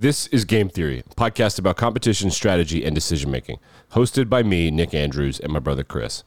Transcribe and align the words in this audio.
This 0.00 0.28
is 0.28 0.46
Game 0.46 0.70
Theory, 0.70 1.00
a 1.00 1.14
podcast 1.14 1.58
about 1.58 1.76
competition 1.76 2.30
strategy 2.30 2.86
and 2.86 2.94
decision 2.94 3.30
making, 3.30 3.58
hosted 3.92 4.30
by 4.30 4.42
me, 4.42 4.70
Nick 4.70 4.94
Andrews, 4.94 5.38
and 5.38 5.52
my 5.52 5.58
brother 5.58 5.84
Chris. 5.84 6.24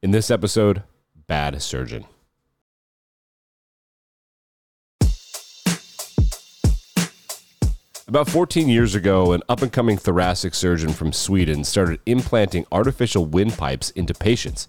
In 0.00 0.12
this 0.12 0.30
episode, 0.30 0.84
Bad 1.26 1.60
Surgeon. 1.60 2.04
About 8.06 8.28
14 8.28 8.68
years 8.68 8.94
ago, 8.94 9.32
an 9.32 9.42
up 9.48 9.60
and 9.60 9.72
coming 9.72 9.96
thoracic 9.96 10.54
surgeon 10.54 10.92
from 10.92 11.12
Sweden 11.12 11.64
started 11.64 11.98
implanting 12.06 12.64
artificial 12.70 13.26
windpipes 13.26 13.90
into 13.96 14.14
patients. 14.14 14.68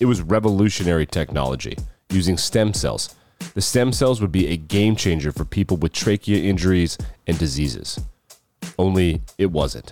It 0.00 0.04
was 0.04 0.20
revolutionary 0.20 1.06
technology 1.06 1.78
using 2.10 2.36
stem 2.36 2.74
cells. 2.74 3.14
The 3.56 3.62
stem 3.62 3.94
cells 3.94 4.20
would 4.20 4.32
be 4.32 4.48
a 4.48 4.58
game 4.58 4.96
changer 4.96 5.32
for 5.32 5.46
people 5.46 5.78
with 5.78 5.94
trachea 5.94 6.42
injuries 6.42 6.98
and 7.26 7.38
diseases. 7.38 7.98
Only 8.78 9.22
it 9.38 9.50
wasn't. 9.50 9.90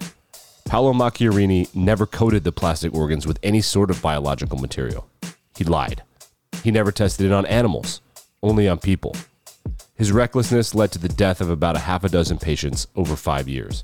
Paolo 0.66 0.92
Macchiarini 0.92 1.74
never 1.74 2.04
coated 2.04 2.44
the 2.44 2.52
plastic 2.52 2.92
organs 2.92 3.26
with 3.26 3.38
any 3.42 3.62
sort 3.62 3.90
of 3.90 4.02
biological 4.02 4.58
material. 4.58 5.08
He 5.56 5.64
lied. 5.64 6.02
He 6.62 6.70
never 6.70 6.92
tested 6.92 7.24
it 7.24 7.32
on 7.32 7.46
animals, 7.46 8.02
only 8.42 8.68
on 8.68 8.80
people. 8.80 9.16
His 9.94 10.12
recklessness 10.12 10.74
led 10.74 10.92
to 10.92 10.98
the 10.98 11.08
death 11.08 11.40
of 11.40 11.48
about 11.48 11.74
a 11.74 11.86
half 11.88 12.04
a 12.04 12.10
dozen 12.10 12.36
patients 12.36 12.86
over 12.94 13.16
five 13.16 13.48
years. 13.48 13.82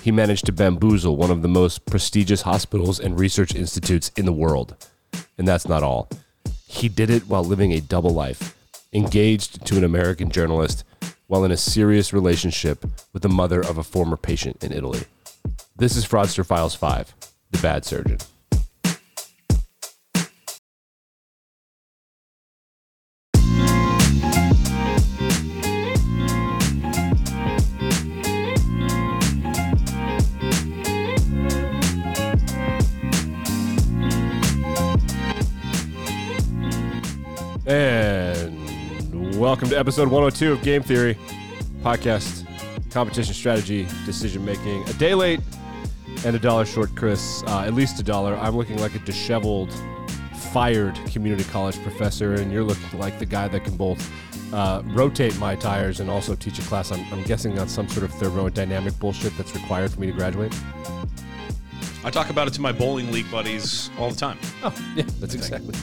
He 0.00 0.10
managed 0.10 0.46
to 0.46 0.52
bamboozle 0.52 1.18
one 1.18 1.30
of 1.30 1.42
the 1.42 1.48
most 1.48 1.84
prestigious 1.84 2.40
hospitals 2.40 2.98
and 2.98 3.20
research 3.20 3.54
institutes 3.54 4.12
in 4.16 4.24
the 4.24 4.32
world. 4.32 4.76
And 5.36 5.46
that's 5.46 5.68
not 5.68 5.82
all. 5.82 6.08
He 6.66 6.88
did 6.88 7.10
it 7.10 7.26
while 7.26 7.44
living 7.44 7.74
a 7.74 7.82
double 7.82 8.14
life, 8.14 8.56
engaged 8.92 9.64
to 9.66 9.76
an 9.76 9.84
American 9.84 10.30
journalist 10.30 10.84
while 11.26 11.44
in 11.44 11.52
a 11.52 11.56
serious 11.56 12.12
relationship 12.12 12.84
with 13.12 13.22
the 13.22 13.28
mother 13.28 13.60
of 13.60 13.78
a 13.78 13.84
former 13.84 14.16
patient 14.16 14.64
in 14.64 14.72
Italy. 14.72 15.02
This 15.76 15.96
is 15.96 16.06
Fraudster 16.06 16.44
Files 16.44 16.74
5 16.74 17.14
The 17.52 17.58
Bad 17.58 17.84
Surgeon. 17.84 18.18
Welcome 39.40 39.70
to 39.70 39.78
episode 39.78 40.06
102 40.06 40.52
of 40.52 40.62
Game 40.62 40.82
Theory 40.82 41.16
podcast, 41.80 42.46
competition 42.90 43.32
strategy, 43.32 43.86
decision 44.04 44.44
making. 44.44 44.86
A 44.86 44.92
day 44.92 45.14
late 45.14 45.40
and 46.26 46.36
a 46.36 46.38
dollar 46.38 46.66
short, 46.66 46.94
Chris. 46.94 47.42
Uh, 47.46 47.62
at 47.62 47.72
least 47.72 47.98
a 47.98 48.02
dollar. 48.02 48.36
I'm 48.36 48.54
looking 48.54 48.76
like 48.76 48.94
a 48.94 48.98
disheveled, 48.98 49.72
fired 50.52 50.94
community 51.06 51.44
college 51.44 51.82
professor, 51.82 52.34
and 52.34 52.52
you're 52.52 52.62
looking 52.62 52.98
like 52.98 53.18
the 53.18 53.24
guy 53.24 53.48
that 53.48 53.64
can 53.64 53.78
both 53.78 54.12
uh, 54.52 54.82
rotate 54.84 55.34
my 55.38 55.54
tires 55.54 56.00
and 56.00 56.10
also 56.10 56.34
teach 56.34 56.58
a 56.58 56.62
class. 56.62 56.92
I'm, 56.92 57.00
I'm 57.10 57.22
guessing 57.22 57.58
on 57.58 57.66
some 57.66 57.88
sort 57.88 58.04
of 58.04 58.12
thermodynamic 58.12 58.98
bullshit 58.98 59.34
that's 59.38 59.54
required 59.54 59.90
for 59.90 60.00
me 60.00 60.08
to 60.08 60.12
graduate. 60.12 60.54
I 62.04 62.10
talk 62.10 62.28
about 62.28 62.46
it 62.46 62.52
to 62.54 62.60
my 62.60 62.72
bowling 62.72 63.10
league 63.10 63.30
buddies 63.30 63.88
all 63.98 64.10
the 64.10 64.16
time. 64.16 64.38
Oh, 64.62 64.74
yeah, 64.94 65.04
that's 65.18 65.32
exactly. 65.32 65.74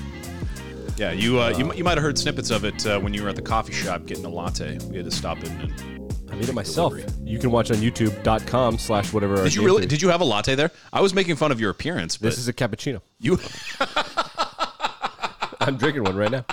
Yeah, 0.97 1.11
you 1.11 1.39
uh, 1.39 1.49
you, 1.57 1.71
you 1.73 1.83
might 1.83 1.95
have 1.97 2.03
heard 2.03 2.17
snippets 2.17 2.49
of 2.49 2.65
it 2.65 2.85
uh, 2.87 2.99
when 2.99 3.13
you 3.13 3.21
were 3.23 3.29
at 3.29 3.35
the 3.35 3.41
coffee 3.41 3.71
shop 3.73 4.05
getting 4.07 4.25
a 4.25 4.29
latte. 4.29 4.79
We 4.89 4.97
had 4.97 5.05
to 5.05 5.11
stop 5.11 5.43
in. 5.43 5.51
And, 5.61 6.03
I 6.29 6.35
made 6.35 6.49
it 6.49 6.53
myself. 6.53 6.93
You 7.23 7.39
can 7.39 7.51
watch 7.51 7.71
on 7.71 7.77
youtube.com 7.77 8.77
slash 8.79 9.13
whatever. 9.13 9.37
our 9.37 9.43
did 9.45 9.55
you 9.55 9.63
really? 9.63 9.77
Theory- 9.81 9.87
Did 9.87 10.01
you 10.01 10.09
have 10.09 10.21
a 10.21 10.25
latte 10.25 10.55
there? 10.55 10.71
I 10.91 10.99
was 11.01 11.13
making 11.13 11.35
fun 11.37 11.51
of 11.53 11.59
your 11.59 11.69
appearance, 11.69 12.17
but 12.17 12.25
This 12.27 12.37
is 12.37 12.47
a 12.49 12.53
cappuccino. 12.53 13.01
you. 13.19 13.39
I'm 15.61 15.77
drinking 15.77 16.03
one 16.03 16.15
right 16.15 16.31
now. 16.31 16.45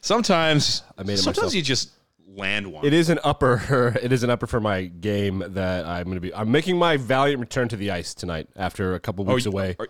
sometimes 0.00 0.82
I 0.96 1.02
made 1.04 1.14
it 1.14 1.18
sometimes 1.18 1.36
myself. 1.38 1.54
you 1.54 1.62
just 1.62 1.90
land 2.26 2.70
one. 2.70 2.84
It 2.84 2.92
is 2.92 3.10
an 3.10 3.18
upper. 3.24 3.96
It 4.02 4.12
is 4.12 4.22
an 4.22 4.30
upper 4.30 4.46
for 4.46 4.60
my 4.60 4.84
game 4.84 5.42
that 5.48 5.86
I'm 5.86 6.04
going 6.04 6.16
to 6.16 6.20
be. 6.20 6.34
I'm 6.34 6.50
making 6.50 6.76
my 6.78 6.96
valiant 6.96 7.40
return 7.40 7.68
to 7.68 7.76
the 7.76 7.90
ice 7.90 8.14
tonight 8.14 8.48
after 8.56 8.94
a 8.94 9.00
couple 9.00 9.28
Oh, 9.28 9.34
weeks 9.34 9.46
away. 9.46 9.76
Are, 9.78 9.88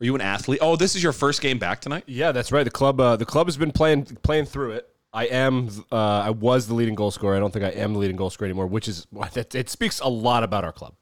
are 0.00 0.04
you 0.04 0.14
an 0.14 0.20
athlete? 0.20 0.58
Oh, 0.62 0.76
this 0.76 0.94
is 0.96 1.02
your 1.02 1.12
first 1.12 1.40
game 1.40 1.58
back 1.58 1.80
tonight. 1.80 2.04
yeah, 2.06 2.32
that's 2.32 2.50
right. 2.52 2.64
The 2.64 2.70
club. 2.70 3.00
Uh, 3.00 3.16
the 3.16 3.24
club 3.26 3.46
has 3.46 3.56
been 3.56 3.72
playing 3.72 4.04
playing 4.22 4.46
through 4.46 4.72
it. 4.72 4.88
I 5.12 5.26
am. 5.26 5.68
Uh, 5.92 5.96
I 5.96 6.30
was 6.30 6.66
the 6.66 6.74
leading 6.74 6.94
goal 6.96 7.10
scorer. 7.12 7.36
I 7.36 7.38
don't 7.38 7.52
think 7.52 7.64
I 7.64 7.68
am 7.70 7.92
the 7.92 7.98
leading 8.00 8.16
goal 8.16 8.30
scorer 8.30 8.46
anymore, 8.46 8.66
which 8.66 8.88
is 8.88 9.06
that 9.34 9.54
it 9.54 9.70
speaks 9.70 10.00
a 10.00 10.08
lot 10.08 10.42
about 10.42 10.64
our 10.64 10.72
club. 10.72 10.94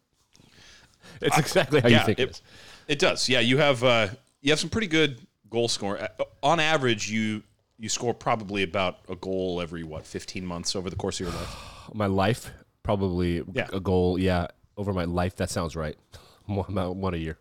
It's 1.20 1.38
exactly 1.38 1.80
how 1.80 1.88
you 1.88 1.98
think 2.00 2.18
it 2.18 2.22
it, 2.24 2.30
is. 2.30 2.42
it 2.88 2.98
does. 2.98 3.28
Yeah, 3.28 3.40
you 3.40 3.58
have 3.58 3.82
uh, 3.82 4.08
you 4.40 4.50
have 4.50 4.58
some 4.60 4.70
pretty 4.70 4.86
good 4.88 5.18
goal 5.50 5.68
score. 5.68 5.98
Uh, 5.98 6.08
On 6.42 6.60
average, 6.60 7.10
you 7.10 7.42
you 7.78 7.88
score 7.88 8.12
probably 8.14 8.62
about 8.62 8.98
a 9.08 9.16
goal 9.16 9.60
every 9.60 9.82
what 9.82 10.06
15 10.06 10.44
months 10.44 10.76
over 10.76 10.90
the 10.90 10.96
course 10.96 11.18
of 11.20 11.26
your 11.26 11.34
life. 11.34 11.56
My 11.94 12.06
life 12.06 12.50
probably 12.82 13.42
Yeah. 13.54 13.68
a 13.72 13.80
goal. 13.80 14.18
Yeah, 14.18 14.48
over 14.76 14.92
my 14.92 15.04
life. 15.04 15.36
That 15.36 15.50
sounds 15.50 15.74
right. 15.76 15.96
One 16.46 17.14
a 17.14 17.16
year. 17.16 17.38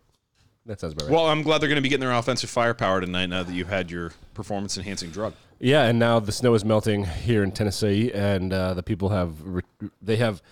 That 0.66 0.78
sounds 0.80 0.92
about 0.92 1.06
right. 1.06 1.12
Well, 1.12 1.26
I'm 1.26 1.42
glad 1.42 1.60
they're 1.60 1.68
going 1.68 1.76
to 1.76 1.82
be 1.82 1.88
getting 1.88 2.06
their 2.06 2.12
offensive 2.16 2.48
firepower 2.50 3.00
tonight 3.00 3.26
now 3.26 3.42
that 3.42 3.52
you've 3.52 3.68
had 3.68 3.90
your 3.90 4.12
performance 4.34 4.76
enhancing 4.78 5.10
drug. 5.10 5.34
Yeah, 5.58 5.84
and 5.84 5.98
now 5.98 6.20
the 6.20 6.32
snow 6.32 6.54
is 6.54 6.64
melting 6.64 7.04
here 7.04 7.42
in 7.42 7.52
Tennessee, 7.52 8.12
and 8.12 8.52
uh, 8.52 8.74
the 8.74 8.82
people 8.82 9.08
have 9.10 9.40
re- 9.44 9.62
they 10.00 10.16
have 10.16 10.42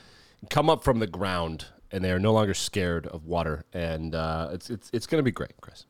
come 0.51 0.69
up 0.71 0.83
from 0.83 0.99
the 0.99 1.07
ground, 1.07 1.67
and 1.93 2.03
they 2.03 2.11
are 2.11 2.19
no 2.19 2.33
longer 2.33 2.55
scared 2.55 3.07
of 3.07 3.25
water, 3.27 3.65
and 3.73 4.15
uh, 4.15 4.51
it's 4.53 4.69
it's 4.71 4.91
it's 4.93 5.07
going 5.07 5.19
to 5.21 5.25
be 5.25 5.33
great, 5.33 5.53
Chris. 5.61 5.85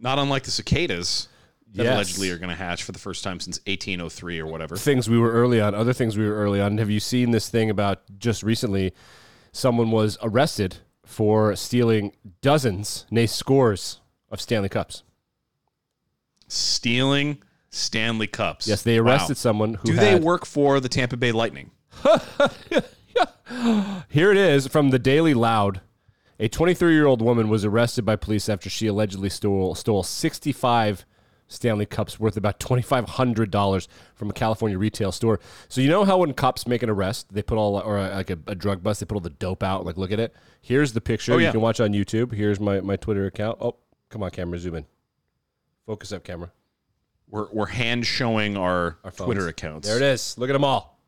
Not 0.00 0.18
unlike 0.18 0.42
the 0.44 0.50
cicadas 0.50 1.28
that 1.74 1.84
Yes. 1.84 1.94
allegedly 1.94 2.30
are 2.30 2.36
going 2.38 2.50
to 2.50 2.56
hatch 2.56 2.82
for 2.82 2.92
the 2.92 2.98
first 2.98 3.24
time 3.24 3.40
since 3.40 3.58
1803 3.66 4.38
or 4.40 4.46
whatever. 4.46 4.76
Things 4.76 5.08
we 5.08 5.16
were 5.18 5.30
early 5.32 5.58
on, 5.60 5.74
other 5.74 5.94
things 5.94 6.18
we 6.18 6.26
were 6.26 6.34
early 6.34 6.60
on. 6.60 6.76
Have 6.78 6.90
you 6.90 7.00
seen 7.00 7.30
this 7.30 7.48
thing 7.48 7.70
about 7.70 8.02
just 8.18 8.42
recently? 8.42 8.92
Someone 9.52 9.90
was 9.90 10.18
arrested 10.22 10.78
for 11.12 11.54
stealing 11.56 12.12
dozens, 12.40 13.06
nay 13.10 13.26
scores, 13.26 14.00
of 14.30 14.40
Stanley 14.40 14.68
Cups. 14.68 15.02
Stealing 16.48 17.42
Stanley 17.70 18.26
Cups. 18.26 18.66
Yes, 18.66 18.82
they 18.82 19.00
Wow. 19.00 19.12
arrested 19.12 19.36
someone 19.36 19.74
who 19.74 19.88
Do 19.88 19.92
had, 19.94 20.02
they 20.04 20.14
work 20.20 20.44
for 20.46 20.80
the 20.80 20.88
Tampa 20.88 21.16
Bay 21.16 21.32
Lightning? 21.32 21.70
Here 24.08 24.30
it 24.30 24.36
is 24.38 24.66
from 24.66 24.90
the 24.90 24.98
Daily 24.98 25.34
Loud. 25.34 25.80
A 26.40 26.48
23 26.48 26.94
year 26.94 27.06
old 27.06 27.22
woman 27.22 27.48
was 27.48 27.64
arrested 27.64 28.04
by 28.04 28.16
police 28.16 28.48
after 28.48 28.68
she 28.70 28.86
allegedly 28.86 29.28
stole 29.28 29.74
stole 29.74 30.02
65 30.02 31.04
Stanley 31.52 31.86
Cups 31.86 32.18
worth 32.18 32.36
about 32.36 32.58
$2,500 32.60 33.88
from 34.14 34.30
a 34.30 34.32
California 34.32 34.78
retail 34.78 35.12
store. 35.12 35.40
So 35.68 35.80
you 35.80 35.88
know 35.88 36.04
how 36.04 36.18
when 36.18 36.32
cops 36.34 36.66
make 36.66 36.82
an 36.82 36.90
arrest, 36.90 37.32
they 37.32 37.42
put 37.42 37.58
all 37.58 37.78
or 37.80 38.00
like 38.00 38.30
a, 38.30 38.38
a 38.46 38.54
drug 38.54 38.82
bust, 38.82 39.00
they 39.00 39.06
put 39.06 39.14
all 39.14 39.20
the 39.20 39.30
dope 39.30 39.62
out. 39.62 39.84
Like 39.84 39.96
look 39.96 40.12
at 40.12 40.20
it. 40.20 40.34
Here's 40.60 40.92
the 40.92 41.00
picture 41.00 41.34
Oh, 41.34 41.38
yeah. 41.38 41.48
you 41.48 41.52
can 41.52 41.60
watch 41.60 41.80
on 41.80 41.92
YouTube. 41.92 42.32
Here's 42.32 42.58
my 42.60 42.80
my 42.80 42.96
Twitter 42.96 43.26
account. 43.26 43.58
Oh, 43.60 43.76
come 44.08 44.22
on, 44.22 44.30
camera, 44.30 44.58
zoom 44.58 44.76
in. 44.76 44.86
Focus 45.86 46.12
up, 46.12 46.24
camera. 46.24 46.50
We're, 47.28 47.48
we're 47.50 47.66
hand 47.66 48.06
showing 48.06 48.56
our, 48.58 48.98
Our 49.04 49.10
phones. 49.10 49.26
Twitter 49.26 49.48
accounts. 49.48 49.88
There 49.88 49.96
it 49.96 50.02
is. 50.02 50.36
Look 50.36 50.50
at 50.50 50.52
them 50.52 50.64
all. 50.64 51.00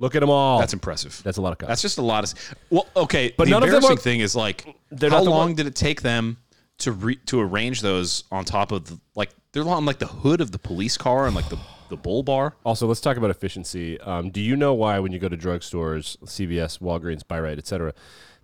Look 0.00 0.14
at 0.14 0.20
them 0.20 0.30
all. 0.30 0.58
That's 0.60 0.72
impressive. 0.72 1.20
That's 1.24 1.38
a 1.38 1.42
lot 1.42 1.52
of 1.52 1.58
cups. 1.58 1.68
That's 1.68 1.82
just 1.82 1.98
a 1.98 2.02
lot 2.02 2.24
of. 2.24 2.56
Well, 2.70 2.86
okay, 2.96 3.32
But 3.36 3.44
the 3.44 3.50
none 3.52 3.62
of 3.62 3.68
them 3.68 3.76
embarrassing 3.76 3.98
are- 3.98 4.00
thing 4.00 4.20
is 4.20 4.34
like, 4.36 4.64
how 5.00 5.22
long 5.22 5.26
one- 5.50 5.54
did 5.54 5.66
it 5.66 5.74
take 5.74 6.02
them 6.02 6.36
to 6.78 6.92
re, 6.92 7.16
to 7.26 7.40
arrange 7.40 7.80
those 7.80 8.24
on 8.30 8.44
top 8.44 8.72
of 8.72 8.84
the, 8.86 9.00
like 9.14 9.30
they're 9.52 9.68
on 9.68 9.84
like 9.84 9.98
the 9.98 10.06
hood 10.06 10.40
of 10.40 10.52
the 10.52 10.58
police 10.58 10.96
car 10.96 11.26
and 11.26 11.34
like 11.34 11.48
the 11.48 11.58
the 11.88 11.96
bull 11.96 12.22
bar? 12.22 12.54
Also, 12.64 12.86
let's 12.86 13.00
talk 13.00 13.16
about 13.16 13.30
efficiency. 13.30 14.00
Um, 14.00 14.30
do 14.30 14.40
you 14.40 14.56
know 14.56 14.74
why 14.74 14.98
when 14.98 15.12
you 15.12 15.18
go 15.18 15.28
to 15.28 15.36
drugstores, 15.36 16.16
CVS, 16.18 16.80
Walgreens, 16.80 17.26
Buy 17.26 17.40
Right, 17.40 17.58
etc., 17.58 17.94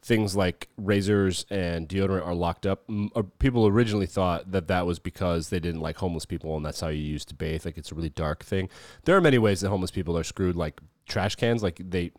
things 0.02 0.36
like 0.36 0.68
razors 0.76 1.46
and 1.50 1.88
deodorant 1.88 2.26
are 2.26 2.34
locked 2.34 2.66
up? 2.66 2.86
Mm, 2.88 3.10
uh, 3.14 3.22
People 3.38 3.66
originally 3.66 4.06
thought 4.06 4.50
that 4.52 4.68
that 4.68 4.86
was 4.86 4.98
because 4.98 5.50
they 5.50 5.60
didn't 5.60 5.80
like 5.80 5.96
homeless 5.98 6.26
people, 6.26 6.56
and 6.56 6.64
that's 6.64 6.80
how 6.80 6.88
you 6.88 7.02
used 7.02 7.28
to 7.28 7.34
bathe. 7.34 7.64
Like 7.64 7.78
it's 7.78 7.92
a 7.92 7.94
really 7.94 8.10
dark 8.10 8.44
thing. 8.44 8.68
There 9.04 9.16
are 9.16 9.20
many 9.20 9.38
ways 9.38 9.60
that 9.60 9.68
homeless 9.68 9.90
people 9.90 10.16
are 10.18 10.24
screwed, 10.24 10.56
like 10.56 10.80
trash 11.06 11.36
cans. 11.36 11.62
Like 11.62 11.80
they, 11.82 12.12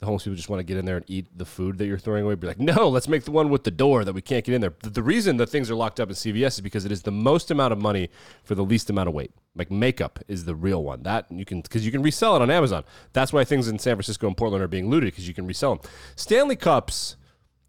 the 0.00 0.06
homeless 0.06 0.22
people 0.22 0.36
just 0.36 0.48
want 0.48 0.60
to 0.60 0.64
get 0.64 0.76
in 0.76 0.84
there 0.84 0.96
and 0.96 1.04
eat 1.08 1.26
the 1.36 1.44
food 1.44 1.78
that 1.78 1.86
you're 1.86 1.98
throwing 1.98 2.24
away. 2.24 2.36
Be 2.36 2.46
like, 2.46 2.60
no, 2.60 2.88
let's 2.88 3.08
make 3.08 3.24
the 3.24 3.32
one 3.32 3.48
with 3.48 3.64
the 3.64 3.70
door 3.70 4.04
that 4.04 4.12
we 4.12 4.22
can't 4.22 4.44
get 4.44 4.54
in 4.54 4.60
there. 4.60 4.74
The, 4.82 4.90
the 4.90 5.02
reason 5.02 5.38
that 5.38 5.48
things 5.48 5.70
are 5.70 5.74
locked 5.74 5.98
up 5.98 6.08
in 6.08 6.14
CVS 6.14 6.46
is 6.46 6.60
because 6.60 6.84
it 6.84 6.92
is 6.92 7.02
the 7.02 7.10
most 7.10 7.50
amount 7.50 7.72
of 7.72 7.80
money 7.80 8.08
for 8.44 8.54
the 8.54 8.64
least 8.64 8.90
amount 8.90 9.08
of 9.08 9.14
weight. 9.14 9.32
Like 9.56 9.72
makeup 9.72 10.20
is 10.28 10.44
the 10.44 10.54
real 10.54 10.84
one. 10.84 11.02
That 11.02 11.26
you 11.30 11.44
can 11.44 11.62
because 11.62 11.84
you 11.84 11.90
can 11.90 12.02
resell 12.02 12.36
it 12.36 12.42
on 12.42 12.50
Amazon. 12.50 12.84
That's 13.12 13.32
why 13.32 13.42
things 13.42 13.66
in 13.66 13.80
San 13.80 13.96
Francisco 13.96 14.28
and 14.28 14.36
Portland 14.36 14.62
are 14.62 14.68
being 14.68 14.88
looted 14.88 15.08
because 15.08 15.26
you 15.26 15.34
can 15.34 15.48
resell 15.48 15.74
them. 15.74 15.90
Stanley 16.14 16.54
Cups, 16.54 17.16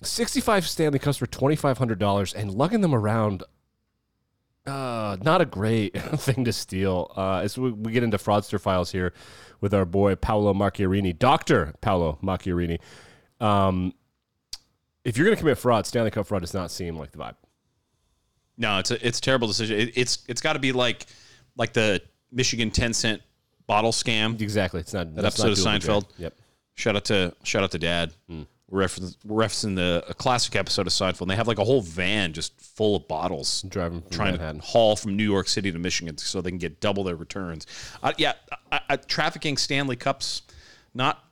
sixty-five 0.04 0.68
Stanley 0.68 1.00
Cups 1.00 1.18
for 1.18 1.26
twenty-five 1.26 1.80
hundred 1.80 1.98
dollars, 1.98 2.32
and 2.34 2.54
lugging 2.54 2.82
them 2.82 2.94
around. 2.94 3.44
Uh, 4.70 5.18
not 5.22 5.42
a 5.42 5.46
great 5.46 6.00
thing 6.18 6.46
to 6.46 6.54
steal. 6.54 7.12
Uh, 7.16 7.38
as 7.40 7.58
we, 7.58 7.72
we 7.72 7.92
get 7.92 8.04
into 8.04 8.18
fraudster 8.18 8.60
files 8.60 8.92
here 8.92 9.14
with 9.62 9.74
our 9.74 9.86
boy 9.86 10.16
Paolo 10.16 10.54
Macchiarini, 10.54 11.18
Doctor 11.18 11.74
Paolo 11.82 12.18
Macchiarini. 12.24 12.80
Um, 13.42 13.94
if 15.04 15.18
you're 15.18 15.26
going 15.26 15.36
to 15.36 15.40
commit 15.40 15.58
fraud, 15.58 15.86
Stanley 15.86 16.12
Cup 16.12 16.28
fraud 16.28 16.42
does 16.42 16.54
not 16.54 16.72
seem 16.72 16.98
like 16.98 17.12
the 17.12 17.18
vibe. 17.18 17.36
No, 18.58 18.80
it's 18.80 18.92
a 18.92 19.06
it's 19.08 19.20
a 19.20 19.22
terrible 19.22 19.48
decision. 19.48 19.80
It, 19.80 19.94
it's 19.96 20.26
it's 20.28 20.42
got 20.42 20.54
to 20.54 20.60
be 20.60 20.72
like 20.74 21.06
like 21.56 21.74
the 21.74 22.02
Michigan 22.32 22.72
ten 22.72 22.94
cent 22.94 23.22
bottle 23.68 23.92
scam. 23.92 24.40
Exactly. 24.42 24.82
It's 24.82 24.94
not 24.94 25.16
That 25.16 25.26
episode 25.26 25.58
not 25.58 25.58
of 25.58 25.84
Seinfeld. 25.84 26.06
Yep. 26.18 26.34
Shout 26.76 26.96
out 26.96 27.06
to 27.06 27.34
shout 27.44 27.64
out 27.64 27.72
to 27.72 27.80
Dad. 27.80 28.12
We're, 28.70 28.84
referencing, 28.84 29.16
we're 29.26 29.44
referencing 29.44 29.76
the 29.76 30.04
a 30.08 30.14
classic 30.14 30.56
episode 30.56 30.88
of 30.88 30.94
Seinfeld. 30.94 31.22
And 31.22 31.32
they 31.32 31.36
have 31.36 31.48
like 31.48 31.58
a 31.58 31.64
whole 31.64 31.82
van 31.82 32.34
just 32.34 32.60
full 32.60 32.96
of 32.96 33.08
bottles, 33.08 33.64
Driving 33.64 34.04
trying 34.12 34.34
Manhattan. 34.34 34.62
to 34.62 34.68
haul 34.68 34.96
from 34.96 35.16
New 35.16 35.24
York 35.24 35.48
City 35.48 35.72
to 35.72 35.80
Michigan 35.80 36.18
so 36.18 36.42
they 36.42 36.52
can 36.52 36.60
get 36.60 36.80
double 36.80 37.04
their 37.04 37.16
returns. 37.16 37.66
Uh, 38.04 38.14
yeah, 38.18 38.34
I, 38.72 38.82
I, 38.90 38.96
trafficking 38.98 39.58
Stanley 39.58 39.96
Cups, 39.96 40.44
not 40.94 41.24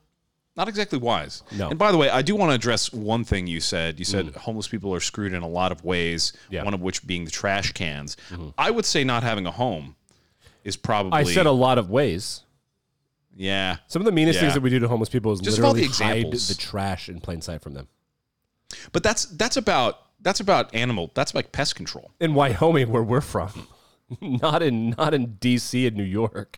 not 0.55 0.67
exactly 0.67 0.97
wise. 0.97 1.43
No. 1.51 1.69
And 1.69 1.77
by 1.77 1.91
the 1.91 1.97
way, 1.99 2.09
I 2.09 2.23
do 2.23 2.35
want 2.35 2.49
to 2.49 2.55
address 2.55 2.91
one 2.91 3.23
thing 3.23 3.45
you 3.45 3.59
said. 3.59 3.99
You 3.99 4.05
said 4.05 4.25
mm. 4.25 4.35
homeless 4.35 4.67
people 4.67 4.91
are 4.93 4.99
screwed 4.99 5.33
in 5.33 5.43
a 5.43 5.47
lot 5.47 5.71
of 5.71 5.85
ways. 5.85 6.33
Yeah. 6.49 6.63
One 6.63 6.73
of 6.73 6.81
which 6.81 7.05
being 7.05 7.25
the 7.25 7.31
trash 7.31 7.73
cans. 7.73 8.17
Mm-hmm. 8.31 8.49
I 8.57 8.71
would 8.71 8.85
say 8.85 9.03
not 9.03 9.21
having 9.21 9.45
a 9.45 9.51
home 9.51 9.95
is 10.63 10.75
probably. 10.75 11.11
I 11.19 11.23
said 11.23 11.45
a 11.45 11.51
lot 11.51 11.77
of 11.77 11.91
ways. 11.91 12.41
Yeah. 13.37 13.77
Some 13.87 14.01
of 14.01 14.05
the 14.05 14.11
meanest 14.11 14.37
Yeah. 14.37 14.41
things 14.41 14.53
that 14.55 14.61
we 14.61 14.69
do 14.69 14.79
to 14.79 14.87
homeless 14.87 15.09
people 15.09 15.31
is 15.31 15.39
Just 15.39 15.57
literally 15.59 15.87
the 15.87 15.93
hide 16.03 16.31
the 16.33 16.55
trash 16.57 17.07
in 17.07 17.21
plain 17.21 17.41
sight 17.41 17.61
from 17.61 17.73
them. 17.73 17.87
But 18.91 19.03
that's 19.03 19.25
that's 19.25 19.55
about 19.57 19.99
that's 20.21 20.39
about 20.39 20.73
animal. 20.75 21.11
That's 21.13 21.33
like 21.35 21.51
pest 21.51 21.75
control. 21.75 22.11
In 22.19 22.33
Wyoming, 22.33 22.89
where 22.89 23.03
we're 23.03 23.21
from, 23.21 23.67
not 24.21 24.61
in 24.63 24.89
not 24.97 25.13
in 25.13 25.35
D.C. 25.39 25.87
and 25.87 25.95
New 25.95 26.03
York. 26.03 26.57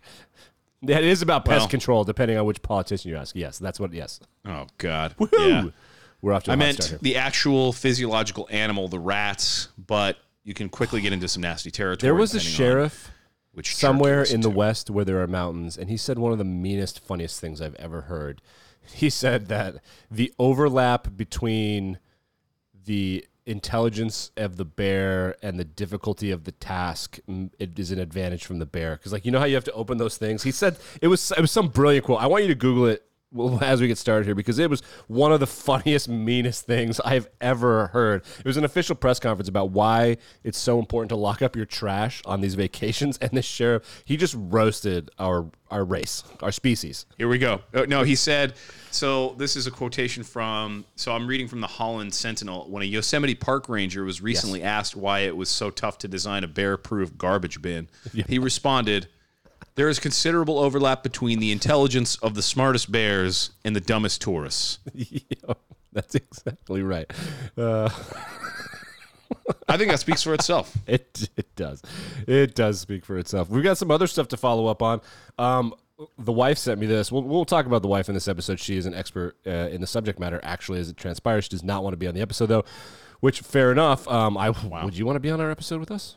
That 0.81 1.03
is 1.03 1.21
about 1.21 1.43
pest 1.43 1.59
Well- 1.63 1.67
control, 1.67 2.03
depending 2.05 2.37
on 2.37 2.45
which 2.45 2.61
politician 2.61 3.11
you 3.11 3.17
ask. 3.17 3.35
Yes, 3.35 3.59
that's 3.59 3.79
what. 3.79 3.91
Yes, 3.93 4.19
Oh 4.45 4.65
God. 4.77 5.13
Woo! 5.19 5.27
Yeah. 5.37 5.65
we're 6.21 6.31
off 6.33 6.43
to 6.45 6.53
I 6.53 6.55
meant 6.55 6.95
the 7.01 7.17
actual 7.17 7.73
physiological 7.73 8.47
animal, 8.49 8.87
the 8.87 8.97
rats, 8.99 9.67
but 9.77 10.17
you 10.45 10.53
can 10.53 10.69
quickly 10.69 11.01
get 11.01 11.11
into 11.13 11.27
some 11.27 11.41
nasty 11.41 11.69
territory. 11.69 12.07
There 12.07 12.15
was 12.15 12.33
a 12.33 12.39
depending 12.39 12.53
on 12.53 12.57
sheriff 12.57 13.11
which 13.59 13.75
somewhere 13.75 14.23
in 14.23 14.39
the 14.39 14.49
to. 14.49 14.55
west 14.55 14.89
where 14.89 15.03
there 15.03 15.21
are 15.21 15.27
mountains, 15.27 15.77
and 15.77 15.89
he 15.89 15.97
said 15.97 16.17
one 16.17 16.31
of 16.31 16.37
the 16.37 16.45
meanest, 16.45 17.01
funniest 17.01 17.41
things 17.41 17.61
I've 17.61 17.75
ever 17.75 18.01
heard. 18.03 18.41
He 18.95 19.09
said 19.09 19.49
that 19.49 19.75
the 20.09 20.33
overlap 20.39 21.09
between 21.17 21.99
the 22.85 23.27
intelligence 23.45 24.31
of 24.37 24.55
the 24.55 24.63
bear 24.63 25.35
and 25.43 25.59
the 25.59 25.65
difficulty 25.65 26.31
of 26.31 26.45
the 26.45 26.53
task 26.53 27.19
mm, 27.29 27.51
it 27.59 27.77
is 27.77 27.91
an 27.91 27.99
advantage 27.99 28.45
from 28.45 28.59
the 28.59 28.65
bear 28.65 28.95
because 28.95 29.11
like 29.11 29.25
you 29.25 29.31
know 29.31 29.39
how 29.39 29.45
you 29.45 29.55
have 29.55 29.63
to 29.63 29.71
open 29.73 29.97
those 29.97 30.17
things 30.17 30.43
he 30.43 30.51
said 30.51 30.77
it 31.01 31.07
was 31.07 31.31
it 31.31 31.41
was 31.41 31.51
some 31.51 31.67
brilliant 31.67 32.05
quote 32.05 32.21
i 32.21 32.27
want 32.27 32.43
you 32.43 32.47
to 32.47 32.55
google 32.55 32.85
it 32.85 33.08
well, 33.31 33.59
as 33.63 33.81
we 33.81 33.87
get 33.87 33.97
started 33.97 34.25
here 34.25 34.35
because 34.35 34.59
it 34.59 34.69
was 34.69 34.81
one 35.07 35.31
of 35.31 35.39
the 35.39 35.47
funniest 35.69 36.09
meanest 36.09 36.65
things 36.65 36.99
i've 37.01 37.27
ever 37.41 37.87
heard 37.87 38.23
it 38.39 38.45
was 38.45 38.57
an 38.57 38.63
official 38.63 38.95
press 38.95 39.19
conference 39.19 39.49
about 39.49 39.71
why 39.71 40.17
it's 40.43 40.57
so 40.57 40.79
important 40.79 41.09
to 41.09 41.15
lock 41.15 41.41
up 41.41 41.55
your 41.55 41.65
trash 41.65 42.21
on 42.25 42.41
these 42.41 42.55
vacations 42.55 43.17
and 43.21 43.31
the 43.31 43.41
sheriff 43.41 44.03
he 44.05 44.17
just 44.17 44.35
roasted 44.37 45.09
our 45.19 45.45
our 45.71 45.83
race 45.83 46.23
our 46.41 46.51
species 46.51 47.05
Here 47.17 47.27
we 47.27 47.37
go. 47.37 47.61
Oh, 47.73 47.85
no, 47.85 48.03
he 48.03 48.15
said. 48.15 48.53
So 48.91 49.35
this 49.37 49.55
is 49.55 49.67
a 49.67 49.71
quotation 49.71 50.23
from. 50.23 50.85
So 50.95 51.11
I'm 51.13 51.27
reading 51.27 51.47
from 51.47 51.61
the 51.61 51.67
Holland 51.67 52.13
Sentinel. 52.13 52.69
When 52.69 52.81
a 52.81 52.85
Yosemite 52.85 53.35
Park 53.35 53.69
ranger 53.69 54.03
was 54.03 54.21
recently 54.21 54.63
asked 54.63 54.95
why 54.95 55.19
it 55.19 55.35
was 55.35 55.49
so 55.49 55.69
tough 55.69 55.97
to 55.99 56.07
design 56.07 56.43
a 56.43 56.47
bear-proof 56.47 57.17
garbage 57.17 57.61
bin, 57.61 57.87
he 58.27 58.39
responded, 58.39 59.07
"There 59.79 59.87
is 59.87 59.97
considerable 59.97 60.59
overlap 60.59 61.03
between 61.03 61.39
the 61.39 61.53
intelligence 61.53 62.17
of 62.17 62.35
the 62.35 62.43
smartest 62.43 62.91
bears 62.91 63.51
and 63.63 63.73
the 63.73 63.79
dumbest 63.79 64.21
tourists." 64.21 64.79
That's 65.93 66.13
exactly 66.13 66.83
right 66.83 67.11
uh, 67.57 67.89
I 69.67 69.77
think 69.77 69.89
that 69.89 69.99
speaks 69.99 70.21
for 70.21 70.33
itself. 70.33 70.75
It 70.85 71.29
it 71.37 71.55
does. 71.55 71.81
It 72.27 72.55
does 72.55 72.79
speak 72.79 73.05
for 73.05 73.17
itself. 73.17 73.49
We've 73.49 73.63
got 73.63 73.77
some 73.77 73.89
other 73.89 74.07
stuff 74.07 74.27
to 74.29 74.37
follow 74.37 74.67
up 74.67 74.81
on. 74.81 75.01
Um, 75.37 75.73
the 76.17 76.31
wife 76.31 76.57
sent 76.57 76.79
me 76.79 76.87
this. 76.87 77.11
We'll, 77.11 77.23
we'll 77.23 77.45
talk 77.45 77.65
about 77.65 77.81
the 77.81 77.87
wife 77.87 78.09
in 78.09 78.15
this 78.15 78.27
episode. 78.27 78.59
She 78.59 78.77
is 78.77 78.85
an 78.85 78.93
expert 78.93 79.35
uh, 79.45 79.69
in 79.71 79.81
the 79.81 79.87
subject 79.87 80.19
matter. 80.19 80.39
Actually, 80.43 80.79
as 80.79 80.89
it 80.89 80.97
transpires, 80.97 81.45
she 81.45 81.49
does 81.49 81.63
not 81.63 81.83
want 81.83 81.93
to 81.93 81.97
be 81.97 82.07
on 82.07 82.13
the 82.13 82.21
episode 82.21 82.47
though. 82.47 82.65
Which 83.19 83.41
fair 83.41 83.71
enough. 83.71 84.07
Um, 84.07 84.37
I 84.37 84.49
would 84.49 84.97
you 84.97 85.05
want 85.05 85.15
to 85.15 85.21
be 85.21 85.29
on 85.29 85.41
our 85.41 85.51
episode 85.51 85.79
with 85.79 85.91
us? 85.91 86.15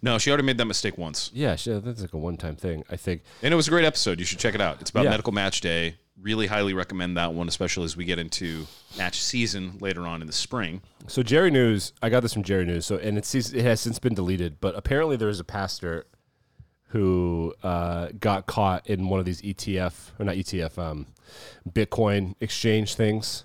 No, 0.00 0.18
she 0.18 0.30
already 0.30 0.44
made 0.44 0.58
that 0.58 0.64
mistake 0.66 0.96
once, 0.96 1.30
Yeah, 1.34 1.56
she, 1.56 1.70
that's 1.78 2.00
like 2.00 2.12
a 2.12 2.18
one-time 2.18 2.56
thing. 2.56 2.84
I 2.90 2.96
think. 2.96 3.22
and 3.42 3.52
it 3.52 3.56
was 3.56 3.68
a 3.68 3.70
great 3.70 3.84
episode. 3.84 4.18
You 4.18 4.24
should 4.24 4.38
check 4.38 4.54
it 4.54 4.60
out. 4.60 4.80
It's 4.80 4.90
about 4.90 5.04
Yeah. 5.04 5.10
medical 5.10 5.32
match 5.32 5.60
day. 5.60 5.96
Really 6.20 6.46
highly 6.46 6.72
recommend 6.74 7.16
that 7.16 7.32
one, 7.34 7.48
especially 7.48 7.84
as 7.84 7.96
we 7.96 8.04
get 8.04 8.18
into 8.18 8.66
match 8.96 9.20
season 9.20 9.78
later 9.80 10.06
on 10.06 10.20
in 10.20 10.26
the 10.26 10.32
spring. 10.32 10.82
So 11.08 11.22
Jerry 11.22 11.50
News, 11.50 11.92
I 12.00 12.10
got 12.10 12.20
this 12.20 12.32
from 12.32 12.44
Jerry 12.44 12.64
News. 12.64 12.86
So 12.86 12.96
and 12.96 13.18
it's 13.18 13.34
it 13.34 13.62
has 13.64 13.80
since 13.80 13.98
been 13.98 14.14
deleted, 14.14 14.60
but 14.60 14.76
apparently 14.76 15.16
there 15.16 15.28
is 15.28 15.40
a 15.40 15.44
pastor 15.44 16.06
who 16.88 17.54
uh, 17.62 18.08
got 18.20 18.46
caught 18.46 18.86
in 18.86 19.08
one 19.08 19.18
of 19.18 19.24
these 19.26 19.40
ETF 19.40 20.10
or 20.18 20.24
not 20.26 20.34
ETF, 20.36 20.78
um, 20.78 21.06
Bitcoin 21.68 22.34
exchange 22.40 22.94
things, 22.94 23.44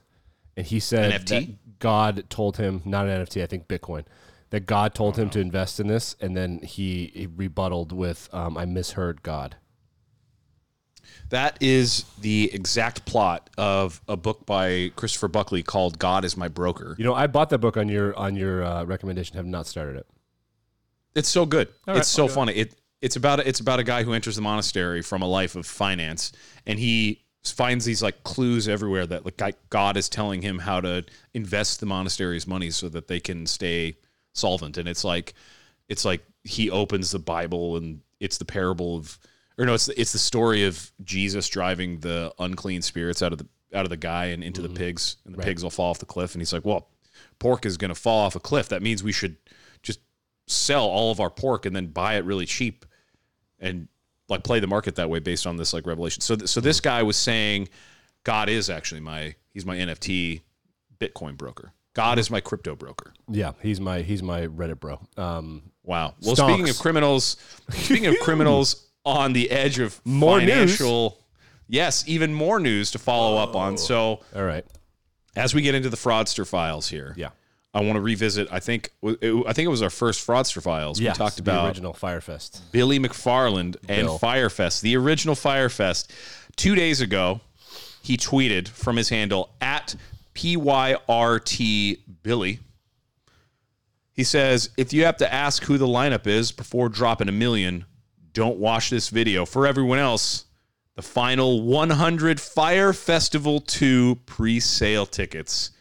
and 0.58 0.66
he 0.68 0.80
said 0.80 1.22
NFT? 1.22 1.28
that 1.30 1.80
God 1.80 2.30
told 2.30 2.58
him 2.58 2.82
not 2.84 3.08
an 3.08 3.24
NFT, 3.26 3.42
I 3.42 3.46
think 3.46 3.68
Bitcoin, 3.68 4.04
that 4.50 4.66
God 4.66 4.94
told 4.94 5.18
him 5.18 5.30
to 5.32 5.40
invest 5.40 5.80
in 5.80 5.88
this, 5.88 6.16
and 6.22 6.36
then 6.36 6.60
he, 6.60 7.12
he 7.14 7.28
rebutted 7.28 7.92
with, 7.92 8.30
um, 8.34 8.58
"I 8.58 8.66
misheard 8.66 9.24
God." 9.24 9.56
That 11.30 11.58
is 11.62 12.06
the 12.22 12.54
exact 12.54 13.06
plot 13.06 13.50
of 13.58 14.02
a 14.08 14.16
book 14.16 14.46
by 14.46 14.92
Christopher 14.96 15.28
Buckley 15.28 15.64
called 15.64 16.00
"God 16.00 16.24
Is 16.24 16.38
My 16.38 16.48
Broker." 16.48 16.96
You 16.98 17.04
know, 17.04 17.14
I 17.14 17.28
bought 17.28 17.50
that 17.50 17.60
book 17.60 17.78
on 17.78 17.90
your 17.90 18.16
on 18.18 18.36
your 18.36 18.64
uh, 18.64 18.84
recommendation. 18.86 19.36
Have 19.36 19.46
not 19.46 19.68
started 19.68 19.98
it. 19.98 20.08
It's 21.16 21.30
so 21.30 21.46
good. 21.46 21.70
right, 21.86 21.98
it's 21.98 22.08
so 22.08 22.24
I'll 22.24 22.30
funny. 22.30 22.54
It 22.54 22.76
it's 23.02 23.16
about 23.16 23.40
it's 23.40 23.60
about 23.60 23.80
a 23.80 23.84
guy 23.84 24.04
who 24.04 24.14
enters 24.14 24.36
the 24.36 24.42
monastery 24.42 25.02
from 25.02 25.22
a 25.22 25.28
life 25.28 25.56
of 25.56 25.66
finance, 25.66 26.32
and 26.66 26.80
he 26.80 27.26
finds 27.44 27.86
these 27.86 28.02
like 28.04 28.24
clues 28.24 28.68
everywhere 28.68 29.06
that 29.06 29.26
like 29.40 29.58
God 29.70 29.98
is 29.98 30.10
telling 30.10 30.42
him 30.42 30.60
how 30.60 30.82
to 30.82 31.06
invest 31.34 31.80
the 31.80 31.86
monastery's 31.86 32.48
money 32.48 32.72
so 32.72 32.90
that 32.90 33.08
they 33.08 33.20
can 33.20 33.46
stay 33.46 33.98
solvent. 34.38 34.78
And 34.78 34.88
it's 34.88 35.04
like 35.04 35.34
it's 35.88 36.06
like 36.06 36.26
he 36.44 36.70
opens 36.70 37.12
the 37.12 37.20
Bible 37.20 37.78
and 37.78 38.02
it's 38.20 38.38
the 38.38 38.46
parable 38.46 38.98
of 38.98 39.20
or 39.58 39.66
no, 39.66 39.74
it's 39.74 39.88
the, 39.88 40.00
it's 40.00 40.12
the 40.12 40.20
story 40.20 40.66
of 40.66 40.92
Jesus 41.04 41.50
driving 41.50 42.00
the 42.00 42.32
unclean 42.40 42.82
spirits 42.82 43.22
out 43.22 43.32
of 43.32 43.40
the 43.40 43.48
out 43.74 43.86
of 43.86 43.90
the 43.90 43.98
guy 43.98 44.26
and 44.26 44.44
into 44.44 44.62
the 44.62 44.68
mm-hmm. 44.68 44.78
pigs, 44.78 45.18
and 45.26 45.34
the 45.34 45.42
pigs 45.42 45.64
will 45.64 45.70
fall 45.70 45.90
off 45.90 46.00
the 46.00 46.06
cliff. 46.06 46.34
And 46.34 46.42
he's 46.42 46.54
like, 46.54 46.66
"Well, 46.66 46.90
pork 47.40 47.66
is 47.66 47.78
going 47.78 47.90
to 47.90 47.96
fall 47.96 48.26
off 48.26 48.36
a 48.36 48.40
cliff. 48.40 48.70
That 48.70 48.82
means 48.82 49.04
we 49.04 49.12
should 49.12 49.38
just 49.82 50.00
sell 50.48 50.86
all 50.86 51.12
of 51.12 51.20
our 51.20 51.30
pork 51.30 51.66
and 51.66 51.76
then 51.76 51.88
buy 51.88 52.16
it 52.16 52.26
really 52.26 52.46
cheap 52.46 52.86
and 53.60 53.88
like 54.30 54.44
play 54.44 54.60
the 54.60 54.68
market 54.68 54.96
that 54.96 55.10
way 55.10 55.20
based 55.20 55.48
on 55.48 55.58
this 55.58 55.74
like 55.74 55.88
revelation." 55.88 56.22
So, 56.22 56.36
th- 56.36 56.50
so 56.50 56.62
this 56.62 56.78
mm-hmm. 56.78 56.90
guy 56.90 57.04
was 57.04 57.18
saying, 57.18 57.70
"God 58.24 58.50
is 58.50 58.70
actually 58.70 59.02
my 59.02 59.36
he's 59.50 59.66
my 59.66 59.76
NFT 59.76 60.42
Bitcoin 61.00 61.36
broker. 61.36 61.74
God 61.98 62.18
is 62.20 62.30
my 62.32 62.40
crypto 62.40 62.76
broker." 62.76 63.14
Yeah, 63.30 63.52
he's 63.62 63.82
my 63.82 64.02
he's 64.04 64.24
my 64.24 64.48
Reddit 64.48 64.80
bro. 64.80 65.00
Um, 65.18 65.72
Wow. 65.84 66.16
Well, 66.22 66.36
Stonks. 66.36 66.48
speaking 66.50 66.70
of 66.70 66.78
criminals, 66.80 67.38
speaking 67.70 68.06
of 68.08 68.16
criminals 68.22 68.88
on 69.06 69.32
the 69.34 69.50
edge 69.52 69.80
of 69.80 70.00
More 70.06 70.40
news. 70.42 70.50
financial, 70.50 71.18
yes, 71.70 72.04
even 72.08 72.34
more 72.34 72.60
news 72.60 72.92
to 72.92 73.00
follow 73.00 73.38
up 73.38 73.56
on. 73.56 73.78
So 73.78 74.20
all 74.36 74.44
right. 74.44 74.66
as 75.38 75.54
we 75.56 75.62
get 75.62 75.76
into 75.76 75.90
the 75.90 75.96
fraudster 75.98 76.46
files 76.46 76.90
here, 76.90 77.14
Yeah. 77.18 77.30
I 77.74 77.82
want 77.82 77.96
to 77.96 78.02
revisit. 78.02 78.50
I 78.52 78.60
think 78.60 78.92
it- 79.02 79.46
I 79.48 79.54
think 79.54 79.66
it 79.66 79.70
was 79.70 79.82
our 79.82 79.90
first 79.90 80.26
fraudster 80.28 80.62
files. 80.62 81.00
Yes, 81.00 81.16
we 81.16 81.18
talked 81.24 81.40
about 81.40 81.68
original 81.68 81.94
Fyre 81.94 82.20
Fest. 82.22 82.64
Billy 82.74 83.00
McFarland 83.00 83.78
and 83.88 84.08
Bill. 84.08 84.18
Fyre 84.18 84.50
Fest, 84.50 84.82
the 84.82 84.98
original 84.98 85.36
Fyre 85.36 85.70
Fest. 85.70 86.12
Two 86.58 86.76
days 86.76 87.00
ago, 87.02 87.40
he 88.02 88.18
tweeted 88.18 88.68
from 88.68 88.98
his 88.98 89.08
handle 89.10 89.52
at 89.62 89.96
PYRT 90.38 92.00
Billy. 92.22 92.60
He 94.14 94.24
says, 94.24 94.70
if 94.78 94.94
you 94.94 95.06
have 95.06 95.18
to 95.18 95.32
ask 95.34 95.64
who 95.64 95.78
the 95.78 95.88
lineup 95.88 96.26
is 96.28 96.52
before 96.52 96.90
dropping 96.90 97.30
a 97.30 97.32
million, 97.32 97.86
don't 98.34 98.58
watch 98.58 98.90
this 98.90 99.10
video. 99.10 99.46
For 99.46 99.66
everyone 99.68 100.00
else, 100.00 100.46
the 100.96 101.02
final 101.02 101.62
100 101.64 102.40
Fyre 102.40 102.94
Festival 102.94 103.60
2 103.62 104.16
pre 104.26 104.60
sale 104.60 105.06
tickets 105.06 105.72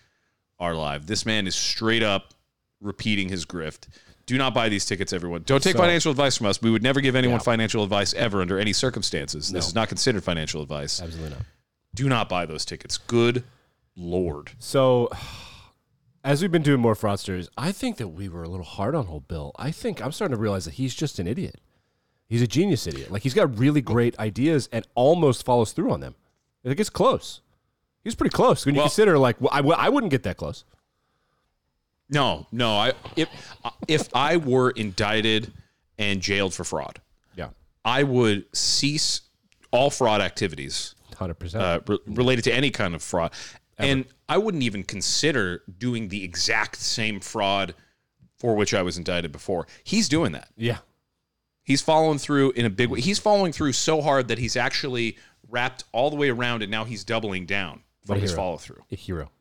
are 0.58 0.74
live. 0.74 1.06
This 1.06 1.24
man 1.26 1.46
is 1.46 1.54
straight 1.54 2.02
up 2.02 2.34
repeating 2.80 3.28
his 3.28 3.44
grift. 3.46 3.88
Do 4.26 4.36
not 4.38 4.52
buy 4.54 4.68
these 4.68 4.84
tickets, 4.84 5.12
everyone. 5.12 5.42
Don't 5.46 5.62
take 5.62 5.74
So- 5.74 5.78
financial 5.78 6.10
advice 6.10 6.36
from 6.36 6.46
us. 6.46 6.60
We 6.60 6.70
would 6.70 6.82
never 6.82 7.00
give 7.00 7.14
anyone 7.14 7.36
Yeah. 7.40 7.44
financial 7.44 7.84
advice 7.84 8.12
ever 8.14 8.40
under 8.42 8.58
any 8.58 8.72
circumstances. 8.72 9.50
This 9.50 9.66
is 9.68 9.74
not 9.74 9.88
considered 9.88 10.24
financial 10.24 10.62
advice. 10.62 11.00
Absolutely 11.00 11.30
not. 11.30 11.42
Do 11.94 12.08
not 12.08 12.28
buy 12.28 12.44
those 12.44 12.64
tickets. 12.64 12.98
Good 12.98 13.44
Lord. 13.96 14.52
So, 14.58 15.08
As 16.24 16.42
we've 16.42 16.50
been 16.50 16.62
doing 16.62 16.80
more 16.80 16.96
fraudsters, 16.96 17.48
I 17.56 17.70
think 17.70 17.98
that 17.98 18.08
we 18.08 18.28
were 18.28 18.42
a 18.42 18.48
little 18.48 18.64
hard 18.66 18.96
on 18.96 19.06
old 19.06 19.28
Bill. 19.28 19.52
I 19.60 19.70
think 19.70 20.02
I'm 20.04 20.10
starting 20.10 20.34
to 20.36 20.40
realize 20.42 20.64
that 20.64 20.74
he's 20.74 20.92
just 20.92 21.20
an 21.20 21.28
idiot. 21.28 21.60
He's 22.28 22.42
a 22.42 22.48
genius 22.48 22.84
idiot. 22.88 23.12
Like 23.12 23.22
he's 23.22 23.32
got 23.32 23.56
really 23.56 23.80
great 23.80 24.18
ideas 24.18 24.68
and 24.72 24.84
almost 24.96 25.44
follows 25.44 25.70
through 25.70 25.92
on 25.92 26.00
them. 26.00 26.16
It 26.64 26.74
gets 26.76 26.90
close. 26.90 27.42
He's 28.02 28.16
pretty 28.16 28.34
close 28.34 28.66
when 28.66 28.74
you 28.74 28.80
Well- 28.80 28.88
consider 28.88 29.16
like 29.18 29.40
well, 29.40 29.50
I, 29.52 29.58
w- 29.58 29.76
I 29.78 29.88
wouldn't 29.88 30.10
get 30.10 30.24
that 30.24 30.36
close. 30.36 30.64
No, 32.10 32.48
no. 32.50 32.70
I 32.76 32.92
if 33.14 33.28
if 33.88 34.08
I 34.12 34.36
were 34.36 34.70
indicted 34.70 35.52
and 35.96 36.20
jailed 36.20 36.54
for 36.54 36.64
fraud, 36.64 37.00
Yeah, 37.36 37.50
I 37.84 38.02
would 38.02 38.46
cease 38.52 39.20
all 39.70 39.90
fraud 39.90 40.20
activities 40.20 40.96
hundred 41.16 41.34
percent. 41.34 41.62
uh, 41.62 41.80
re- 41.86 41.98
related 42.06 42.42
to 42.44 42.52
any 42.52 42.70
kind 42.70 42.96
of 42.96 43.02
fraud, 43.02 43.30
and 43.78 44.04
I 44.28 44.38
wouldn't 44.38 44.62
even 44.62 44.82
consider 44.82 45.62
doing 45.78 46.08
the 46.08 46.24
exact 46.24 46.76
same 46.76 47.20
fraud 47.20 47.74
for 48.38 48.54
which 48.54 48.74
I 48.74 48.82
was 48.82 48.98
indicted 48.98 49.32
before. 49.32 49.66
He's 49.84 50.08
doing 50.08 50.32
that. 50.32 50.48
Yeah, 50.56 50.78
He's 51.66 51.82
following 51.82 52.18
through 52.18 52.52
in 52.52 52.64
a 52.64 52.70
big 52.70 52.90
way. 52.90 53.00
He's 53.00 53.18
following 53.18 53.50
through 53.50 53.72
so 53.72 54.00
hard 54.00 54.28
that 54.28 54.38
he's 54.38 54.54
actually 54.56 55.16
wrapped 55.48 55.82
all 55.90 56.10
the 56.10 56.16
way 56.16 56.30
around, 56.30 56.62
and 56.62 56.70
now 56.70 56.84
he's 56.84 57.02
doubling 57.02 57.44
down 57.44 57.82
from 58.06 58.20
his 58.20 58.32
follow 58.32 58.56
through. 58.56 58.84
a 58.92 58.94
hero. 58.94 59.32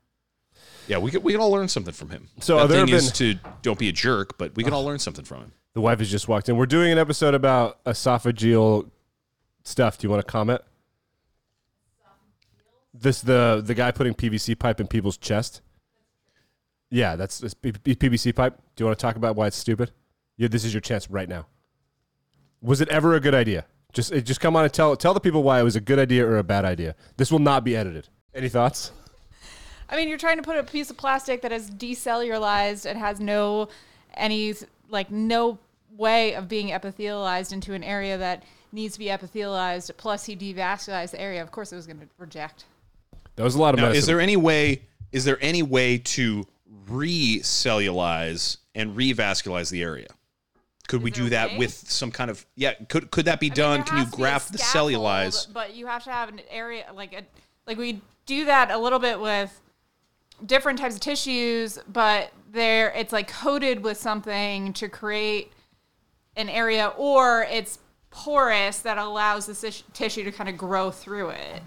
Yeah, 0.87 0.97
we 0.97 1.11
could 1.11 1.23
we 1.23 1.33
can 1.33 1.41
all 1.41 1.51
learn 1.51 1.67
something 1.67 1.93
from 1.93 2.09
him. 2.09 2.29
So 2.39 2.57
that 2.57 2.69
there 2.69 2.85
thing 2.85 2.95
is 2.95 3.11
to 3.13 3.35
don't 3.61 3.77
be 3.77 3.89
a 3.89 3.91
jerk, 3.91 4.39
but 4.39 4.55
we 4.55 4.63
can 4.63 4.73
all 4.73 4.83
learn 4.83 4.97
something 4.97 5.23
from 5.23 5.41
him. 5.41 5.51
The 5.73 5.81
wife 5.81 5.99
has 5.99 6.09
just 6.09 6.27
walked 6.27 6.49
in. 6.49 6.57
We're 6.57 6.65
doing 6.65 6.91
an 6.91 6.97
episode 6.97 7.35
about 7.35 7.83
esophageal 7.83 8.89
stuff. 9.63 9.99
Do 9.99 10.07
you 10.07 10.11
want 10.11 10.25
to 10.25 10.31
comment? 10.31 10.61
This 12.97 13.21
the 13.21 13.61
the 13.65 13.73
guy 13.73 13.91
putting 13.91 14.13
PVC 14.13 14.57
pipe 14.57 14.79
in 14.79 14.87
people's 14.87 15.17
chest. 15.17 15.61
Yeah, 16.89 17.15
that's, 17.15 17.41
P- 17.55 17.71
PVC 17.71 18.33
pipe. 18.33 18.57
Do 18.75 18.83
you 18.83 18.85
want 18.85 18.97
to 18.97 19.01
talk 19.01 19.15
about 19.15 19.35
why 19.35 19.47
it's 19.47 19.57
stupid? 19.57 19.91
Yeah, 20.37 20.47
this 20.47 20.63
is 20.63 20.73
your 20.73 20.81
chance 20.81 21.09
right 21.09 21.27
now. 21.27 21.47
Was 22.61 22.79
it 22.79 22.87
ever 22.89 23.15
a 23.15 23.19
good 23.19 23.33
idea? 23.33 23.65
Just 23.91 24.13
eh, 24.13 24.19
just 24.21 24.39
come 24.39 24.55
on 24.55 24.63
and 24.63 24.73
tell 24.73 24.95
tell 24.95 25.13
the 25.13 25.19
people 25.19 25.43
why 25.43 25.59
it 25.59 25.63
was 25.63 25.75
a 25.75 25.81
good 25.81 25.99
idea 25.99 26.25
or 26.25 26.37
a 26.37 26.43
bad 26.43 26.63
idea. 26.65 26.95
This 27.17 27.31
will 27.31 27.39
not 27.39 27.63
be 27.63 27.75
edited. 27.75 28.07
Any 28.33 28.49
thoughts? 28.49 28.91
I 29.89 29.95
mean, 29.95 30.09
you're 30.09 30.17
trying 30.17 30.37
to 30.37 30.43
put 30.43 30.57
a 30.57 30.63
piece 30.63 30.89
of 30.89 30.97
plastic 30.97 31.41
that 31.41 31.51
is 31.51 31.69
decellularized 31.69 32.85
and 32.85 32.97
has 32.97 33.19
no 33.19 33.69
any 34.15 34.53
like 34.89 35.11
no 35.11 35.59
way 35.95 36.33
of 36.33 36.47
being 36.47 36.69
epithelialized 36.69 37.53
into 37.53 37.73
an 37.73 37.83
area 37.83 38.17
that 38.17 38.43
needs 38.71 38.93
to 38.93 38.99
be 38.99 39.05
epithelialized. 39.05 39.91
Plus, 39.97 40.25
he 40.25 40.35
devascularized 40.35 41.11
the 41.11 41.21
area. 41.21 41.41
Of 41.41 41.51
course, 41.51 41.71
it 41.71 41.75
was 41.75 41.87
going 41.87 41.99
to 41.99 42.07
reject. 42.17 42.65
That 43.35 43.43
was 43.43 43.55
a 43.55 43.59
lot 43.59 43.73
of 43.73 43.79
Now, 43.79 43.87
medicine. 43.87 43.99
is 43.99 44.05
there 44.05 44.21
any 44.21 44.37
way? 44.37 44.83
Is 45.11 45.25
there 45.25 45.37
any 45.41 45.63
way 45.63 45.97
to 45.97 46.45
re-cellulize 46.87 48.57
and 48.73 48.95
revascularize 48.95 49.69
the 49.69 49.81
area? 49.81 50.07
Could 50.87 51.01
we 51.01 51.09
do 51.09 51.29
that 51.29 51.51
way? 51.51 51.57
with 51.57 51.73
some 51.73 52.11
kind 52.11 52.29
of 52.29 52.45
yeah? 52.55 52.73
Could 52.89 53.11
could 53.11 53.25
that 53.25 53.39
be 53.39 53.51
I 53.51 53.55
done? 53.55 53.77
there 53.77 53.85
Can 53.85 53.97
you 53.97 54.03
has 54.03 54.11
to 54.11 54.17
be 54.17 54.21
a 54.21 54.23
graft 54.23 54.51
the 54.51 54.57
cellulize? 54.59 55.51
But 55.51 55.75
you 55.75 55.87
have 55.87 56.03
to 56.03 56.11
have 56.11 56.29
an 56.29 56.41
area 56.49 56.85
like 56.93 57.13
a 57.13 57.23
like 57.65 57.77
we 57.77 58.01
do 58.25 58.45
that 58.45 58.71
a 58.71 58.77
little 58.77 58.99
bit 58.99 59.19
with 59.19 59.61
different 60.45 60.79
types 60.79 60.95
of 60.95 61.01
tissues, 61.01 61.79
but 61.87 62.31
there 62.51 62.91
it's 62.91 63.11
like 63.11 63.27
coated 63.27 63.83
with 63.83 63.97
something 63.97 64.73
to 64.73 64.87
create 64.87 65.51
an 66.37 66.49
area, 66.49 66.93
or 66.97 67.47
it's 67.49 67.79
porous 68.11 68.79
that 68.79 68.97
allows 68.97 69.45
the 69.45 69.83
tissue 69.93 70.23
to 70.23 70.31
kind 70.31 70.49
of 70.49 70.57
grow 70.57 70.91
through 70.91 71.29
it. 71.29 71.63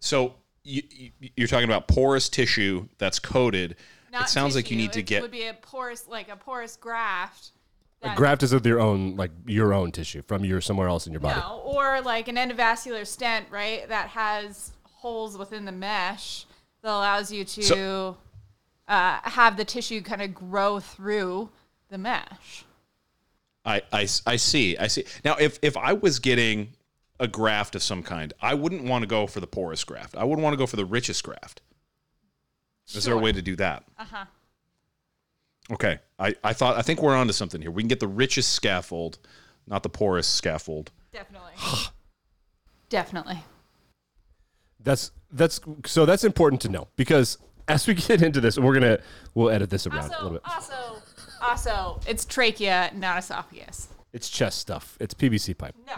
So 0.00 0.34
you, 0.64 0.82
you- 0.90 1.30
you're 1.36 1.48
talking 1.48 1.64
about 1.68 1.88
porous 1.88 2.28
tissue 2.28 2.88
that's 2.98 3.18
coated. 3.18 3.76
Not 4.12 4.24
it 4.24 4.28
sounds 4.28 4.54
like 4.54 4.70
you 4.70 4.76
need 4.76 4.92
to 4.92 5.02
get 5.02 5.16
it 5.16 5.16
get 5.16 5.22
would 5.22 5.30
be 5.30 5.46
a 5.46 5.54
porous 5.54 6.06
like 6.08 6.28
a 6.28 6.36
porous 6.36 6.76
graft. 6.76 7.50
that- 8.02 8.16
graft 8.16 8.42
is 8.42 8.52
of 8.52 8.64
your 8.66 8.80
own 8.80 9.16
like 9.16 9.30
your 9.46 9.72
own 9.72 9.92
tissue 9.92 10.22
from 10.22 10.44
your 10.44 10.60
somewhere 10.60 10.88
else 10.88 11.06
in 11.06 11.12
your 11.12 11.20
body. 11.20 11.40
No, 11.40 11.60
or 11.64 12.00
like 12.02 12.28
an 12.28 12.36
endovascular 12.36 13.06
stent, 13.06 13.46
right? 13.50 13.88
That 13.88 14.08
has 14.08 14.72
holes 14.84 15.36
within 15.38 15.64
the 15.64 15.72
mesh 15.72 16.46
that 16.82 16.90
allows 16.90 17.32
you 17.32 17.44
to 17.44 17.62
So- 17.62 18.16
uh, 18.88 19.18
have 19.22 19.56
the 19.56 19.64
tissue 19.64 20.02
kind 20.02 20.20
of 20.22 20.34
grow 20.34 20.78
through 20.80 21.50
the 21.88 21.98
mesh. 21.98 22.64
I, 23.64 23.80
I, 23.92 24.08
I 24.26 24.36
see. 24.36 24.76
I 24.76 24.88
see. 24.88 25.04
Now, 25.24 25.36
if, 25.36 25.58
if 25.62 25.76
I 25.76 25.92
was 25.92 26.18
getting 26.18 26.70
a 27.22 27.28
graft 27.28 27.76
of 27.76 27.82
some 27.84 28.02
kind, 28.02 28.32
I 28.42 28.52
wouldn't 28.54 28.82
want 28.82 29.02
to 29.02 29.06
go 29.06 29.28
for 29.28 29.38
the 29.38 29.46
poorest 29.46 29.86
graft. 29.86 30.16
I 30.16 30.24
wouldn't 30.24 30.42
want 30.42 30.54
to 30.54 30.58
go 30.58 30.66
for 30.66 30.74
the 30.74 30.84
richest 30.84 31.22
graft. 31.22 31.62
Is 32.92 33.04
there 33.04 33.14
a 33.14 33.18
way 33.18 33.30
to 33.30 33.40
do 33.40 33.54
that? 33.56 33.84
Uh 33.96 34.04
huh. 34.04 34.24
Okay. 35.70 36.00
I, 36.18 36.34
I 36.42 36.52
thought 36.52 36.76
I 36.76 36.82
think 36.82 37.00
we're 37.00 37.14
onto 37.14 37.32
something 37.32 37.62
here. 37.62 37.70
We 37.70 37.82
can 37.82 37.88
get 37.88 38.00
the 38.00 38.08
richest 38.08 38.52
scaffold, 38.54 39.20
not 39.68 39.84
the 39.84 39.88
poorest 39.88 40.34
scaffold. 40.34 40.90
Definitely. 41.12 41.52
Definitely. 42.88 43.38
That's 44.80 45.12
that's 45.30 45.60
so 45.86 46.04
that's 46.04 46.24
important 46.24 46.60
to 46.62 46.68
know 46.68 46.88
because 46.96 47.38
as 47.68 47.86
we 47.86 47.94
get 47.94 48.20
into 48.20 48.40
this, 48.40 48.58
we're 48.58 48.74
gonna 48.74 48.98
we'll 49.34 49.48
edit 49.48 49.70
this 49.70 49.86
around 49.86 50.10
a 50.10 50.24
little 50.24 50.30
bit. 50.30 50.42
also, 50.44 51.00
also, 51.40 52.00
it's 52.04 52.24
trachea, 52.24 52.90
not 52.96 53.20
esophagus. 53.20 53.86
It's 54.12 54.28
chest 54.28 54.58
stuff. 54.58 54.98
It's 55.00 55.14
PVC 55.14 55.56
pipe. 55.56 55.76
No. 55.86 55.94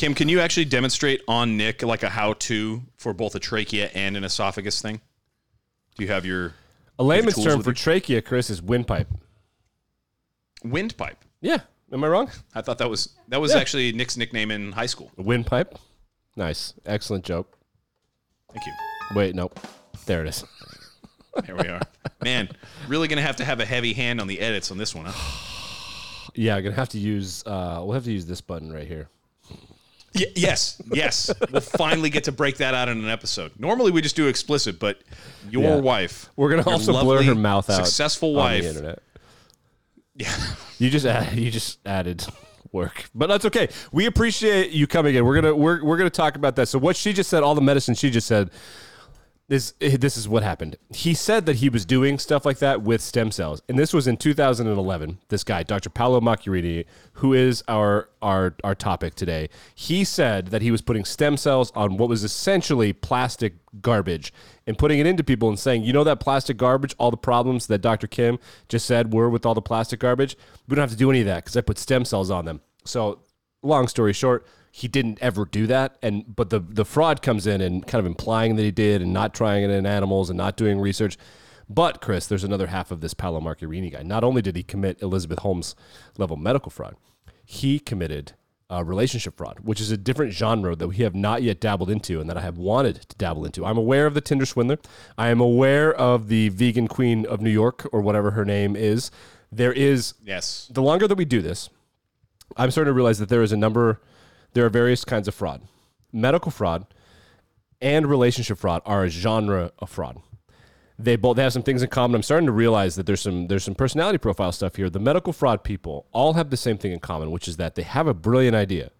Kim, 0.00 0.14
can 0.14 0.30
you 0.30 0.40
actually 0.40 0.64
demonstrate 0.64 1.20
on 1.28 1.58
Nick 1.58 1.82
like 1.82 2.02
a 2.02 2.08
how-to 2.08 2.80
for 2.96 3.12
both 3.12 3.34
a 3.34 3.38
trachea 3.38 3.90
and 3.92 4.16
an 4.16 4.24
esophagus 4.24 4.80
thing? 4.80 4.98
Do 5.98 6.02
you 6.04 6.10
have 6.10 6.24
your 6.24 6.54
A 6.98 7.04
layman's 7.04 7.34
term 7.44 7.62
for 7.62 7.68
you? 7.72 7.74
trachea, 7.74 8.22
Chris, 8.22 8.48
is 8.48 8.62
windpipe. 8.62 9.08
windpipe? 10.64 11.22
Yeah, 11.42 11.58
am 11.92 12.02
I 12.02 12.08
wrong? 12.08 12.30
I 12.54 12.62
thought 12.62 12.78
that 12.78 12.88
was 12.88 13.10
that 13.28 13.42
was 13.42 13.52
Yeah. 13.52 13.58
actually 13.58 13.92
Nick's 13.92 14.16
nickname 14.16 14.50
in 14.50 14.72
high 14.72 14.86
school. 14.86 15.12
Windpipe. 15.18 15.78
Nice, 16.34 16.72
excellent 16.86 17.26
joke. 17.26 17.58
Thank 18.54 18.64
you. 18.64 18.72
Wait, 19.14 19.34
nope. 19.34 19.60
There 20.06 20.22
it 20.24 20.28
is. 20.28 20.44
There 21.44 21.56
we 21.56 21.68
are. 21.68 21.82
Man, 22.24 22.48
really 22.88 23.06
gonna 23.06 23.20
have 23.20 23.36
to 23.36 23.44
have 23.44 23.60
a 23.60 23.66
heavy 23.66 23.92
hand 23.92 24.18
on 24.18 24.28
the 24.28 24.40
edits 24.40 24.70
on 24.70 24.78
this 24.78 24.94
one, 24.94 25.04
huh? 25.08 26.30
Yeah, 26.34 26.56
I'm 26.56 26.62
gonna 26.64 26.74
have 26.76 26.88
to 26.90 26.98
use. 26.98 27.42
Uh, 27.44 27.82
we'll 27.84 27.92
have 27.92 28.04
to 28.04 28.12
use 28.12 28.24
this 28.24 28.40
button 28.40 28.72
right 28.72 28.88
here. 28.88 29.10
Y- 30.14 30.26
yes, 30.34 30.80
yes. 30.92 31.30
We'll 31.52 31.60
finally 31.60 32.10
get 32.10 32.24
to 32.24 32.32
break 32.32 32.56
that 32.56 32.74
out 32.74 32.88
in 32.88 32.98
an 32.98 33.08
episode. 33.08 33.52
Normally 33.58 33.90
we 33.92 34.00
just 34.02 34.16
do 34.16 34.26
explicit, 34.26 34.78
but 34.80 34.98
your 35.50 35.62
Yeah. 35.62 35.76
wife, 35.76 36.28
We're 36.36 36.50
gonna 36.50 36.68
also 36.68 36.92
blur 37.00 37.22
her 37.22 37.34
mouth 37.34 37.70
out. 37.70 37.76
Successful 37.86 38.30
on 38.30 38.36
wife. 38.36 38.62
the 38.62 38.68
internet. 38.70 39.02
Yeah. 40.14 40.36
You 40.78 40.90
just 40.90 41.06
add, 41.06 41.38
you 41.38 41.50
just 41.50 41.78
added 41.86 42.24
work, 42.72 43.04
but 43.14 43.28
that's 43.28 43.44
okay. 43.46 43.68
We 43.92 44.06
appreciate 44.06 44.70
you 44.70 44.86
coming 44.86 45.14
in. 45.14 45.24
We're 45.24 45.34
gonna 45.40 45.54
we're 45.54 45.82
we're 45.84 45.96
gonna 45.96 46.10
talk 46.10 46.36
about 46.36 46.56
that. 46.56 46.68
So 46.68 46.78
what 46.78 46.96
she 46.96 47.12
just 47.12 47.30
said, 47.30 47.42
all 47.42 47.54
the 47.54 47.60
medicine 47.60 47.94
she 47.94 48.10
just 48.10 48.26
said, 48.26 48.50
is 49.50 49.74
eh, 49.80 49.96
this 49.98 50.16
is 50.16 50.28
what 50.28 50.42
happened. 50.42 50.76
He 50.90 51.12
said 51.12 51.44
that 51.46 51.56
he 51.56 51.68
was 51.68 51.84
doing 51.84 52.18
stuff 52.18 52.46
like 52.46 52.58
that 52.58 52.82
with 52.82 53.00
stem 53.00 53.30
cells, 53.30 53.60
and 53.68 53.78
this 53.78 53.92
was 53.92 54.06
in 54.06 54.16
2011. 54.16 55.18
This 55.28 55.44
guy, 55.44 55.62
Dr. 55.64 55.90
Paolo 55.90 56.20
Macchiarini, 56.20 56.86
who 57.14 57.34
is 57.34 57.62
our 57.68 58.08
our 58.22 58.54
our 58.62 58.74
topic 58.74 59.14
today, 59.16 59.48
he 59.74 60.04
said 60.04 60.48
that 60.48 60.62
he 60.62 60.70
was 60.70 60.80
putting 60.80 61.04
stem 61.04 61.36
cells 61.36 61.72
on 61.74 61.96
what 61.96 62.08
was 62.08 62.22
essentially 62.22 62.92
plastic 62.92 63.54
garbage 63.82 64.32
and 64.66 64.78
putting 64.78 65.00
it 65.00 65.06
into 65.06 65.24
people 65.24 65.48
and 65.48 65.58
saying, 65.58 65.82
you 65.82 65.92
know 65.92 66.04
that 66.04 66.20
plastic 66.20 66.56
garbage, 66.56 66.94
all 66.98 67.10
the 67.10 67.16
problems 67.16 67.66
that 67.66 67.80
Dr. 67.80 68.06
Kim 68.06 68.38
just 68.68 68.86
said 68.86 69.12
were 69.12 69.28
with 69.28 69.44
all 69.44 69.54
the 69.54 69.62
plastic 69.62 70.00
garbage, 70.00 70.36
we 70.68 70.76
don't 70.76 70.82
have 70.82 70.90
to 70.90 70.96
do 70.96 71.10
any 71.10 71.20
of 71.20 71.26
that 71.26 71.44
because 71.44 71.56
I 71.56 71.60
put 71.60 71.78
stem 71.78 72.04
cells 72.04 72.30
on 72.30 72.44
them. 72.44 72.60
So 72.84 73.20
long 73.62 73.88
story 73.88 74.12
short, 74.12 74.46
he 74.72 74.88
didn't 74.88 75.18
ever 75.20 75.44
do 75.44 75.66
that. 75.66 75.96
And 76.02 76.34
but 76.36 76.50
the 76.50 76.60
the 76.60 76.84
fraud 76.84 77.22
comes 77.22 77.46
in 77.46 77.60
and 77.60 77.86
kind 77.86 78.00
of 78.00 78.06
implying 78.06 78.56
that 78.56 78.62
he 78.62 78.70
did 78.70 79.02
and 79.02 79.12
not 79.12 79.34
trying 79.34 79.64
it 79.64 79.70
in 79.70 79.86
animals 79.86 80.30
and 80.30 80.36
not 80.36 80.56
doing 80.56 80.80
research. 80.80 81.16
But 81.68 82.00
Chris, 82.00 82.26
there's 82.26 82.44
another 82.44 82.66
half 82.66 82.90
of 82.90 83.00
this 83.00 83.14
Paolo 83.14 83.40
Macchiarini 83.40 83.92
guy. 83.92 84.02
Not 84.02 84.24
only 84.24 84.42
did 84.42 84.56
he 84.56 84.62
commit 84.62 85.00
Elizabeth 85.02 85.40
Holmes 85.40 85.76
level 86.18 86.36
medical 86.36 86.70
fraud, 86.70 86.96
he 87.44 87.78
committed 87.78 88.32
uh, 88.72 88.82
relationship 88.84 89.36
fraud, 89.36 89.58
which 89.62 89.80
is 89.80 89.90
a 89.90 89.96
different 89.96 90.32
genre 90.32 90.74
that 90.76 90.88
we 90.88 90.96
have 90.98 91.14
not 91.14 91.42
yet 91.42 91.60
dabbled 91.60 91.90
into 91.90 92.20
and 92.20 92.28
that 92.30 92.36
I 92.36 92.40
have 92.40 92.56
wanted 92.58 93.02
to 93.08 93.16
dabble 93.16 93.44
into. 93.44 93.64
I'm 93.66 93.78
aware 93.78 94.06
of 94.06 94.14
the 94.14 94.20
Tinder 94.20 94.46
swindler. 94.46 94.78
I 95.18 95.28
am 95.28 95.40
aware 95.40 95.92
of 95.94 96.28
the 96.28 96.48
vegan 96.50 96.86
queen 96.88 97.24
of 97.26 97.40
New 97.40 97.50
York 97.50 97.88
or 97.92 98.00
whatever 98.00 98.32
her 98.32 98.44
name 98.44 98.74
is. 98.76 99.10
There 99.52 99.72
is 99.72 100.14
Yes. 100.24 100.68
the 100.72 100.82
longer 100.82 101.06
that 101.08 101.16
we 101.18 101.24
do 101.24 101.42
this, 101.42 101.68
I'm 102.56 102.70
starting 102.70 102.90
to 102.90 102.94
realize 102.94 103.18
that 103.18 103.28
there 103.28 103.42
is 103.42 103.52
a 103.52 103.56
number, 103.56 104.00
there 104.52 104.64
are 104.66 104.70
various 104.70 105.04
kinds 105.04 105.28
of 105.28 105.34
fraud. 105.34 105.62
Medical 106.12 106.50
fraud 106.50 106.86
and 107.80 108.06
relationship 108.06 108.58
fraud 108.58 108.82
are 108.84 109.04
a 109.04 109.08
genre 109.08 109.72
of 109.78 109.90
fraud. 109.90 110.20
They 110.98 111.16
both 111.16 111.36
they 111.36 111.42
have 111.42 111.52
some 111.52 111.62
things 111.62 111.82
in 111.82 111.88
common. 111.88 112.16
I'm 112.16 112.22
starting 112.22 112.46
to 112.46 112.52
realize 112.52 112.96
that 112.96 113.06
there's 113.06 113.22
some 113.22 113.46
there's 113.46 113.64
some 113.64 113.74
personality 113.74 114.18
profile 114.18 114.52
stuff 114.52 114.76
here. 114.76 114.90
The 114.90 114.98
medical 114.98 115.32
fraud 115.32 115.64
people 115.64 116.06
all 116.12 116.34
have 116.34 116.50
the 116.50 116.58
same 116.58 116.76
thing 116.76 116.92
in 116.92 116.98
common, 117.00 117.30
which 117.30 117.48
is 117.48 117.56
that 117.56 117.74
they 117.74 117.82
have 117.82 118.06
a 118.06 118.12
brilliant 118.12 118.54
idea 118.54 118.90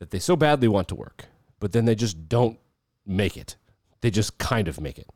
that 0.00 0.10
they 0.10 0.18
so 0.18 0.34
badly 0.34 0.66
want 0.66 0.88
to 0.88 0.96
work, 0.96 1.26
but 1.60 1.70
then 1.72 1.84
they 1.84 1.94
just 1.94 2.28
don't 2.28 2.58
make 3.06 3.36
it. 3.36 3.54
They 4.00 4.10
just 4.10 4.38
kind 4.38 4.66
of 4.66 4.80
make 4.80 4.98
it. 4.98 5.08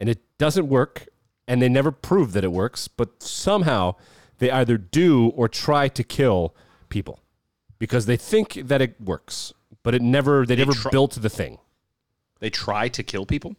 and 0.00 0.08
it 0.08 0.20
doesn't 0.38 0.68
work, 0.68 1.08
and 1.46 1.60
they 1.62 1.68
never 1.68 1.90
prove 1.90 2.32
that 2.32 2.44
it 2.44 2.52
works, 2.52 2.88
but 2.88 3.22
somehow 3.22 3.94
they 4.38 4.50
either 4.50 4.76
do 4.78 5.28
or 5.30 5.48
try 5.48 5.88
to 5.88 6.04
kill 6.04 6.54
people 6.88 7.20
because 7.78 8.06
they 8.06 8.16
think 8.16 8.54
that 8.54 8.80
it 8.80 9.00
works, 9.00 9.52
but 9.82 9.94
it 9.94 10.02
never 10.02 10.44
they, 10.46 10.56
never 10.56 10.72
tr- 10.72 10.88
built 10.90 11.12
the 11.12 11.30
thing. 11.30 11.58
They 12.40 12.50
try 12.50 12.88
to 12.88 13.02
kill 13.02 13.26
people. 13.26 13.56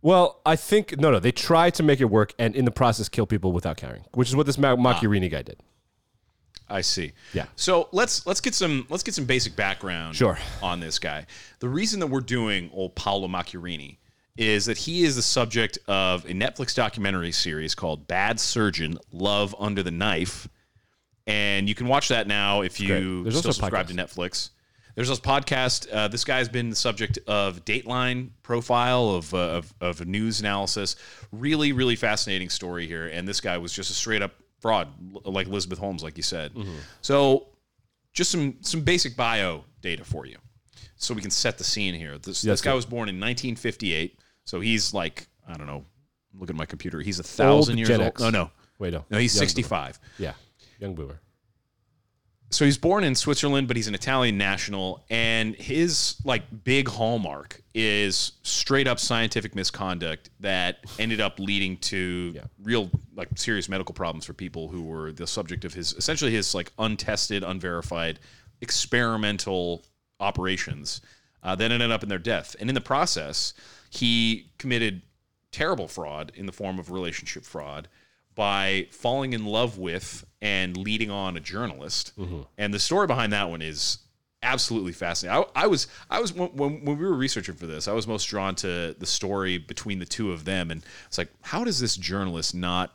Well, 0.00 0.40
I 0.46 0.54
think 0.56 0.98
no, 0.98 1.10
no. 1.10 1.18
They 1.18 1.32
try 1.32 1.70
to 1.70 1.82
make 1.82 2.00
it 2.00 2.04
work, 2.06 2.32
and 2.38 2.54
in 2.54 2.64
the 2.64 2.70
process, 2.70 3.08
kill 3.08 3.26
people 3.26 3.52
without 3.52 3.76
carrying, 3.76 4.04
which 4.14 4.28
is 4.28 4.36
what 4.36 4.46
this 4.46 4.58
Ma- 4.58 4.72
ah. 4.72 4.76
Macchiarini 4.76 5.30
guy 5.30 5.42
did. 5.42 5.60
I 6.70 6.82
see. 6.82 7.12
Yeah. 7.32 7.46
So 7.56 7.88
let's 7.92 8.26
let's 8.26 8.40
get 8.40 8.54
some 8.54 8.86
let's 8.90 9.02
get 9.02 9.14
some 9.14 9.24
basic 9.24 9.56
background 9.56 10.14
Sure. 10.16 10.38
on 10.62 10.80
this 10.80 10.98
guy. 10.98 11.26
The 11.60 11.68
reason 11.68 12.00
that 12.00 12.08
we're 12.08 12.20
doing 12.20 12.70
old 12.72 12.94
Paolo 12.94 13.26
Macchiarini 13.26 13.96
is 14.36 14.66
that 14.66 14.76
he 14.78 15.02
is 15.02 15.16
the 15.16 15.22
subject 15.22 15.78
of 15.88 16.24
a 16.26 16.28
Netflix 16.28 16.74
documentary 16.74 17.32
series 17.32 17.74
called 17.74 18.06
Bad 18.06 18.38
Surgeon: 18.38 18.98
Love 19.12 19.54
Under 19.58 19.82
the 19.82 19.90
Knife, 19.90 20.46
and 21.28 21.68
you 21.68 21.74
can 21.74 21.86
watch 21.86 22.08
that 22.08 22.26
now 22.26 22.62
if 22.62 22.80
you 22.80 23.30
still 23.30 23.52
subscribe 23.52 23.86
to 23.88 23.94
Netflix. 23.94 24.50
There's 24.94 25.08
this 25.08 25.20
podcast. 25.20 25.86
Uh, 25.92 26.08
this 26.08 26.24
guy's 26.24 26.48
been 26.48 26.70
the 26.70 26.76
subject 26.76 27.20
of 27.28 27.64
Dateline 27.64 28.30
profile 28.42 29.10
of, 29.10 29.32
uh, 29.32 29.38
of 29.38 29.74
of 29.80 30.06
news 30.08 30.40
analysis. 30.40 30.96
Really, 31.30 31.70
really 31.70 31.94
fascinating 31.94 32.48
story 32.48 32.88
here. 32.88 33.06
And 33.06 33.28
this 33.28 33.40
guy 33.40 33.58
was 33.58 33.72
just 33.72 33.90
a 33.90 33.94
straight 33.94 34.22
up 34.22 34.32
fraud, 34.58 34.88
like 35.24 35.46
Elizabeth 35.46 35.78
Holmes, 35.78 36.02
like 36.02 36.16
you 36.16 36.24
said. 36.24 36.52
So, 37.00 37.46
just 38.12 38.32
some 38.32 38.56
some 38.60 38.80
basic 38.80 39.16
bio 39.16 39.64
data 39.82 40.04
for 40.04 40.26
you, 40.26 40.38
so 40.96 41.14
we 41.14 41.22
can 41.22 41.30
set 41.30 41.58
the 41.58 41.64
scene 41.64 41.94
here. 41.94 42.18
This, 42.18 42.42
Yes, 42.42 42.54
this 42.54 42.62
guy 42.62 42.74
was 42.74 42.84
born 42.84 43.08
in 43.08 43.20
1958, 43.20 44.18
so 44.42 44.58
he's 44.58 44.92
like 44.92 45.28
I 45.46 45.54
don't 45.56 45.68
know. 45.68 45.84
Look 46.34 46.50
at 46.50 46.56
my 46.56 46.66
computer. 46.66 47.00
He's 47.00 47.20
a 47.20 47.22
thousand 47.22 47.74
Old 47.74 47.78
years 47.78 47.88
Gen 47.88 48.00
old. 48.00 48.08
X. 48.08 48.20
No, 48.20 48.30
no, 48.30 48.50
Wait, 48.80 48.92
no, 48.92 49.04
no. 49.10 49.18
He's 49.18 49.34
Young 49.34 49.42
boomer. 49.42 49.48
65 49.48 50.00
Yeah, 50.18 50.32
young 50.78 50.94
boomer. 50.94 51.20
so 52.50 52.64
he's 52.64 52.78
born 52.78 53.04
in 53.04 53.14
Switzerland, 53.14 53.68
but 53.68 53.76
he's 53.76 53.88
an 53.88 53.94
Italian 53.94 54.38
national, 54.38 55.04
and 55.10 55.54
his 55.56 56.16
like 56.24 56.42
big 56.64 56.88
hallmark 56.88 57.60
is 57.74 58.32
straight 58.42 58.86
up 58.88 58.98
scientific 58.98 59.54
misconduct 59.54 60.30
that 60.40 60.78
ended 60.98 61.20
up 61.20 61.38
leading 61.38 61.76
to 61.76 62.32
Yeah. 62.34 62.44
real 62.62 62.90
like 63.14 63.28
serious 63.36 63.68
medical 63.68 63.94
problems 63.94 64.24
for 64.24 64.32
people 64.32 64.68
who 64.68 64.82
were 64.82 65.12
the 65.12 65.26
subject 65.26 65.64
of 65.66 65.74
his 65.74 65.92
essentially 65.94 66.30
his 66.32 66.54
like 66.54 66.72
untested, 66.78 67.42
unverified, 67.44 68.18
experimental 68.62 69.84
operations 70.20 71.00
uh, 71.42 71.54
that 71.54 71.70
ended 71.70 71.90
up 71.90 72.02
in 72.02 72.08
their 72.08 72.18
death. 72.18 72.56
And 72.58 72.68
in 72.70 72.74
the 72.74 72.80
process, 72.80 73.52
he 73.90 74.50
committed 74.58 75.02
terrible 75.52 75.86
fraud 75.88 76.32
in 76.34 76.46
the 76.46 76.52
form 76.52 76.78
of 76.78 76.90
relationship 76.90 77.44
fraud 77.44 77.88
by 78.38 78.86
falling 78.92 79.32
in 79.32 79.44
love 79.44 79.78
with 79.78 80.24
and 80.40 80.76
leading 80.76 81.10
on 81.10 81.36
a 81.36 81.40
journalist. 81.40 82.12
And 82.56 82.72
the 82.72 82.78
story 82.78 83.08
behind 83.08 83.32
that 83.32 83.50
one 83.50 83.60
is 83.62 83.98
absolutely 84.44 84.92
fascinating. 84.92 85.44
I, 85.56 85.64
I 85.64 85.66
was 85.66 85.88
I 86.08 86.20
was 86.20 86.32
when, 86.32 86.50
when 86.50 86.84
when 86.84 86.98
we 86.98 87.04
were 87.04 87.16
researching 87.16 87.56
for 87.56 87.66
this, 87.66 87.88
I 87.88 87.92
was 87.92 88.06
most 88.06 88.26
drawn 88.26 88.54
to 88.56 88.94
the 88.96 89.06
story 89.06 89.58
between 89.58 89.98
the 89.98 90.06
two 90.06 90.30
of 90.30 90.44
them, 90.44 90.70
and 90.70 90.84
it's 91.08 91.18
like, 91.18 91.30
how 91.42 91.64
does 91.64 91.80
this 91.80 91.96
journalist 91.96 92.54
not 92.54 92.94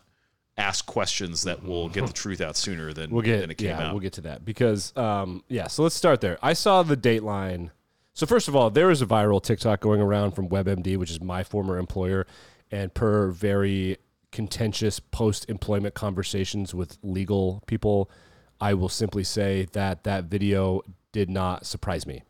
ask 0.58 0.86
questions 0.86 1.44
that 1.44 1.62
will 1.62 1.90
get 1.90 2.08
the 2.08 2.14
truth 2.24 2.40
out 2.40 2.56
sooner 2.56 2.94
than, 2.94 3.10
We'll 3.10 3.24
get 3.24 3.42
than 3.42 3.52
it 3.52 3.58
came 3.58 3.68
yeah, 3.68 3.88
out? 3.88 3.94
we'll 3.94 4.00
get 4.02 4.14
to 4.14 4.22
that 4.22 4.46
because 4.46 4.96
um, 4.96 5.44
yeah. 5.50 5.68
So 5.68 5.84
let's 5.84 5.96
start 5.96 6.22
there. 6.22 6.38
I 6.42 6.54
saw 6.54 6.84
the 6.84 6.96
Dateline. 6.96 7.72
So 8.14 8.26
first 8.26 8.48
of 8.48 8.56
all, 8.56 8.70
there 8.70 8.90
is 8.92 9.02
a 9.02 9.06
viral 9.06 9.44
TikTok 9.44 9.82
going 9.82 10.00
around 10.00 10.32
from 10.32 10.48
WebMD, 10.48 10.96
which 10.96 11.12
is 11.12 11.20
my 11.20 11.44
former 11.44 11.78
employer, 11.78 12.28
and 12.72 12.94
per 12.94 13.28
very 13.28 13.98
contentious 14.34 15.00
post-employment 15.00 15.94
conversations 15.94 16.74
with 16.74 16.98
legal 17.02 17.64
people, 17.68 18.12
I 18.60 18.74
will 18.74 18.90
simply 18.90 19.24
say 19.24 19.68
that 19.72 20.04
that 20.04 20.26
video 20.26 20.82
did 21.14 21.30
not 21.30 21.66
surprise 21.66 22.06
me. 22.06 22.24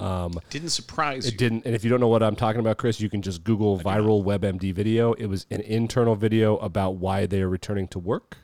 Um, 0.00 0.40
didn't 0.48 0.70
surprise 0.70 1.26
you. 1.26 1.32
It 1.32 1.38
didn't. 1.38 1.66
And 1.66 1.74
if 1.74 1.84
you 1.84 1.90
don't 1.90 2.00
know 2.00 2.08
what 2.08 2.22
I'm 2.22 2.36
talking 2.36 2.60
about, 2.60 2.78
Chris, 2.78 3.00
you 3.00 3.08
can 3.10 3.22
just 3.22 3.44
Google 3.44 3.78
viral 3.78 4.24
WebMD 4.24 4.74
video. 4.74 5.12
It 5.12 5.26
was 5.26 5.46
an 5.50 5.60
internal 5.60 6.16
video 6.16 6.56
about 6.58 6.96
why 6.96 7.26
they 7.26 7.42
are 7.42 7.48
returning 7.48 7.86
to 7.88 7.98
work 7.98 8.38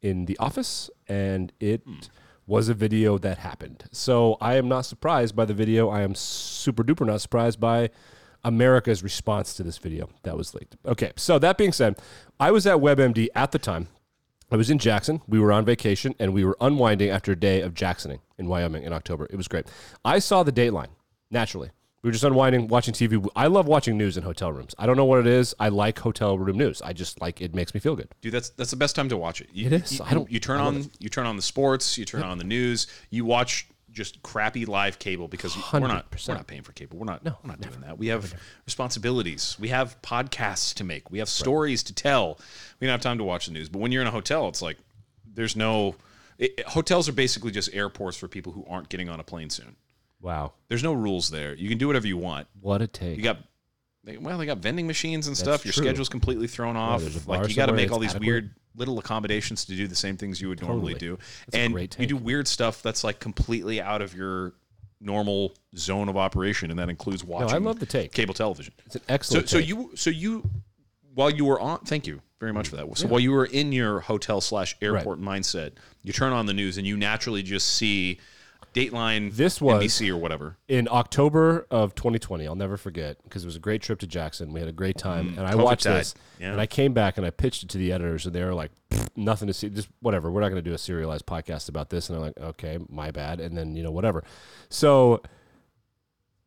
in 0.00 0.24
the 0.24 0.38
office, 0.38 0.90
and 1.06 1.52
it 1.60 1.82
hmm. 1.84 1.98
was 2.46 2.68
a 2.68 2.74
video 2.74 3.18
that 3.18 3.38
happened. 3.38 3.84
So 3.92 4.38
I 4.40 4.54
am 4.56 4.68
not 4.68 4.86
surprised 4.86 5.36
by 5.36 5.44
the 5.44 5.54
video. 5.54 5.88
I 5.90 6.00
am 6.00 6.14
super 6.14 6.82
duper 6.82 7.06
not 7.06 7.20
surprised 7.20 7.60
by 7.60 7.90
America's 8.44 9.02
response 9.02 9.54
to 9.54 9.62
this 9.62 9.78
video 9.78 10.08
that 10.22 10.36
was 10.36 10.54
leaked. 10.54 10.76
Okay, 10.86 11.12
so 11.16 11.38
that 11.38 11.58
being 11.58 11.72
said, 11.72 11.98
I 12.40 12.50
was 12.50 12.66
at 12.66 12.76
WebMD 12.78 13.28
at 13.34 13.52
the 13.52 13.58
time. 13.58 13.88
I 14.50 14.56
was 14.56 14.70
in 14.70 14.78
Jackson. 14.78 15.20
We 15.28 15.38
were 15.38 15.52
on 15.52 15.64
vacation 15.64 16.14
and 16.18 16.32
we 16.32 16.44
were 16.44 16.56
unwinding 16.60 17.10
after 17.10 17.32
a 17.32 17.36
day 17.36 17.60
of 17.60 17.74
Jacksoning 17.74 18.20
in 18.38 18.48
Wyoming 18.48 18.82
in 18.84 18.92
October. 18.94 19.26
It 19.30 19.36
was 19.36 19.46
great. 19.48 19.66
I 20.04 20.20
saw 20.20 20.42
the 20.42 20.52
Dateline 20.52 20.88
naturally. 21.30 21.70
We 22.02 22.08
were 22.08 22.12
just 22.12 22.24
unwinding, 22.24 22.68
watching 22.68 22.94
TV. 22.94 23.28
I 23.34 23.48
love 23.48 23.66
watching 23.66 23.98
news 23.98 24.16
in 24.16 24.22
hotel 24.22 24.52
rooms. 24.52 24.74
I 24.78 24.86
don't 24.86 24.96
know 24.96 25.04
what 25.04 25.18
it 25.18 25.26
is. 25.26 25.54
I 25.58 25.68
like 25.68 25.98
hotel 25.98 26.38
room 26.38 26.56
news. 26.56 26.80
I 26.80 26.92
just 26.92 27.20
like 27.20 27.40
it 27.42 27.54
makes 27.54 27.74
me 27.74 27.80
feel 27.80 27.96
good. 27.96 28.08
Dude, 28.22 28.32
that's 28.32 28.50
that's 28.50 28.70
the 28.70 28.76
best 28.76 28.94
time 28.94 29.08
to 29.08 29.16
watch 29.16 29.40
it. 29.40 29.48
You, 29.52 29.66
It 29.66 29.72
is. 29.72 29.98
You, 29.98 30.04
I 30.06 30.14
don't- 30.14 30.30
You 30.30 30.38
turn 30.38 30.60
on 30.60 30.88
you 31.00 31.08
turn 31.08 31.26
on 31.26 31.34
the 31.36 31.42
sports. 31.42 31.98
You 31.98 32.04
turn 32.04 32.22
on 32.22 32.38
the 32.38 32.44
news. 32.44 32.86
You 33.10 33.24
watch 33.24 33.66
just 33.92 34.22
crappy 34.22 34.66
live 34.66 34.98
cable 34.98 35.28
because 35.28 35.56
we're 35.72 35.80
not 35.80 36.06
we're 36.26 36.34
not 36.34 36.46
paying 36.46 36.62
for 36.62 36.72
cable. 36.72 36.98
We're 36.98 37.06
not 37.06 37.24
we're 37.24 37.32
not 37.44 37.60
doing 37.60 37.80
that. 37.80 37.98
We 37.98 38.08
have 38.08 38.34
responsibilities. 38.66 39.56
We 39.58 39.68
have 39.68 40.00
podcasts 40.02 40.74
to 40.74 40.84
make. 40.84 41.10
We 41.10 41.18
have 41.18 41.28
stories 41.28 41.82
to 41.84 41.94
tell. 41.94 42.38
We 42.80 42.86
don't 42.86 42.92
have 42.92 43.00
time 43.00 43.18
to 43.18 43.24
watch 43.24 43.46
the 43.46 43.52
news. 43.52 43.68
But 43.68 43.80
when 43.80 43.92
you're 43.92 44.02
in 44.02 44.08
a 44.08 44.12
hotel, 44.12 44.48
it's 44.48 44.62
like 44.62 44.78
there's 45.34 45.56
no. 45.56 45.96
It, 46.38 46.60
hotels 46.66 47.08
are 47.08 47.12
basically 47.12 47.50
just 47.50 47.74
airports 47.74 48.16
for 48.16 48.28
people 48.28 48.52
who 48.52 48.64
aren't 48.68 48.88
getting 48.88 49.08
on 49.08 49.18
a 49.18 49.24
plane 49.24 49.50
soon. 49.50 49.74
Wow. 50.20 50.52
There's 50.68 50.84
no 50.84 50.92
rules 50.92 51.30
there. 51.30 51.54
You 51.54 51.68
can 51.68 51.78
do 51.78 51.88
whatever 51.88 52.06
you 52.06 52.16
want. 52.16 52.46
What 52.60 52.80
a 52.80 52.86
take. 52.86 53.16
You 53.16 53.24
got 53.24 53.38
they, 54.04 54.16
well, 54.16 54.38
they 54.38 54.46
got 54.46 54.58
vending 54.58 54.86
machines 54.86 55.26
and 55.26 55.36
stuff. 55.36 55.64
Your 55.64 55.72
true. 55.72 55.84
schedule's 55.84 56.08
completely 56.08 56.46
thrown 56.46 56.76
off. 56.76 57.02
bar 57.26 57.40
like 57.40 57.50
you 57.50 57.56
got 57.56 57.66
to 57.66 57.72
make 57.72 57.90
all 57.90 57.98
these 57.98 58.10
adequate. 58.10 58.26
weird 58.26 58.50
little 58.76 58.98
accommodations 58.98 59.64
to 59.66 59.74
do 59.74 59.88
the 59.88 59.96
same 59.96 60.16
things 60.16 60.40
you 60.40 60.48
would 60.48 60.62
normally 60.62 60.94
do, 60.94 61.18
That's 61.50 61.56
and 61.56 61.96
you 61.98 62.06
do 62.06 62.16
weird 62.16 62.46
stuff 62.46 62.82
that's 62.82 63.04
like 63.04 63.20
completely 63.20 63.80
out 63.80 64.02
of 64.02 64.14
your 64.14 64.54
normal 65.00 65.54
zone 65.76 66.08
of 66.08 66.16
operation, 66.16 66.70
and 66.70 66.78
that 66.78 66.88
includes 66.88 67.24
watching. 67.24 67.54
I 67.54 67.58
love 67.58 67.78
the 67.78 67.86
take. 67.86 68.12
cable 68.12 68.34
television. 68.34 68.74
it's 68.86 68.96
an 68.96 69.02
excellent 69.08 69.48
so 69.48 69.58
take. 69.58 69.68
you, 69.68 69.90
so 69.94 70.10
you, 70.10 70.48
while 71.14 71.30
you 71.30 71.44
were 71.44 71.60
on, 71.60 71.80
thank 71.80 72.06
you 72.06 72.20
very 72.40 72.52
much 72.52 72.68
for 72.68 72.76
that. 72.76 72.98
So 72.98 73.08
while 73.08 73.20
you 73.20 73.32
were 73.32 73.46
in 73.46 73.72
your 73.72 74.00
hotel 74.00 74.40
slash 74.40 74.76
airport 74.80 75.20
mindset, 75.20 75.72
you 76.02 76.12
turn 76.12 76.32
on 76.32 76.46
the 76.46 76.54
news 76.54 76.78
and 76.78 76.86
you 76.86 76.96
naturally 76.96 77.42
just 77.42 77.74
see 77.74 78.20
Dateline, 78.74 79.32
This 79.34 79.60
was- 79.60 79.82
NBC 79.82 80.10
or 80.10 80.16
whatever. 80.16 80.56
in 80.68 80.88
October 80.90 81.66
of 81.70 81.94
2020, 81.94 82.46
I'll 82.46 82.54
never 82.54 82.76
forget 82.76 83.16
because 83.24 83.42
it 83.44 83.46
was 83.46 83.56
a 83.56 83.60
great 83.60 83.82
trip 83.82 83.98
to 84.00 84.06
Jackson. 84.06 84.52
We 84.52 84.60
had 84.60 84.68
a 84.68 84.72
great 84.72 84.96
mm-hmm. 84.96 85.08
time, 85.08 85.34
and 85.38 85.46
I 85.46 85.52
COVID 85.52 85.64
watched 85.64 85.84
died. 85.84 86.00
this, 86.00 86.14
Yeah. 86.38 86.52
and 86.52 86.60
I 86.60 86.66
came 86.66 86.92
back 86.92 87.16
and 87.16 87.26
I 87.26 87.30
pitched 87.30 87.62
it 87.62 87.68
to 87.70 87.78
the 87.78 87.92
editors, 87.92 88.26
and 88.26 88.34
they 88.34 88.44
were 88.44 88.54
like, 88.54 88.70
"Nothing 89.16 89.48
to 89.48 89.54
see, 89.54 89.68
just 89.70 89.88
whatever. 90.00 90.30
We're 90.30 90.40
not 90.40 90.50
going 90.50 90.62
to 90.62 90.70
do 90.70 90.74
a 90.74 90.78
serialized 90.78 91.26
podcast 91.26 91.68
about 91.68 91.90
this." 91.90 92.08
And 92.08 92.16
I'm 92.16 92.22
like, 92.22 92.38
"Okay, 92.38 92.78
my 92.88 93.10
bad." 93.10 93.40
And 93.40 93.56
then 93.56 93.74
you 93.74 93.82
know 93.82 93.90
whatever. 93.90 94.22
So 94.68 95.22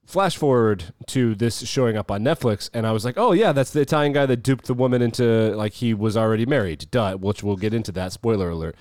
flash 0.05 0.35
forward 0.35 0.93
to 1.07 1.35
this 1.35 1.65
showing 1.67 1.95
up 1.95 2.11
on 2.11 2.23
Netflix, 2.23 2.69
and 2.73 2.85
I 2.85 2.91
was 2.91 3.05
like, 3.05 3.17
"Oh 3.17 3.31
yeah, 3.31 3.51
that's 3.51 3.71
the 3.71 3.81
Italian 3.81 4.13
guy 4.13 4.25
that 4.25 4.37
duped 4.37 4.65
the 4.65 4.73
woman 4.73 5.01
into 5.01 5.55
like 5.55 5.73
he 5.73 5.93
was 5.93 6.17
already 6.17 6.45
married." 6.45 6.87
Duh. 6.91 7.15
Which 7.15 7.43
we'll 7.43 7.55
get 7.57 7.73
into 7.73 7.91
that. 7.93 8.11
Spoiler 8.11 8.49
alert. 8.49 8.75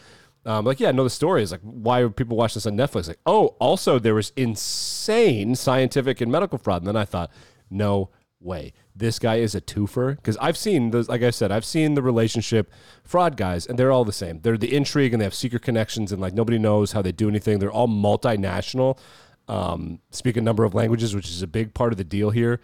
Um, 0.47 0.65
like, 0.65 0.81
yeah, 0.81 0.91
no, 0.91 1.05
the 1.05 1.11
story 1.11 1.43
is 1.43 1.53
like, 1.53 1.61
why 1.63 2.03
would 2.03 2.17
people 2.17 2.37
watch 2.37 2.55
this 2.55 2.67
on 2.67 2.77
Netflix? 2.77 3.09
Like, 3.09 3.21
oh, 3.27 3.57
also 3.59 3.99
there 3.99 4.15
was 4.15 4.33
insane 4.37 5.55
scientific 5.55 6.21
and 6.21 6.33
medical 6.33 6.59
fraud. 6.59 6.83
And 6.83 6.89
then 6.89 6.97
I 6.97 7.05
thought, 7.05 7.31
no 7.71 8.09
way, 8.41 8.73
this 8.97 9.19
guy 9.19 9.37
is 9.37 9.55
a 9.55 9.61
twofer. 9.61 10.17
Because 10.17 10.39
I've 10.39 10.57
seen 10.57 10.93
those, 10.93 11.09
like 11.09 11.23
I 11.23 11.31
said, 11.31 11.53
I've 11.53 11.65
seen 11.65 11.95
the 11.95 12.03
relationship 12.03 12.73
fraud 13.05 13.37
guys, 13.37 13.67
and 13.67 13.79
they're 13.79 13.93
all 13.93 14.05
the 14.05 14.13
same. 14.13 14.41
They're 14.41 14.57
the 14.57 14.75
intrigue, 14.75 15.13
and 15.13 15.21
they 15.21 15.27
have 15.27 15.35
secret 15.35 15.63
connections, 15.63 16.11
and 16.11 16.23
like 16.23 16.33
nobody 16.33 16.59
knows 16.59 16.93
how 16.93 17.03
they 17.03 17.13
do 17.13 17.29
anything. 17.29 17.59
They're 17.59 17.71
all 17.71 17.89
multinational, 17.89 18.99
um, 19.47 20.01
speak 20.11 20.39
a 20.39 20.41
number 20.41 20.65
of 20.65 20.75
languages, 20.75 21.15
which 21.15 21.29
is 21.29 21.43
a 21.43 21.47
big 21.47 21.75
part 21.75 21.93
of 21.93 21.99
the 21.99 22.05
deal 22.05 22.31
here 22.31 22.61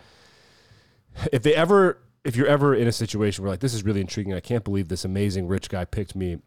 if 1.32 1.42
they 1.42 1.54
ever 1.54 1.98
if 2.24 2.36
you're 2.36 2.46
ever 2.46 2.74
in 2.74 2.86
a 2.86 2.92
situation 2.92 3.42
where 3.42 3.50
like 3.52 3.60
this 3.60 3.74
is 3.74 3.84
really 3.84 4.00
intriguing 4.00 4.34
i 4.34 4.40
can't 4.40 4.64
believe 4.64 4.88
this 4.88 5.04
amazing 5.04 5.46
rich 5.46 5.68
guy 5.68 5.84
picked 5.84 6.14
me 6.14 6.38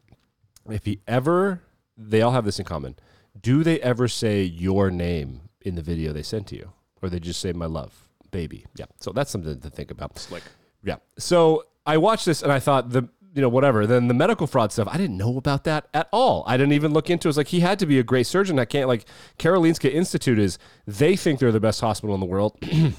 if 0.72 0.86
he 0.86 1.00
ever 1.08 1.62
they 1.98 2.22
all 2.22 2.32
have 2.32 2.46
this 2.46 2.60
in 2.60 2.66
common 2.66 2.96
do 3.40 3.64
they 3.64 3.80
ever 3.82 4.08
say 4.08 4.44
your 4.44 4.90
name 4.90 5.42
in 5.62 5.76
the 5.76 5.82
video 5.82 6.14
they 6.14 6.24
sent 6.24 6.48
to 6.48 6.56
you 6.56 6.72
or 7.02 7.10
they 7.10 7.20
just 7.20 7.40
say 7.40 7.52
my 7.54 7.66
love 7.66 8.10
baby 8.32 8.66
yeah 8.76 8.86
so 9.00 9.12
that's 9.12 9.32
something 9.32 9.60
to 9.60 9.70
think 9.70 9.92
about 9.92 10.18
Slick. 10.18 10.44
yeah. 10.84 10.98
So 11.18 11.64
I 11.86 11.98
watched 11.98 12.26
this 12.26 12.42
and 12.42 12.52
I 12.52 12.60
thought 12.60 12.92
the 12.92 13.10
you 13.34 13.42
know 13.42 13.50
whatever. 13.50 13.86
Then 13.86 14.08
the 14.08 14.14
medical 14.14 14.48
fraud 14.48 14.72
stuff, 14.72 14.88
I 14.90 14.98
didn't 14.98 15.18
know 15.18 15.38
about 15.38 15.64
that 15.66 15.88
at 15.94 16.10
all. 16.12 16.44
I 16.48 16.58
didn't 16.58 16.74
even 16.74 16.94
look 16.94 17.10
into. 17.10 17.28
it. 17.28 17.30
It's 17.30 17.38
like 17.38 17.48
he 17.48 17.60
had 17.60 17.80
to 17.80 17.86
be 17.86 18.00
a 18.00 18.04
great 18.04 18.28
surgeon. 18.28 18.60
I 18.60 18.66
can't 18.66 18.88
like 18.88 19.06
Karolinska 19.38 19.92
Institute 19.92 20.40
is. 20.40 20.58
They 20.88 21.16
think 21.16 21.40
they're 21.40 21.52
the 21.52 21.60
best 21.60 21.80
hospital 21.82 22.16
in 22.16 22.20
the 22.22 22.26
world. 22.26 22.58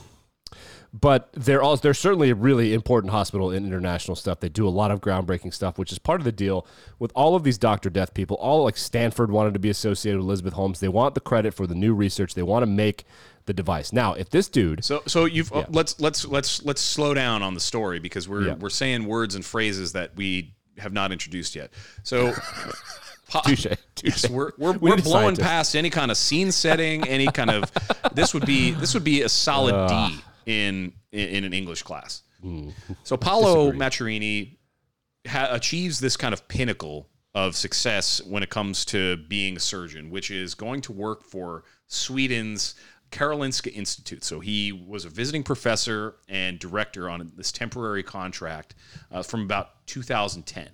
But 0.93 1.29
they're 1.33 1.63
all 1.63 1.77
they're 1.77 1.95
certainly 1.95 2.31
a 2.31 2.35
really 2.35 2.75
important 2.75 3.13
hospital 3.13 3.53
in 3.53 3.65
international 3.65 4.17
stuff. 4.17 4.41
They 4.41 4.49
do 4.49 4.67
a 4.67 4.71
lot 4.71 4.91
of 4.91 5.01
groundbreaking 5.01 5.55
stuff, 5.55 5.79
which 5.79 5.93
is 5.93 6.01
part 6.01 6.21
of 6.21 6.25
the 6.25 6.33
deal 6.33 6.67
with 6.99 7.13
all 7.15 7.37
of 7.37 7.45
these 7.45 7.59
Doctor 7.59 7.91
Death 7.91 8.13
people. 8.13 8.37
All 8.39 8.65
like 8.65 8.77
Stanford 8.77 9.31
wanted 9.31 9.55
to 9.55 9.61
be 9.61 9.71
associated 9.71 10.19
with 10.19 10.25
Elizabeth 10.27 10.55
Holmes. 10.55 10.81
They 10.81 10.89
want 10.89 11.15
the 11.15 11.21
credit 11.21 11.55
for 11.55 11.67
the 11.69 11.77
new 11.77 11.95
research. 11.95 12.35
They 12.35 12.43
want 12.43 12.65
to 12.65 12.67
make 12.67 13.05
the 13.47 13.53
device. 13.55 13.93
Now, 13.93 14.15
if 14.15 14.31
this 14.31 14.49
dude, 14.49 14.85
So 14.85 15.03
so 15.07 15.27
you've 15.27 15.53
uh, 15.53 15.65
let's 15.69 16.01
let's 16.01 16.25
let's 16.27 16.63
let's 16.65 16.81
slow 16.81 17.15
down 17.15 17.43
on 17.45 17.55
the 17.55 17.61
story 17.61 18.01
because 18.01 18.29
we're 18.29 18.49
Yeah. 18.49 18.55
we're 18.55 18.69
saying 18.69 19.05
words 19.07 19.37
and 19.37 19.45
phrases 19.45 19.93
that 19.93 20.17
we 20.17 20.55
have 20.79 20.93
not 20.93 21.13
introduced 21.13 21.55
yet. 21.55 21.71
So 22.03 22.35
touche. 23.45 23.67
Yes, 24.03 24.29
we're 24.29 24.51
we're, 24.59 24.73
We 24.73 24.91
we're 24.91 24.97
blowing 24.97 25.37
scientist. 25.37 25.41
past 25.47 25.77
any 25.77 25.91
kind 25.91 26.11
of 26.11 26.17
scene 26.17 26.51
setting, 26.51 27.07
any 27.07 27.27
kind 27.27 27.51
of 27.51 27.71
this 28.13 28.35
would 28.35 28.45
be 28.47 28.73
this 28.73 28.95
would 28.95 29.05
be 29.05 29.23
a 29.23 29.29
solid 29.29 29.89
D 29.89 30.19
in, 30.47 30.93
in 31.13 31.29
in 31.29 31.45
an 31.45 31.53
English 31.53 31.83
class. 31.83 32.23
So 33.03 33.17
Paolo 33.17 33.73
Macchiarini 33.73 34.57
ha- 35.27 35.49
achieves 35.51 36.01
this 36.01 36.17
kind 36.17 36.33
of 36.33 36.49
pinnacle 36.49 37.09
of 37.35 37.55
success 37.55 38.23
when 38.25 38.43
it 38.43 38.51
comes 38.51 38.85
to 38.87 39.17
being 39.29 39.57
a 39.57 39.61
surgeon, 39.61 40.11
which 40.11 40.31
is 40.31 40.55
going 40.55 40.81
to 40.83 40.93
work 40.93 41.23
for 41.25 41.65
Sweden's 41.87 42.75
Karolinska 43.11 43.73
Institute. 43.73 44.25
So 44.25 44.41
he 44.41 44.73
was 44.73 45.05
a 45.05 45.09
visiting 45.09 45.43
professor 45.43 46.17
and 46.29 46.59
director 46.59 47.11
on 47.11 47.31
this 47.37 47.53
temporary 47.53 48.03
contract 48.03 48.75
uh, 49.11 49.23
from 49.23 49.43
about 49.43 49.87
2010. 49.87 50.69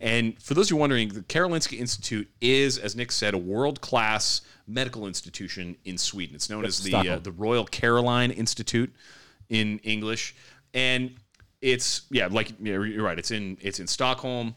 And 0.00 0.40
for 0.40 0.54
those 0.54 0.68
who 0.68 0.76
are 0.76 0.80
wondering, 0.80 1.08
the 1.08 1.20
Karolinska 1.20 1.78
Institute 1.78 2.28
is, 2.40 2.78
as 2.78 2.96
Nick 2.96 3.12
said, 3.12 3.34
a 3.34 3.38
world 3.38 3.80
class 3.80 4.40
medical 4.72 5.06
institution 5.06 5.76
in 5.84 5.98
Sweden. 5.98 6.34
It's 6.34 6.48
known 6.50 6.64
as 6.64 6.82
the, 6.82 6.94
uh, 6.94 7.18
the 7.18 7.32
Royal 7.32 7.64
Caroline 7.64 8.30
Institute 8.30 8.94
in 9.48 9.78
English. 9.80 10.34
And 10.74 11.16
it's, 11.60 12.02
yeah, 12.10 12.28
like 12.30 12.52
yeah, 12.60 12.80
you're 12.82 13.04
right. 13.04 13.18
It's 13.18 13.30
in, 13.30 13.58
it's 13.60 13.80
in 13.80 13.86
Stockholm 13.86 14.54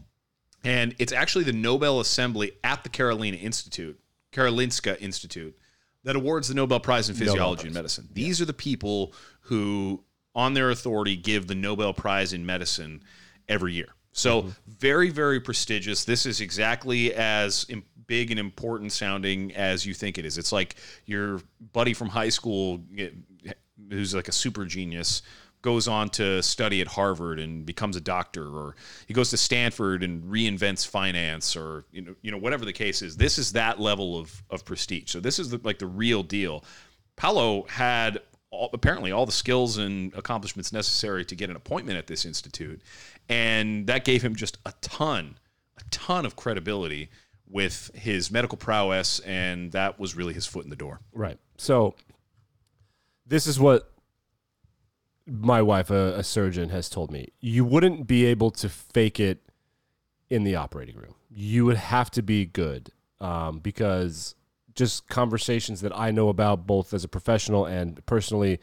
and 0.63 0.95
it's 0.99 1.11
actually 1.11 1.43
the 1.43 1.53
Nobel 1.53 1.99
Assembly 1.99 2.53
at 2.63 2.83
the 2.83 2.89
Carolina 2.89 3.37
Institute, 3.37 3.99
Karolinska 4.31 4.99
Institute, 5.01 5.57
that 6.03 6.15
awards 6.15 6.47
the 6.47 6.53
Nobel 6.53 6.79
Prize 6.79 7.09
in 7.09 7.15
Physiology 7.15 7.67
and 7.67 7.73
Medicine. 7.73 8.07
These 8.13 8.41
are 8.41 8.45
the 8.45 8.53
people 8.53 9.13
who, 9.41 10.03
on 10.35 10.53
their 10.53 10.69
authority, 10.69 11.15
give 11.15 11.47
the 11.47 11.55
Nobel 11.55 11.93
Prize 11.93 12.33
in 12.33 12.45
Medicine 12.45 13.03
every 13.47 13.73
year. 13.73 13.89
So 14.13 14.53
very, 14.67 15.09
very 15.09 15.39
prestigious. 15.39 16.05
This 16.05 16.25
is 16.25 16.39
exactly 16.39 17.13
as 17.13 17.65
im- 17.67 17.83
big 18.07 18.31
and 18.31 18.39
important 18.39 18.91
sounding 18.91 19.53
as 19.55 19.85
you 19.85 19.93
think 19.93 20.17
it 20.17 20.25
is. 20.25 20.37
It's 20.37 20.51
like 20.51 20.75
your 21.05 21.41
buddy 21.73 21.93
from 21.93 22.09
high 22.09 22.29
school, 22.29 22.81
eh, 22.97 23.09
who's 23.89 24.13
like 24.15 24.27
a 24.27 24.31
super 24.31 24.65
genius, 24.65 25.21
goes 25.63 25.87
on 25.87 26.09
to 26.09 26.43
study 26.43 26.81
at 26.81 26.87
Harvard 26.87 27.39
and 27.39 27.65
becomes 27.65 27.95
a 27.95 28.01
doctor, 28.01 28.45
or 28.45 28.75
he 29.07 29.13
goes 29.13 29.31
to 29.31 29.37
Stanford 29.37 30.03
and 30.03 30.23
reinvents 30.23 30.85
finance, 30.85 31.55
or 31.55 31.85
you 31.91 32.01
know, 32.01 32.15
you 32.21 32.31
know, 32.31 32.37
whatever 32.37 32.65
the 32.65 32.73
case 32.73 33.01
is. 33.01 33.17
This 33.17 33.39
is 33.39 33.53
that 33.53 33.79
level 33.79 34.19
of 34.19 34.43
of 34.51 34.63
prestige. 34.63 35.09
So 35.09 35.19
this 35.19 35.39
is 35.39 35.49
the, 35.49 35.59
like 35.63 35.79
the 35.79 35.87
real 35.87 36.21
deal. 36.21 36.63
Paolo 37.15 37.65
had 37.67 38.19
all, 38.51 38.69
apparently 38.73 39.11
all 39.11 39.25
the 39.25 39.31
skills 39.31 39.77
and 39.77 40.13
accomplishments 40.13 40.71
necessary 40.73 41.25
to 41.25 41.35
get 41.35 41.49
an 41.49 41.55
appointment 41.55 41.97
at 41.97 42.07
this 42.07 42.25
institute, 42.25 42.81
and 43.29 43.87
that 43.87 44.05
gave 44.05 44.21
him 44.21 44.35
just 44.35 44.57
a 44.65 44.73
ton, 44.81 45.37
a 45.77 45.83
ton 45.89 46.25
of 46.25 46.35
credibility 46.35 47.09
with 47.49 47.91
his 47.93 48.31
medical 48.31 48.57
prowess, 48.57 49.19
and 49.19 49.71
that 49.71 49.99
was 49.99 50.15
really 50.15 50.33
his 50.33 50.45
foot 50.45 50.63
in 50.63 50.69
the 50.69 50.75
door. 50.75 51.01
Right. 51.13 51.37
So 51.57 51.95
this 53.25 53.47
is 53.47 53.59
what 53.59 53.91
my 55.25 55.61
wife, 55.61 55.89
a, 55.89 56.15
a 56.17 56.23
surgeon, 56.23 56.69
has 56.69 56.89
told 56.89 57.11
me. 57.11 57.29
You 57.39 57.63
wouldn't 57.63 58.07
be 58.07 58.25
able 58.25 58.51
to 58.51 58.69
fake 58.69 59.19
it 59.19 59.41
in 60.29 60.43
the 60.43 60.55
operating 60.55 60.95
room. 60.95 61.15
You 61.29 61.65
would 61.65 61.77
have 61.77 62.11
to 62.11 62.21
be 62.21 62.45
good 62.45 62.91
um, 63.19 63.59
because 63.59 64.35
just 64.75 65.07
conversations 65.07 65.81
that 65.81 65.97
I 65.97 66.11
know 66.11 66.29
about, 66.29 66.65
both 66.65 66.93
as 66.93 67.03
a 67.03 67.07
professional 67.07 67.65
and 67.65 68.03
personally, 68.05 68.59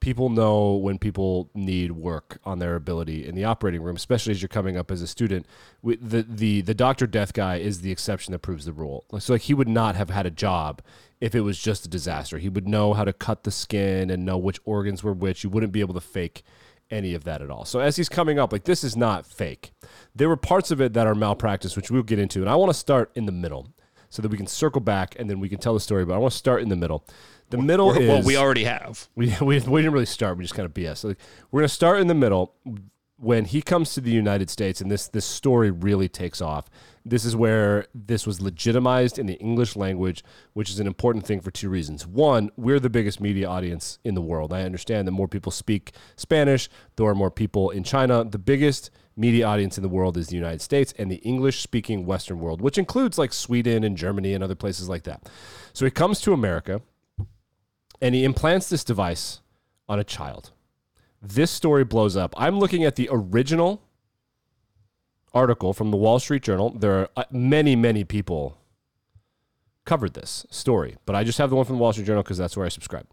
people 0.00 0.28
know 0.28 0.74
when 0.74 0.98
people 0.98 1.50
need 1.54 1.92
work 1.92 2.38
on 2.44 2.58
their 2.58 2.74
ability 2.76 3.26
in 3.26 3.34
the 3.34 3.44
operating 3.44 3.82
room, 3.82 3.96
especially 3.96 4.30
as 4.32 4.40
you're 4.40 4.48
coming 4.48 4.76
up 4.76 4.90
as 4.90 5.02
a 5.02 5.06
student. 5.06 5.46
We, 5.82 5.96
the 5.96 6.22
the 6.22 6.60
the 6.62 6.74
doctor 6.74 7.06
death 7.06 7.32
guy 7.32 7.56
is 7.56 7.80
the 7.80 7.90
exception 7.90 8.32
that 8.32 8.40
proves 8.40 8.64
the 8.64 8.72
rule. 8.72 9.04
So 9.18 9.34
like 9.34 9.42
he 9.42 9.54
would 9.54 9.68
not 9.68 9.96
have 9.96 10.10
had 10.10 10.26
a 10.26 10.30
job 10.30 10.82
if 11.20 11.34
it 11.34 11.40
was 11.40 11.58
just 11.58 11.84
a 11.84 11.88
disaster. 11.88 12.38
He 12.38 12.48
would 12.48 12.68
know 12.68 12.94
how 12.94 13.04
to 13.04 13.12
cut 13.12 13.44
the 13.44 13.50
skin 13.50 14.10
and 14.10 14.24
know 14.24 14.38
which 14.38 14.60
organs 14.64 15.02
were 15.02 15.12
which. 15.12 15.42
You 15.44 15.50
wouldn't 15.50 15.72
be 15.72 15.80
able 15.80 15.94
to 15.94 16.00
fake 16.00 16.42
any 16.90 17.14
of 17.14 17.24
that 17.24 17.42
at 17.42 17.50
all. 17.50 17.64
So 17.64 17.80
as 17.80 17.96
he's 17.96 18.08
coming 18.08 18.38
up, 18.38 18.52
like 18.52 18.64
this 18.64 18.84
is 18.84 18.96
not 18.96 19.26
fake. 19.26 19.72
There 20.14 20.28
were 20.28 20.36
parts 20.36 20.70
of 20.70 20.80
it 20.80 20.92
that 20.94 21.06
are 21.06 21.14
malpractice, 21.14 21.76
which 21.76 21.90
we'll 21.90 22.02
get 22.02 22.18
into, 22.18 22.40
and 22.40 22.48
I 22.48 22.56
want 22.56 22.70
to 22.70 22.78
start 22.78 23.10
in 23.14 23.26
the 23.26 23.32
middle 23.32 23.68
so 24.10 24.22
that 24.22 24.30
we 24.30 24.36
can 24.36 24.46
circle 24.46 24.80
back 24.80 25.14
and 25.18 25.28
then 25.28 25.40
we 25.40 25.48
can 25.48 25.58
tell 25.58 25.74
the 25.74 25.80
story. 25.80 26.04
But 26.04 26.14
I 26.14 26.18
want 26.18 26.32
to 26.32 26.38
start 26.38 26.62
in 26.62 26.68
the 26.68 26.76
middle. 26.76 27.04
The 27.50 27.58
middle 27.58 27.92
is 27.92 28.08
well, 28.08 28.22
we 28.22 28.36
already 28.36 28.64
have. 28.64 29.08
we, 29.14 29.34
we, 29.40 29.58
we 29.60 29.80
didn't 29.82 29.92
really 29.92 30.06
start. 30.06 30.36
We 30.36 30.44
just 30.44 30.54
kind 30.54 30.66
of 30.66 30.74
BS. 30.74 31.04
Like, 31.04 31.18
we're 31.50 31.60
going 31.60 31.68
to 31.68 31.74
start 31.74 32.00
in 32.00 32.06
the 32.06 32.14
middle 32.14 32.54
when 33.18 33.44
he 33.46 33.60
comes 33.60 33.94
to 33.94 34.00
the 34.00 34.12
United 34.12 34.48
States, 34.48 34.80
and 34.80 34.90
this 34.90 35.08
this 35.08 35.24
story 35.24 35.70
really 35.70 36.08
takes 36.08 36.40
off. 36.40 36.70
This 37.04 37.24
is 37.24 37.34
where 37.34 37.86
this 37.94 38.26
was 38.26 38.40
legitimized 38.40 39.18
in 39.18 39.26
the 39.26 39.34
English 39.34 39.76
language, 39.76 40.22
which 40.52 40.70
is 40.70 40.78
an 40.78 40.86
important 40.86 41.26
thing 41.26 41.40
for 41.40 41.50
two 41.50 41.68
reasons. 41.68 42.06
One, 42.06 42.50
we're 42.56 42.78
the 42.78 42.90
biggest 42.90 43.20
media 43.20 43.48
audience 43.48 43.98
in 44.04 44.14
the 44.14 44.20
world. 44.20 44.52
I 44.52 44.62
understand 44.62 45.08
that 45.08 45.12
more 45.12 45.26
people 45.26 45.50
speak 45.50 45.92
Spanish. 46.16 46.68
There 46.96 47.06
are 47.06 47.14
more 47.14 47.30
people 47.30 47.70
in 47.70 47.82
China. 47.82 48.24
The 48.24 48.38
biggest 48.38 48.90
media 49.16 49.46
audience 49.46 49.76
in 49.76 49.82
the 49.82 49.88
world 49.88 50.16
is 50.16 50.28
the 50.28 50.36
United 50.36 50.60
States 50.60 50.94
and 50.96 51.10
the 51.10 51.16
English 51.16 51.60
speaking 51.60 52.06
Western 52.06 52.38
world, 52.38 52.60
which 52.60 52.78
includes 52.78 53.18
like 53.18 53.32
Sweden 53.32 53.82
and 53.82 53.96
Germany 53.96 54.32
and 54.32 54.44
other 54.44 54.54
places 54.54 54.88
like 54.88 55.02
that. 55.04 55.28
So 55.72 55.84
he 55.84 55.90
comes 55.90 56.20
to 56.20 56.32
America 56.32 56.82
and 58.00 58.14
he 58.14 58.24
implants 58.24 58.68
this 58.68 58.84
device 58.84 59.40
on 59.88 59.98
a 59.98 60.04
child. 60.04 60.52
This 61.20 61.50
story 61.50 61.84
blows 61.84 62.16
up. 62.16 62.34
I'm 62.36 62.58
looking 62.58 62.84
at 62.84 62.96
the 62.96 63.08
original 63.10 63.82
article 65.34 65.72
from 65.72 65.90
the 65.90 65.96
Wall 65.96 66.18
Street 66.18 66.42
Journal. 66.42 66.70
There 66.70 67.00
are 67.00 67.08
uh, 67.16 67.24
many, 67.30 67.74
many 67.76 68.04
people 68.04 68.58
covered 69.84 70.14
this 70.14 70.46
story, 70.50 70.96
but 71.06 71.16
I 71.16 71.24
just 71.24 71.38
have 71.38 71.50
the 71.50 71.56
one 71.56 71.64
from 71.64 71.76
the 71.76 71.82
Wall 71.82 71.92
Street 71.92 72.06
Journal 72.06 72.22
because 72.22 72.38
that's 72.38 72.56
where 72.56 72.66
I 72.66 72.68
subscribe. 72.68 73.06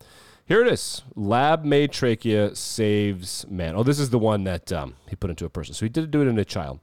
Here 0.46 0.62
it 0.64 0.72
is. 0.72 1.02
Lab 1.16 1.66
made 1.66 1.92
trachea 1.92 2.56
saves 2.56 3.46
man. 3.50 3.76
Oh, 3.76 3.82
this 3.82 4.00
is 4.00 4.12
the 4.12 4.20
one 4.20 4.44
that 4.44 4.72
um, 4.72 4.96
he 5.10 5.16
put 5.16 5.32
into 5.32 5.46
a 5.46 5.50
person. 5.50 5.74
So 5.74 5.86
he 5.86 5.90
did 5.90 6.12
do 6.12 6.22
it 6.22 6.28
in 6.28 6.38
a 6.38 6.46
child. 6.46 6.80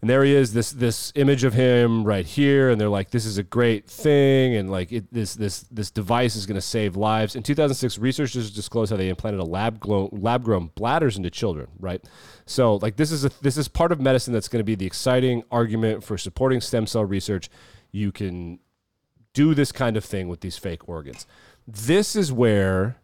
And 0.00 0.08
there 0.08 0.22
he 0.22 0.32
is, 0.32 0.52
this 0.52 0.70
this 0.70 1.12
image 1.16 1.42
of 1.42 1.54
him 1.54 2.04
right 2.04 2.24
here, 2.24 2.70
and 2.70 2.80
they're 2.80 2.88
like, 2.88 3.10
"This 3.10 3.26
is 3.26 3.36
a 3.36 3.42
great 3.42 3.88
thing," 3.88 4.54
and 4.54 4.70
like 4.70 4.92
it, 4.92 5.12
this 5.12 5.34
this 5.34 5.62
this 5.72 5.90
device 5.90 6.36
is 6.36 6.46
going 6.46 6.54
to 6.54 6.60
save 6.60 6.94
lives. 6.94 7.34
In 7.34 7.42
2006, 7.42 7.98
researchers 7.98 8.52
disclosed 8.52 8.92
how 8.92 8.96
they 8.96 9.08
implanted 9.08 9.40
a 9.40 9.44
lab 9.44 9.80
glow, 9.80 10.08
lab 10.12 10.44
grown 10.44 10.70
bladders 10.76 11.16
into 11.16 11.30
children. 11.30 11.66
Right, 11.80 12.00
so 12.46 12.76
like 12.76 12.94
this 12.94 13.10
is 13.10 13.24
a 13.24 13.30
this 13.42 13.56
is 13.56 13.66
part 13.66 13.90
of 13.90 14.00
medicine 14.00 14.32
that's 14.32 14.46
going 14.46 14.60
to 14.60 14.64
be 14.64 14.76
the 14.76 14.86
exciting 14.86 15.42
argument 15.50 16.04
for 16.04 16.16
supporting 16.16 16.60
stem 16.60 16.86
cell 16.86 17.04
research. 17.04 17.48
You 17.90 18.12
can 18.12 18.60
do 19.32 19.52
this 19.52 19.72
kind 19.72 19.96
of 19.96 20.04
thing 20.04 20.28
with 20.28 20.42
these 20.42 20.58
fake 20.58 20.88
organs. 20.88 21.26
This 21.66 22.14
is 22.14 22.32
where 22.32 22.98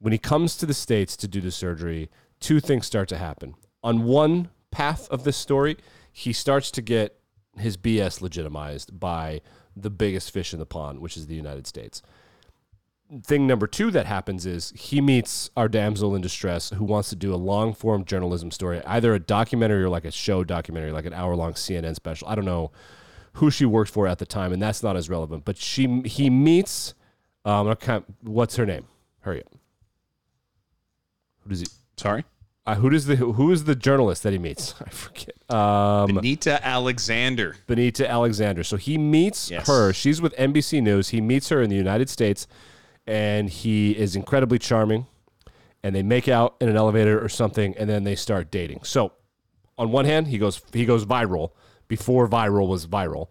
when 0.00 0.12
he 0.12 0.18
comes 0.18 0.56
to 0.56 0.66
the 0.66 0.74
States 0.74 1.16
to 1.16 1.28
do 1.28 1.40
the 1.40 1.52
surgery, 1.52 2.10
two 2.40 2.58
things 2.58 2.86
start 2.86 3.08
to 3.10 3.18
happen. 3.18 3.54
On 3.84 4.04
one 4.04 4.50
path 4.70 5.08
of 5.10 5.24
this 5.24 5.36
story, 5.36 5.76
he 6.18 6.32
starts 6.32 6.72
to 6.72 6.82
get 6.82 7.16
his 7.58 7.76
BS 7.76 8.20
legitimized 8.20 8.98
by 8.98 9.40
the 9.76 9.88
biggest 9.88 10.32
fish 10.32 10.52
in 10.52 10.58
the 10.58 10.66
pond, 10.66 10.98
which 10.98 11.16
is 11.16 11.28
the 11.28 11.36
United 11.36 11.64
States. 11.64 12.02
Thing 13.22 13.46
number 13.46 13.68
two 13.68 13.92
that 13.92 14.04
happens 14.04 14.44
is 14.44 14.72
he 14.76 15.00
meets 15.00 15.48
our 15.56 15.68
damsel 15.68 16.16
in 16.16 16.20
distress 16.20 16.70
who 16.70 16.84
wants 16.84 17.08
to 17.10 17.16
do 17.16 17.32
a 17.32 17.36
long 17.36 17.72
form 17.72 18.04
journalism 18.04 18.50
story, 18.50 18.82
either 18.84 19.14
a 19.14 19.20
documentary 19.20 19.84
or 19.84 19.88
like 19.88 20.04
a 20.04 20.10
show 20.10 20.42
documentary, 20.42 20.90
like 20.90 21.06
an 21.06 21.14
hour 21.14 21.36
long 21.36 21.52
CNN 21.52 21.94
special. 21.94 22.26
I 22.26 22.34
don't 22.34 22.44
know 22.44 22.72
who 23.34 23.48
she 23.48 23.64
worked 23.64 23.92
for 23.92 24.08
at 24.08 24.18
the 24.18 24.26
time, 24.26 24.52
and 24.52 24.60
that's 24.60 24.82
not 24.82 24.96
as 24.96 25.08
relevant. 25.08 25.44
But 25.44 25.56
she 25.56 26.02
he 26.04 26.30
meets 26.30 26.94
um, 27.44 27.72
what's 28.22 28.56
her 28.56 28.66
name? 28.66 28.88
Hurry 29.20 29.44
up. 29.44 29.52
Who 31.44 31.50
does 31.50 31.60
he? 31.60 31.66
Sorry, 31.96 32.24
Uh, 32.68 32.74
who 32.74 32.90
does 32.90 33.06
the 33.06 33.16
who 33.16 33.50
is 33.50 33.64
the 33.64 33.74
journalist 33.74 34.22
that 34.24 34.32
he 34.34 34.38
meets? 34.38 34.74
I 34.86 34.90
forget. 34.90 35.34
Um, 35.50 36.14
Benita 36.16 36.64
Alexander. 36.66 37.56
Benita 37.66 38.08
Alexander. 38.10 38.62
So 38.62 38.76
he 38.76 38.98
meets 38.98 39.50
Yes. 39.50 39.66
her. 39.66 39.92
She's 39.94 40.20
with 40.20 40.34
NBC 40.36 40.82
News. 40.82 41.08
He 41.08 41.20
meets 41.22 41.48
her 41.48 41.62
in 41.62 41.70
the 41.70 41.76
United 41.76 42.10
States, 42.10 42.46
and 43.06 43.48
he 43.48 43.92
is 43.92 44.14
incredibly 44.16 44.58
charming. 44.58 45.06
And 45.82 45.94
they 45.94 46.02
make 46.02 46.28
out 46.28 46.56
in 46.60 46.68
an 46.68 46.76
elevator 46.76 47.22
or 47.24 47.28
something, 47.30 47.74
and 47.78 47.88
then 47.88 48.04
they 48.04 48.16
start 48.16 48.50
dating. 48.50 48.80
So, 48.82 49.12
on 49.78 49.90
one 49.90 50.04
hand, 50.04 50.26
he 50.26 50.36
goes 50.36 50.60
he 50.72 50.84
goes 50.84 51.06
viral 51.06 51.52
before 51.86 52.28
viral 52.28 52.68
was 52.68 52.86
viral 52.86 53.28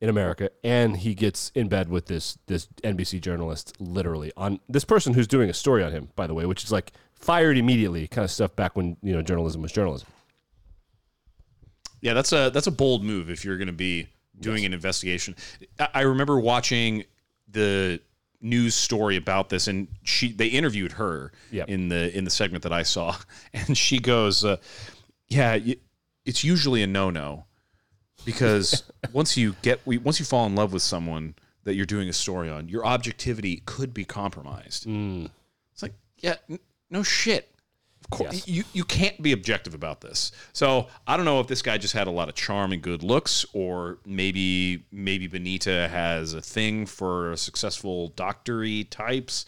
in 0.00 0.08
America, 0.08 0.50
and 0.62 0.96
he 0.96 1.14
gets 1.14 1.50
in 1.54 1.68
bed 1.68 1.88
with 1.88 2.06
this 2.06 2.38
this 2.46 2.66
NBC 2.84 3.20
journalist, 3.20 3.74
literally 3.80 4.32
on 4.36 4.60
this 4.68 4.84
person 4.84 5.12
who's 5.14 5.26
doing 5.26 5.50
a 5.50 5.54
story 5.54 5.82
on 5.82 5.90
him, 5.92 6.08
by 6.14 6.26
the 6.26 6.34
way, 6.34 6.46
which 6.46 6.62
is 6.64 6.70
like 6.70 6.92
fired 7.14 7.58
immediately, 7.58 8.06
kind 8.06 8.24
of 8.24 8.30
stuff 8.30 8.54
back 8.54 8.76
when 8.76 8.96
you 9.02 9.12
know 9.12 9.22
journalism 9.22 9.60
was 9.62 9.72
journalism. 9.72 10.08
Yeah, 12.00 12.14
that's 12.14 12.32
a 12.32 12.50
that's 12.50 12.66
a 12.68 12.72
bold 12.72 13.02
move 13.02 13.28
if 13.28 13.44
you're 13.44 13.56
going 13.56 13.66
to 13.66 13.72
be 13.72 14.06
doing 14.40 14.64
an 14.64 14.72
investigation. 14.72 15.34
I, 15.80 15.88
I 15.94 16.00
remember 16.02 16.38
watching 16.38 17.04
the 17.50 18.00
news 18.40 18.76
story 18.76 19.16
about 19.16 19.48
this, 19.48 19.66
and 19.66 19.88
she 20.04 20.30
they 20.30 20.46
interviewed 20.46 20.92
her 20.92 21.32
Yep. 21.50 21.68
in 21.68 21.88
the 21.88 22.16
in 22.16 22.22
the 22.24 22.30
segment 22.30 22.62
that 22.62 22.72
I 22.72 22.84
saw, 22.84 23.16
and 23.52 23.76
she 23.76 23.98
goes, 23.98 24.44
uh, 24.44 24.58
"Yeah, 25.26 25.58
it's 26.24 26.44
usually 26.44 26.84
a 26.84 26.86
no 26.86 27.10
no 27.10 27.46
because 28.32 28.82
once 29.12 29.36
you 29.36 29.54
get 29.62 29.80
we- 29.86 29.98
once 29.98 30.18
you 30.20 30.24
fall 30.26 30.46
in 30.46 30.54
love 30.54 30.72
with 30.72 30.82
someone 30.82 31.34
that 31.64 31.74
you're 31.74 31.86
doing 31.86 32.08
a 32.08 32.12
story 32.12 32.48
on, 32.48 32.68
your 32.68 32.84
objectivity 32.86 33.62
could 33.66 33.92
be 33.94 34.04
compromised." 34.04 34.84
Hmm. 34.84 35.26
It's 35.72 35.82
like, 35.82 35.94
yeah, 36.18 36.36
n- 36.50 36.58
no 36.90 37.02
shit. 37.02 37.50
Of 38.04 38.10
course, 38.10 38.32
Yes. 38.34 38.48
you 38.48 38.64
you 38.72 38.84
can't 38.84 39.20
be 39.20 39.32
objective 39.32 39.74
about 39.74 40.00
this. 40.00 40.32
So 40.52 40.86
I 41.06 41.16
don't 41.16 41.26
know 41.26 41.40
if 41.40 41.46
this 41.46 41.60
guy 41.62 41.76
just 41.78 41.92
had 41.94 42.06
a 42.06 42.10
lot 42.10 42.28
of 42.28 42.34
charm 42.34 42.72
and 42.72 42.80
good 42.80 43.02
looks, 43.02 43.44
or 43.52 43.98
maybe 44.06 44.84
maybe 44.92 45.26
Benita 45.26 45.88
has 45.88 46.32
a 46.32 46.40
thing 46.40 46.86
for 46.86 47.36
successful 47.36 48.08
doctory 48.08 48.84
types. 48.84 49.44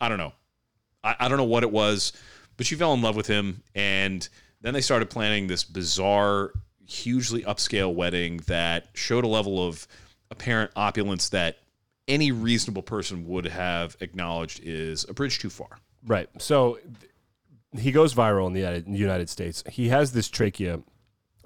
I 0.00 0.08
don't 0.08 0.18
know. 0.18 0.32
I, 1.02 1.16
I 1.20 1.28
don't 1.28 1.38
know 1.38 1.44
what 1.44 1.62
it 1.64 1.72
was, 1.72 2.12
but 2.56 2.66
she 2.66 2.76
fell 2.76 2.92
in 2.94 3.02
love 3.02 3.16
with 3.16 3.26
him, 3.26 3.62
and 3.74 4.28
then 4.60 4.74
they 4.74 4.80
started 4.80 5.10
planning 5.10 5.46
this 5.48 5.64
bizarre, 5.64 6.52
hugely 6.86 7.42
upscale 7.42 7.94
wedding 7.94 8.38
that 8.46 8.88
showed 8.94 9.24
a 9.24 9.28
level 9.28 9.66
of 9.66 9.86
apparent 10.30 10.70
opulence 10.76 11.28
that 11.30 11.58
any 12.06 12.32
reasonable 12.32 12.82
person 12.82 13.26
would 13.26 13.46
have 13.46 13.96
acknowledged 14.00 14.60
is 14.62 15.04
a 15.08 15.14
bridge 15.14 15.38
too 15.38 15.50
far. 15.50 15.78
Right. 16.06 16.28
So 16.38 16.78
he 17.78 17.92
goes 17.92 18.14
viral 18.14 18.46
in 18.46 18.52
the 18.52 18.98
United 18.98 19.28
States. 19.30 19.64
He 19.70 19.88
has 19.88 20.12
this 20.12 20.28
trachea, 20.28 20.80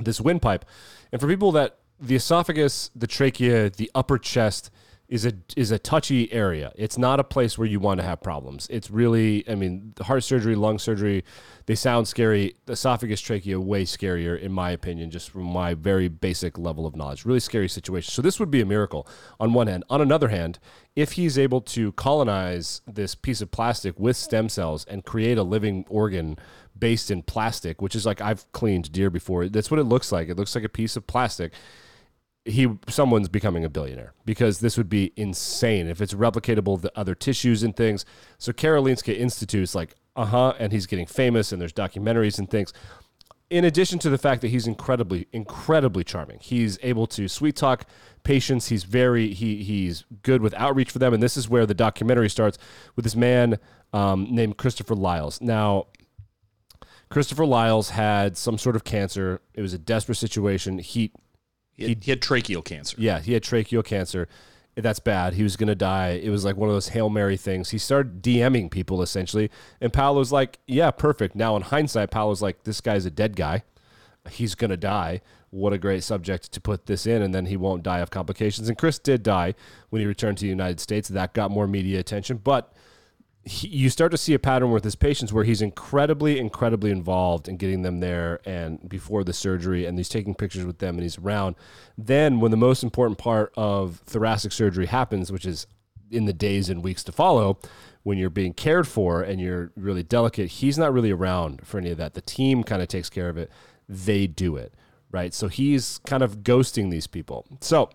this 0.01 0.20
windpipe, 0.20 0.64
and 1.12 1.20
for 1.20 1.29
people 1.29 1.53
that 1.53 1.79
the 2.01 2.16
esophagus, 2.16 2.90
the 2.94 3.07
trachea, 3.07 3.70
the 3.70 3.90
upper 3.94 4.18
chest 4.18 4.70
is 5.09 5.25
a 5.25 5.33
is 5.57 5.71
a 5.71 5.79
touchy 5.79 6.31
area. 6.33 6.71
It's 6.77 6.99
not 6.99 7.18
a 7.18 7.25
place 7.25 7.57
where 7.57 7.66
you 7.66 7.81
want 7.81 7.99
to 7.99 8.07
have 8.07 8.21
problems. 8.21 8.66
It's 8.71 8.90
really, 8.90 9.49
I 9.49 9.55
mean, 9.55 9.94
heart 10.03 10.23
surgery, 10.23 10.55
lung 10.55 10.79
surgery, 10.79 11.25
they 11.64 11.75
sound 11.75 12.07
scary. 12.07 12.57
Esophagus, 12.68 13.21
trachea, 13.21 13.59
way 13.59 13.85
scarier 13.85 14.38
in 14.38 14.53
my 14.53 14.71
opinion, 14.71 15.11
just 15.11 15.31
from 15.31 15.44
my 15.44 15.73
very 15.73 16.09
basic 16.09 16.59
level 16.59 16.87
of 16.87 16.94
knowledge. 16.94 17.25
Really 17.25 17.40
scary 17.40 17.68
situation. 17.68 18.12
So 18.12 18.21
this 18.21 18.38
would 18.38 18.51
be 18.51 18.61
a 18.61 18.66
miracle 18.66 19.09
on 19.40 19.55
one 19.55 19.66
hand. 19.66 19.85
On 19.88 20.03
another 20.03 20.29
hand, 20.29 20.59
if 20.94 21.12
he's 21.12 21.38
able 21.38 21.62
to 21.62 21.92
colonize 21.92 22.83
this 22.87 23.14
piece 23.14 23.40
of 23.40 23.51
plastic 23.51 23.99
with 23.99 24.16
stem 24.16 24.51
cells 24.51 24.85
and 24.85 25.05
create 25.05 25.38
a 25.38 25.42
living 25.42 25.87
organ 25.88 26.37
based 26.79 27.11
in 27.11 27.23
plastic, 27.23 27.81
which 27.81 27.97
is 27.97 28.05
like 28.05 28.21
I've 28.21 28.51
cleaned 28.53 28.92
deer 28.92 29.09
before. 29.09 29.49
That's 29.49 29.71
what 29.71 29.81
it 29.81 29.85
looks 29.85 30.12
like. 30.12 30.29
It 30.29 30.37
looks 30.37 30.55
like 30.55 30.64
a 30.64 30.68
piece 30.68 30.97
of 30.97 31.07
plastic 31.07 31.55
he 32.44 32.68
someone's 32.88 33.29
becoming 33.29 33.64
a 33.64 33.68
billionaire 33.68 34.14
because 34.24 34.61
this 34.61 34.77
would 34.77 34.88
be 34.88 35.12
insane 35.16 35.87
if 35.87 36.01
it's 36.01 36.14
replicatable 36.14 36.81
to 36.81 36.90
other 36.96 37.14
tissues 37.14 37.62
and 37.62 37.77
things. 37.77 38.05
So 38.38 38.53
Karolinska 38.53 39.16
Institute's 39.16 39.74
like, 39.74 39.94
uh 40.16 40.27
huh, 40.27 40.55
and 40.59 40.72
he's 40.72 40.87
getting 40.87 41.07
famous 41.07 41.53
and 41.53 41.61
there's 41.61 41.72
documentaries 41.72 42.38
and 42.38 42.51
things. 42.51 42.72
In 43.51 43.64
addition 43.64 43.98
to 44.01 44.11
the 44.11 44.18
fact 44.18 44.42
that 44.42 44.48
he's 44.48 44.66
incredibly, 44.66 45.27
incredibly 45.33 46.05
charming, 46.05 46.38
he's 46.40 46.79
able 46.83 47.07
to 47.09 47.29
sweet 47.29 47.57
talk 47.57 47.87
patients. 48.22 48.68
He's 48.68 48.85
very 48.85 49.33
he 49.33 49.62
he's 49.62 50.05
good 50.22 50.42
with 50.42 50.53
outreach 50.55 50.90
for 50.90 50.98
them, 50.98 51.14
and 51.14 51.22
this 51.22 51.37
is 51.37 51.48
where 51.48 51.64
the 51.64 51.74
documentary 51.74 52.29
starts 52.29 52.59
with 52.94 53.05
this 53.05 53.16
man 53.16 53.59
um, 53.92 54.27
named 54.31 54.59
Christopher 54.59 54.94
Lyles. 54.94 55.40
Now, 55.40 55.87
Christopher 57.09 57.46
Lyles 57.46 57.90
had 57.90 58.37
some 58.37 58.59
sort 58.59 58.77
of 58.77 58.85
cancer. 58.85 59.40
It 59.55 59.62
was 59.62 59.72
a 59.72 59.79
desperate 59.79 60.16
situation. 60.16 60.79
He 60.79 61.12
He 61.79 61.88
had, 61.91 62.05
he 62.05 62.11
had 62.11 62.21
tracheal 62.21 62.64
cancer. 62.64 62.97
yeah, 62.99 63.21
he 63.21 63.33
had 63.33 63.43
tracheal 63.43 63.85
cancer. 63.85 64.29
That's 64.75 65.01
bad. 65.01 65.35
He 65.35 65.43
was 65.43 65.57
going 65.57 65.69
to 65.69 65.75
die. 65.75 66.11
It 66.23 66.31
was 66.31 66.45
like 66.45 66.57
one 66.57 66.69
of 66.69 66.75
those 66.75 66.88
Hail 66.88 67.09
Mary 67.09 67.37
things. 67.37 67.71
He 67.71 67.79
started 67.79 68.23
DMing 68.23 68.71
people 68.71 69.03
essentially. 69.03 69.51
And 69.81 69.93
Paolo's 69.93 70.31
like, 70.31 70.59
yeah, 70.67 70.91
perfect. 70.93 71.35
Now, 71.35 71.57
in 71.57 71.62
hindsight, 71.62 72.11
Paolo's 72.12 72.43
like, 72.43 72.62
this 72.62 72.81
guy's 72.81 73.05
a 73.05 73.11
dead 73.11 73.35
guy. 73.35 73.64
He's 74.31 74.55
going 74.55 74.71
to 74.71 74.77
die. 74.77 75.21
What 75.51 75.73
a 75.73 75.79
great 75.79 76.05
subject 76.05 76.53
to 76.53 76.61
put 76.61 76.87
this 76.87 77.07
in. 77.07 77.23
And 77.23 77.35
then 77.35 77.47
he 77.47 77.57
won't 77.57 77.83
die 77.83 77.99
of 77.99 78.11
complications. 78.11 78.69
And 78.69 78.79
Chris 78.79 78.99
did 79.01 79.23
die 79.25 79.55
when 79.91 80.01
he 80.01 80.07
returned 80.07 80.38
to 80.38 80.43
the 80.43 80.49
United 80.49 80.79
States. 80.79 81.09
That 81.09 81.33
got 81.33 81.51
more 81.51 81.67
media 81.67 81.99
attention. 81.99 82.37
But 82.37 82.73
he, 83.49 83.69
you 83.69 83.91
start 83.91 84.11
to 84.13 84.19
see 84.19 84.35
a 84.35 84.39
pattern 84.39 84.71
with 84.71 84.85
his 84.85 84.95
patients 84.95 85.33
where 85.33 85.45
he's 85.45 85.63
incredibly, 85.63 86.39
incredibly 86.39 86.91
involved 86.91 87.49
in 87.49 87.57
getting 87.57 87.83
them 87.83 88.01
there 88.01 88.41
and 88.45 88.87
before 88.89 89.25
the 89.25 89.33
surgery, 89.33 89.87
and 89.87 89.97
he's 89.97 90.09
taking 90.09 90.35
pictures 90.35 90.65
with 90.65 90.79
them 90.79 90.97
and 90.97 91.03
he's 91.03 91.19
around. 91.19 91.57
Then, 91.97 92.41
when 92.41 92.51
the 92.51 92.57
most 92.57 92.83
important 92.83 93.19
part 93.19 93.53
of 93.57 94.03
thoracic 94.05 94.53
surgery 94.53 94.87
happens, 94.87 95.33
which 95.33 95.47
is 95.47 95.67
in 96.11 96.27
the 96.27 96.33
days 96.33 96.69
and 96.69 96.85
weeks 96.85 97.03
to 97.05 97.13
follow, 97.13 97.59
when 98.03 98.19
you're 98.19 98.31
being 98.31 98.53
cared 98.53 98.87
for 98.87 99.23
and 99.23 99.41
you're 99.41 99.73
really 99.77 100.03
delicate, 100.03 100.49
he's 100.49 100.79
not 100.79 100.93
really 100.93 101.11
around 101.11 101.67
for 101.67 101.79
any 101.79 101.91
of 101.91 101.99
that. 101.99 102.15
The 102.15 102.21
team 102.21 102.63
kind 102.65 102.83
of 102.83 102.89
takes 102.89 103.09
care 103.09 103.29
of 103.29 103.39
it, 103.39 103.51
they 103.89 104.27
do 104.27 104.57
it, 104.57 104.75
right? 105.11 105.33
So 105.33 105.49
he's 105.49 105.99
kind 106.07 106.23
of 106.23 106.39
ghosting 106.39 106.91
these 106.91 107.07
people. 107.07 107.47
So, 107.61 107.91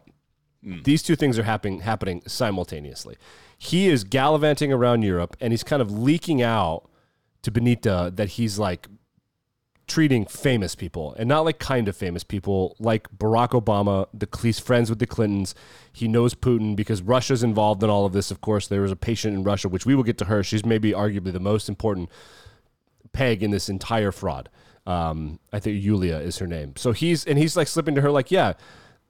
hmm. 0.64 0.82
these 0.84 1.04
two 1.04 1.16
things 1.16 1.38
are 1.38 1.44
happening 1.44 1.82
happening 1.82 2.24
simultaneously. 2.26 3.18
He 3.64 3.88
is 3.88 4.04
gallivanting 4.04 4.74
around 4.74 5.04
Europe 5.04 5.38
and 5.40 5.54
he's 5.54 5.64
kind 5.64 5.82
of 5.82 5.90
leaking 5.90 6.42
out 6.42 6.90
to 7.44 7.50
Benita 7.50 8.12
that 8.14 8.32
he's 8.32 8.60
like 8.60 8.88
treating 9.88 10.26
famous 10.26 10.76
people 10.76 11.16
and 11.18 11.30
not 11.30 11.46
like 11.46 11.60
kind 11.60 11.88
of 11.88 11.96
famous 11.96 12.26
people 12.26 12.76
like 12.78 13.10
Barack 13.18 13.52
Obama, 13.52 14.08
the 14.14 14.28
he's 14.42 14.60
friends 14.60 14.90
with 14.90 15.00
the 15.00 15.08
Clintons. 15.08 15.56
He 15.94 16.10
knows 16.10 16.36
Putin 16.36 16.76
because 16.76 17.02
Russia's 17.02 17.42
involved 17.42 17.82
in 17.84 17.90
all 17.90 18.06
of 18.06 18.12
this. 18.12 18.32
Of 18.32 18.42
course, 18.42 18.68
there 18.68 18.82
was 18.82 18.92
a 18.92 18.98
patient 18.98 19.34
in 19.34 19.44
Russia, 19.46 19.70
which 19.70 19.86
we 19.86 19.96
will 19.96 20.04
get 20.04 20.18
to 20.18 20.26
her. 20.26 20.44
She's 20.44 20.66
maybe 20.66 20.92
arguably 20.92 21.32
the 21.32 21.40
most 21.40 21.70
important 21.70 22.10
peg 23.14 23.42
in 23.42 23.52
this 23.52 23.70
entire 23.70 24.12
fraud. 24.12 24.50
Um, 24.86 25.40
I 25.54 25.62
think 25.62 25.82
Yulia 25.82 26.18
is 26.18 26.38
her 26.40 26.48
name. 26.48 26.74
So 26.76 26.92
he's 26.92 27.24
and 27.24 27.40
he's 27.40 27.56
like 27.56 27.70
slipping 27.70 27.96
to 27.96 28.02
her 28.02 28.12
like, 28.12 28.30
yeah, 28.30 28.54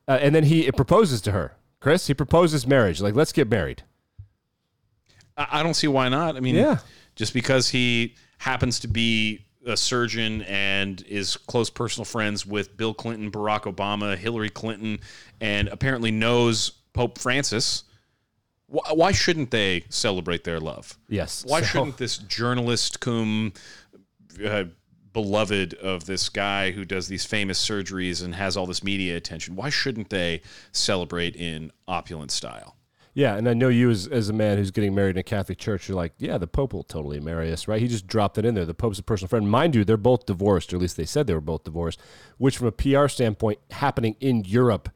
uh, 0.08 0.20
and 0.22 0.36
then 0.36 0.44
he 0.44 0.72
proposes 0.72 1.22
to 1.22 1.32
her. 1.32 1.56
Chris, 1.80 2.06
he 2.06 2.14
proposes 2.14 2.68
marriage. 2.68 3.02
Like, 3.02 3.16
let's 3.16 3.32
get 3.32 3.50
married. 3.50 3.84
I, 5.38 5.64
don't 5.64 5.74
see 5.74 5.88
why 5.88 6.10
not. 6.10 6.36
I 6.36 6.40
mean, 6.40 6.56
Yeah. 6.56 6.78
just 7.16 7.34
because 7.34 7.70
he 7.70 8.16
happens 8.38 8.80
to 8.82 8.88
be 8.88 9.46
a 9.66 9.78
surgeon 9.78 10.42
and 10.44 11.02
is 11.08 11.38
close 11.38 11.70
personal 11.70 12.06
friends 12.06 12.46
with 12.46 12.76
Bill 12.78 12.94
Clinton, 12.94 13.32
Barack 13.32 13.62
Obama, 13.64 14.18
Hillary 14.18 14.50
Clinton, 14.50 15.00
and 15.42 15.68
apparently 15.70 16.12
knows 16.12 16.72
Pope 16.94 17.18
Francis. 17.18 17.84
Why, 18.68 18.84
why 18.94 19.12
shouldn't 19.12 19.52
they 19.52 19.86
celebrate 19.90 20.44
their 20.44 20.60
love? 20.60 20.98
Yes. 21.10 21.44
Why 21.46 21.62
So- 21.62 21.68
shouldn't 21.68 21.98
this 21.98 22.18
journalist 22.18 23.00
cum 23.00 23.54
uh, 24.46 24.66
beloved 25.14 25.76
of 25.76 26.06
this 26.06 26.28
guy 26.30 26.72
who 26.72 26.84
does 26.86 27.08
these 27.08 27.24
famous 27.24 27.64
surgeries 27.64 28.24
and 28.24 28.36
has 28.36 28.58
all 28.58 28.66
this 28.66 28.84
media 28.84 29.16
attention? 29.16 29.56
Why 29.56 29.70
shouldn't 29.70 30.10
they 30.10 30.42
celebrate 30.72 31.36
in 31.36 31.72
opulent 31.88 32.32
style? 32.32 32.76
Yeah, 33.16 33.36
and 33.36 33.48
I 33.48 33.54
know 33.54 33.68
you 33.70 33.92
as, 33.92 34.08
as 34.08 34.30
a 34.30 34.34
man 34.34 34.58
who's 34.58 34.72
getting 34.72 34.96
married 34.96 35.16
in 35.16 35.20
a 35.20 35.24
Catholic 35.24 35.60
church, 35.60 35.88
you're 35.88 35.96
like, 35.96 36.14
yeah, 36.18 36.40
the 36.40 36.48
Pope 36.48 36.74
will 36.74 36.84
totally 36.84 37.20
marry 37.20 37.52
us, 37.52 37.68
right? 37.68 37.80
He 37.80 37.88
just 37.88 38.08
dropped 38.08 38.40
it 38.40 38.46
in 38.46 38.56
there. 38.56 38.66
The 38.66 38.74
Pope's 38.74 38.98
a 38.98 39.04
personal 39.04 39.30
friend. 39.30 39.48
Mind 39.48 39.76
you, 39.76 39.84
they're 39.84 39.98
both 39.98 40.26
divorced, 40.26 40.74
or 40.74 40.78
at 40.78 40.82
least 40.82 40.98
they 40.98 41.06
said 41.06 41.28
they 41.28 41.36
were 41.36 41.40
both 41.42 41.64
divorced, 41.64 42.00
which 42.38 42.58
from 42.58 42.68
a 42.68 42.72
PR 42.72 43.08
standpoint, 43.08 43.60
happening 43.70 44.16
in 44.20 44.44
Europe 44.46 44.90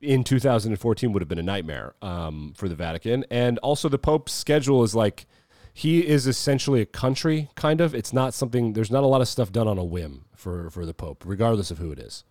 in 0.00 0.22
2014 0.22 1.12
would 1.12 1.20
have 1.22 1.28
been 1.28 1.38
a 1.38 1.42
nightmare 1.42 1.94
um, 2.00 2.52
for 2.56 2.68
the 2.68 2.76
Vatican. 2.76 3.24
And 3.28 3.58
also, 3.58 3.88
the 3.88 3.98
Pope's 3.98 4.32
schedule 4.32 4.84
is 4.84 4.94
like, 4.94 5.26
he 5.72 6.06
is 6.06 6.28
essentially 6.28 6.80
a 6.80 6.86
country, 6.86 7.48
kind 7.56 7.80
of. 7.80 7.92
It's 7.92 8.12
not 8.12 8.34
something, 8.34 8.74
there's 8.74 8.92
not 8.92 9.02
a 9.02 9.08
lot 9.08 9.20
of 9.20 9.26
stuff 9.26 9.50
done 9.50 9.66
on 9.66 9.78
a 9.78 9.84
whim 9.84 10.26
for, 10.36 10.70
for 10.70 10.86
the 10.86 10.94
Pope, 10.94 11.24
regardless 11.26 11.72
of 11.72 11.78
who 11.78 11.90
it 11.90 11.98
is. 11.98 12.22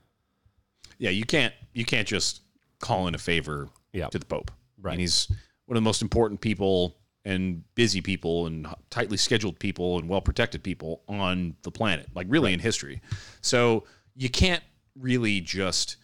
Yeah, 0.97 1.09
you 1.09 1.25
can't 1.25 1.53
you 1.73 1.83
can't 1.83 2.07
just 2.07 2.41
call 2.79 3.07
in 3.07 3.15
a 3.15 3.17
favor 3.17 3.67
Yeah. 3.91 4.07
to 4.07 4.19
the 4.19 4.25
Pope. 4.25 4.51
Right. 4.83 4.91
And 4.91 5.01
he's 5.01 5.27
one 5.65 5.75
of 5.75 5.81
the 5.83 5.85
most 5.89 6.01
important 6.03 6.41
people 6.41 6.97
and 7.25 7.63
busy 7.73 8.01
people 8.01 8.45
and 8.47 8.67
tightly 8.89 9.17
scheduled 9.17 9.57
people 9.57 9.97
and 9.97 10.07
well 10.09 10.21
protected 10.21 10.61
people 10.61 11.01
on 11.07 11.55
the 11.63 11.71
planet, 11.71 12.07
like 12.13 12.27
really 12.29 12.53
in 12.53 12.59
history. 12.59 13.01
So 13.41 13.85
you 14.15 14.29
can't 14.29 14.61
really 14.99 15.39
just 15.41 15.95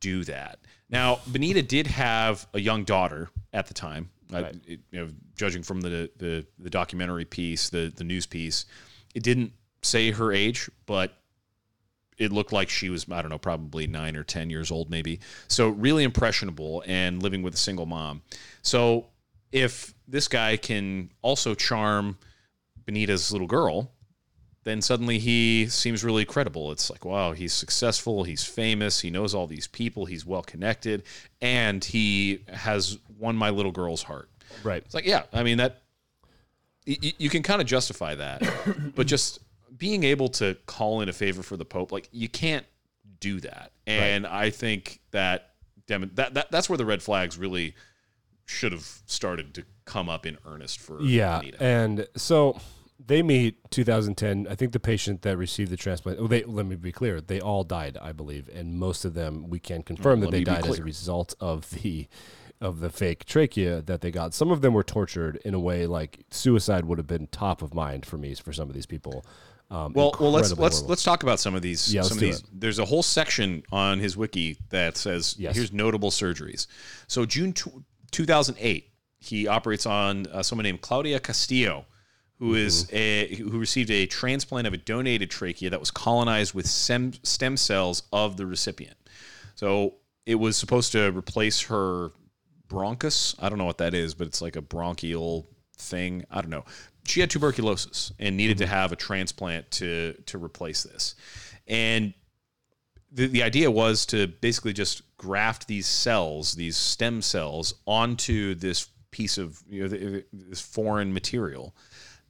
do 0.00 0.24
that. 0.24 0.60
Now, 0.88 1.20
Benita 1.30 1.62
did 1.62 1.86
have 1.88 2.46
a 2.54 2.60
young 2.60 2.84
daughter 2.84 3.28
at 3.52 3.66
the 3.66 3.74
time. 3.74 4.10
Right. 4.30 4.54
it- 4.66 4.80
you 4.90 5.00
know, 5.00 5.08
judging 5.36 5.62
from 5.62 5.80
the, 5.82 6.10
the 6.16 6.46
the 6.58 6.70
documentary 6.70 7.24
piece, 7.26 7.68
the 7.68 7.92
the 7.94 8.04
news 8.04 8.24
piece, 8.26 8.64
it 9.14 9.22
didn't 9.22 9.52
say 9.82 10.12
her 10.12 10.32
age, 10.32 10.70
but 10.86 11.12
it 12.22 12.32
looked 12.32 12.52
like 12.52 12.68
she 12.68 12.88
was, 12.88 13.06
I 13.10 13.20
don't 13.22 13.30
know, 13.30 13.38
probably 13.38 13.86
nine 13.86 14.16
or 14.16 14.22
10 14.24 14.50
years 14.50 14.70
old, 14.70 14.90
maybe. 14.90 15.20
So, 15.48 15.68
really 15.68 16.04
impressionable 16.04 16.82
and 16.86 17.22
living 17.22 17.42
with 17.42 17.54
a 17.54 17.58
single 17.58 17.86
mom. 17.86 18.22
So, 18.62 19.06
if 19.50 19.94
this 20.08 20.28
guy 20.28 20.56
can 20.56 21.10
also 21.20 21.54
charm 21.54 22.16
Benita's 22.84 23.32
little 23.32 23.46
girl, 23.46 23.90
then 24.64 24.80
suddenly 24.80 25.18
he 25.18 25.66
seems 25.68 26.04
really 26.04 26.24
credible. 26.24 26.70
It's 26.70 26.88
like, 26.90 27.04
wow, 27.04 27.32
he's 27.32 27.52
successful, 27.52 28.24
he's 28.24 28.44
famous, 28.44 29.00
he 29.00 29.10
knows 29.10 29.34
all 29.34 29.46
these 29.46 29.66
people, 29.66 30.06
he's 30.06 30.24
well 30.24 30.42
connected, 30.42 31.02
and 31.40 31.84
he 31.84 32.44
has 32.48 32.98
won 33.18 33.36
my 33.36 33.50
little 33.50 33.72
girl's 33.72 34.04
heart. 34.04 34.28
Right. 34.62 34.82
It's 34.84 34.94
like, 34.94 35.06
yeah, 35.06 35.24
I 35.32 35.42
mean 35.42 35.58
that 35.58 35.82
y- 36.86 37.12
you 37.18 37.28
can 37.28 37.42
kind 37.42 37.60
of 37.60 37.66
justify 37.66 38.14
that, 38.14 38.42
but 38.94 39.06
just 39.06 39.40
being 39.82 40.04
able 40.04 40.28
to 40.28 40.56
call 40.66 41.00
in 41.00 41.08
a 41.08 41.12
favor 41.12 41.42
for 41.42 41.56
the 41.56 41.64
Pope, 41.64 41.90
like 41.90 42.08
you 42.12 42.28
can't 42.28 42.64
do 43.18 43.40
that. 43.40 43.72
And 43.84 44.24
I 44.24 44.48
think 44.50 45.00
that, 45.10 45.50
dem- 45.88 46.12
that 46.14 46.34
that 46.34 46.52
that's 46.52 46.68
where 46.68 46.76
the 46.76 46.84
red 46.84 47.02
flags 47.02 47.36
really 47.36 47.74
should 48.46 48.70
have 48.70 48.86
started 49.06 49.54
to 49.54 49.64
come 49.84 50.08
up 50.08 50.24
in 50.24 50.38
earnest 50.46 50.78
for 50.78 51.02
Yeah, 51.02 51.40
Benita. 51.40 51.60
and 51.60 52.06
so 52.16 52.60
they 53.04 53.22
meet 53.24 53.58
2010. 53.72 54.46
I 54.48 54.54
think 54.54 54.70
the 54.70 54.78
patient 54.78 55.22
that 55.22 55.36
received 55.36 55.72
the 55.72 55.76
transplant. 55.76 56.20
Oh, 56.20 56.28
they 56.28 56.44
let 56.44 56.64
me 56.64 56.76
be 56.76 56.92
clear. 56.92 57.20
They 57.20 57.40
all 57.40 57.64
died, 57.64 57.98
I 58.00 58.12
believe, 58.12 58.48
and 58.54 58.78
most 58.78 59.04
of 59.04 59.14
them 59.14 59.50
we 59.50 59.58
can 59.58 59.82
confirm 59.82 60.20
that 60.20 60.30
they 60.30 60.44
died 60.44 60.64
as 60.64 60.78
a 60.78 60.84
result 60.84 61.34
of 61.40 61.68
the 61.70 62.06
of 62.60 62.78
the 62.78 62.88
fake 62.90 63.24
trachea 63.24 63.82
that 63.82 64.00
they 64.00 64.12
got. 64.12 64.32
Some 64.32 64.52
of 64.52 64.60
them 64.60 64.74
were 64.74 64.84
tortured 64.84 65.40
in 65.44 65.54
a 65.54 65.58
way 65.58 65.88
like 65.88 66.20
suicide 66.30 66.84
would 66.84 66.98
have 66.98 67.08
been 67.08 67.26
top 67.26 67.62
of 67.62 67.74
mind 67.74 68.06
for 68.06 68.16
me 68.16 68.32
for 68.36 68.52
some 68.52 68.68
of 68.68 68.76
these 68.76 68.86
people. 68.86 69.26
Um, 69.72 69.92
Well, 69.94 70.14
well, 70.20 70.30
let's 70.30 70.50
let's 70.58 70.76
horrible. 70.76 70.88
let's 70.90 71.02
talk 71.02 71.22
about 71.22 71.40
some 71.40 71.54
of 71.54 71.62
these. 71.62 71.92
Yeah, 71.92 72.02
some 72.02 72.18
of 72.18 72.20
these. 72.20 72.40
it. 72.40 72.44
There's 72.52 72.78
a 72.78 72.84
whole 72.84 73.02
section 73.02 73.62
on 73.72 73.98
his 74.00 74.16
wiki 74.16 74.58
that 74.68 74.96
says, 74.96 75.34
Yes. 75.38 75.56
"Here's 75.56 75.72
notable 75.72 76.10
surgeries." 76.10 76.66
So 77.08 77.24
June 77.24 77.52
tw 77.54 77.68
2008, 78.10 78.90
he 79.18 79.46
operates 79.48 79.86
on 79.86 80.26
uh, 80.26 80.42
someone 80.42 80.64
named 80.64 80.82
Claudia 80.82 81.18
Castillo, 81.20 81.86
who 82.38 82.54
is 82.54 82.84
Mm-hmm. 82.84 82.96
a 82.96 83.34
who 83.50 83.58
received 83.58 83.90
a 83.90 84.04
transplant 84.06 84.66
of 84.66 84.74
a 84.74 84.76
donated 84.78 85.30
trachea 85.30 85.70
that 85.70 85.80
was 85.80 85.90
colonized 85.90 86.52
with 86.52 86.66
stem 86.66 87.12
stem 87.22 87.56
cells 87.56 88.02
of 88.12 88.36
the 88.36 88.44
recipient. 88.44 88.96
So 89.54 89.94
it 90.26 90.34
was 90.36 90.56
supposed 90.56 90.92
to 90.92 91.10
replace 91.12 91.62
her 91.62 92.10
bronchus. 92.68 93.34
I 93.38 93.48
don't 93.48 93.58
know 93.58 93.64
what 93.64 93.78
that 93.78 93.94
is, 93.94 94.14
but 94.14 94.26
it's 94.26 94.42
like 94.42 94.56
a 94.56 94.62
bronchial 94.62 95.48
thing. 95.78 96.24
I 96.30 96.40
don't 96.42 96.50
know. 96.50 96.64
She 97.04 97.20
had 97.20 97.30
tuberculosis 97.30 98.12
and 98.18 98.36
needed 98.36 98.58
to 98.58 98.66
have 98.66 98.92
a 98.92 98.96
transplant 98.96 99.70
to 99.72 100.14
to 100.26 100.38
replace 100.38 100.82
this. 100.82 101.14
And 101.66 102.14
the, 103.10 103.26
the 103.26 103.42
idea 103.42 103.70
was 103.70 104.06
to 104.06 104.26
basically 104.26 104.72
just 104.72 105.02
graft 105.16 105.68
these 105.68 105.86
cells, 105.86 106.54
these 106.54 106.76
stem 106.76 107.22
cells, 107.22 107.74
onto 107.86 108.54
this 108.54 108.88
piece 109.10 109.36
of 109.38 109.62
you 109.68 109.86
know 109.86 110.22
this 110.32 110.60
foreign 110.60 111.12
material 111.12 111.74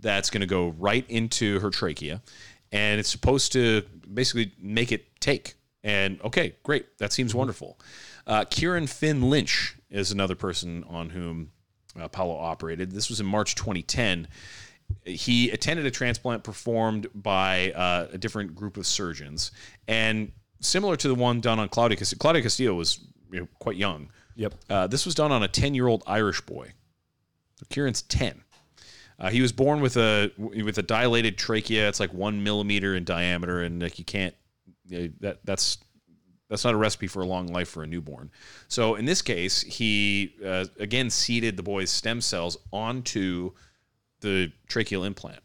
that's 0.01 0.31
going 0.31 0.41
to 0.41 0.47
go 0.47 0.69
right 0.79 1.09
into 1.09 1.61
her 1.61 1.71
trachea, 1.71 2.21
and 2.73 2.99
it's 2.99 3.09
supposed 3.09 3.53
to 3.53 3.83
basically 4.13 4.53
make 4.59 4.93
it 4.93 5.21
take. 5.21 5.55
And 5.85 6.21
okay, 6.23 6.57
great, 6.63 6.99
that 6.99 7.13
seems 7.13 7.35
wonderful. 7.35 7.79
Uh, 8.27 8.45
Kieran 8.45 8.87
Finn 8.87 9.31
Lynch 9.31 9.77
is 9.91 10.13
another 10.13 10.35
person 10.35 10.85
on 10.89 11.11
whom 11.11 11.53
uh, 12.01 12.09
Paolo 12.09 12.37
operated. 12.37 12.93
This 12.93 13.09
was 13.09 13.21
in 13.21 13.27
March 13.27 13.55
2010 13.55 14.29
he 15.05 15.51
attended 15.51 15.87
a 15.87 15.91
transplant 15.91 16.45
performed 16.45 17.07
by 17.15 17.73
uh, 17.73 18.09
a 18.13 18.19
different 18.19 18.55
group 18.55 18.77
of 18.77 18.87
surgeons, 18.87 19.53
and 19.89 20.33
similar 20.61 20.97
to 20.97 21.09
the 21.09 21.15
one 21.15 21.41
done 21.41 21.59
on 21.59 21.69
Claudia 21.69 21.97
Castillo. 21.97 22.19
Claudia 22.19 22.43
Castillo 22.43 22.75
was 22.75 23.01
you 23.31 23.41
know, 23.41 23.49
quite 23.59 23.77
young. 23.77 24.11
Yep. 24.37 24.55
Uh, 24.71 24.87
this 24.87 25.05
was 25.05 25.15
done 25.15 25.33
on 25.33 25.43
a 25.43 25.49
ten-year-old 25.49 26.03
Irish 26.07 26.41
boy. 26.43 26.73
So 27.57 27.67
Kieran's 27.71 28.03
ten. 28.03 28.43
Uh, 29.19 29.31
he 29.31 29.41
was 29.41 29.53
born 29.53 29.81
with 29.81 29.97
a 29.97 30.33
with 30.37 30.79
a 30.79 30.83
dilated 30.83 31.39
trachea. 31.39 31.89
It's 31.89 32.01
like 32.01 32.13
one 32.13 32.43
millimeter 32.43 32.95
in 32.95 33.05
diameter, 33.05 33.63
and 33.63 33.83
like 33.83 33.99
you 33.99 34.05
can't. 34.05 34.35
you 34.87 34.99
know, 34.99 35.09
that 35.21 35.39
that's 35.45 35.79
that's 36.53 36.65
not 36.65 36.75
a 36.75 36.77
recipe 36.77 37.07
for 37.07 37.23
a 37.23 37.27
long 37.27 37.47
life 37.47 37.71
for 37.71 37.83
a 37.83 37.87
newborn. 37.87 38.31
So 38.69 38.97
in 38.97 39.07
this 39.07 39.23
case, 39.23 39.63
he 39.63 40.35
uh, 40.45 40.67
again 40.79 41.09
seeded 41.09 41.57
the 41.57 41.63
boy's 41.63 41.91
stem 41.91 42.21
cells 42.21 42.59
onto 42.71 43.53
the 44.21 44.53
tracheal 44.69 45.07
implant. 45.07 45.41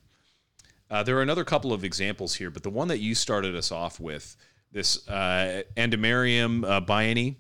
Uh, 0.92 1.04
there 1.04 1.18
are 1.18 1.22
another 1.22 1.46
couple 1.46 1.72
of 1.72 1.86
examples 1.86 2.36
here, 2.36 2.50
but 2.50 2.62
the 2.62 2.70
one 2.70 2.90
that 2.90 2.98
you 2.98 3.16
started 3.16 3.56
us 3.56 3.72
off 3.72 4.02
with, 4.02 4.36
this 4.74 5.08
uh, 5.08 5.64
Andemariam 5.78 6.66
uh, 6.66 6.82
Biani. 6.82 7.38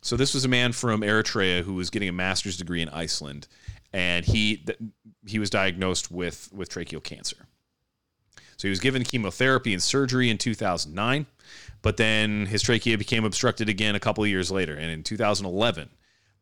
So 0.00 0.16
this 0.16 0.32
was 0.32 0.46
a 0.46 0.48
man 0.48 0.72
from 0.72 1.02
Eritrea 1.02 1.62
who 1.62 1.74
was 1.74 1.90
getting 1.90 2.08
a 2.08 2.12
master's 2.12 2.56
degree 2.56 2.80
in 2.80 2.88
Iceland, 2.88 3.46
and 3.92 4.24
he 4.24 4.56
th- 4.56 4.78
he 5.26 5.38
was 5.38 5.50
diagnosed 5.50 6.10
with 6.10 6.48
with 6.50 6.70
tracheal 6.70 7.04
cancer. 7.04 7.36
So 8.56 8.68
he 8.68 8.70
was 8.70 8.80
given 8.80 9.04
chemotherapy 9.04 9.74
and 9.74 9.82
surgery 9.82 10.30
in 10.30 10.38
2009, 10.38 11.26
but 11.82 11.96
then 11.96 12.46
his 12.46 12.62
trachea 12.62 12.98
became 12.98 13.24
obstructed 13.24 13.68
again 13.68 13.94
a 13.94 14.00
couple 14.00 14.24
of 14.24 14.30
years 14.30 14.50
later, 14.50 14.74
and 14.74 14.90
in 14.90 15.02
2011, 15.02 15.88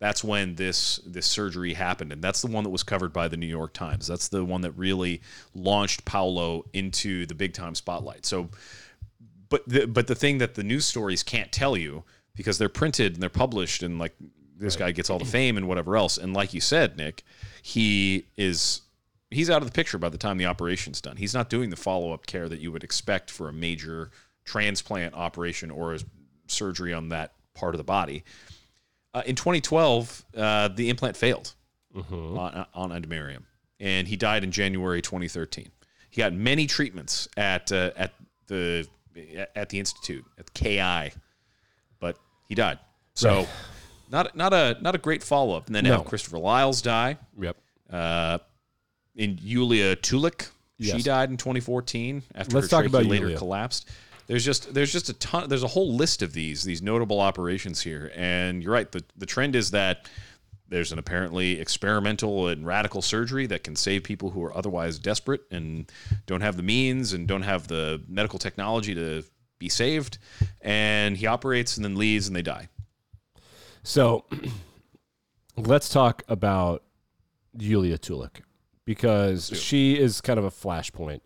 that's 0.00 0.22
when 0.22 0.54
this 0.54 1.00
this 1.06 1.26
surgery 1.26 1.74
happened, 1.74 2.12
and 2.12 2.22
that's 2.22 2.40
the 2.40 2.48
one 2.48 2.64
that 2.64 2.70
was 2.70 2.82
covered 2.82 3.12
by 3.12 3.28
the 3.28 3.36
New 3.36 3.46
York 3.46 3.72
Times. 3.72 4.06
That's 4.06 4.28
the 4.28 4.44
one 4.44 4.60
that 4.62 4.72
really 4.72 5.22
launched 5.54 6.04
Paolo 6.04 6.64
into 6.72 7.26
the 7.26 7.34
big 7.34 7.52
time 7.52 7.74
spotlight. 7.74 8.24
So, 8.24 8.50
but 9.48 9.68
the, 9.68 9.86
but 9.86 10.06
the 10.06 10.14
thing 10.14 10.38
that 10.38 10.54
the 10.54 10.62
news 10.62 10.86
stories 10.86 11.22
can't 11.22 11.50
tell 11.50 11.76
you 11.76 12.04
because 12.34 12.58
they're 12.58 12.68
printed 12.68 13.14
and 13.14 13.22
they're 13.22 13.28
published, 13.28 13.82
and 13.82 13.98
like 13.98 14.14
this 14.56 14.76
guy 14.76 14.92
gets 14.92 15.10
all 15.10 15.18
the 15.18 15.24
fame 15.24 15.56
and 15.56 15.66
whatever 15.66 15.96
else, 15.96 16.16
and 16.16 16.32
like 16.32 16.54
you 16.54 16.60
said, 16.60 16.96
Nick, 16.96 17.24
he 17.62 18.26
is 18.36 18.82
he's 19.30 19.50
out 19.50 19.62
of 19.62 19.68
the 19.68 19.74
picture 19.74 19.98
by 19.98 20.08
the 20.08 20.18
time 20.18 20.38
the 20.38 20.46
operation's 20.46 21.00
done. 21.00 21.16
He's 21.16 21.34
not 21.34 21.50
doing 21.50 21.70
the 21.70 21.76
follow 21.76 22.12
up 22.12 22.26
care 22.26 22.48
that 22.48 22.60
you 22.60 22.72
would 22.72 22.84
expect 22.84 23.30
for 23.30 23.48
a 23.48 23.52
major 23.52 24.10
transplant 24.48 25.12
operation 25.14 25.70
or 25.70 25.94
a 25.94 25.98
surgery 26.46 26.94
on 26.94 27.10
that 27.10 27.34
part 27.54 27.74
of 27.74 27.78
the 27.78 27.84
body. 27.84 28.24
Uh, 29.12 29.22
in 29.26 29.34
2012, 29.36 30.24
uh, 30.36 30.68
the 30.68 30.88
implant 30.88 31.16
failed 31.16 31.54
on, 31.94 32.66
on 32.74 32.90
Andemariam, 32.90 33.42
and 33.80 34.08
he 34.08 34.16
died 34.16 34.44
in 34.44 34.50
January 34.50 35.02
2013. 35.02 35.68
He 36.10 36.18
got 36.22 36.32
many 36.32 36.66
treatments 36.66 37.28
at 37.36 37.70
uh, 37.72 37.90
at 37.96 38.14
the 38.46 38.86
at 39.54 39.68
the 39.68 39.78
institute 39.78 40.24
at 40.38 40.52
KI, 40.54 41.12
but 42.00 42.16
he 42.48 42.54
died. 42.54 42.78
So, 43.14 43.46
not 44.10 44.34
not 44.36 44.52
a 44.54 44.76
not 44.80 44.94
a 44.94 44.98
great 44.98 45.22
follow 45.22 45.56
up. 45.56 45.66
And 45.66 45.74
then 45.74 45.84
No. 45.84 45.96
now 45.96 46.02
Christopher 46.02 46.38
Lyles 46.38 46.80
die. 46.80 47.18
Yep. 47.38 47.56
Uh, 47.90 48.38
in 49.16 49.38
Yulia 49.42 49.96
Tuulik, 49.96 50.48
she 50.80 51.02
died 51.02 51.30
in 51.30 51.36
2014 51.36 52.22
after 52.34 52.54
Let's 52.54 52.66
her 52.66 52.70
talk 52.70 52.86
about 52.86 53.04
later 53.06 53.24
Yulia. 53.24 53.38
collapsed. 53.38 53.88
There's 54.28 54.44
just 54.44 54.72
there's 54.74 54.92
just 54.92 55.08
a 55.08 55.14
ton. 55.14 55.48
There's 55.48 55.62
a 55.62 55.68
whole 55.68 55.96
list 55.96 56.22
of 56.22 56.34
these 56.34 56.62
these 56.62 56.82
notable 56.82 57.18
operations 57.18 57.80
here, 57.80 58.12
and 58.14 58.62
you're 58.62 58.72
right. 58.72 58.90
the 58.92 59.02
The 59.16 59.26
trend 59.26 59.56
is 59.56 59.70
that 59.72 60.08
there's 60.68 60.92
an 60.92 60.98
apparently 60.98 61.58
experimental 61.58 62.48
and 62.48 62.66
radical 62.66 63.00
surgery 63.00 63.46
that 63.46 63.64
can 63.64 63.74
save 63.74 64.04
people 64.04 64.30
who 64.30 64.44
are 64.44 64.54
otherwise 64.56 64.98
desperate 64.98 65.40
and 65.50 65.90
don't 66.26 66.42
have 66.42 66.58
the 66.58 66.62
means 66.62 67.14
and 67.14 67.26
don't 67.26 67.42
have 67.42 67.68
the 67.68 68.02
medical 68.06 68.38
technology 68.38 68.94
to 68.94 69.24
be 69.58 69.70
saved. 69.70 70.18
And 70.60 71.16
he 71.16 71.26
operates 71.26 71.76
and 71.76 71.84
then 71.84 71.96
leaves 71.96 72.26
and 72.26 72.36
they 72.36 72.42
die. 72.42 72.68
So 73.82 74.26
let's 75.56 75.88
talk 75.88 76.22
about 76.28 76.82
Yulia 77.58 77.96
Tuulik 77.96 78.42
because 78.84 79.50
she 79.58 79.98
is 79.98 80.20
kind 80.20 80.38
of 80.38 80.44
a 80.44 80.50
flashpoint 80.50 81.20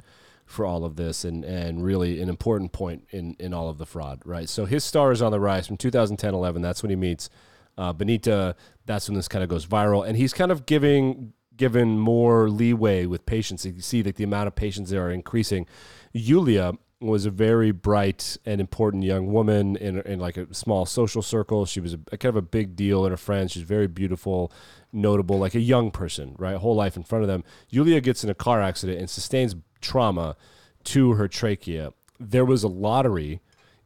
for 0.53 0.67
all 0.67 0.85
of 0.85 0.97
this 0.97 1.25
and, 1.25 1.45
and 1.45 1.85
really 1.85 2.21
an 2.21 2.29
important 2.29 2.73
point 2.73 3.07
in, 3.11 3.35
in 3.39 3.55
all 3.55 3.69
of 3.69 3.79
the 3.79 3.87
fraud, 3.87 4.21
right? 4.25 4.49
So 4.49 4.67
his 4.67 4.85
star 4.85 5.11
is 5.11 5.23
on 5.23 5.33
the 5.33 5.41
rise 5.41 5.67
from 5.67 5.77
2010 5.77 6.35
11. 6.35 6.63
That's 6.63 6.83
when 6.83 6.91
he 6.91 6.97
meets 6.97 7.31
uh, 7.79 7.93
Benita. 7.93 8.55
That's 8.87 9.09
when 9.09 9.17
this 9.17 9.29
kind 9.29 9.43
of 9.43 9.49
goes 9.49 9.67
viral. 9.67 10.07
And 10.07 10.17
he's 10.17 10.33
kind 10.33 10.53
of 10.53 10.67
giving 10.67 11.33
given 11.57 11.99
more 11.99 12.49
leeway 12.49 13.07
with 13.07 13.27
patients. 13.27 13.65
You 13.65 13.81
see 13.81 14.03
that 14.03 14.17
the 14.17 14.25
amount 14.25 14.49
of 14.49 14.55
patients 14.55 14.91
there 14.91 15.07
are 15.07 15.11
increasing. 15.11 15.67
Yulia 16.13 16.73
was 17.03 17.27
a 17.27 17.31
very 17.31 17.73
bright 17.73 18.37
and 18.47 18.61
important 18.61 19.03
young 19.03 19.33
woman 19.33 19.77
in, 19.77 20.01
in 20.03 20.19
like 20.19 20.37
a 20.37 20.53
small 20.55 20.87
social 20.87 21.21
circle. 21.21 21.67
She 21.67 21.81
was 21.81 21.95
a, 21.95 22.01
a 22.13 22.17
kind 22.17 22.31
of 22.31 22.37
a 22.37 22.43
big 22.43 22.77
deal 22.77 23.05
in 23.05 23.11
her 23.11 23.17
friends. 23.17 23.53
She's 23.53 23.63
very 23.63 23.89
beautiful, 23.89 24.53
notable, 24.93 25.39
like 25.39 25.55
a 25.55 25.61
young 25.61 25.91
person, 25.91 26.35
right? 26.39 26.57
Whole 26.57 26.77
life 26.77 26.97
in 26.97 27.03
front 27.03 27.23
of 27.23 27.29
them. 27.29 27.45
Yulia 27.69 28.01
gets 28.01 28.25
in 28.25 28.31
a 28.31 28.35
car 28.35 28.63
accident 28.63 28.99
and 28.99 29.11
sustains 29.11 29.55
trauma 29.83 30.37
to 30.85 31.13
her 31.13 31.29
trachea. 31.29 31.93
There 32.19 32.45
was 32.45 32.63
a 32.63 32.69
lottery 32.69 33.41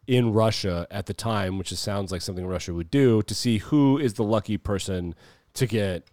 in 0.07 0.33
Russia 0.33 0.87
at 0.91 1.07
the 1.07 1.15
time, 1.15 1.59
which 1.59 1.73
sounds 1.75 2.13
like 2.13 2.23
something 2.23 2.47
Russia 2.47 2.73
would 2.73 2.91
do, 2.91 3.23
to 3.23 3.35
see 3.35 3.59
who 3.59 3.99
is 3.99 4.15
the 4.15 4.23
lucky 4.23 4.57
person 4.57 5.15
to 5.55 5.67
get 5.67 6.05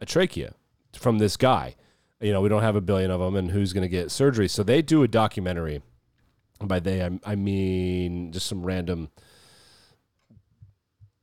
a 0.00 0.06
trachea 0.06 0.54
from 0.96 1.18
this 1.18 1.36
guy. 1.36 1.74
You 2.20 2.32
know, 2.32 2.40
we 2.40 2.48
don't 2.48 2.62
have 2.62 2.76
a 2.76 2.80
billion 2.80 3.10
of 3.10 3.20
them, 3.20 3.34
and 3.34 3.50
who's 3.50 3.72
going 3.72 3.82
to 3.82 3.88
get 3.88 4.10
surgery? 4.10 4.46
So 4.46 4.62
they 4.62 4.82
do 4.82 5.02
a 5.02 5.08
documentary 5.08 5.82
by 6.62 6.78
they, 6.78 7.02
I, 7.02 7.18
I 7.24 7.34
mean 7.34 8.32
just 8.32 8.46
some 8.46 8.62
random 8.62 9.08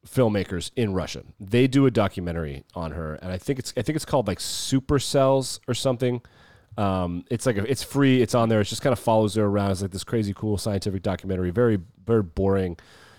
filmmakers 0.08 0.72
in 0.76 0.94
Russia. 0.94 1.24
They 1.40 1.68
do 1.68 1.86
a 1.86 1.92
documentary 1.92 2.64
on 2.74 2.92
her, 2.92 3.16
and 3.16 3.32
I 3.32 3.38
think 3.38 3.60
it's 3.60 3.74
I 3.78 3.82
think 3.82 3.96
it's 3.96 4.06
called 4.06 4.28
like 4.28 4.40
Supercells 4.40 5.60
or 5.68 5.74
something. 5.74 6.22
Um, 6.78 7.26
it's 7.32 7.46
like 7.46 7.58
a, 7.58 7.70
it's 7.70 7.84
free. 7.84 8.22
It's 8.22 8.36
on 8.36 8.50
there. 8.50 8.62
It 8.62 8.66
just 8.66 8.82
kind 8.82 8.94
of 8.94 9.00
follows 9.00 9.36
her 9.36 9.44
around. 9.44 9.72
It's 9.72 9.82
like 9.82 9.92
this 9.92 10.04
crazy 10.04 10.34
cool 10.34 10.58
scientific 10.58 11.02
documentary. 11.02 11.50
Very 11.50 11.80
very 12.06 12.24
boring 12.24 12.78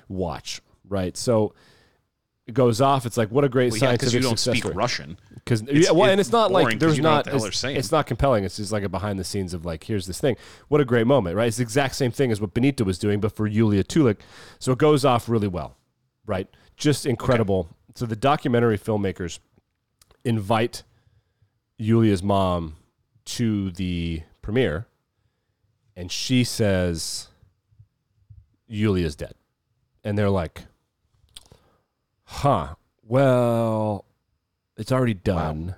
watch, 0.08 0.60
right? 0.88 1.16
So 1.16 1.54
it 2.46 2.54
goes 2.54 2.80
off. 2.80 3.04
It's 3.04 3.16
like 3.16 3.30
what 3.30 3.44
a 3.44 3.48
great 3.48 3.72
Well, 3.72 3.80
yeah, 3.80 3.92
because 3.92 4.12
scientific 4.12 4.22
you 4.22 4.52
don't 4.54 4.62
speak. 4.64 4.74
Russian. 4.74 5.18
Because 5.34 5.62
yeah, 5.62 5.90
well, 5.90 6.10
and 6.10 6.20
it's 6.20 6.32
not 6.32 6.50
like 6.50 6.78
there's 6.78 6.98
not 6.98 7.26
it's, 7.26 7.58
saying. 7.58 7.76
it's 7.76 7.92
not 7.92 8.06
compelling. 8.06 8.44
It's 8.44 8.56
just 8.56 8.72
like 8.72 8.84
a 8.84 8.88
behind 8.88 9.18
the 9.18 9.24
scenes 9.24 9.54
of 9.54 9.64
like 9.64 9.84
here's 9.84 10.06
this 10.06 10.20
thing. 10.20 10.36
What 10.68 10.80
a 10.80 10.84
great 10.84 11.06
moment, 11.06 11.36
right? 11.36 11.48
It's 11.48 11.58
the 11.58 11.62
exact 11.62 11.94
same 11.94 12.10
thing 12.10 12.32
as 12.32 12.40
what 12.40 12.54
Benita 12.54 12.84
was 12.84 12.98
doing, 12.98 13.20
but 13.20 13.34
for 13.34 13.46
Yulia 13.46 13.84
Tuulik. 13.84 14.18
So 14.58 14.72
it 14.72 14.78
goes 14.78 15.04
off 15.04 15.28
really 15.28 15.48
well, 15.48 15.76
right? 16.26 16.48
Just 16.76 17.06
incredible. 17.06 17.68
So 17.94 18.06
the 18.06 18.16
documentary 18.16 18.78
filmmakers 18.78 19.40
invite 20.24 20.84
Yulia's 21.78 22.22
mom 22.22 22.76
to 23.36 23.70
the 23.70 24.22
premiere, 24.42 24.86
and 25.96 26.10
she 26.10 26.44
says 26.44 27.28
Yulia's 28.70 29.16
dead, 29.16 29.34
and 30.04 30.16
they're 30.18 30.30
like, 30.30 30.62
"Huh? 32.24 32.74
Well." 33.02 34.04
it's 34.80 34.92
already 34.92 35.12
done 35.14 35.74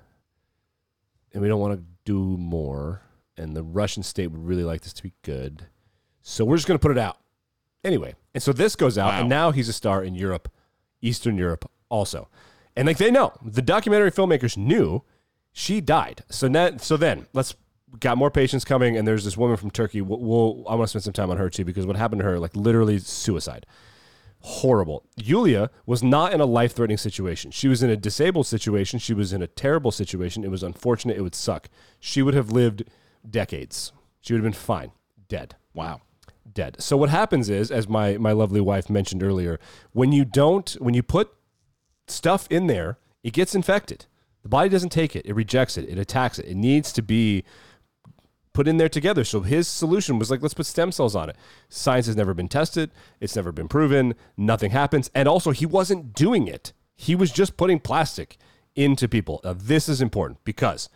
and 1.32 1.40
we 1.40 1.48
don't 1.48 1.58
want 1.58 1.72
to 1.74 1.82
do 2.04 2.36
more 2.36 3.00
and 3.38 3.56
the 3.56 3.62
russian 3.62 4.02
state 4.02 4.26
would 4.26 4.44
really 4.44 4.62
like 4.62 4.82
this 4.82 4.92
to 4.92 5.02
be 5.02 5.14
good 5.22 5.62
so 6.20 6.44
we're 6.44 6.56
just 6.56 6.68
going 6.68 6.78
to 6.78 6.82
put 6.86 6.90
it 6.90 6.98
out 6.98 7.16
anyway 7.82 8.14
and 8.34 8.42
so 8.42 8.52
this 8.52 8.76
goes 8.76 8.98
out 8.98 9.06
Wow. 9.14 9.20
and 9.20 9.28
now 9.30 9.52
he's 9.52 9.70
a 9.70 9.72
star 9.72 10.04
in 10.04 10.14
europe 10.14 10.50
eastern 11.00 11.38
europe 11.38 11.64
also 11.88 12.28
and 12.76 12.86
like 12.86 12.98
they 12.98 13.10
know 13.10 13.32
the 13.42 13.62
documentary 13.62 14.12
filmmakers 14.12 14.58
knew 14.58 15.02
she 15.52 15.80
died 15.80 16.22
so 16.30 16.48
now 16.48 16.76
so 16.76 16.96
then 16.96 17.26
let's 17.32 17.54
got 17.98 18.16
more 18.16 18.30
patients 18.30 18.64
coming 18.64 18.96
and 18.96 19.06
there's 19.06 19.24
this 19.24 19.36
woman 19.36 19.56
from 19.56 19.70
turkey 19.70 20.00
we'll, 20.00 20.20
we'll 20.20 20.64
i 20.68 20.74
want 20.74 20.86
to 20.86 20.88
spend 20.88 21.02
some 21.02 21.12
time 21.12 21.30
on 21.30 21.36
her 21.36 21.50
too 21.50 21.64
because 21.64 21.86
what 21.86 21.96
happened 21.96 22.20
to 22.20 22.24
her 22.24 22.38
like 22.38 22.54
literally 22.54 22.98
suicide 22.98 23.66
horrible. 24.40 25.04
Yulia 25.16 25.70
was 25.86 26.02
not 26.02 26.32
in 26.32 26.40
a 26.40 26.46
life 26.46 26.74
threatening 26.74 26.96
situation. 26.96 27.50
She 27.50 27.68
was 27.68 27.82
in 27.82 27.90
a 27.90 27.96
disabled 27.96 28.46
situation. 28.46 28.98
She 28.98 29.14
was 29.14 29.32
in 29.32 29.42
a 29.42 29.46
terrible 29.46 29.90
situation. 29.90 30.44
It 30.44 30.50
was 30.50 30.62
unfortunate. 30.62 31.16
It 31.16 31.22
would 31.22 31.34
suck. 31.34 31.68
She 31.98 32.22
would 32.22 32.34
have 32.34 32.50
lived 32.50 32.84
decades. 33.28 33.92
She 34.20 34.32
would 34.32 34.38
have 34.38 34.50
been 34.50 34.58
fine. 34.58 34.92
Dead. 35.28 35.56
Wow. 35.74 36.00
Dead. 36.50 36.76
So 36.78 36.96
what 36.96 37.10
happens 37.10 37.48
is, 37.48 37.70
as 37.70 37.88
my, 37.88 38.16
my 38.16 38.32
lovely 38.32 38.60
wife 38.60 38.88
mentioned 38.88 39.22
earlier, 39.22 39.60
when 39.92 40.10
you 40.12 40.24
don't, 40.24 40.70
when 40.80 40.94
you 40.94 41.02
put 41.02 41.32
stuff 42.06 42.46
in 42.50 42.66
there, 42.66 42.98
it 43.22 43.32
gets 43.32 43.54
infected. 43.54 44.06
The 44.42 44.48
body 44.48 44.68
doesn't 44.68 44.90
take 44.90 45.14
it. 45.14 45.26
It 45.26 45.34
rejects 45.34 45.76
it. 45.76 45.88
It 45.88 45.98
attacks 45.98 46.38
it. 46.38 46.46
It 46.46 46.56
needs 46.56 46.92
to 46.92 47.02
be 47.02 47.44
put 48.52 48.66
in 48.66 48.78
there 48.78 48.88
together. 48.88 49.24
So 49.24 49.40
his 49.42 49.68
solution 49.68 50.18
was 50.18 50.30
like, 50.30 50.42
let's 50.42 50.54
put 50.54 50.66
stem 50.66 50.92
cells 50.92 51.14
on 51.14 51.30
it. 51.30 51.36
Science 51.68 52.06
has 52.06 52.16
never 52.16 52.34
been 52.34 52.48
tested. 52.48 52.90
It's 53.20 53.36
never 53.36 53.52
been 53.52 53.68
proven. 53.68 54.14
Nothing 54.36 54.70
happens. 54.70 55.10
And 55.14 55.28
also, 55.28 55.50
he 55.50 55.66
wasn't 55.66 56.14
doing 56.14 56.48
it. 56.48 56.72
He 56.96 57.14
was 57.14 57.30
just 57.30 57.56
putting 57.56 57.78
plastic 57.78 58.38
into 58.74 59.08
people. 59.08 59.40
Now, 59.44 59.52
this 59.52 59.88
is 59.88 60.00
important 60.00 60.42
because 60.44 60.88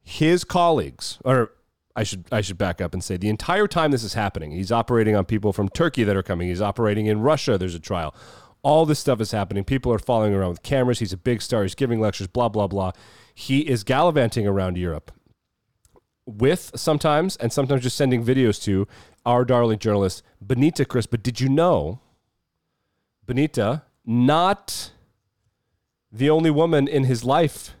his 0.00 0.44
colleagues, 0.44 1.18
or 1.24 1.52
I 1.94 2.02
should 2.02 2.24
I 2.30 2.40
should 2.40 2.58
back 2.58 2.80
up 2.80 2.94
and 2.94 3.02
say 3.02 3.16
the 3.16 3.28
entire 3.28 3.66
time 3.66 3.90
this 3.90 4.04
is 4.04 4.14
happening, 4.14 4.52
he's 4.52 4.72
operating 4.72 5.16
on 5.16 5.24
people 5.24 5.52
from 5.52 5.68
Turkey 5.68 6.04
that 6.04 6.16
are 6.16 6.22
coming. 6.22 6.48
He's 6.48 6.62
operating 6.62 7.06
in 7.06 7.20
Russia. 7.20 7.58
There's 7.58 7.74
a 7.74 7.80
trial. 7.80 8.14
All 8.62 8.86
this 8.86 8.98
stuff 8.98 9.20
is 9.20 9.30
happening. 9.30 9.64
People 9.64 9.92
are 9.92 9.98
following 9.98 10.34
around 10.34 10.50
with 10.50 10.62
cameras. 10.62 10.98
He's 10.98 11.12
a 11.12 11.16
big 11.16 11.42
star. 11.42 11.62
He's 11.62 11.74
giving 11.74 12.00
lectures. 12.00 12.26
Blah 12.26 12.48
blah 12.48 12.66
blah. 12.66 12.92
He 13.34 13.60
is 13.60 13.84
gallivanting 13.84 14.46
around 14.46 14.76
Europe 14.76 15.12
with 16.26 16.72
sometimes 16.74 17.36
and 17.36 17.52
sometimes 17.52 17.82
just 17.82 17.96
sending 17.96 18.22
videos 18.22 18.62
to 18.62 18.86
our 19.24 19.44
darling 19.44 19.78
journalist 19.78 20.22
Benita 20.44 20.84
Chris. 20.84 21.06
But 21.06 21.22
did 21.22 21.40
you 21.40 21.48
know 21.48 22.00
Benita 23.26 23.82
not 24.04 24.90
the 26.10 26.28
only 26.28 26.50
woman 26.50 26.88
in 26.88 27.04
his 27.04 27.24
life? 27.24 27.74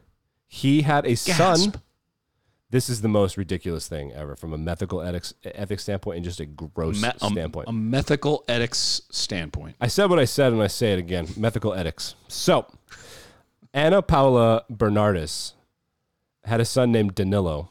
He 0.46 0.82
had 0.82 1.06
a 1.06 1.14
son. 1.14 1.74
This 2.70 2.90
is 2.90 3.00
the 3.00 3.08
most 3.08 3.38
ridiculous 3.38 3.88
thing 3.88 4.12
ever 4.12 4.36
from 4.36 4.52
a 4.52 4.58
methical 4.58 5.00
ethics, 5.00 5.32
ethics 5.42 5.82
standpoint 5.84 6.16
and 6.16 6.24
just 6.24 6.38
a 6.38 6.44
gross 6.44 7.00
Me- 7.00 7.08
standpoint. 7.16 7.66
a 7.68 7.72
methical 7.72 8.44
ethics 8.46 9.00
standpoint. 9.10 9.76
I 9.80 9.86
said 9.86 10.10
what 10.10 10.18
I 10.18 10.26
said, 10.26 10.52
and 10.52 10.62
I 10.62 10.66
say 10.66 10.92
it 10.92 10.98
again. 10.98 11.28
Methical 11.36 11.72
ethics. 11.72 12.14
So, 12.28 12.66
Anna 13.72 14.02
Paula 14.02 14.64
Bernardis 14.70 15.54
had 16.44 16.60
a 16.60 16.64
son 16.66 16.92
named 16.92 17.14
Danilo. 17.14 17.70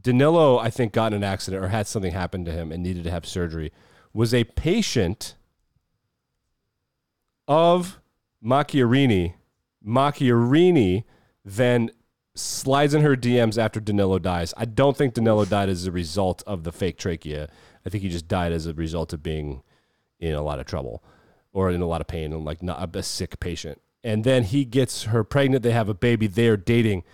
Danilo, 0.00 0.58
I 0.58 0.70
think, 0.70 0.92
got 0.92 1.12
in 1.12 1.18
an 1.18 1.24
accident 1.24 1.62
or 1.64 1.68
had 1.68 1.86
something 1.88 2.12
happen 2.12 2.44
to 2.44 2.52
him 2.52 2.70
and 2.70 2.82
needed 2.84 3.02
to 3.04 3.10
have 3.10 3.26
surgery. 3.26 3.72
Was 4.14 4.32
a 4.32 4.44
patient 4.44 5.34
of 7.48 7.98
Macchiarini. 8.44 9.34
Macchiarini 9.84 11.04
then 11.44 11.90
slides 12.34 12.94
in 12.94 13.02
her 13.02 13.16
DMs 13.16 13.58
after 13.58 13.80
Danilo 13.80 14.18
dies. 14.18 14.54
I 14.56 14.64
don't 14.64 14.96
think 14.96 15.14
Danilo 15.14 15.44
died 15.44 15.68
as 15.68 15.86
a 15.86 15.92
result 15.92 16.42
of 16.46 16.64
the 16.64 16.72
fake 16.72 16.96
trachea. 16.96 17.48
I 17.84 17.90
think 17.90 18.02
he 18.02 18.08
just 18.08 18.28
died 18.28 18.52
as 18.52 18.66
a 18.66 18.74
result 18.74 19.12
of 19.12 19.22
being 19.22 19.62
in 20.18 20.34
a 20.34 20.42
lot 20.42 20.58
of 20.58 20.66
trouble 20.66 21.02
or 21.52 21.70
in 21.70 21.82
a 21.82 21.86
lot 21.86 22.00
of 22.00 22.06
pain 22.06 22.32
and 22.32 22.44
like 22.44 22.62
not 22.62 22.94
a 22.94 23.02
sick 23.02 23.38
patient. 23.40 23.80
And 24.04 24.24
then 24.24 24.44
he 24.44 24.64
gets 24.64 25.04
her 25.04 25.22
pregnant. 25.24 25.62
They 25.62 25.72
have 25.72 25.88
a 25.88 25.94
baby. 25.94 26.26
They 26.26 26.48
are 26.48 26.56
dating. 26.56 27.04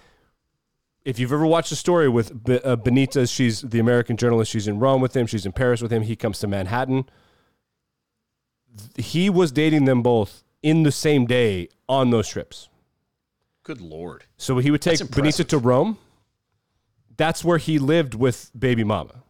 If 1.05 1.19
you've 1.19 1.33
ever 1.33 1.47
watched 1.47 1.73
a 1.73 1.77
story 1.77 2.09
with 2.09 2.49
uh, 2.65 2.77
Benita, 2.77 3.27
she's 3.27 3.63
the 3.63 3.79
American 3.79 4.17
journalist. 4.17 4.51
She's 4.51 4.69
in 4.69 4.79
Rome 4.79 5.01
with 5.01 5.17
him. 5.17 5.27
She's 5.27 5.47
in 5.47 5.53
Paris 5.53 5.83
with 5.83 5.93
him. 5.93 6.03
He 6.03 6.17
comes 6.17 6.39
to 6.41 6.47
Manhattan. 6.47 7.09
He 8.97 9.29
was 9.29 9.51
dating 9.51 9.87
them 9.87 10.03
both 10.03 10.45
in 10.63 10.83
the 10.83 10.93
same 10.93 11.27
day 11.27 11.69
on 11.89 12.11
those 12.11 12.29
trips. 12.29 12.69
Good 13.69 13.83
lord. 13.83 14.25
So 14.39 14.57
he 14.57 14.71
would 14.71 14.81
take 14.81 14.99
Benita 15.11 15.45
to 15.45 15.59
Rome. 15.59 15.99
That's 17.19 17.45
where 17.45 17.59
he 17.59 17.79
lived 17.79 18.15
with 18.15 18.51
baby 18.59 18.83
mama. 18.83 19.25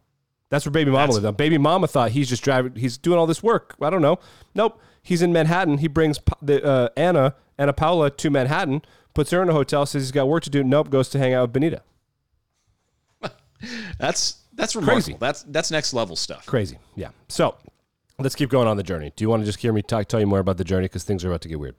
That's 0.47 0.65
where 0.65 0.71
baby 0.71 0.91
mama 0.91 1.01
That's- 1.07 1.15
lived. 1.15 1.23
Now, 1.25 1.31
baby 1.31 1.57
mama 1.57 1.87
thought 1.87 2.11
he's 2.11 2.29
just 2.29 2.41
driving, 2.41 2.75
he's 2.75 2.97
doing 2.97 3.19
all 3.19 3.27
this 3.27 3.43
work. 3.43 3.75
I 3.81 3.89
don't 3.89 4.01
know. 4.01 4.17
Nope. 4.55 4.81
He's 5.03 5.21
in 5.21 5.33
Manhattan. 5.33 5.79
He 5.79 5.89
brings 5.89 6.19
the, 6.41 6.63
uh, 6.63 6.87
Anna, 6.95 7.35
Anna 7.57 7.73
Paula 7.73 8.09
to 8.11 8.29
Manhattan, 8.29 8.81
puts 9.13 9.31
her 9.31 9.41
in 9.43 9.49
a 9.49 9.51
hotel, 9.51 9.85
says 9.85 10.03
he's 10.03 10.11
got 10.13 10.29
work 10.29 10.43
to 10.43 10.49
do. 10.49 10.63
Nope. 10.63 10.89
Goes 10.89 11.09
to 11.09 11.19
hang 11.19 11.33
out 11.33 11.41
with 11.41 11.51
Benita. 11.51 11.81
That's 13.99 14.37
that's 14.53 14.73
remarkable. 14.73 15.01
Crazy. 15.03 15.17
That's 15.19 15.43
that's 15.43 15.69
next 15.69 15.93
level 15.93 16.15
stuff. 16.15 16.45
Crazy. 16.45 16.77
Yeah. 16.95 17.09
So 17.27 17.55
let's 18.19 18.35
keep 18.35 18.49
going 18.49 18.69
on 18.69 18.77
the 18.77 18.83
journey. 18.83 19.11
Do 19.17 19.25
you 19.25 19.29
want 19.29 19.41
to 19.41 19.45
just 19.45 19.59
hear 19.59 19.73
me 19.73 19.81
talk, 19.81 20.07
tell 20.07 20.21
you 20.21 20.27
more 20.27 20.39
about 20.39 20.55
the 20.55 20.63
journey? 20.63 20.85
Because 20.85 21.03
things 21.03 21.25
are 21.25 21.27
about 21.29 21.41
to 21.41 21.49
get 21.49 21.59
weird. 21.59 21.75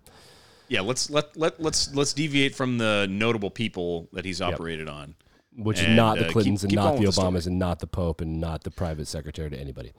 Yeah, 0.71 0.83
let's 0.83 1.11
let 1.11 1.37
let 1.37 1.61
let's 1.61 1.93
let's 1.95 2.13
deviate 2.13 2.55
from 2.55 2.79
the 2.79 3.09
notable 3.11 3.51
people 3.51 4.09
that 4.13 4.25
he's 4.25 4.41
operated 4.41 4.89
on. 4.89 5.17
Which 5.57 5.81
is 5.81 5.87
And, 5.87 5.97
not 5.97 6.17
the 6.17 6.23
uh, 6.23 6.25
keep- 6.29 6.33
Clintons 6.33 6.63
and 6.63 6.73
not 6.73 6.97
the 6.97 7.07
the. 7.07 7.09
Obamas 7.11 7.49
and 7.49 7.59
not 7.59 7.81
the 7.81 7.89
Pope 7.89 8.21
and 8.21 8.41
not 8.41 8.63
the 8.63 8.71
private 8.71 9.09
secretary 9.09 9.51
to 9.51 9.59
anybody. 9.59 9.93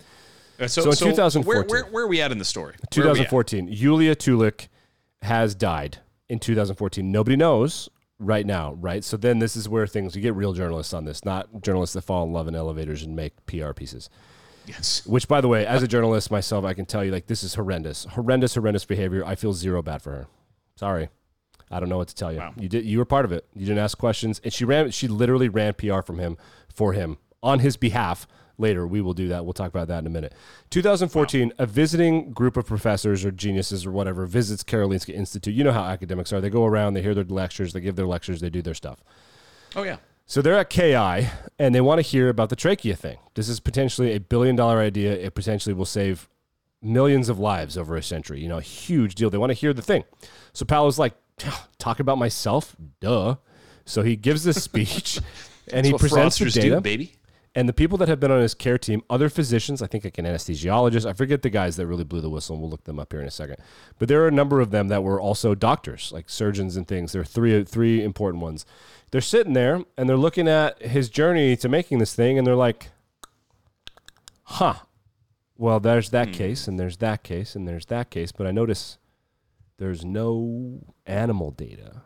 Uh, 0.58 0.68
So, 0.68 0.82
So 0.84 0.90
in 0.92 0.96
so 0.96 1.06
where, 1.08 1.64
2014 1.64 1.70
where 1.70 1.84
where 1.92 2.04
are 2.06 2.08
we 2.08 2.22
at 2.22 2.32
in 2.32 2.38
the 2.38 2.46
story? 2.46 2.76
Where 2.96 3.08
are 3.08 3.14
we 3.14 3.20
at? 3.20 3.30
2014, 3.30 3.68
Yulia 3.68 4.16
Tuulik 4.16 4.70
has 5.24 5.54
died 5.54 5.98
in 6.30 6.40
2014. 6.40 7.12
Nobody 7.12 7.36
knows 7.36 7.90
right 8.18 8.46
now, 8.46 8.74
right? 8.76 9.04
So 9.04 9.18
then 9.18 9.40
this 9.40 9.58
is 9.58 9.68
where 9.68 9.86
things 9.88 10.16
you 10.16 10.22
get 10.22 10.36
real 10.36 10.54
journalists 10.54 10.94
on 10.94 11.04
this, 11.04 11.26
not 11.26 11.62
journalists 11.62 11.96
that 11.96 12.04
fall 12.04 12.24
in 12.24 12.32
love 12.32 12.48
in 12.48 12.56
elevators 12.56 13.04
and 13.04 13.14
make 13.14 13.46
PR 13.46 13.74
pieces. 13.74 14.10
Yes. 14.68 15.06
Which, 15.06 15.28
by 15.28 15.42
the 15.42 15.50
way, 15.50 15.66
as 15.66 15.84
a 15.84 15.88
journalist 15.88 16.32
myself, 16.32 16.64
I 16.64 16.74
can 16.74 16.86
tell 16.86 17.04
you 17.04 17.12
like 17.12 17.28
this 17.28 17.44
is 17.44 17.56
horrendous, 17.56 18.06
horrendous, 18.06 18.56
horrendous 18.56 18.86
behavior. 18.86 19.26
I 19.26 19.36
feel 19.36 19.52
zero 19.52 19.82
bad 19.82 20.02
for 20.02 20.12
her. 20.12 20.28
Sorry, 20.82 21.10
I 21.70 21.80
don't 21.80 21.90
know 21.90 22.00
what 22.00 22.08
to 22.08 22.16
tell 22.16 22.34
you. 22.34 22.40
Wow. 22.40 22.54
You 22.58 22.68
did, 22.68 22.86
you 22.86 22.98
were 22.98 23.06
part 23.06 23.24
of 23.24 23.32
it. 23.32 23.46
You 23.54 23.68
didn't 23.68 23.84
ask 23.84 24.00
questions, 24.00 24.42
and 24.44 24.52
she 24.52 24.66
ran. 24.66 24.90
She 24.90 25.08
literally 25.08 25.48
ran 25.48 25.76
PR 25.76 26.02
from 26.02 26.18
him 26.18 26.38
for 26.74 26.94
him 26.94 27.20
on 27.44 27.60
his 27.60 27.78
behalf. 27.78 28.26
Later, 28.58 28.88
we 28.88 29.00
will 29.00 29.14
do 29.14 29.28
that. 29.28 29.46
We'll 29.46 29.54
talk 29.54 29.70
about 29.70 29.90
that 29.90 30.00
in 30.00 30.08
a 30.08 30.10
minute. 30.10 30.34
2014, 30.72 31.54
a 31.60 31.68
visiting 31.68 32.32
group 32.32 32.58
of 32.58 32.66
professors 32.66 33.24
or 33.24 33.30
geniuses 33.30 33.86
or 33.86 33.92
whatever 33.92 34.26
visits 34.26 34.64
Karolinska 34.64 35.14
Institute. 35.14 35.54
You 35.54 35.64
know 35.64 35.72
how 35.72 35.84
academics 35.84 36.34
are. 36.34 36.42
They 36.42 36.50
go 36.50 36.66
around, 36.66 36.96
they 36.96 37.04
hear 37.04 37.14
their 37.14 37.24
lectures, 37.26 37.74
they 37.74 37.80
give 37.80 37.96
their 37.96 38.08
lectures, 38.08 38.42
they 38.42 38.50
do 38.50 38.64
their 38.64 38.74
stuff. 38.74 39.04
Oh 39.76 39.84
yeah. 39.84 39.98
So 40.26 40.42
they're 40.42 40.58
at 40.58 40.72
KI 40.72 41.30
and 41.60 41.76
they 41.76 41.82
want 41.82 42.00
to 42.00 42.04
hear 42.04 42.28
about 42.28 42.50
the 42.50 42.56
trachea 42.56 42.96
thing. 42.96 43.20
This 43.36 43.48
is 43.48 43.60
potentially 43.60 44.16
a 44.16 44.20
billion 44.20 44.56
dollar 44.56 44.80
idea. 44.80 45.14
It 45.14 45.36
potentially 45.36 45.76
will 45.76 45.86
save 45.86 46.28
millions 46.82 47.30
of 47.30 47.40
lives 47.40 47.78
over 47.78 47.96
a 47.96 48.04
century. 48.04 48.42
You 48.42 48.50
know, 48.50 48.58
a 48.58 48.62
huge 48.62 49.16
deal. 49.16 49.30
They 49.30 49.38
want 49.38 49.52
to 49.52 49.56
hear 49.56 49.74
the 49.74 49.82
thing. 49.82 50.04
So 50.54 50.66
Paolo's 50.66 51.00
like, 51.00 51.14
talk 51.78 52.00
about 52.00 52.18
myself? 52.18 52.76
Duh. 53.00 53.36
So 53.86 54.04
he 54.04 54.16
gives 54.16 54.44
this 54.44 54.64
speech 54.64 55.20
and 55.72 55.86
he 55.86 55.94
presents 55.94 56.38
the 56.38 56.50
data. 56.50 56.76
do, 56.76 56.82
baby. 56.82 57.16
And 57.54 57.68
the 57.68 57.74
people 57.74 57.98
that 57.98 58.08
have 58.08 58.22
been 58.22 58.32
on 58.32 58.40
his 58.42 58.54
care 58.54 58.78
team, 58.78 59.04
other 59.10 59.28
physicians, 59.28 59.82
I 59.82 59.88
think 59.88 60.06
like 60.06 60.18
an 60.18 60.24
anesthesiologist, 60.24 61.06
I 61.06 61.12
forget 61.12 61.42
the 61.42 61.50
guys 61.50 61.76
that 61.76 61.86
really 61.86 62.06
blew 62.06 62.22
the 62.22 62.30
whistle, 62.30 62.56
and 62.56 62.62
we'll 62.62 62.72
look 62.72 62.86
them 62.86 62.98
up 62.98 63.12
here 63.12 63.20
in 63.20 63.28
a 63.28 63.32
second. 63.32 63.58
But 64.00 64.08
there 64.08 64.24
are 64.24 64.30
a 64.30 64.32
number 64.32 64.62
of 64.62 64.72
them 64.72 64.88
that 64.88 65.04
were 65.04 65.20
also 65.20 65.54
doctors, 65.54 66.14
like 66.14 66.30
surgeons 66.30 66.78
and 66.78 66.88
things. 66.88 67.12
There 67.12 67.22
are 67.22 67.26
three 67.26 67.66
three 67.66 68.02
important 68.06 68.42
ones. 68.42 68.66
They're 69.12 69.20
sitting 69.20 69.52
there 69.52 69.84
and 69.98 70.08
they're 70.08 70.16
looking 70.16 70.48
at 70.48 70.82
his 70.82 71.10
journey 71.10 71.58
to 71.58 71.68
making 71.68 72.00
this 72.00 72.16
thing, 72.16 72.38
and 72.38 72.48
they're 72.48 72.56
like, 72.56 72.92
"Huh, 74.44 74.76
well, 75.62 75.80
there's 75.80 76.10
that 76.10 76.30
hmm. 76.30 76.34
case, 76.34 76.68
and 76.68 76.80
there's 76.80 76.98
that 76.98 77.24
case, 77.24 77.56
and 77.56 77.68
there's 77.68 77.86
that 77.88 78.10
case." 78.10 78.32
But 78.32 78.48
I 78.48 78.52
notice 78.52 78.98
there's 79.78 80.04
no 80.04 80.84
animal 81.06 81.52
data, 81.52 82.02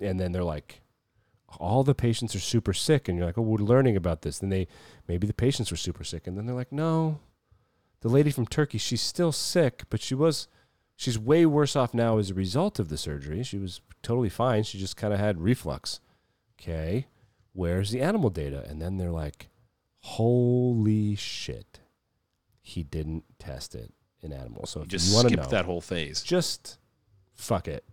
and 0.00 0.18
then 0.18 0.32
they're 0.32 0.44
like, 0.44 0.82
all 1.58 1.84
the 1.84 1.94
patients 1.94 2.34
are 2.34 2.40
super 2.40 2.72
sick. 2.72 3.08
And 3.08 3.16
you're 3.16 3.26
like 3.26 3.38
oh 3.38 3.42
we're 3.42 3.58
learning 3.58 3.96
about 3.96 4.22
this. 4.22 4.38
Then 4.38 4.50
they 4.50 4.66
maybe 5.08 5.26
the 5.26 5.34
patients 5.34 5.70
were 5.70 5.76
super 5.76 6.04
sick. 6.04 6.26
And 6.26 6.36
then 6.36 6.46
they're 6.46 6.54
like 6.54 6.72
no 6.72 7.20
the 8.00 8.08
lady 8.08 8.30
from 8.30 8.46
turkey 8.46 8.76
she's 8.76 9.00
still 9.00 9.32
sick 9.32 9.84
but 9.88 10.02
she 10.02 10.14
was 10.14 10.46
she's 10.94 11.18
way 11.18 11.46
worse 11.46 11.74
off 11.74 11.94
now 11.94 12.18
as 12.18 12.30
a 12.30 12.34
result 12.34 12.78
of 12.78 12.88
the 12.88 12.98
surgery. 12.98 13.42
She 13.42 13.58
was 13.58 13.80
totally 14.02 14.28
fine. 14.28 14.62
She 14.62 14.78
just 14.78 14.96
kind 14.96 15.12
of 15.12 15.20
had 15.20 15.40
reflux. 15.40 16.00
Okay 16.60 17.06
where's 17.52 17.90
the 17.90 18.02
animal 18.02 18.30
data? 18.30 18.64
And 18.68 18.80
then 18.80 18.96
they're 18.96 19.10
like 19.10 19.48
holy 20.00 21.14
shit 21.14 21.80
he 22.66 22.82
didn't 22.82 23.24
test 23.38 23.74
it 23.74 23.92
in 24.22 24.32
animals 24.32 24.70
so 24.70 24.80
if 24.80 24.88
just 24.88 25.10
you 25.10 25.14
want 25.14 25.28
to 25.28 25.36
know 25.36 25.44
that 25.44 25.66
whole 25.66 25.82
phase. 25.82 26.22
just 26.22 26.78
fuck 27.34 27.68
it. 27.68 27.84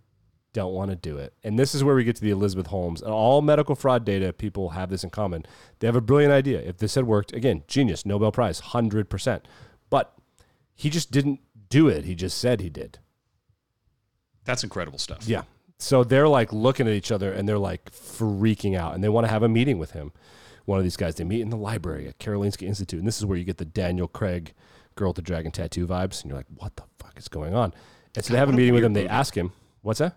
Don't 0.54 0.74
want 0.74 0.92
to 0.92 0.96
do 0.98 1.18
it. 1.18 1.34
And 1.44 1.58
this 1.60 1.76
is 1.76 1.84
where 1.84 1.96
we 1.96 2.04
get 2.04 2.16
to 2.18 2.22
the 2.22 2.30
Elizabeth 2.30 2.68
Holmes. 2.68 3.02
And 3.02 3.12
all 3.12 3.42
medical 3.42 3.74
fraud 3.74 4.04
data 4.04 4.34
people 4.34 4.70
have 4.72 4.90
this 4.90 5.04
in 5.04 5.10
common. 5.10 5.46
They 5.80 5.88
have 5.88 5.96
a 5.96 6.02
brilliant 6.02 6.34
idea. 6.34 6.60
If 6.60 6.78
this 6.78 6.96
had 6.96 7.06
worked, 7.06 7.34
again, 7.34 7.64
genius, 7.68 8.06
Nobel 8.06 8.34
Prize, 8.34 8.60
100%. 8.60 9.42
But 9.90 10.14
he 10.76 10.90
just 10.90 11.10
didn't 11.10 11.40
do 11.70 11.88
it. 11.88 12.04
He 12.04 12.16
just 12.16 12.38
said 12.38 12.60
he 12.60 12.70
did. 12.70 13.00
That's 14.44 14.64
incredible 14.64 15.00
stuff. 15.00 15.26
Yeah. 15.26 15.44
So 15.78 16.04
they're 16.04 16.28
like 16.28 16.52
looking 16.52 16.86
at 16.88 16.94
each 16.94 17.12
other 17.12 17.32
and 17.32 17.48
they're 17.48 17.58
like 17.58 17.90
freaking 17.92 18.78
out 18.78 18.94
and 18.94 19.04
they 19.04 19.10
want 19.10 19.26
to 19.26 19.32
have 19.32 19.44
a 19.44 19.50
meeting 19.50 19.80
with 19.80 19.92
him. 19.92 20.12
One 20.72 20.80
of 20.80 20.86
these 20.86 20.96
guys, 20.96 21.16
they 21.16 21.26
meet 21.26 21.42
in 21.42 21.50
the 21.50 21.58
library 21.58 22.08
at 22.08 22.18
Karolinska 22.18 22.66
Institute. 22.66 22.98
And 22.98 23.06
this 23.06 23.18
is 23.18 23.26
where 23.26 23.38
you 23.38 23.44
get 23.44 23.58
the 23.58 23.66
Daniel 23.66 24.08
Craig 24.08 24.54
girl 24.96 25.10
with 25.10 25.18
the 25.18 25.22
dragon 25.22 25.52
tattoo 25.52 25.86
vibes. 25.86 26.22
And 26.22 26.30
you're 26.30 26.40
like, 26.40 26.48
what 26.56 26.78
the 26.78 26.84
fuck 26.98 27.20
is 27.20 27.28
going 27.28 27.54
on? 27.54 27.74
And 28.16 28.24
so 28.24 28.32
they 28.32 28.40
have 28.40 28.48
a 28.48 28.54
meeting 28.54 28.74
with 28.74 28.86
him. 28.86 28.94
They 28.94 29.06
ask 29.06 29.36
him, 29.36 29.52
what's 29.82 30.00
that? 30.00 30.16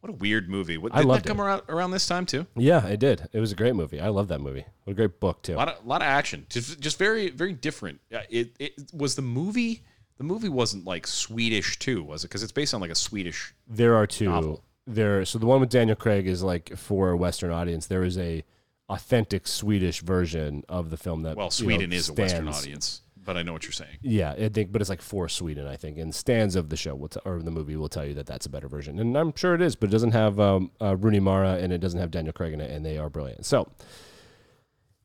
What 0.00 0.08
a 0.08 0.16
weird 0.16 0.48
movie. 0.48 0.78
What, 0.78 0.94
I 0.94 1.02
did 1.02 1.10
that 1.10 1.26
come 1.26 1.40
it. 1.40 1.42
around, 1.42 1.62
around 1.68 1.90
this 1.90 2.06
time 2.06 2.24
too? 2.24 2.46
Yeah, 2.56 2.86
it 2.86 3.00
did. 3.00 3.28
It 3.34 3.40
was 3.40 3.52
a 3.52 3.54
great 3.54 3.74
movie. 3.74 4.00
I 4.00 4.08
love 4.08 4.28
that 4.28 4.40
movie. 4.40 4.64
What 4.84 4.92
a 4.92 4.94
great 4.94 5.20
book 5.20 5.42
too. 5.42 5.54
A 5.54 5.56
lot 5.56 5.68
of, 5.68 5.84
lot 5.84 6.00
of 6.00 6.06
action. 6.06 6.46
Just, 6.48 6.80
just 6.80 6.98
very, 6.98 7.28
very 7.28 7.52
different. 7.52 8.00
It, 8.30 8.56
it 8.58 8.72
was 8.94 9.14
the 9.14 9.20
movie. 9.20 9.82
The 10.16 10.24
movie 10.24 10.48
wasn't 10.48 10.86
like 10.86 11.06
Swedish 11.06 11.78
too, 11.78 12.02
was 12.02 12.24
it? 12.24 12.28
Because 12.28 12.42
it's 12.42 12.50
based 12.50 12.72
on 12.72 12.80
like 12.80 12.90
a 12.90 12.94
Swedish. 12.94 13.54
There 13.68 13.94
are 13.94 14.06
two. 14.06 14.24
Novel. 14.24 14.62
There. 14.86 15.26
So 15.26 15.38
the 15.38 15.44
one 15.44 15.60
with 15.60 15.68
Daniel 15.68 15.96
Craig 15.96 16.26
is 16.26 16.42
like 16.42 16.74
for 16.78 17.10
a 17.10 17.16
Western 17.16 17.50
audience. 17.50 17.88
There 17.88 18.04
is 18.04 18.16
a 18.16 18.42
authentic 18.88 19.46
Swedish 19.46 20.00
version 20.00 20.64
of 20.68 20.90
the 20.90 20.96
film 20.96 21.22
that 21.22 21.36
Well, 21.36 21.46
you 21.46 21.50
Sweden 21.50 21.90
know, 21.90 21.96
is 21.96 22.08
a 22.08 22.14
Western 22.14 22.48
audience, 22.48 23.02
but 23.16 23.36
I 23.36 23.42
know 23.42 23.52
what 23.52 23.64
you're 23.64 23.72
saying. 23.72 23.98
Yeah, 24.02 24.32
I 24.32 24.48
think, 24.48 24.70
but 24.72 24.80
it's 24.80 24.88
like 24.90 25.02
for 25.02 25.28
Sweden, 25.28 25.66
I 25.66 25.76
think. 25.76 25.98
And 25.98 26.14
stands 26.14 26.54
of 26.54 26.68
the 26.68 26.76
show 26.76 26.94
will 26.94 27.08
t- 27.08 27.20
or 27.24 27.40
the 27.42 27.50
movie 27.50 27.76
will 27.76 27.88
tell 27.88 28.04
you 28.04 28.14
that 28.14 28.26
that's 28.26 28.46
a 28.46 28.50
better 28.50 28.68
version, 28.68 28.98
and 28.98 29.16
I'm 29.16 29.34
sure 29.34 29.54
it 29.54 29.62
is. 29.62 29.74
But 29.76 29.88
it 29.90 29.92
doesn't 29.92 30.12
have 30.12 30.38
um, 30.38 30.70
uh, 30.80 30.96
Rooney 30.96 31.20
Mara 31.20 31.54
and 31.54 31.72
it 31.72 31.78
doesn't 31.78 31.98
have 31.98 32.10
Daniel 32.10 32.32
Craig 32.32 32.52
in 32.52 32.60
it, 32.60 32.70
and 32.70 32.86
they 32.86 32.98
are 32.98 33.10
brilliant. 33.10 33.44
So 33.44 33.68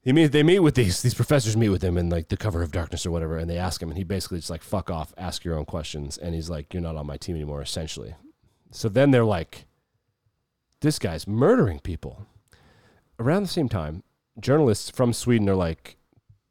he 0.04 0.14
meet, 0.14 0.28
they 0.32 0.44
meet 0.44 0.60
with 0.60 0.76
these 0.76 1.02
these 1.02 1.14
professors 1.14 1.58
meet 1.58 1.70
with 1.70 1.84
him 1.84 1.98
in 1.98 2.10
like 2.10 2.30
the 2.30 2.38
cover 2.38 2.62
of 2.62 2.72
darkness 2.72 3.06
or 3.06 3.12
whatever, 3.12 3.38
and 3.38 3.50
they 3.50 3.58
ask 3.58 3.82
him, 3.82 3.90
and 3.90 3.98
he 3.98 4.04
basically 4.04 4.38
just 4.38 4.50
like 4.50 4.64
fuck 4.64 4.90
off, 4.92 5.14
ask 5.18 5.44
your 5.44 5.58
own 5.58 5.66
questions, 5.66 6.18
and 6.18 6.36
he's 6.36 6.50
like, 6.50 6.74
you're 6.74 6.82
not 6.82 6.96
on 6.96 7.08
my 7.08 7.18
team 7.18 7.36
anymore, 7.36 7.62
essentially. 7.62 8.16
So 8.72 8.90
then 8.90 9.12
they're 9.12 9.26
like, 9.26 9.66
this 10.82 10.98
guy's 10.98 11.28
murdering 11.28 11.80
people. 11.80 12.26
Around 13.22 13.44
the 13.44 13.50
same 13.50 13.70
time, 13.70 14.02
journalists 14.40 14.90
from 14.90 15.14
Sweden 15.14 15.48
are 15.48 15.56
like, 15.56 15.98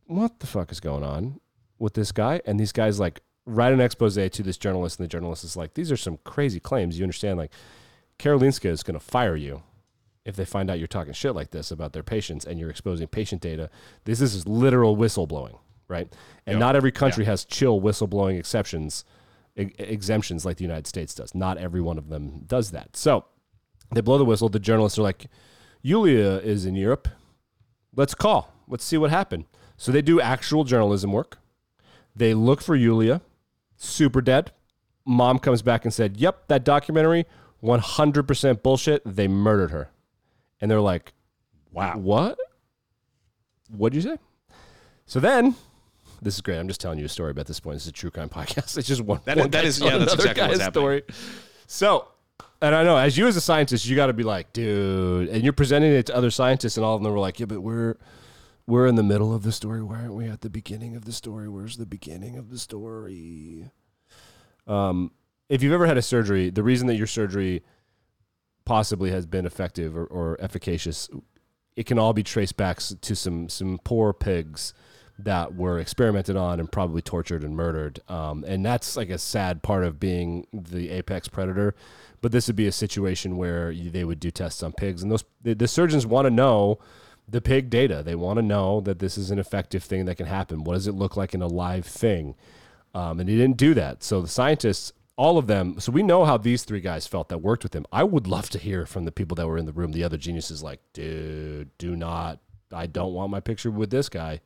what 0.06 0.38
the 0.38 0.46
fuck 0.46 0.70
is 0.70 0.78
going 0.78 1.02
on 1.02 1.40
with 1.80 1.94
this 1.94 2.12
guy? 2.12 2.40
And 2.46 2.60
these 2.60 2.70
guys 2.70 3.00
like 3.00 3.22
write 3.44 3.72
an 3.72 3.80
expose 3.80 4.14
to 4.14 4.42
this 4.44 4.56
journalist, 4.56 5.00
and 5.00 5.04
the 5.04 5.08
journalist 5.08 5.42
is 5.42 5.56
like, 5.56 5.74
these 5.74 5.90
are 5.90 5.96
some 5.96 6.18
crazy 6.22 6.60
claims. 6.60 6.96
You 6.96 7.04
understand? 7.04 7.38
Like, 7.38 7.50
Karolinska 8.20 8.66
is 8.66 8.84
going 8.84 8.94
to 8.94 9.04
fire 9.04 9.34
you 9.34 9.64
if 10.24 10.36
they 10.36 10.44
find 10.44 10.70
out 10.70 10.78
you're 10.78 10.86
talking 10.86 11.12
shit 11.12 11.34
like 11.34 11.50
this 11.50 11.72
about 11.72 11.92
their 11.92 12.04
patients 12.04 12.44
and 12.44 12.60
you're 12.60 12.70
exposing 12.70 13.08
patient 13.08 13.42
data. 13.42 13.68
This 14.04 14.20
is 14.20 14.46
literal 14.46 14.96
whistleblowing, 14.96 15.58
right? 15.88 16.06
And 16.46 16.54
Yep. 16.54 16.60
not 16.60 16.76
every 16.76 16.92
country 16.92 17.24
has 17.24 17.44
chill 17.44 17.80
whistleblowing 17.80 18.38
exceptions, 18.38 19.04
e- 19.56 19.72
exemptions 19.78 20.44
like 20.44 20.58
the 20.58 20.64
United 20.64 20.86
States 20.86 21.16
does. 21.16 21.34
Not 21.34 21.58
every 21.58 21.80
one 21.80 21.98
of 21.98 22.10
them 22.10 22.44
does 22.46 22.70
that. 22.70 22.96
So 22.96 23.24
they 23.92 24.02
blow 24.02 24.18
the 24.18 24.24
whistle. 24.24 24.48
The 24.48 24.60
journalists 24.60 24.98
are 25.00 25.02
like, 25.02 25.26
Yulia 25.82 26.38
is 26.38 26.64
in 26.66 26.74
Europe. 26.74 27.08
Let's 27.94 28.14
call. 28.14 28.52
Let's 28.68 28.84
see 28.84 28.96
what 28.96 29.10
happened. 29.10 29.44
So 29.76 29.90
they 29.92 30.02
do 30.02 30.20
actual 30.20 30.64
journalism 30.64 31.12
work. 31.12 31.38
They 32.14 32.34
look 32.34 32.60
for 32.60 32.76
Yulia, 32.76 33.22
super 33.76 34.20
dead. 34.20 34.52
Mom 35.06 35.38
comes 35.38 35.62
back 35.62 35.84
and 35.84 35.92
said, 35.94 36.16
Yep, 36.18 36.48
that 36.48 36.64
documentary, 36.64 37.24
100% 37.62 38.62
bullshit. 38.62 39.02
They 39.06 39.26
murdered 39.28 39.70
her. 39.70 39.90
And 40.60 40.70
they're 40.70 40.80
like, 40.80 41.12
Wow. 41.72 41.96
What? 41.96 42.38
What'd 43.70 43.94
you 43.94 44.02
say? 44.02 44.18
So 45.06 45.20
then, 45.20 45.54
this 46.20 46.34
is 46.34 46.40
great. 46.40 46.58
I'm 46.58 46.68
just 46.68 46.80
telling 46.80 46.98
you 46.98 47.04
a 47.06 47.08
story 47.08 47.30
about 47.30 47.46
this 47.46 47.60
point. 47.60 47.76
This 47.76 47.84
is 47.84 47.88
a 47.88 47.92
true 47.92 48.10
crime 48.10 48.28
podcast. 48.30 48.76
It's 48.76 48.86
just 48.88 49.00
one. 49.00 49.20
That- 49.24 49.38
one 49.38 49.50
that 49.50 49.64
is- 49.64 49.80
yeah, 49.80 49.98
that's 49.98 50.12
another 50.12 50.30
exactly 50.30 50.42
what's 50.42 50.58
guy's 50.58 50.60
happening. 50.64 50.82
story. 50.82 51.02
So, 51.66 52.08
and 52.62 52.74
I 52.74 52.82
know 52.82 52.96
as 52.96 53.16
you 53.16 53.26
as 53.26 53.36
a 53.36 53.40
scientist, 53.40 53.86
you 53.86 53.96
got 53.96 54.06
to 54.06 54.12
be 54.12 54.22
like, 54.22 54.52
dude, 54.52 55.28
and 55.28 55.42
you're 55.42 55.52
presenting 55.52 55.92
it 55.92 56.06
to 56.06 56.16
other 56.16 56.30
scientists, 56.30 56.76
and 56.76 56.84
all 56.84 56.96
of 56.96 57.02
them 57.02 57.12
were 57.12 57.18
like, 57.18 57.40
yeah, 57.40 57.46
but 57.46 57.60
we're 57.60 57.96
we're 58.66 58.86
in 58.86 58.94
the 58.94 59.02
middle 59.02 59.34
of 59.34 59.42
the 59.42 59.52
story. 59.52 59.82
Why 59.82 59.96
aren't 59.96 60.14
we 60.14 60.26
at 60.26 60.42
the 60.42 60.50
beginning 60.50 60.94
of 60.94 61.04
the 61.04 61.12
story? 61.12 61.48
Where's 61.48 61.76
the 61.76 61.86
beginning 61.86 62.36
of 62.36 62.50
the 62.50 62.58
story? 62.58 63.70
Um, 64.66 65.10
if 65.48 65.62
you've 65.62 65.72
ever 65.72 65.86
had 65.86 65.98
a 65.98 66.02
surgery, 66.02 66.50
the 66.50 66.62
reason 66.62 66.86
that 66.86 66.94
your 66.94 67.08
surgery 67.08 67.62
possibly 68.64 69.10
has 69.10 69.26
been 69.26 69.46
effective 69.46 69.96
or, 69.96 70.04
or 70.04 70.40
efficacious, 70.40 71.08
it 71.74 71.86
can 71.86 71.98
all 71.98 72.12
be 72.12 72.22
traced 72.22 72.56
back 72.56 72.78
to 72.78 73.16
some 73.16 73.48
some 73.48 73.80
poor 73.82 74.12
pigs 74.12 74.74
that 75.24 75.54
were 75.54 75.78
experimented 75.78 76.36
on 76.36 76.60
and 76.60 76.70
probably 76.70 77.02
tortured 77.02 77.44
and 77.44 77.56
murdered. 77.56 78.00
Um, 78.08 78.44
and 78.46 78.64
that's 78.64 78.96
like 78.96 79.10
a 79.10 79.18
sad 79.18 79.62
part 79.62 79.84
of 79.84 80.00
being 80.00 80.46
the 80.52 80.90
apex 80.90 81.28
predator. 81.28 81.74
But 82.22 82.32
this 82.32 82.46
would 82.48 82.56
be 82.56 82.66
a 82.66 82.72
situation 82.72 83.36
where 83.36 83.74
they 83.74 84.04
would 84.04 84.20
do 84.20 84.30
tests 84.30 84.62
on 84.62 84.72
pigs, 84.72 85.02
and 85.02 85.10
those 85.10 85.24
the, 85.42 85.54
the 85.54 85.66
surgeons 85.66 86.06
want 86.06 86.26
to 86.26 86.30
know 86.30 86.78
the 87.26 87.40
pig 87.40 87.70
data. 87.70 88.02
They 88.04 88.14
want 88.14 88.36
to 88.36 88.42
know 88.42 88.80
that 88.82 88.98
this 88.98 89.16
is 89.16 89.30
an 89.30 89.38
effective 89.38 89.82
thing 89.82 90.04
that 90.04 90.16
can 90.16 90.26
happen. 90.26 90.64
What 90.64 90.74
does 90.74 90.86
it 90.86 90.94
look 90.94 91.16
like 91.16 91.32
in 91.32 91.40
a 91.40 91.46
live 91.46 91.86
thing? 91.86 92.34
Um, 92.94 93.20
and 93.20 93.28
he 93.28 93.36
didn't 93.36 93.56
do 93.56 93.72
that. 93.74 94.02
So 94.02 94.20
the 94.20 94.28
scientists, 94.28 94.92
all 95.16 95.38
of 95.38 95.46
them, 95.46 95.78
so 95.78 95.92
we 95.92 96.02
know 96.02 96.24
how 96.24 96.36
these 96.36 96.64
three 96.64 96.80
guys 96.80 97.06
felt 97.06 97.28
that 97.28 97.38
worked 97.38 97.62
with 97.62 97.74
him. 97.74 97.86
I 97.92 98.04
would 98.04 98.26
love 98.26 98.50
to 98.50 98.58
hear 98.58 98.84
from 98.84 99.04
the 99.04 99.12
people 99.12 99.36
that 99.36 99.46
were 99.46 99.58
in 99.58 99.66
the 99.66 99.72
room, 99.72 99.92
the 99.92 100.04
other 100.04 100.16
geniuses, 100.16 100.62
like, 100.62 100.80
dude, 100.92 101.70
do 101.78 101.94
not, 101.94 102.40
I 102.72 102.86
don't 102.86 103.14
want 103.14 103.30
my 103.30 103.40
picture 103.40 103.70
with 103.70 103.90
this 103.90 104.08
guy. 104.08 104.40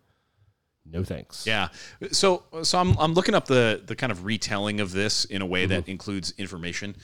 No 0.90 1.02
thanks. 1.02 1.46
Yeah. 1.46 1.68
So 2.12 2.42
so 2.62 2.78
I'm 2.78 2.96
I'm 2.98 3.14
looking 3.14 3.34
up 3.34 3.46
the 3.46 3.82
the 3.84 3.96
kind 3.96 4.12
of 4.12 4.24
retelling 4.24 4.80
of 4.80 4.92
this 4.92 5.24
in 5.24 5.40
a 5.42 5.46
way 5.46 5.62
Mm-hmm. 5.62 5.70
that 5.70 5.88
includes 5.88 6.34
information. 6.38 6.94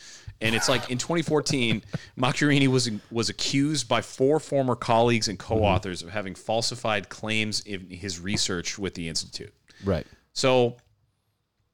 And 0.42 0.54
it's 0.54 0.68
like 0.68 0.90
in 0.90 0.98
2014, 0.98 1.82
Macchiarini 2.18 2.68
was 2.68 2.90
was 3.10 3.28
accused 3.30 3.88
by 3.88 4.02
four 4.02 4.38
former 4.40 4.74
colleagues 4.76 5.28
and 5.28 5.38
Mm-hmm. 5.38 5.48
co-authors 5.54 6.02
of 6.02 6.10
having 6.10 6.34
falsified 6.34 7.08
claims 7.08 7.60
in 7.60 7.88
his 7.90 8.20
research 8.20 8.78
with 8.78 8.94
the 8.94 9.08
institute. 9.08 9.52
Right. 9.84 10.06
So 10.34 10.76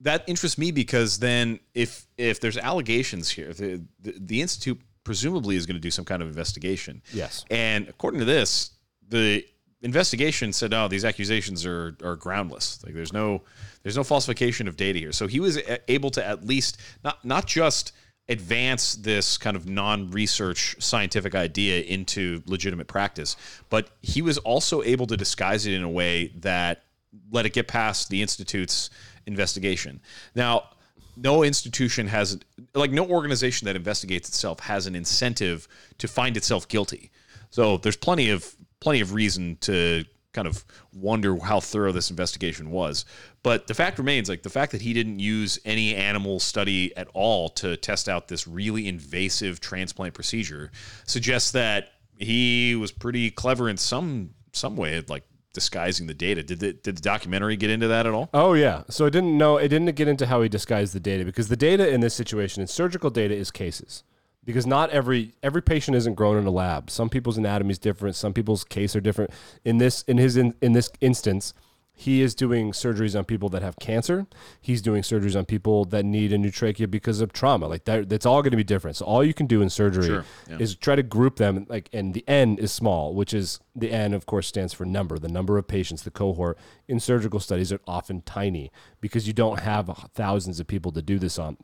that 0.01 0.25
interests 0.29 0.59
me 0.59 0.71
because 0.71 1.19
then 1.19 1.59
if 1.75 2.07
if 2.17 2.41
there's 2.41 2.57
allegations 2.59 3.31
here, 3.31 3.53
the 3.53 3.83
the, 4.01 4.15
the 4.19 4.41
institute 4.43 4.81
presumably 5.05 5.57
is 5.57 5.67
going 5.67 5.77
to 5.77 5.81
do 5.81 5.91
some 5.91 6.05
kind 6.05 6.23
of 6.23 6.29
investigation. 6.29 7.03
Yes. 7.13 7.45
And 7.51 7.89
according 7.89 8.21
to 8.21 8.27
this, 8.27 8.71
the 9.09 9.45
investigation 9.83 10.53
said, 10.53 10.73
"Oh, 10.73 10.89
these 10.89 11.05
accusations 11.05 11.65
are 11.67 11.97
are 12.03 12.17
groundless. 12.17 12.83
Like 12.85 12.95
there's 12.95 13.13
no 13.13 13.43
there's 13.83 13.97
no 13.97 14.05
falsification 14.05 14.69
of 14.69 14.77
data 14.77 14.99
here." 14.99 15.13
So 15.13 15.27
he 15.27 15.41
was 15.41 15.59
eh, 15.59 15.79
able 15.89 16.11
to 16.11 16.27
at 16.27 16.47
least 16.47 16.79
not 17.05 17.25
not 17.25 17.47
just 17.47 17.93
advance 18.29 18.97
this 18.97 19.39
kind 19.39 19.57
of 19.57 19.69
non-research 19.69 20.75
scientific 20.81 21.35
idea 21.35 21.81
into 21.83 22.43
legitimate 22.47 22.89
practice, 22.89 23.37
but 23.71 23.91
he 24.03 24.21
was 24.21 24.37
also 24.39 24.83
able 24.83 25.07
to 25.07 25.17
disguise 25.17 25.65
it 25.67 25.73
in 25.73 25.85
a 25.85 25.91
way 25.91 26.33
that 26.37 26.83
let 27.31 27.47
it 27.47 27.53
get 27.53 27.69
past 27.69 28.09
the 28.09 28.21
institute's 28.21 28.91
investigation. 29.27 30.01
Now, 30.35 30.71
no 31.17 31.45
institution 31.45 32.09
has 32.09 32.39
like 32.75 32.91
no 32.91 33.07
organization 33.07 33.67
that 33.67 33.77
investigates 33.77 34.29
itself 34.29 34.61
has 34.61 34.87
an 34.87 34.95
incentive 34.95 35.69
to 35.99 36.09
find 36.09 36.37
itself 36.37 36.67
guilty. 36.69 37.11
So 37.51 37.79
there's 37.79 37.97
plenty 37.97 38.31
of 38.31 38.56
plenty 38.81 39.01
of 39.01 39.15
reason 39.15 39.57
to 39.63 40.05
kind 40.33 40.47
of 40.47 40.65
wonder 40.93 41.37
how 41.39 41.59
thorough 41.59 41.93
this 41.93 42.11
investigation 42.11 42.71
was. 42.71 43.07
But 43.43 43.67
the 43.67 43.75
fact 43.75 43.99
remains, 43.99 44.29
like 44.29 44.43
the 44.43 44.51
fact 44.51 44.73
that 44.73 44.83
he 44.83 44.93
didn't 44.93 45.19
use 45.19 45.59
any 45.65 45.95
animal 45.95 46.39
study 46.41 46.95
at 46.97 47.09
all 47.15 47.49
to 47.51 47.77
test 47.77 48.09
out 48.09 48.29
this 48.29 48.47
really 48.47 48.87
invasive 48.87 49.61
transplant 49.61 50.15
procedure 50.15 50.71
suggests 51.07 51.53
that 51.53 51.89
he 52.19 52.77
was 52.77 52.93
pretty 52.93 53.31
clever 53.31 53.69
in 53.69 53.77
some 53.77 54.31
some 54.53 54.77
way, 54.77 54.97
of 54.97 55.09
like 55.11 55.25
disguising 55.53 56.07
the 56.07 56.15
data. 56.15 56.43
Did 56.43 56.61
the 56.61 56.73
did 56.75 56.97
the 56.97 57.03
documentary 57.03 57.57
get 57.57 57.71
into 57.71 57.89
that 57.89 58.07
at 58.07 58.13
all? 58.13 58.29
Oh 58.35 58.53
yeah. 58.53 58.83
So 58.91 59.07
it 59.07 59.11
didn't 59.11 59.37
know 59.39 59.57
it 59.57 59.69
didn't 59.69 59.97
get 59.97 60.07
into 60.07 60.27
how 60.27 60.43
he 60.43 60.49
disguised 60.51 60.93
the 60.93 61.01
data 61.01 61.25
because 61.25 61.49
the 61.49 61.57
data 61.57 61.89
in 61.89 62.01
this 62.03 62.15
situation 62.15 62.61
in 62.61 62.67
surgical 62.69 63.09
data 63.09 63.35
is 63.35 63.51
cases. 63.51 64.05
Because 64.47 64.67
not 64.67 64.89
every 64.91 65.35
every 65.43 65.61
patient 65.61 65.97
isn't 65.97 66.15
grown 66.15 66.39
in 66.39 66.47
a 66.47 66.51
lab. 66.51 66.89
Some 66.89 67.11
people's 67.11 67.37
anatomy 67.37 67.73
is 67.73 67.79
different. 67.79 68.17
Some 68.17 68.33
people's 68.33 68.65
case 68.65 68.97
are 68.97 69.01
different. 69.01 69.33
In 69.65 69.77
this 69.77 70.03
in 70.03 70.17
his 70.17 70.39
in, 70.39 70.55
in 70.63 70.73
this 70.73 70.91
instance, 71.03 71.53
he 71.99 72.21
is 72.21 72.35
doing 72.35 72.73
surgeries 72.73 73.19
on 73.19 73.25
people 73.25 73.49
that 73.49 73.63
have 73.63 73.77
cancer. 73.79 74.27
He's 74.61 74.83
doing 74.83 75.01
surgeries 75.01 75.35
on 75.35 75.47
people 75.47 75.87
that 75.87 76.05
need 76.05 76.31
a 76.31 76.37
new 76.37 76.51
trachea 76.51 76.87
because 76.87 77.23
of 77.23 77.33
trauma. 77.33 77.67
Like 77.67 77.87
that, 77.87 78.11
that's 78.11 78.27
all 78.27 78.43
going 78.43 78.51
to 78.51 78.57
be 78.57 78.65
different. 78.65 78.99
So 78.99 79.07
all 79.07 79.25
you 79.25 79.33
can 79.33 79.47
do 79.47 79.63
in 79.63 79.71
surgery 79.71 80.07
Sure, 80.07 80.25
yeah. 80.49 80.59
is 80.59 80.75
try 80.75 80.95
to 80.95 81.03
group 81.03 81.37
them. 81.37 81.65
Like, 81.71 81.89
and 81.95 82.13
the 82.13 82.23
N 82.29 82.59
is 82.59 82.71
small, 82.71 83.15
which 83.15 83.33
is 83.33 83.61
the 83.75 83.91
N, 83.91 84.13
of 84.13 84.27
course, 84.27 84.47
stands 84.47 84.75
for 84.75 84.85
number. 84.85 85.19
The 85.19 85.29
number 85.29 85.57
of 85.57 85.67
patients, 85.69 86.03
the 86.03 86.11
cohort 86.11 86.59
in 86.87 87.01
surgical 87.01 87.41
studies 87.41 87.73
are 87.73 87.81
often 87.87 88.21
tiny 88.21 88.71
because 89.01 89.27
you 89.27 89.33
don't 89.33 89.61
have 89.61 89.89
thousands 90.13 90.61
of 90.61 90.67
people 90.67 90.93
to 90.93 91.01
do 91.01 91.19
this 91.19 91.39
on. 91.39 91.57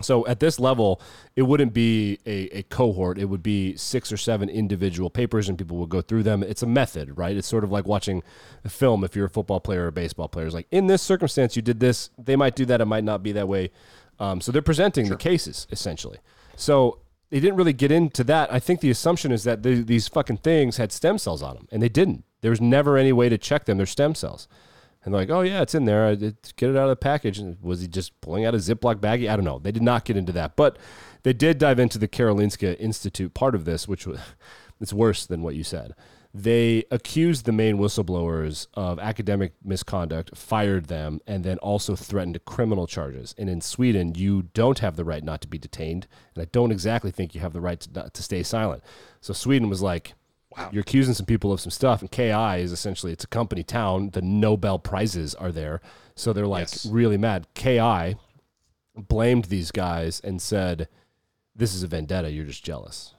So 0.00 0.26
at 0.26 0.40
this 0.40 0.58
level, 0.58 1.00
it 1.36 1.42
wouldn't 1.42 1.72
be 1.72 2.18
a, 2.26 2.58
a 2.58 2.62
cohort. 2.64 3.18
It 3.18 3.26
would 3.26 3.42
be 3.42 3.76
six 3.76 4.12
or 4.12 4.16
seven 4.16 4.48
individual 4.48 5.08
papers, 5.08 5.48
and 5.48 5.56
people 5.56 5.76
would 5.78 5.88
go 5.88 6.00
through 6.00 6.24
them. 6.24 6.42
It's 6.42 6.62
a 6.62 6.66
method, 6.66 7.16
right? 7.16 7.36
It's 7.36 7.46
sort 7.46 7.64
of 7.64 7.70
like 7.70 7.86
watching 7.86 8.22
a 8.64 8.68
film. 8.68 9.04
If 9.04 9.14
you're 9.14 9.26
a 9.26 9.30
football 9.30 9.60
player 9.60 9.84
or 9.84 9.88
a 9.88 9.92
baseball 9.92 10.28
player, 10.28 10.46
it's 10.46 10.54
like 10.54 10.66
in 10.70 10.88
this 10.88 11.02
circumstance, 11.02 11.54
you 11.56 11.62
did 11.62 11.80
this. 11.80 12.10
They 12.18 12.36
might 12.36 12.56
do 12.56 12.64
that. 12.66 12.80
It 12.80 12.86
might 12.86 13.04
not 13.04 13.22
be 13.22 13.32
that 13.32 13.48
way. 13.48 13.70
Um, 14.18 14.40
so 14.40 14.52
they're 14.52 14.62
presenting 14.62 15.08
the 15.08 15.16
cases 15.16 15.66
essentially. 15.70 16.18
So 16.56 17.00
they 17.30 17.40
didn't 17.40 17.56
really 17.56 17.72
get 17.72 17.90
into 17.90 18.22
that. 18.24 18.52
I 18.52 18.60
think 18.60 18.80
the 18.80 18.90
assumption 18.90 19.32
is 19.32 19.44
that 19.44 19.62
the, 19.62 19.82
these 19.82 20.06
fucking 20.08 20.38
things 20.38 20.76
had 20.76 20.92
stem 20.92 21.18
cells 21.18 21.42
on 21.42 21.54
them, 21.54 21.68
and 21.72 21.82
they 21.82 21.88
didn't. 21.88 22.24
There 22.42 22.50
was 22.50 22.60
never 22.60 22.96
any 22.96 23.12
way 23.12 23.28
to 23.28 23.38
check 23.38 23.64
them. 23.64 23.76
They're 23.76 23.86
stem 23.86 24.14
cells. 24.14 24.46
And 25.04 25.12
like, 25.12 25.30
oh, 25.30 25.42
yeah, 25.42 25.60
it's 25.60 25.74
in 25.74 25.84
there. 25.84 26.06
I 26.06 26.14
did 26.14 26.36
get 26.56 26.70
it 26.70 26.76
out 26.76 26.84
of 26.84 26.88
the 26.90 26.96
package. 26.96 27.38
And 27.38 27.58
was 27.60 27.80
he 27.82 27.88
just 27.88 28.18
pulling 28.20 28.46
out 28.46 28.54
a 28.54 28.58
Ziploc 28.58 28.96
baggie? 28.96 29.30
I 29.30 29.36
don't 29.36 29.44
know. 29.44 29.58
They 29.58 29.72
did 29.72 29.82
not 29.82 30.04
get 30.04 30.16
into 30.16 30.32
that. 30.32 30.56
But 30.56 30.78
they 31.24 31.32
did 31.32 31.58
dive 31.58 31.78
into 31.78 31.98
the 31.98 32.08
Karolinska 32.08 32.78
Institute 32.80 33.34
part 33.34 33.54
of 33.54 33.64
this, 33.64 33.86
which 33.86 34.06
was 34.06 34.18
it's 34.80 34.92
worse 34.92 35.26
than 35.26 35.42
what 35.42 35.54
you 35.54 35.64
said. 35.64 35.94
They 36.36 36.84
accused 36.90 37.44
the 37.44 37.52
main 37.52 37.78
whistleblowers 37.78 38.66
of 38.74 38.98
academic 38.98 39.52
misconduct, 39.62 40.36
fired 40.36 40.86
them, 40.86 41.20
and 41.28 41.44
then 41.44 41.58
also 41.58 41.94
threatened 41.94 42.44
criminal 42.44 42.88
charges. 42.88 43.36
And 43.38 43.48
in 43.48 43.60
Sweden, 43.60 44.16
you 44.16 44.42
don't 44.52 44.80
have 44.80 44.96
the 44.96 45.04
right 45.04 45.22
not 45.22 45.40
to 45.42 45.48
be 45.48 45.58
detained. 45.58 46.08
And 46.34 46.42
I 46.42 46.48
don't 46.50 46.72
exactly 46.72 47.12
think 47.12 47.36
you 47.36 47.40
have 47.40 47.52
the 47.52 47.60
right 47.60 47.78
to, 47.78 48.10
to 48.12 48.22
stay 48.22 48.42
silent. 48.42 48.82
So 49.20 49.32
Sweden 49.32 49.68
was 49.68 49.80
like, 49.80 50.14
Wow. 50.56 50.70
you're 50.72 50.82
accusing 50.82 51.14
some 51.14 51.26
people 51.26 51.52
of 51.52 51.60
some 51.60 51.70
stuff, 51.70 52.00
and 52.00 52.10
KI 52.10 52.60
is 52.62 52.72
essentially 52.72 53.12
it's 53.12 53.24
a 53.24 53.28
company 53.28 53.62
town. 53.62 54.10
The 54.10 54.22
Nobel 54.22 54.78
prizes 54.78 55.34
are 55.34 55.50
there, 55.52 55.80
so 56.14 56.32
they're 56.32 56.46
like 56.46 56.70
Yes. 56.70 56.86
really 56.86 57.16
mad. 57.16 57.46
KI 57.54 58.16
blamed 58.96 59.46
these 59.46 59.70
guys 59.70 60.20
and 60.20 60.40
said, 60.40 60.88
"This 61.54 61.74
is 61.74 61.82
a 61.82 61.86
vendetta. 61.88 62.30
You're 62.30 62.44
just 62.44 62.64
jealous." 62.64 63.14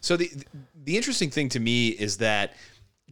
So 0.00 0.16
the 0.16 0.30
the 0.74 0.96
interesting 0.96 1.30
thing 1.30 1.48
to 1.50 1.60
me 1.60 1.88
is 1.88 2.18
that 2.18 2.54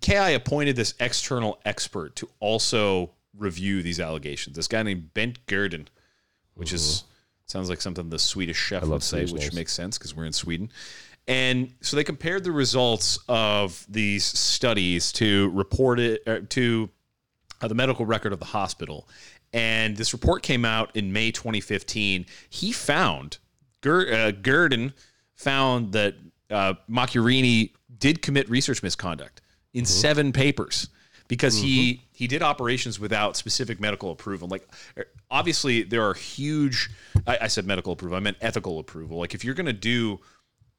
KI 0.00 0.34
appointed 0.34 0.76
this 0.76 0.94
external 0.98 1.60
expert 1.64 2.16
to 2.16 2.28
also 2.40 3.12
review 3.36 3.82
these 3.82 4.00
allegations. 4.00 4.56
This 4.56 4.66
guy 4.68 4.82
named 4.82 5.10
Bengt 5.14 5.38
Gerdin, 5.46 5.86
which 6.54 6.72
is 6.72 6.82
mm-hmm. 6.82 7.06
sounds 7.46 7.68
like 7.68 7.80
something 7.80 8.08
the 8.08 8.18
Swedish 8.18 8.56
chef 8.58 8.84
would 8.84 9.02
say, 9.02 9.18
Swedish 9.26 9.32
which 9.32 9.42
names. 9.42 9.54
makes 9.54 9.72
sense 9.72 9.98
because 9.98 10.14
we're 10.14 10.24
in 10.24 10.32
Sweden. 10.32 10.70
And 11.30 11.72
so 11.80 11.94
they 11.96 12.02
compared 12.02 12.42
the 12.42 12.50
results 12.50 13.16
of 13.28 13.86
these 13.88 14.24
studies 14.24 15.12
to 15.12 15.48
report 15.50 16.00
it 16.00 16.24
er, 16.26 16.40
to 16.40 16.90
uh, 17.60 17.68
the 17.68 17.74
medical 17.76 18.04
record 18.04 18.32
of 18.32 18.40
the 18.40 18.46
hospital. 18.46 19.08
And 19.52 19.96
this 19.96 20.12
report 20.12 20.42
came 20.42 20.64
out 20.64 20.90
in 20.96 21.12
May 21.12 21.30
2015. 21.30 22.26
He 22.48 22.72
found, 22.72 23.38
Ger, 23.80 24.00
uh, 24.12 24.32
Gerdin 24.32 24.92
found 25.36 25.92
that 25.92 26.16
uh, 26.50 26.74
Macchiarini 26.90 27.74
did 27.96 28.22
commit 28.22 28.50
research 28.50 28.82
misconduct 28.82 29.40
in 29.72 29.84
seven 29.84 30.32
papers 30.32 30.88
because 31.28 31.56
he 31.56 32.02
he 32.12 32.26
did 32.26 32.42
operations 32.42 32.98
without 32.98 33.36
specific 33.36 33.78
medical 33.78 34.10
approval. 34.10 34.48
Like 34.48 34.68
er, 34.98 35.06
obviously 35.30 35.84
there 35.84 36.02
are 36.02 36.14
huge. 36.14 36.90
I, 37.24 37.38
I 37.42 37.46
said 37.46 37.66
medical 37.66 37.92
approval. 37.92 38.16
I 38.16 38.20
meant 38.20 38.38
ethical 38.40 38.80
approval. 38.80 39.20
Like 39.20 39.32
if 39.32 39.44
you're 39.44 39.54
going 39.54 39.66
to 39.66 39.72
do 39.72 40.18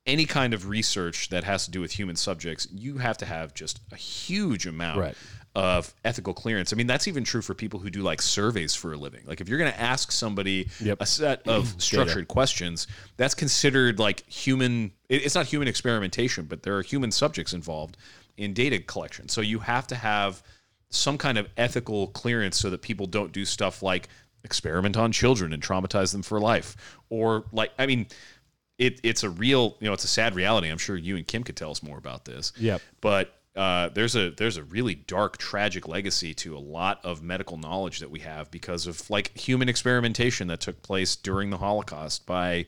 any 0.06 0.26
kind 0.26 0.54
of 0.54 0.68
research 0.68 1.30
that 1.30 1.43
has 1.43 1.66
to 1.66 1.72
do 1.72 1.80
with 1.82 1.91
human 1.91 2.16
subjects, 2.16 2.68
you 2.72 2.97
have 2.97 3.18
to 3.20 3.26
have 3.26 3.54
just 3.54 3.80
a 3.91 3.95
huge 3.95 4.66
amount 4.66 4.99
Right. 4.99 5.16
of 5.54 5.93
ethical 6.04 6.34
clearance. 6.34 6.74
I 6.74 6.76
mean, 6.76 6.88
that's 6.88 7.08
even 7.08 7.24
true 7.24 7.41
for 7.41 7.54
people 7.54 7.80
who 7.80 7.89
do 7.91 8.02
like 8.02 8.22
surveys 8.22 8.74
for 8.74 8.93
a 8.93 8.97
living. 8.97 9.22
Like 9.26 9.41
if 9.41 9.49
you're 9.49 9.60
going 9.60 9.72
to 9.72 9.80
ask 9.80 10.12
somebody 10.12 10.70
Yep. 10.80 10.97
a 11.02 11.06
set 11.06 11.41
of 11.47 11.76
structured 11.82 12.28
questions, 12.28 12.88
that's 13.18 13.36
considered 13.36 13.99
like 13.99 14.28
human 14.30 14.91
it's 15.10 15.36
not 15.36 15.45
human 15.45 15.68
experimentation, 15.68 16.45
but 16.45 16.64
there 16.64 16.76
are 16.78 16.82
human 16.82 17.12
subjects 17.12 17.54
involved 17.54 17.97
in 18.38 18.54
data 18.54 18.80
collection. 18.80 19.28
So 19.30 19.41
you 19.41 19.60
have 19.60 19.86
to 19.88 19.95
have 19.95 20.41
some 20.89 21.18
kind 21.18 21.38
of 21.38 21.47
ethical 21.58 22.08
clearance 22.08 22.58
so 22.58 22.70
that 22.70 22.82
people 22.82 23.06
don't 23.06 23.32
do 23.32 23.45
stuff 23.45 23.84
like 23.84 24.08
experiment 24.43 24.97
on 24.97 25.12
children 25.12 25.54
and 25.54 25.62
traumatize 25.62 26.12
them 26.12 26.24
for 26.24 26.39
life 26.39 26.76
or 27.10 27.45
like 27.52 27.72
I 27.78 27.86
mean 27.86 28.08
it, 28.82 29.00
it's 29.04 29.24
a 29.24 29.30
real, 29.30 29.78
you 29.80 29.86
know, 29.86 29.94
it's 29.94 30.04
a 30.04 30.10
sad 30.10 30.34
reality. 30.34 30.68
I'm 30.68 30.80
sure 30.80 30.98
you 30.98 31.16
and 31.16 31.28
Kim 31.28 31.44
could 31.44 31.56
tell 31.56 31.70
us 31.70 31.84
more 31.84 32.00
about 32.00 32.26
this. 32.26 32.52
Yep. 32.58 32.82
But 33.00 33.32
uh, 33.56 33.90
there's 33.90 34.16
a 34.16 34.32
there's 34.32 34.58
a 34.58 34.64
really 34.64 34.96
dark, 34.96 35.38
tragic 35.38 35.88
legacy 35.88 36.34
to 36.34 36.58
a 36.58 36.60
lot 36.60 37.00
of 37.04 37.22
medical 37.22 37.58
knowledge 37.58 38.00
that 38.00 38.10
we 38.10 38.22
have 38.22 38.50
because 38.50 38.88
of 38.88 39.08
like 39.10 39.38
human 39.38 39.70
experimentation 39.70 40.48
that 40.48 40.62
took 40.62 40.82
place 40.82 41.16
during 41.16 41.52
the 41.52 41.58
Holocaust 41.58 42.26
by 42.26 42.66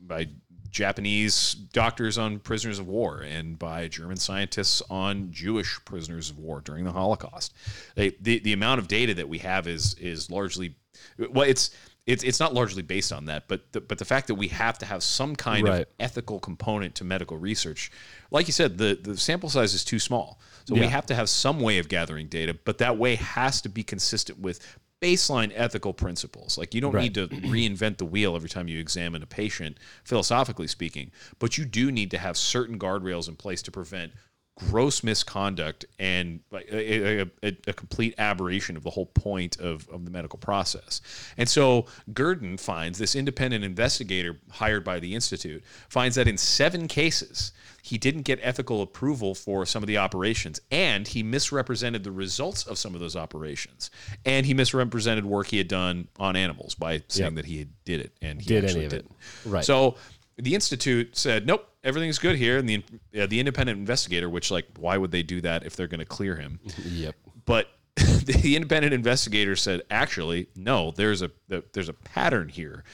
by 0.00 0.28
Japanese 0.70 1.54
doctors 1.54 2.16
on 2.16 2.38
prisoners 2.38 2.78
of 2.78 2.86
war 2.86 3.22
and 3.22 3.58
by 3.58 3.88
German 3.88 4.18
scientists 4.18 4.82
on 4.88 5.32
Jewish 5.32 5.80
prisoners 5.84 6.30
of 6.30 6.38
war 6.38 6.60
during 6.60 6.84
the 6.84 6.92
Holocaust. 6.92 7.54
They, 7.96 8.10
the 8.20 8.38
the 8.38 8.52
amount 8.52 8.78
of 8.78 8.86
data 8.86 9.14
that 9.14 9.28
we 9.28 9.38
have 9.38 9.66
is 9.66 9.94
is 9.94 10.30
largely 10.30 10.76
well, 11.18 11.48
it's 11.48 11.70
it's 12.08 12.24
it's 12.24 12.40
not 12.40 12.54
largely 12.54 12.82
based 12.82 13.12
on 13.12 13.26
that, 13.26 13.46
but 13.48 13.70
the, 13.72 13.80
but 13.82 13.98
the 13.98 14.04
fact 14.04 14.26
that 14.28 14.34
we 14.36 14.48
have 14.48 14.78
to 14.78 14.86
have 14.86 15.02
some 15.02 15.36
kind 15.36 15.68
Right. 15.68 15.82
of 15.82 15.86
ethical 16.00 16.40
component 16.40 16.94
to 16.96 17.04
medical 17.04 17.36
research, 17.36 17.90
like 18.30 18.46
you 18.48 18.52
said, 18.52 18.78
the 18.78 18.98
the 19.00 19.16
sample 19.16 19.50
size 19.50 19.74
is 19.74 19.84
too 19.84 19.98
small, 19.98 20.40
so 20.64 20.74
we 20.74 20.86
have 20.86 21.06
to 21.06 21.14
have 21.14 21.28
some 21.28 21.60
way 21.60 21.78
of 21.78 21.88
gathering 21.88 22.26
data, 22.28 22.56
but 22.64 22.78
that 22.78 22.96
way 22.96 23.16
has 23.16 23.60
to 23.62 23.68
be 23.68 23.82
consistent 23.84 24.38
with 24.40 24.58
baseline 25.02 25.52
ethical 25.54 25.92
principles. 25.92 26.58
Like 26.58 26.74
you 26.74 26.80
don't 26.80 26.96
need 26.96 27.14
to 27.14 27.28
reinvent 27.28 27.98
the 27.98 28.04
wheel 28.04 28.34
every 28.34 28.48
time 28.48 28.66
you 28.68 28.80
examine 28.80 29.22
a 29.22 29.26
patient, 29.26 29.76
philosophically 30.02 30.66
speaking, 30.66 31.12
but 31.38 31.56
you 31.58 31.64
do 31.66 31.92
need 31.92 32.10
to 32.12 32.18
have 32.18 32.36
certain 32.36 32.78
guardrails 32.78 33.28
in 33.28 33.36
place 33.36 33.62
to 33.62 33.70
prevent 33.70 34.12
gross 34.58 35.04
misconduct 35.04 35.84
and 36.00 36.40
like 36.50 36.66
a, 36.70 37.20
a, 37.20 37.56
a, 37.68 37.72
complete 37.72 38.12
aberration 38.18 38.76
of 38.76 38.82
the 38.82 38.90
whole 38.90 39.06
point 39.06 39.56
of, 39.60 39.88
of 39.88 40.04
the 40.04 40.10
medical 40.10 40.38
process. 40.38 41.00
And 41.36 41.48
so 41.48 41.86
Gerdin 42.12 42.58
finds 42.58 42.98
this 42.98 43.14
independent 43.14 43.64
investigator 43.64 44.36
hired 44.50 44.82
by 44.82 44.98
the 44.98 45.14
Institute 45.14 45.62
finds 45.88 46.16
that 46.16 46.26
in 46.26 46.36
seven 46.36 46.88
cases, 46.88 47.52
he 47.82 47.98
didn't 47.98 48.22
get 48.22 48.40
ethical 48.42 48.82
approval 48.82 49.34
for 49.34 49.64
some 49.64 49.82
of 49.82 49.86
the 49.86 49.96
operations 49.96 50.60
and 50.72 51.06
he 51.06 51.22
misrepresented 51.22 52.02
the 52.02 52.10
results 52.10 52.66
of 52.66 52.78
some 52.78 52.94
of 52.94 53.00
those 53.00 53.14
operations. 53.14 53.90
And 54.24 54.44
he 54.44 54.54
misrepresented 54.54 55.24
work 55.24 55.46
he 55.46 55.58
had 55.58 55.68
done 55.68 56.08
on 56.18 56.34
animals 56.34 56.74
by 56.74 57.02
saying 57.06 57.34
Yep. 57.36 57.44
that 57.44 57.44
he 57.46 57.68
did 57.84 58.00
it 58.00 58.12
and 58.20 58.40
he 58.40 58.48
Did 58.48 58.64
actually 58.64 58.80
any 58.80 58.86
of 58.86 58.92
it. 58.92 58.96
didn't. 58.96 59.52
Right. 59.52 59.64
So 59.64 59.96
the 60.38 60.54
institute 60.54 61.16
said, 61.16 61.46
"Nope, 61.46 61.68
everything's 61.82 62.18
good 62.18 62.36
here." 62.36 62.58
And 62.58 62.68
the 62.68 62.82
uh, 63.20 63.26
the 63.26 63.40
independent 63.40 63.78
investigator, 63.78 64.28
which 64.28 64.50
like, 64.50 64.66
why 64.78 64.96
would 64.96 65.10
they 65.10 65.22
do 65.22 65.40
that 65.40 65.64
if 65.64 65.76
they're 65.76 65.88
going 65.88 66.00
to 66.00 66.06
clear 66.06 66.36
him? 66.36 66.60
Yep. 66.84 67.16
But 67.44 67.68
the 67.96 68.54
independent 68.54 68.94
investigator 68.94 69.56
said, 69.56 69.82
"Actually, 69.90 70.48
no. 70.54 70.92
There's 70.92 71.22
a 71.22 71.30
there's 71.48 71.88
a 71.88 71.94
pattern 71.94 72.48
here 72.48 72.84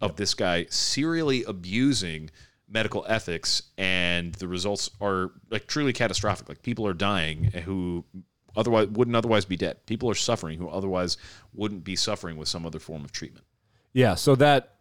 of 0.00 0.16
this 0.16 0.34
guy 0.34 0.66
serially 0.70 1.44
abusing." 1.44 2.30
medical 2.66 3.04
ethics 3.06 3.62
and 3.76 4.34
the 4.36 4.48
results 4.48 4.90
are 4.98 5.30
like 5.50 5.66
truly 5.66 5.92
catastrophic 5.92 6.48
like 6.48 6.62
people 6.62 6.86
are 6.86 6.94
dying 6.94 7.44
who 7.66 8.02
otherwise 8.56 8.88
wouldn't 8.88 9.14
otherwise 9.14 9.44
be 9.44 9.54
dead 9.54 9.76
people 9.84 10.10
are 10.10 10.14
suffering 10.14 10.58
who 10.58 10.66
otherwise 10.68 11.18
wouldn't 11.52 11.84
be 11.84 11.94
suffering 11.94 12.38
with 12.38 12.48
some 12.48 12.64
other 12.64 12.78
form 12.78 13.04
of 13.04 13.12
treatment 13.12 13.44
Yeah, 13.92 14.14
so 14.16 14.34
that 14.36 14.73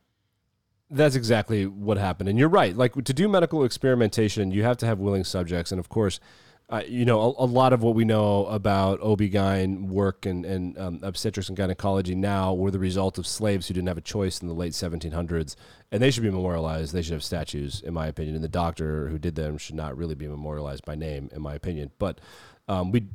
that's 0.93 1.15
exactly 1.15 1.65
what 1.65 1.97
happened. 1.97 2.29
And 2.29 2.37
you're 2.39 2.49
right. 2.49 2.75
Like 2.75 2.93
to 3.03 3.13
do 3.13 3.27
medical 3.27 3.63
experimentation, 3.63 4.51
you 4.51 4.63
have 4.63 4.77
to 4.77 4.85
have 4.85 4.99
willing 4.99 5.23
subjects 5.23 5.71
and 5.71 5.79
of 5.79 5.89
course 5.89 6.19
uh, 6.69 6.81
you 6.87 7.05
know, 7.05 7.21
a, 7.21 7.43
a 7.43 7.45
lot 7.45 7.73
of 7.73 7.83
what 7.83 7.93
we 7.93 8.05
know 8.05 8.45
about 8.45 8.99
OB-GYN 9.01 9.87
work 9.89 10.25
and, 10.25 10.45
and 10.45 10.77
um, 10.79 10.99
obstetrics 11.03 11.49
and 11.49 11.57
gynecology 11.57 12.15
now 12.15 12.53
were 12.53 12.71
the 12.71 12.79
result 12.79 13.17
of 13.17 13.27
slaves 13.27 13.67
who 13.67 13.73
didn't 13.73 13.89
have 13.89 13.97
a 13.97 14.01
choice 14.01 14.41
in 14.41 14.47
the 14.47 14.53
late 14.53 14.71
1700s. 14.71 15.55
And 15.91 16.01
they 16.01 16.09
should 16.09 16.23
be 16.23 16.31
memorialized. 16.31 16.93
They 16.93 17.01
should 17.01 17.13
have 17.13 17.23
statues, 17.23 17.81
in 17.81 17.93
my 17.93 18.07
opinion. 18.07 18.35
And 18.35 18.43
the 18.43 18.49
doctor 18.49 19.09
who 19.09 19.19
did 19.19 19.35
them 19.35 19.57
should 19.57 19.75
not 19.75 19.97
really 19.97 20.15
be 20.15 20.27
memorialized 20.27 20.85
by 20.85 20.95
name, 20.95 21.29
in 21.33 21.41
my 21.41 21.53
opinion. 21.53 21.91
But 21.99 22.19
um, 22.67 22.91
we, 22.91 23.07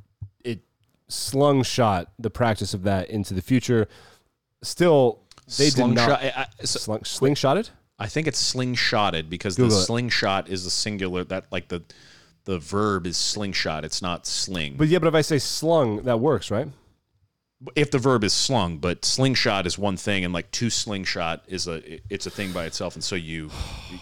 it 0.44 0.60
slung 1.08 1.62
shot 1.62 2.12
the 2.18 2.30
practice 2.30 2.74
of 2.74 2.82
that 2.82 3.08
into 3.08 3.32
the 3.32 3.42
future. 3.42 3.88
Still, 4.62 5.20
they 5.57 5.70
did 5.70 5.78
not. 5.78 5.96
Slingshot- 6.09 6.22
I, 6.22 6.46
I- 6.61 6.64
so- 6.64 6.78
Slung, 6.78 7.01
slingshotted? 7.01 7.70
I 7.99 8.07
think 8.07 8.26
it's 8.28 8.55
slingshotted 8.55 9.28
because 9.28 9.57
Google 9.57 9.76
the 9.76 9.82
it. 9.82 9.86
slingshot 9.86 10.49
is 10.49 10.64
the 10.64 10.70
singular 10.70 11.24
that 11.24 11.46
like 11.51 11.68
the 11.68 11.82
the 12.44 12.59
verb 12.59 13.07
is 13.07 13.16
slingshot. 13.16 13.84
It's 13.84 14.01
not 14.01 14.26
sling. 14.26 14.76
But 14.76 14.88
yeah, 14.88 14.99
but 15.01 15.09
if 15.09 15.14
I 15.14 15.20
say 15.20 15.38
slung, 15.38 16.03
that 16.05 16.20
works, 16.20 16.51
right? 16.51 16.68
if 17.74 17.90
the 17.90 17.99
verb 17.99 18.22
is 18.22 18.32
slung, 18.32 18.78
but 18.78 19.05
slingshot 19.05 19.66
is 19.66 19.76
one 19.76 19.96
thing, 19.96 20.24
and 20.24 20.32
like 20.32 20.51
two 20.53 20.70
slingshot 20.70 21.42
is 21.49 21.66
a 21.66 21.82
it's 22.12 22.26
a 22.26 22.30
thing 22.30 22.53
by 22.53 22.66
itself, 22.66 22.94
and 22.94 23.03
so 23.03 23.16
you 23.16 23.51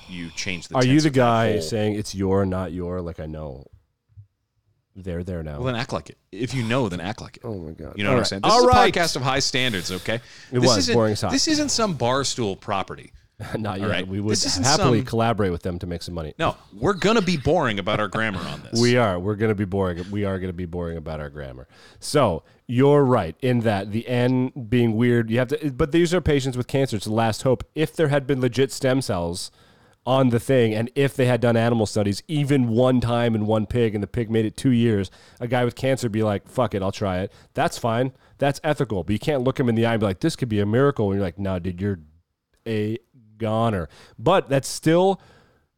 you 0.09 0.28
change 0.30 0.68
the. 0.68 0.74
Are 0.74 0.84
you 0.84 1.01
the 1.01 1.11
guy 1.11 1.61
saying 1.61 1.94
it's 1.94 2.14
your, 2.14 2.44
not 2.44 2.72
your? 2.72 3.01
Like 3.01 3.18
I 3.18 3.26
know. 3.26 3.64
They're 4.97 5.22
there 5.22 5.42
now. 5.42 5.57
Well, 5.57 5.64
then 5.64 5.76
act 5.76 5.92
like 5.92 6.09
it. 6.09 6.16
If 6.32 6.55
you 6.55 6.62
know, 6.62 6.88
then 6.88 7.01
act 7.01 7.20
like 7.20 7.36
it. 7.36 7.42
oh 7.44 7.59
my 7.59 7.72
god! 7.72 7.94
You 7.97 8.05
know 8.05 8.11
All 8.11 8.16
what 8.16 8.20
I'm 8.20 8.24
saying? 8.24 8.42
This 8.42 8.53
All 8.53 8.68
is 8.68 8.74
a 8.74 8.78
podcast 8.78 9.16
of 9.16 9.22
high 9.22 9.40
standards, 9.40 9.92
okay? 9.92 10.14
It 10.51 10.61
this 10.61 10.62
was 10.62 10.78
isn't, 10.78 10.94
boring 10.94 11.12
as 11.12 11.20
hot. 11.20 11.32
This 11.32 11.49
isn't 11.49 11.68
some 11.68 11.99
barstool 11.99 12.59
property. 12.59 13.12
Not 13.59 13.80
yet. 13.80 13.90
right. 13.90 14.09
We 14.09 14.18
would 14.20 14.42
happily 14.42 15.01
some- 15.01 15.07
collaborate 15.07 15.53
with 15.53 15.62
them 15.62 15.78
to 15.80 15.86
make 15.86 16.03
some 16.03 16.14
money. 16.14 16.32
No, 16.38 16.57
we're 16.72 16.94
gonna 16.94 17.20
be 17.20 17.36
boring 17.36 17.78
about 17.78 18.01
our 18.01 18.09
grammar 18.09 18.40
on 18.40 18.62
this. 18.62 18.80
We 18.80 18.97
are. 18.97 19.18
We're 19.18 19.36
going 19.36 19.51
to 19.51 19.55
be 19.55 19.66
boring. 19.66 20.11
We 20.11 20.24
are 20.24 20.38
going 20.38 20.49
to 20.49 20.57
be 20.57 20.64
boring 20.64 20.97
about 20.97 21.20
our 21.20 21.28
grammar. 21.28 21.68
So 22.01 22.44
you're 22.66 23.05
right 23.05 23.36
in 23.42 23.61
that 23.61 23.92
the 23.92 24.09
N 24.09 24.49
being 24.70 24.97
weird. 24.97 25.30
You 25.30 25.38
have 25.38 25.49
to, 25.49 25.70
but 25.72 25.92
these 25.92 26.14
are 26.14 26.22
patients 26.22 26.57
with 26.57 26.66
cancer. 26.66 26.97
It's 26.97 27.05
the 27.05 27.12
last 27.12 27.42
hope. 27.42 27.64
If 27.74 27.94
there 27.94 28.09
had 28.09 28.26
been 28.26 28.40
legit 28.40 28.72
stem 28.72 29.03
cells 29.03 29.51
on 30.07 30.28
the 30.30 30.38
thing, 30.38 30.72
and 30.72 30.90
if 30.94 31.16
they 31.16 31.26
had 31.26 31.40
done 31.40 31.57
animal 31.57 31.84
studies, 31.84 32.22
even 32.28 32.68
one 32.68 33.00
time 33.00 33.34
in 33.34 33.44
one 33.44 33.66
pig, 33.66 33.94
and 33.94 34.02
the 34.02 34.07
pig 34.07 34.30
made 34.30 34.44
it 34.44 34.57
two 34.57 34.70
years, 34.70 35.11
a 35.40 35.48
guy 35.48 35.64
with 35.64 35.74
cancer 35.74 36.09
be 36.09 36.22
like, 36.22 36.48
"Fuck 36.48 36.74
it, 36.74 36.82
I'll 36.82 36.92
try 36.92 37.18
it." 37.20 37.32
That's 37.54 37.76
fine. 37.76 38.12
That's 38.38 38.61
ethical. 38.62 39.02
But 39.02 39.12
you 39.14 39.18
can't 39.18 39.42
look 39.42 39.59
him 39.59 39.68
in 39.68 39.74
the 39.74 39.84
eye 39.84 39.94
and 39.94 40.00
be 40.00 40.07
like, 40.07 40.20
"This 40.20 40.36
could 40.36 40.48
be 40.48 40.61
a 40.61 40.66
miracle." 40.66 41.07
And 41.11 41.16
you're 41.16 41.24
like, 41.24 41.38
"No, 41.38 41.59
dude, 41.59 41.80
you're 41.80 41.98
a 42.66 42.98
goner." 43.36 43.88
But 44.18 44.48
that's 44.48 44.68
still 44.68 45.20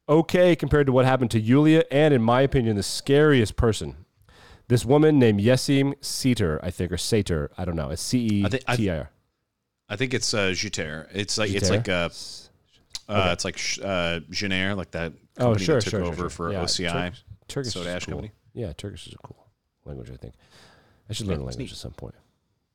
okay 0.09 0.55
compared 0.55 0.87
to 0.87 0.93
what 0.93 1.05
happened 1.07 1.31
to 1.33 1.41
Yulia, 1.41 1.85
and 1.91 2.13
in 2.13 2.23
my 2.23 2.43
opinion, 2.43 2.77
the 2.77 2.83
scariest 2.83 3.57
person. 3.57 3.97
This 4.69 4.85
woman 4.85 5.19
named 5.19 5.41
Yesim 5.41 5.95
Seter, 6.03 6.61
I 6.63 6.71
think, 6.71 6.93
or 6.93 6.97
Sater, 6.97 7.49
I 7.57 7.65
don't 7.65 7.77
know. 7.77 7.89
It's 7.89 8.03
C 8.03 8.29
E 8.31 8.45
I 8.45 8.49
think- 8.51 8.65
I- 8.67 8.77
T 8.77 8.91
I 8.91 8.99
R. 8.99 9.11
I 9.89 9.97
think 9.97 10.13
it's 10.13 10.35
uh, 10.35 10.53
Jeter. 10.53 11.09
It's 11.15 11.39
like 11.39 11.51
it's 11.51 11.71
like 11.71 11.89
like 11.89 11.89
uh, 13.09 13.13
uh 13.13 13.31
it's 13.33 13.45
like 13.45 13.57
uh, 13.83 14.21
Genair, 14.31 14.77
like 14.77 14.91
that 14.93 15.13
Oh, 15.39 15.45
company 15.45 15.65
sure, 15.65 15.75
that 15.77 15.83
took 15.83 15.91
sure, 15.91 16.05
over 16.05 16.17
sure. 16.17 16.31
for 16.31 16.53
Yeah, 16.53 16.63
OCI. 16.63 16.93
Turkish, 16.93 17.25
Turkish 17.49 17.73
Soda 17.73 17.91
Ash 17.91 18.05
cool. 18.05 18.15
Company. 18.15 18.33
Yeah, 18.55 18.73
Turkish 18.77 19.07
is 19.07 19.15
a 19.15 19.19
cool 19.19 19.47
language, 19.85 20.11
I 20.11 20.17
think. 20.17 20.35
I 21.09 21.13
should 21.13 21.27
learn 21.27 21.39
a 21.39 21.45
language 21.45 21.59
neat. 21.59 21.73
at 21.73 21.79
some 21.79 21.93
point, 21.93 22.15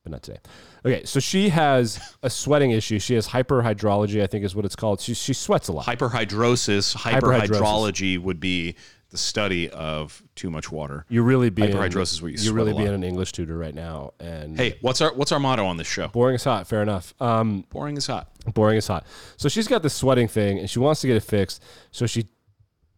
but 0.02 0.12
not 0.12 0.22
today. 0.22 0.38
Okay, 0.84 1.04
so 1.04 1.20
she 1.20 1.50
has 1.50 2.00
a 2.22 2.30
sweating 2.30 2.70
issue. 2.72 2.98
She 2.98 3.14
has 3.14 3.28
hyperhydrology, 3.28 4.22
I 4.22 4.26
think 4.26 4.44
is 4.44 4.56
what 4.56 4.64
it's 4.64 4.76
called. 4.76 5.00
She, 5.00 5.14
she 5.14 5.34
sweats 5.34 5.68
a 5.68 5.72
lot. 5.72 5.86
Hyperhidrosis, 5.86 6.96
Hyperhidrosis. 6.96 7.48
hyperhydrology 7.48 8.18
would 8.18 8.40
be 8.40 8.76
the 9.14 9.18
study 9.18 9.70
of 9.70 10.22
too 10.34 10.50
much 10.50 10.72
water. 10.72 11.06
You're 11.08 11.22
really 11.22 11.48
being 11.48 11.70
Hyperhidrosis 11.70 12.20
where 12.20 12.32
you 12.32 12.36
You're 12.38 12.52
really 12.52 12.72
being 12.72 12.88
an 12.88 13.04
English 13.04 13.30
tutor 13.30 13.56
right 13.56 13.74
now, 13.74 14.12
and 14.18 14.56
Hey, 14.58 14.76
what's 14.80 15.00
our 15.00 15.14
what's 15.14 15.30
our 15.30 15.38
motto 15.38 15.64
on 15.64 15.76
this 15.76 15.86
show? 15.86 16.08
boring 16.08 16.34
is 16.34 16.42
hot. 16.42 16.66
Fair 16.66 16.82
enough. 16.82 17.14
Um, 17.20 17.64
Boring 17.70 17.96
is 17.96 18.08
hot. 18.08 18.28
boring 18.52 18.76
is 18.76 18.88
hot. 18.88 19.06
So 19.36 19.48
she's 19.48 19.68
got 19.68 19.82
this 19.84 19.94
sweating 19.94 20.26
thing 20.26 20.58
and 20.58 20.68
she 20.68 20.80
wants 20.80 21.00
to 21.02 21.06
get 21.06 21.16
it 21.16 21.22
fixed. 21.22 21.62
So 21.92 22.06
she 22.06 22.26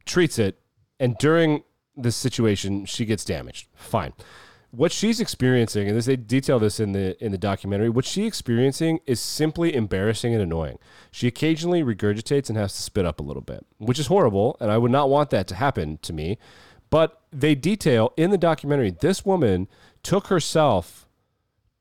treats 0.06 0.38
it. 0.38 0.58
And 0.98 1.18
during 1.18 1.62
this 1.96 2.16
situation, 2.16 2.86
she 2.86 3.04
gets 3.04 3.22
damaged. 3.24 3.68
Fine. 3.74 4.14
What 4.76 4.92
she's 4.92 5.20
experiencing, 5.20 5.88
and 5.88 5.96
this, 5.96 6.04
they 6.04 6.16
detail 6.16 6.58
this 6.58 6.78
in 6.78 6.92
the 6.92 7.16
in 7.24 7.32
the 7.32 7.38
documentary, 7.38 7.88
what 7.88 8.04
she's 8.04 8.26
experiencing 8.26 9.00
is 9.06 9.20
simply 9.20 9.74
embarrassing 9.74 10.34
and 10.34 10.42
annoying. 10.42 10.78
She 11.10 11.26
occasionally 11.26 11.82
regurgitates 11.82 12.50
and 12.50 12.58
has 12.58 12.74
to 12.74 12.82
spit 12.82 13.06
up 13.06 13.18
a 13.18 13.22
little 13.22 13.40
bit, 13.40 13.64
which 13.78 13.98
is 13.98 14.08
horrible, 14.08 14.56
and 14.60 14.70
I 14.70 14.76
would 14.76 14.90
not 14.90 15.08
want 15.08 15.30
that 15.30 15.46
to 15.48 15.54
happen 15.54 15.98
to 16.02 16.12
me. 16.12 16.38
But 16.90 17.20
they 17.32 17.54
detail 17.54 18.12
in 18.18 18.30
the 18.30 18.38
documentary 18.38 18.90
this 18.90 19.24
woman 19.24 19.68
took 20.02 20.26
herself 20.26 21.08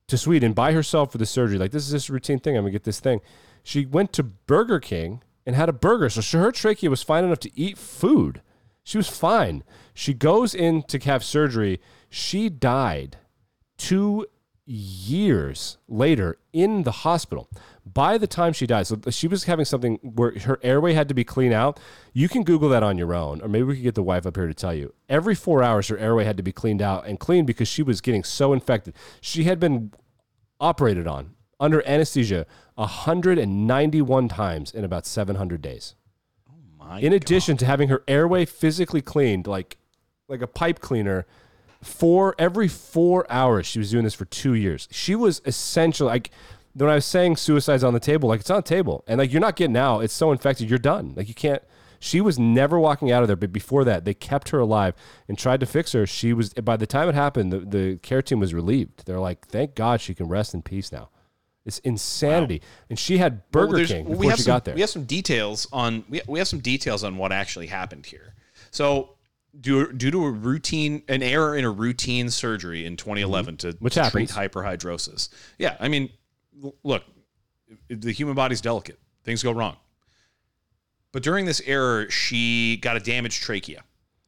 to 0.07 0.17
Sweden 0.17 0.53
by 0.53 0.71
herself 0.71 1.11
for 1.11 1.17
the 1.17 1.25
surgery. 1.25 1.57
Like, 1.57 1.71
this 1.71 1.91
is 1.91 2.09
a 2.09 2.13
routine 2.13 2.39
thing. 2.39 2.55
I'm 2.55 2.65
to 2.65 2.71
get 2.71 2.83
this 2.83 2.99
thing. 2.99 3.21
She 3.63 3.85
went 3.85 4.13
to 4.13 4.23
Burger 4.23 4.79
King 4.79 5.21
and 5.45 5.55
had 5.55 5.69
a 5.69 5.73
burger. 5.73 6.09
So 6.09 6.39
her 6.39 6.51
trachea 6.51 6.89
was 6.89 7.03
fine 7.03 7.23
enough 7.23 7.39
to 7.39 7.59
eat 7.59 7.77
food. 7.77 8.41
She 8.83 8.97
was 8.97 9.09
fine. 9.09 9.63
She 9.93 10.13
goes 10.13 10.53
in 10.53 10.83
to 10.83 10.99
have 10.99 11.23
surgery. 11.23 11.81
She 12.15 12.47
died 12.47 13.17
two 13.77 14.27
years 14.65 15.77
later 15.89 16.37
in 16.53 16.83
the 16.83 16.91
hospital. 16.91 17.49
By 17.85 18.17
the 18.17 18.25
time 18.25 18.53
she 18.53 18.65
died, 18.65 18.87
so 18.87 18.97
she 19.09 19.27
was 19.27 19.43
having 19.43 19.65
something 19.65 19.99
where 20.01 20.39
her 20.39 20.57
airway 20.63 20.93
had 20.93 21.09
to 21.09 21.13
be 21.13 21.25
clean 21.25 21.51
out. 21.51 21.77
You 22.13 22.29
can 22.29 22.45
Google 22.45 22.69
that 22.69 22.83
on 22.83 22.97
your 22.97 23.13
own, 23.13 23.41
or 23.41 23.49
maybe 23.49 23.63
we 23.63 23.75
could 23.75 23.83
get 23.83 23.95
the 23.95 24.01
wife 24.01 24.25
up 24.25 24.37
here 24.37 24.47
to 24.47 24.53
tell 24.53 24.73
you. 24.73 24.93
Every 25.09 25.35
four 25.35 25.61
hours, 25.61 25.89
her 25.89 25.97
airway 25.97 26.23
had 26.23 26.37
to 26.37 26.43
be 26.43 26.53
cleaned 26.53 26.81
out 26.81 27.05
and 27.05 27.19
cleaned 27.19 27.47
because 27.47 27.67
she 27.67 27.83
was 27.83 27.99
getting 27.99 28.23
so 28.23 28.53
infected. 28.53 28.95
She 29.19 29.43
had 29.43 29.59
been 29.59 29.91
operated 30.61 31.07
on 31.07 31.35
under 31.59 31.85
anesthesia 31.85 32.45
191 32.75 34.29
times 34.29 34.71
in 34.73 34.85
about 34.85 35.05
700 35.05 35.61
days. 35.61 35.95
Oh 36.49 36.53
My 36.79 37.01
In 37.01 37.11
addition 37.11 37.57
to 37.57 37.65
having 37.65 37.89
her 37.89 38.03
airway 38.07 38.45
physically 38.45 39.01
cleaned, 39.01 39.47
like 39.47 39.75
like 40.27 40.41
a 40.41 40.47
pipe 40.47 40.79
cleaner, 40.79 41.25
for 41.85 42.35
every 42.39 42.67
four 42.67 43.25
hours, 43.31 43.65
she 43.65 43.79
was 43.79 43.91
doing 43.91 44.03
this 44.03 44.13
for 44.13 44.25
two 44.25 44.53
years. 44.53 44.87
She 44.91 45.15
was 45.15 45.41
essentially 45.45 46.09
like 46.09 46.31
when 46.73 46.89
I 46.89 46.95
was 46.95 47.05
saying 47.05 47.37
suicide's 47.37 47.83
on 47.83 47.93
the 47.93 47.99
table, 47.99 48.27
like 48.27 48.41
it's 48.41 48.49
on 48.49 48.57
the 48.57 48.61
table, 48.63 49.03
and 49.07 49.19
like 49.19 49.31
you're 49.31 49.41
not 49.41 49.55
getting 49.55 49.77
out. 49.77 49.99
It's 49.99 50.13
so 50.13 50.31
infected, 50.31 50.69
you're 50.69 50.79
done. 50.79 51.13
Like 51.15 51.27
you 51.27 51.33
can't. 51.33 51.61
She 51.99 52.21
was 52.21 52.37
never 52.37 52.79
walking 52.79 53.11
out 53.11 53.23
of 53.23 53.27
there, 53.27 53.37
but 53.37 53.53
before 53.53 53.83
that, 53.85 54.03
they 54.03 54.13
kept 54.13 54.49
her 54.49 54.59
alive 54.59 54.93
and 55.27 55.37
tried 55.37 55.59
to 55.61 55.65
fix 55.65 55.93
her. 55.93 56.05
She 56.05 56.33
was 56.33 56.53
by 56.53 56.75
the 56.75 56.85
time 56.85 57.07
it 57.07 57.15
happened, 57.15 57.53
the, 57.53 57.59
the 57.59 57.97
care 57.97 58.21
team 58.21 58.39
was 58.39 58.53
relieved. 58.53 59.05
They're 59.05 59.19
like, 59.19 59.47
"Thank 59.47 59.75
God 59.75 60.01
she 60.01 60.13
can 60.13 60.27
rest 60.27 60.53
in 60.53 60.61
peace 60.61 60.91
now." 60.91 61.09
It's 61.65 61.79
insanity, 61.79 62.61
and 62.89 62.99
she 62.99 63.17
had 63.17 63.49
Burger 63.51 63.77
there's- 63.77 63.89
King 63.89 64.05
before 64.05 64.17
we 64.19 64.27
have 64.27 64.37
she 64.37 64.43
some, 64.43 64.51
got 64.51 64.65
there. 64.65 64.75
We 64.75 64.81
have 64.81 64.89
some 64.89 65.05
details 65.05 65.67
on 65.71 66.03
we, 66.09 66.21
we 66.27 66.39
have 66.39 66.47
some 66.47 66.59
details 66.59 67.03
on 67.03 67.17
what 67.17 67.31
actually 67.31 67.67
happened 67.67 68.05
here. 68.05 68.33
So, 68.71 69.14
due, 69.59 69.91
due 69.93 70.11
to 70.11 70.25
a 70.25 70.31
routine 70.31 71.03
an 71.07 71.23
error 71.23 71.55
in 71.55 71.65
a 71.65 71.71
routine 71.71 72.29
surgery 72.29 72.85
in 72.85 72.97
2011 72.97 73.57
to, 73.57 73.67
Mm-hmm. 73.67 73.83
Which 73.83 73.95
to 73.95 74.09
treat 74.09 74.29
hyperhidrosis. 74.29 75.29
Yeah, 75.57 75.77
I 75.79 75.87
mean, 75.87 76.09
look, 76.83 77.03
the 77.89 78.11
human 78.11 78.35
body's 78.35 78.61
delicate. 78.61 78.99
Things 79.23 79.43
go 79.43 79.51
wrong. 79.51 79.77
But 81.11 81.23
during 81.23 81.45
this 81.45 81.61
error, 81.65 82.09
she 82.09 82.77
got 82.77 82.97
a 82.97 82.99
damaged 82.99 83.41
trachea. 83.41 83.83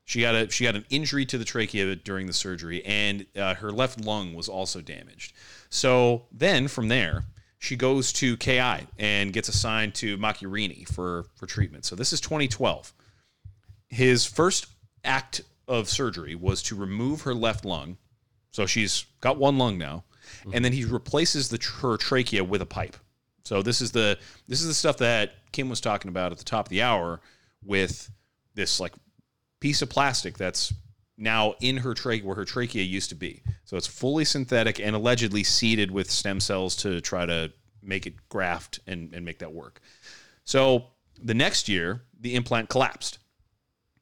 She 0.05 0.21
got 0.21 0.35
a 0.35 0.49
she 0.49 0.63
got 0.63 0.75
an 0.77 0.85
injury 0.89 1.25
to 1.25 1.37
the 1.37 1.43
trachea 1.43 1.93
during 1.97 2.27
the 2.27 2.33
surgery, 2.33 2.83
and 2.85 3.25
uh, 3.35 3.55
her 3.55 3.73
left 3.73 3.99
lung 3.99 4.33
was 4.33 4.47
also 4.47 4.79
damaged. 4.79 5.33
So 5.69 6.27
then 6.31 6.69
from 6.69 6.87
there, 6.87 7.25
she 7.59 7.75
goes 7.75 8.13
to 8.13 8.37
KI 8.37 8.87
and 8.97 9.33
gets 9.33 9.49
assigned 9.49 9.95
to 9.95 10.17
Macchiarini 10.17 10.87
for 10.87 11.25
for 11.35 11.45
treatment. 11.45 11.83
So 11.83 11.97
this 11.97 12.13
is 12.13 12.21
2012. 12.21 12.93
His 13.89 14.25
first 14.25 14.67
act 15.07 15.41
of 15.67 15.89
surgery 15.89 16.35
was 16.35 16.61
to 16.63 16.75
remove 16.75 17.21
her 17.21 17.33
left 17.33 17.65
lung. 17.65 17.97
So 18.51 18.65
she's 18.65 19.05
got 19.21 19.37
one 19.37 19.57
lung 19.57 19.77
now, 19.77 20.03
and 20.53 20.63
then 20.63 20.73
he 20.73 20.85
replaces 20.85 21.49
the 21.49 21.59
her 21.81 21.97
trachea 21.97 22.43
with 22.43 22.61
a 22.61 22.65
pipe. 22.65 22.97
So 23.43 23.61
this 23.61 23.81
is 23.81 23.91
the 23.91 24.17
this 24.47 24.61
is 24.61 24.67
the 24.67 24.73
stuff 24.73 24.97
that 24.97 25.33
Kim 25.51 25.69
was 25.69 25.81
talking 25.81 26.09
about 26.09 26.31
at 26.31 26.37
the 26.37 26.43
top 26.43 26.65
of 26.65 26.69
the 26.69 26.81
hour 26.81 27.21
with 27.63 28.09
this 28.55 28.79
like 28.79 28.93
piece 29.59 29.81
of 29.81 29.89
plastic 29.89 30.37
that's 30.37 30.73
now 31.17 31.55
in 31.61 31.77
her 31.77 31.93
trachea 31.93 32.25
where 32.25 32.35
her 32.35 32.45
trachea 32.45 32.83
used 32.83 33.09
to 33.09 33.15
be. 33.15 33.41
So 33.65 33.77
it's 33.77 33.87
fully 33.87 34.25
synthetic 34.25 34.79
and 34.79 34.95
allegedly 34.95 35.43
seeded 35.43 35.91
with 35.91 36.11
stem 36.11 36.39
cells 36.39 36.75
to 36.77 37.01
try 37.01 37.25
to 37.25 37.51
make 37.81 38.05
it 38.05 38.15
graft 38.29 38.79
and, 38.87 39.13
and 39.13 39.25
make 39.25 39.39
that 39.39 39.53
work. 39.53 39.81
So 40.43 40.87
the 41.21 41.33
next 41.33 41.67
year, 41.67 42.01
the 42.19 42.35
implant 42.35 42.69
collapsed. 42.69 43.19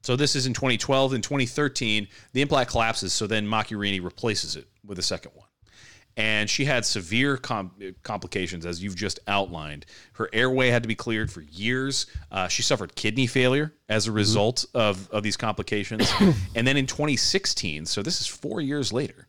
So 0.06 0.16
this 0.16 0.36
is 0.36 0.46
in 0.46 0.54
2012. 0.54 1.16
In 1.16 1.22
2013, 1.22 2.08
the 2.34 2.42
implant 2.44 2.70
collapses. 2.70 3.12
So 3.12 3.26
then 3.26 3.48
Macchiarini 3.48 4.04
replaces 4.04 4.56
it 4.56 4.68
with 4.86 5.00
a 5.00 5.02
second 5.02 5.32
one. 5.34 5.48
and 6.18 6.50
she 6.50 6.64
had 6.64 6.86
severe 6.86 7.38
com- 7.38 7.72
complications 8.04 8.66
as 8.66 8.82
you've 8.82 8.96
just 8.96 9.20
outlined. 9.28 9.86
Her 10.14 10.30
airway 10.32 10.70
had 10.70 10.84
to 10.84 10.88
be 10.88 10.96
cleared 10.96 11.30
for 11.32 11.42
years. 11.42 12.06
Uh, 12.32 12.48
she 12.48 12.62
suffered 12.62 12.96
kidney 12.96 13.28
failure 13.28 13.74
as 13.90 14.08
a 14.08 14.12
result 14.12 14.66
of 14.74 15.10
of 15.10 15.24
these 15.24 15.36
complications, 15.38 16.10
and 16.56 16.66
then 16.68 16.78
in 16.78 16.86
2016, 16.86 17.86
so 17.86 18.02
this 18.02 18.22
is 18.22 18.28
four 18.28 18.62
years 18.62 18.94
later. 18.94 19.28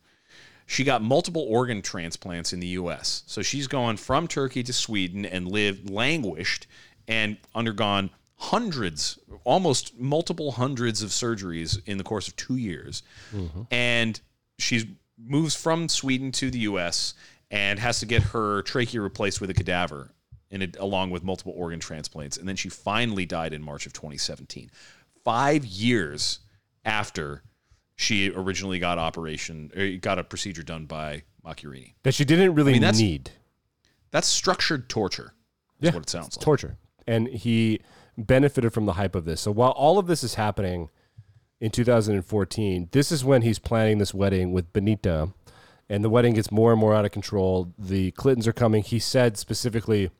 She 0.65 0.83
got 0.83 1.01
multiple 1.01 1.45
organ 1.49 1.81
transplants 1.81 2.53
in 2.53 2.59
the 2.59 2.67
U.S. 2.67 3.23
So 3.25 3.41
she's 3.41 3.67
gone 3.67 3.97
from 3.97 4.27
Turkey 4.27 4.63
to 4.63 4.73
Sweden 4.73 5.25
and 5.25 5.47
lived, 5.47 5.89
languished, 5.89 6.67
and 7.07 7.37
undergone 7.55 8.09
hundreds, 8.37 9.19
almost 9.43 9.97
multiple 9.99 10.51
hundreds 10.51 11.01
of 11.01 11.09
surgeries 11.09 11.79
in 11.85 11.97
the 11.97 12.03
course 12.03 12.27
of 12.27 12.35
two 12.35 12.55
years. 12.55 13.03
Mm-hmm. 13.35 13.61
And 13.71 14.19
she 14.59 14.97
moves 15.17 15.55
from 15.55 15.89
Sweden 15.89 16.31
to 16.33 16.51
the 16.51 16.59
U.S. 16.59 17.13
and 17.49 17.79
has 17.79 17.99
to 17.99 18.05
get 18.05 18.21
her 18.21 18.61
trachea 18.61 19.01
replaced 19.01 19.41
with 19.41 19.49
a 19.49 19.53
cadaver, 19.53 20.11
it, 20.51 20.77
along 20.79 21.09
with 21.09 21.23
multiple 21.23 21.53
organ 21.55 21.79
transplants. 21.79 22.37
And 22.37 22.47
then 22.47 22.55
she 22.55 22.69
finally 22.69 23.25
died 23.25 23.53
in 23.53 23.61
March 23.61 23.85
of 23.85 23.93
2017, 23.93 24.69
five 25.23 25.65
years 25.65 26.39
after 26.85 27.43
she 27.95 28.31
originally 28.31 28.77
got 28.77 28.99
operation, 28.99 29.71
or 29.75 29.97
got 29.97 30.19
a 30.19 30.23
procedure 30.23 30.61
done 30.61 30.85
by 30.85 31.23
Macchiarini. 31.43 31.93
that 32.03 32.13
she 32.13 32.23
didn't 32.25 32.53
really 32.53 32.73
mean, 32.73 32.81
that's- 32.81 32.99
need. 32.99 33.31
That's 34.11 34.27
structured 34.27 34.87
torture. 34.87 35.33
Is 35.81 35.93
what 35.93 36.03
it 36.03 36.09
sounds 36.09 36.37
like. 36.37 36.43
torture. 36.43 36.77
And 37.05 37.27
he 37.27 37.81
benefited 38.17 38.73
from 38.73 38.85
the 38.85 38.93
hype 38.93 39.15
of 39.15 39.25
this. 39.25 39.41
So 39.41 39.51
while 39.51 39.71
all 39.71 39.99
of 39.99 40.07
this 40.07 40.23
is 40.23 40.35
happening 40.35 40.89
in 41.59 41.71
2014, 41.71 42.89
this 42.91 43.11
is 43.11 43.23
when 43.23 43.41
he's 43.41 43.59
planning 43.59 43.97
this 43.97 44.13
wedding 44.13 44.51
with 44.51 44.73
Benita, 44.73 45.29
and 45.89 46.03
the 46.03 46.09
wedding 46.09 46.33
gets 46.33 46.51
more 46.51 46.71
and 46.71 46.79
more 46.79 46.93
out 46.93 47.05
of 47.05 47.11
control. 47.11 47.73
The 47.77 48.11
Clintons 48.11 48.47
are 48.47 48.53
coming. 48.53 48.83
He 48.83 48.99
said 48.99 49.37
specifically, 49.37 50.11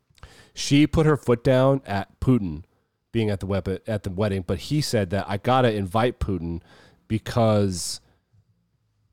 she 0.54 0.88
put 0.88 1.06
her 1.06 1.18
foot 1.18 1.44
down 1.44 1.82
at 1.86 2.20
Putin 2.20 2.64
being 3.12 3.30
at 3.30 3.40
the 3.40 3.46
wep- 3.46 3.88
at 3.88 4.04
the 4.04 4.10
wedding, 4.10 4.44
but 4.46 4.60
he 4.60 4.82
said 4.82 5.10
that 5.10 5.26
I 5.28 5.38
gotta 5.38 5.74
invite 5.74 6.20
Putin 6.20 6.62
because 7.08 8.00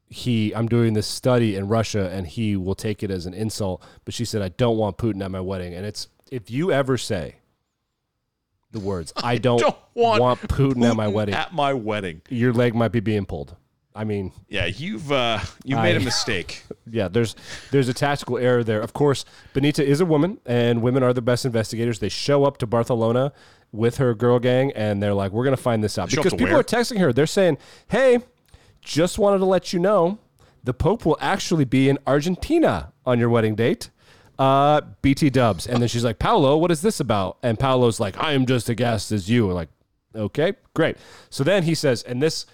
he 0.08 0.54
I'm 0.54 0.68
doing 0.68 0.94
this 0.94 1.06
study 1.06 1.56
in 1.56 1.68
Russia 1.68 2.10
and 2.12 2.26
he 2.26 2.56
will 2.56 2.74
take 2.74 3.02
it 3.02 3.10
as 3.10 3.26
an 3.26 3.34
insult. 3.34 3.82
But 4.04 4.14
she 4.14 4.24
said 4.24 4.42
I 4.42 4.48
don't 4.48 4.76
want 4.76 4.96
Putin 4.96 5.24
at 5.24 5.30
my 5.30 5.40
wedding. 5.40 5.74
And 5.74 5.84
it's 5.84 6.08
if 6.30 6.50
you 6.50 6.70
ever 6.70 6.96
say 6.96 7.36
the 8.74 8.80
words 8.80 9.12
I 9.22 9.38
don't, 9.38 9.58
don't 9.60 9.76
want, 9.94 10.20
want 10.20 10.40
Putin, 10.42 10.86
at 10.88 10.94
my 10.96 11.08
wedding, 11.08 11.34
At 11.34 11.54
my 11.54 11.72
wedding. 11.72 12.20
your 12.28 12.52
leg 12.52 12.74
might 12.74 12.92
be 12.92 13.00
being 13.00 13.24
pulled. 13.24 13.56
I 13.96 14.02
mean, 14.04 14.32
Yeah, 14.48 14.66
you've 14.66 15.10
uh, 15.12 15.38
you 15.64 15.76
made 15.76 15.96
a 15.96 16.00
I- 16.00 16.04
mistake. 16.04 16.64
yeah, 16.90 17.06
there's 17.08 17.36
there's 17.70 17.88
a 17.88 17.94
tactical 17.94 18.36
error 18.38 18.64
there. 18.64 18.80
Of 18.80 18.92
course, 18.92 19.24
Benita 19.52 19.86
is 19.86 20.00
a 20.00 20.04
woman, 20.04 20.38
and 20.44 20.82
women 20.82 21.02
are 21.04 21.12
the 21.12 21.22
best 21.22 21.44
investigators. 21.44 22.00
They 22.00 22.08
show 22.08 22.44
up 22.44 22.58
to 22.58 22.66
Barcelona 22.66 23.32
with 23.70 23.98
her 23.98 24.12
girl 24.14 24.40
gang, 24.40 24.72
and 24.72 25.00
they're 25.00 25.14
like, 25.14 25.30
"We're 25.30 25.44
gonna 25.44 25.56
find 25.56 25.82
this 25.84 25.96
out." 25.96 26.10
Because 26.10 26.32
people 26.32 26.46
where? 26.46 26.58
are 26.58 26.64
texting 26.64 26.98
her. 26.98 27.12
They're 27.12 27.26
saying, 27.28 27.56
"Hey, 27.86 28.18
just 28.82 29.16
wanted 29.16 29.38
to 29.38 29.44
let 29.44 29.72
you 29.72 29.78
know, 29.78 30.18
the 30.64 30.74
Pope 30.74 31.06
will 31.06 31.18
actually 31.20 31.64
be 31.64 31.88
in 31.88 31.96
Argentina 32.04 32.92
on 33.06 33.20
your 33.20 33.28
wedding 33.30 33.54
date." 33.54 33.90
Uh, 34.38 34.80
BT 35.02 35.30
Dubs, 35.30 35.66
and 35.66 35.80
then 35.80 35.88
she's 35.88 36.04
like, 36.04 36.18
"Paolo, 36.18 36.56
what 36.56 36.70
is 36.70 36.82
this 36.82 37.00
about?" 37.00 37.38
And 37.42 37.58
Paolo's 37.58 38.00
like, 38.00 38.20
"I 38.22 38.32
am 38.32 38.46
just 38.46 38.68
a 38.68 38.74
guest 38.74 39.12
as 39.12 39.30
you." 39.30 39.50
Like, 39.52 39.68
okay, 40.14 40.54
great. 40.74 40.96
So 41.30 41.44
then 41.44 41.62
he 41.62 41.74
says, 41.74 42.02
and 42.02 42.20
this 42.22 42.46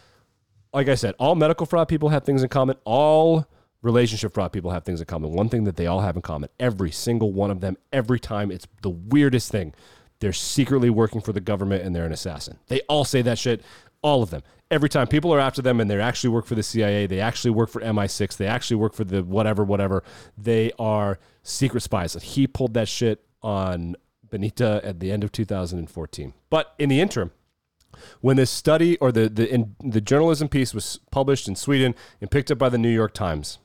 like 0.73 0.89
I 0.89 0.95
said, 0.95 1.15
all 1.19 1.35
medical 1.35 1.67
fraud 1.67 1.89
people 1.89 2.11
have 2.11 2.25
things 2.25 2.43
in 2.43 2.49
common. 2.49 2.77
All 2.85 3.47
relationship 3.83 4.35
fraud 4.35 4.53
people 4.53 4.71
have 4.71 4.85
things 4.85 5.01
in 5.01 5.07
common. 5.07 5.33
One 5.33 5.49
thing 5.49 5.65
that 5.65 5.77
they 5.77 5.87
all 5.87 6.01
have 6.01 6.17
in 6.17 6.23
common, 6.23 6.49
every 6.59 6.91
single 6.91 7.33
one 7.33 7.51
of 7.51 7.61
them, 7.61 7.77
every 7.93 8.21
time, 8.21 8.51
it's 8.51 8.67
the 8.83 8.91
weirdest 8.91 9.51
thing. 9.51 9.75
They're 10.21 10.33
secretly 10.33 10.91
working 10.91 11.21
for 11.21 11.33
the 11.33 11.41
government 11.41 11.83
and 11.83 11.97
they're 11.97 12.05
an 12.05 12.13
assassin. 12.13 12.59
They 12.69 12.81
all 12.89 13.05
say 13.05 13.23
that 13.23 13.39
shit, 13.39 13.63
all 14.03 14.23
of 14.23 14.31
them. 14.31 14.43
Every 14.71 14.89
time 14.89 15.09
people 15.09 15.35
are 15.35 15.41
after 15.41 15.63
them 15.63 15.81
and 15.81 15.91
they 15.91 16.01
actually 16.01 16.31
work 16.31 16.47
for 16.47 16.55
the 16.55 16.63
CIA, 16.63 17.07
they 17.07 17.21
actually 17.21 17.51
work 17.51 17.71
for 17.71 17.81
MI6, 17.81 18.37
they 18.37 18.47
actually 18.47 18.77
work 18.77 18.95
for 18.95 19.05
the 19.05 19.23
whatever, 19.23 19.65
whatever. 19.65 20.03
They 20.39 20.73
are 20.79 21.19
secret 21.43 21.83
spies. 21.83 22.15
And 22.15 22.23
he 22.23 22.47
pulled 22.47 22.75
that 22.75 22.89
shit 22.89 23.25
on 23.43 23.97
Benita 24.31 24.81
at 24.85 25.01
the 25.01 25.11
end 25.11 25.25
of 25.25 25.33
2014. 25.33 26.35
But 26.51 26.75
in 26.79 26.89
the 26.89 27.01
interim, 27.01 27.33
when 28.21 28.37
this 28.37 28.51
study 28.51 28.97
or 28.99 29.11
the 29.11 29.29
the 29.29 29.53
in, 29.53 29.75
the 29.81 30.01
journalism 30.01 30.49
piece 30.49 30.73
was 30.73 31.01
published 31.11 31.49
in 31.49 31.57
Sweden 31.57 31.95
and 32.21 32.31
picked 32.31 32.51
up 32.51 32.59
by 32.59 32.69
the 32.69 32.79
New 32.79 32.89
York 32.89 33.13
Times, 33.13 33.59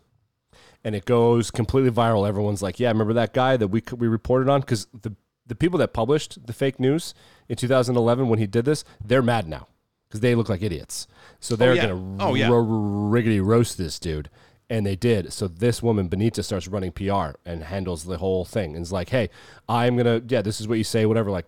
and 0.83 0.95
it 0.95 1.05
goes 1.05 1.51
completely 1.51 1.91
viral. 1.91 2.27
Everyone's 2.27 2.63
like, 2.63 2.79
"Yeah, 2.79 2.89
remember 2.89 3.13
that 3.13 3.33
guy 3.33 3.55
that 3.55 3.67
we 3.67 3.83
we 3.95 4.07
reported 4.07 4.49
on?" 4.49 4.61
Because 4.61 4.87
the 4.99 5.15
the 5.45 5.55
people 5.55 5.77
that 5.77 5.93
published 5.93 6.47
the 6.47 6.53
fake 6.53 6.79
news 6.79 7.13
in 7.47 7.55
2011 7.55 8.27
when 8.27 8.39
he 8.39 8.47
did 8.47 8.65
this, 8.65 8.83
they're 8.99 9.21
mad 9.21 9.47
now 9.47 9.67
because 10.07 10.19
they 10.21 10.35
look 10.35 10.49
like 10.49 10.61
idiots. 10.61 11.07
So 11.39 11.55
they're 11.55 11.75
yeah. 11.75 11.87
gonna 11.87 12.17
Oh, 12.19 12.33
yeah. 12.35 12.47
ro- 12.47 12.63
riggedy 12.65 13.43
roast 13.43 13.77
this 13.77 13.99
dude. 13.99 14.29
And 14.67 14.83
they 14.83 14.95
did. 14.95 15.31
So 15.31 15.47
this 15.47 15.83
woman, 15.83 16.07
Benita, 16.07 16.41
starts 16.41 16.67
running 16.67 16.91
PR 16.91 17.37
and 17.45 17.63
handles 17.63 18.03
the 18.03 18.17
whole 18.17 18.45
thing. 18.45 18.75
And 18.75 18.81
is 18.81 18.91
like, 18.91 19.09
hey, 19.09 19.29
I'm 19.69 19.95
gonna, 19.95 20.21
yeah, 20.27 20.41
this 20.41 20.59
is 20.59 20.67
what 20.67 20.79
you 20.79 20.83
say, 20.83 21.05
whatever. 21.05 21.29
Like, 21.29 21.45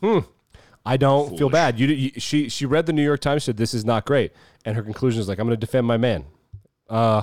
hmm, 0.00 0.18
I 0.84 0.96
don't 0.96 1.38
feel 1.38 1.48
bad. 1.48 1.78
You, 1.78 1.86
you, 1.86 2.10
she, 2.18 2.48
she 2.48 2.66
read 2.66 2.86
the 2.86 2.92
New 2.92 3.04
York 3.04 3.20
Times, 3.20 3.44
said 3.44 3.56
this 3.56 3.74
is 3.74 3.84
not 3.84 4.04
great, 4.04 4.32
and 4.64 4.74
her 4.74 4.82
conclusion 4.82 5.20
is 5.20 5.28
like, 5.28 5.38
I'm 5.38 5.46
gonna 5.46 5.56
defend 5.56 5.86
my 5.86 5.96
man. 5.96 6.24
Uh, 6.90 7.22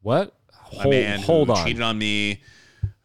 what? 0.00 0.34
Hold, 0.52 0.90
man 0.90 1.20
hold 1.20 1.50
on. 1.50 1.64
cheated 1.64 1.82
on 1.82 1.98
me, 1.98 2.40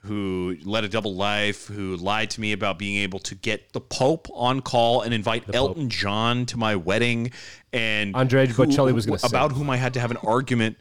who 0.07 0.57
led 0.63 0.83
a 0.83 0.89
double 0.89 1.15
life, 1.15 1.67
who 1.67 1.95
lied 1.97 2.29
to 2.31 2.41
me 2.41 2.53
about 2.53 2.79
being 2.79 2.97
able 2.97 3.19
to 3.19 3.35
get 3.35 3.73
the 3.73 3.81
Pope 3.81 4.27
on 4.33 4.61
call 4.61 5.01
and 5.01 5.13
invite 5.13 5.43
Elton 5.53 5.89
John 5.89 6.45
to 6.47 6.57
my 6.57 6.75
wedding, 6.75 7.31
and 7.73 8.15
Andrea 8.15 8.47
who- 8.47 8.65
Bocelli 8.65 8.93
was 8.93 9.05
gonna 9.05 9.19
about 9.23 9.51
sing. 9.51 9.59
whom 9.59 9.69
I 9.69 9.77
had 9.77 9.93
to 9.95 9.99
have 9.99 10.11
an 10.11 10.17
argument. 10.17 10.77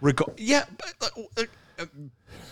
Reg- 0.00 0.22
yeah, 0.38 0.64
but, 0.78 1.12
uh, 1.36 1.42
uh, 1.78 1.84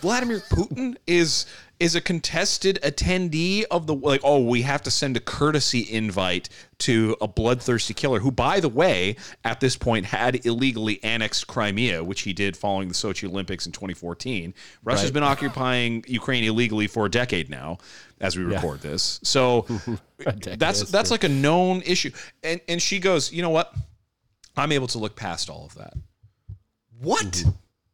Vladimir 0.01 0.39
Putin 0.39 0.95
is 1.07 1.45
is 1.79 1.95
a 1.95 2.01
contested 2.01 2.77
attendee 2.83 3.63
of 3.71 3.87
the 3.87 3.93
like. 3.93 4.19
Oh, 4.23 4.43
we 4.43 4.63
have 4.63 4.81
to 4.83 4.91
send 4.91 5.15
a 5.15 5.19
courtesy 5.21 5.87
invite 5.89 6.49
to 6.79 7.15
a 7.21 7.27
bloodthirsty 7.27 7.93
killer 7.93 8.19
who, 8.19 8.31
by 8.31 8.59
the 8.59 8.67
way, 8.69 9.15
at 9.45 9.59
this 9.61 9.77
point 9.77 10.05
had 10.05 10.45
illegally 10.45 11.01
annexed 11.03 11.47
Crimea, 11.47 12.03
which 12.03 12.21
he 12.21 12.33
did 12.33 12.57
following 12.57 12.89
the 12.89 12.93
Sochi 12.93 13.27
Olympics 13.29 13.65
in 13.65 13.71
2014. 13.71 14.53
Russia's 14.83 15.05
Right. 15.05 15.13
been 15.13 15.23
occupying 15.23 16.03
Ukraine 16.07 16.43
illegally 16.43 16.87
for 16.87 17.05
a 17.05 17.09
decade 17.11 17.49
now, 17.49 17.77
as 18.19 18.35
we 18.37 18.43
record 18.43 18.81
this. 18.81 19.19
So 19.23 19.65
that's 20.17 20.57
that's 20.57 20.91
that's 20.91 21.11
like 21.11 21.23
a 21.23 21.29
known 21.29 21.81
issue. 21.83 22.11
And 22.43 22.59
and 22.67 22.81
she 22.81 22.99
goes, 22.99 23.31
you 23.31 23.41
know 23.41 23.49
what? 23.51 23.73
I'm 24.57 24.73
able 24.73 24.87
to 24.87 24.97
look 24.97 25.15
past 25.15 25.49
all 25.49 25.65
of 25.65 25.75
that. 25.75 25.93
What? 26.99 27.43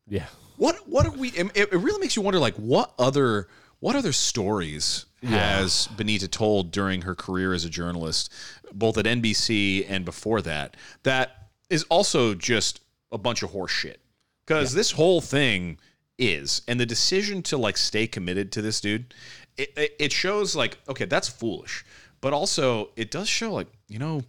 yeah. 0.08 0.26
What 0.58 0.88
what 0.88 1.06
are 1.06 1.12
we? 1.12 1.30
It, 1.30 1.52
it 1.56 1.74
really 1.74 2.00
makes 2.00 2.16
you 2.16 2.22
wonder, 2.22 2.40
like 2.40 2.56
what 2.56 2.94
other 2.98 3.48
what 3.80 3.96
other 3.96 4.14
stories 4.14 5.06
has 5.24 5.88
Benita 5.98 6.28
told 6.28 6.72
during 6.72 7.02
her 7.02 7.16
career 7.16 7.54
as 7.54 7.66
a 7.66 7.70
journalist, 7.70 8.32
both 8.74 8.98
at 8.98 9.06
NBC 9.06 9.86
and 9.90 10.06
before 10.06 10.42
that, 10.44 10.78
that 11.04 11.50
is 11.70 11.84
also 11.84 12.36
just 12.36 12.82
a 13.12 13.18
bunch 13.18 13.42
of 13.44 13.52
horse 13.52 13.72
shit. 13.72 14.00
Because 14.46 14.74
this 14.74 14.92
whole 14.92 15.22
thing 15.22 15.80
is, 16.20 16.62
and 16.68 16.80
the 16.80 16.86
decision 16.86 17.42
to 17.44 17.58
like 17.58 17.78
stay 17.78 18.06
committed 18.06 18.52
to 18.52 18.62
this 18.62 18.80
dude, 18.80 19.14
it, 19.58 19.74
it, 19.76 19.96
it 20.00 20.12
shows 20.12 20.56
like 20.56 20.78
okay, 20.88 21.06
that's 21.06 21.28
foolish, 21.28 21.84
but 22.22 22.34
also 22.34 22.90
it 22.96 23.12
does 23.12 23.28
show 23.28 23.54
like 23.54 23.68
you 23.88 24.00
know, 24.00 24.22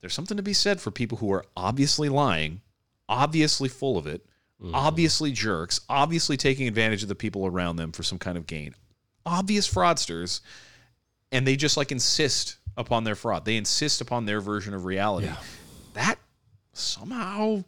there's 0.00 0.14
something 0.14 0.36
to 0.36 0.42
be 0.42 0.52
said 0.52 0.80
for 0.80 0.90
people 0.90 1.18
who 1.18 1.32
are 1.32 1.44
obviously 1.56 2.08
lying, 2.08 2.60
obviously 3.08 3.68
full 3.68 3.98
of 3.98 4.06
it, 4.06 4.24
Mm-hmm. 4.60 4.74
obviously 4.74 5.30
jerks, 5.30 5.80
obviously 5.88 6.36
taking 6.36 6.66
advantage 6.66 7.04
of 7.04 7.08
the 7.08 7.14
people 7.14 7.46
around 7.46 7.76
them 7.76 7.92
for 7.92 8.02
some 8.02 8.18
kind 8.18 8.36
of 8.36 8.44
gain, 8.48 8.74
obvious 9.24 9.72
fraudsters, 9.72 10.40
and 11.30 11.46
they 11.46 11.54
just 11.54 11.76
like 11.76 11.92
insist 11.92 12.56
upon 12.76 13.04
their 13.04 13.14
fraud. 13.14 13.44
They 13.44 13.56
insist 13.56 14.00
upon 14.00 14.26
their 14.26 14.40
version 14.40 14.74
of 14.74 14.84
reality. 14.84 15.28
That 15.94 16.18
somehow 16.72 17.62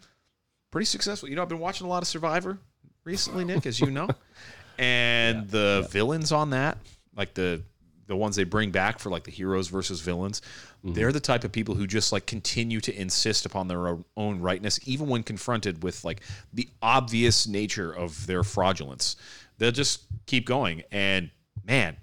pretty 0.73 0.87
successful. 0.87 1.29
You 1.29 1.37
know, 1.37 1.43
I've 1.43 1.49
been 1.49 1.61
watching 1.61 1.87
a 1.87 1.91
lot 1.91 2.03
of 2.03 2.09
Survivor 2.09 2.59
recently, 3.05 3.45
Nick, 3.45 3.67
as 3.67 3.79
you 3.79 3.91
know, 3.93 4.09
and 4.79 5.49
the 5.49 5.87
villains 5.93 6.33
on 6.33 6.51
that, 6.51 6.79
like 7.17 7.35
the 7.35 7.63
the 8.11 8.17
ones 8.17 8.35
they 8.37 8.45
bring 8.45 8.71
back 8.73 8.99
for 8.99 9.09
like 9.09 9.23
the 9.25 9.31
heroes 9.31 9.69
versus 9.69 10.01
villains, 10.01 10.43
mm-hmm. 10.85 10.93
they're 10.95 11.13
the 11.13 11.21
type 11.21 11.45
of 11.45 11.53
people 11.53 11.77
who 11.77 11.87
just 11.87 12.11
like 12.13 12.27
continue 12.27 12.81
to 12.81 12.93
insist 13.01 13.47
upon 13.47 13.69
their 13.69 13.97
own- 14.17 14.41
rightness, 14.41 14.81
even 14.85 15.07
when 15.07 15.23
confronted 15.23 15.83
with 15.83 16.05
like 16.05 16.21
the 16.53 16.69
obvious 16.83 17.47
nature 17.47 17.93
of 17.93 18.27
their 18.27 18.43
fraudulence. 18.43 19.17
They'll 19.59 19.71
just 19.71 20.03
keep 20.27 20.45
going, 20.45 20.83
and 20.91 21.31
man, 21.65 21.97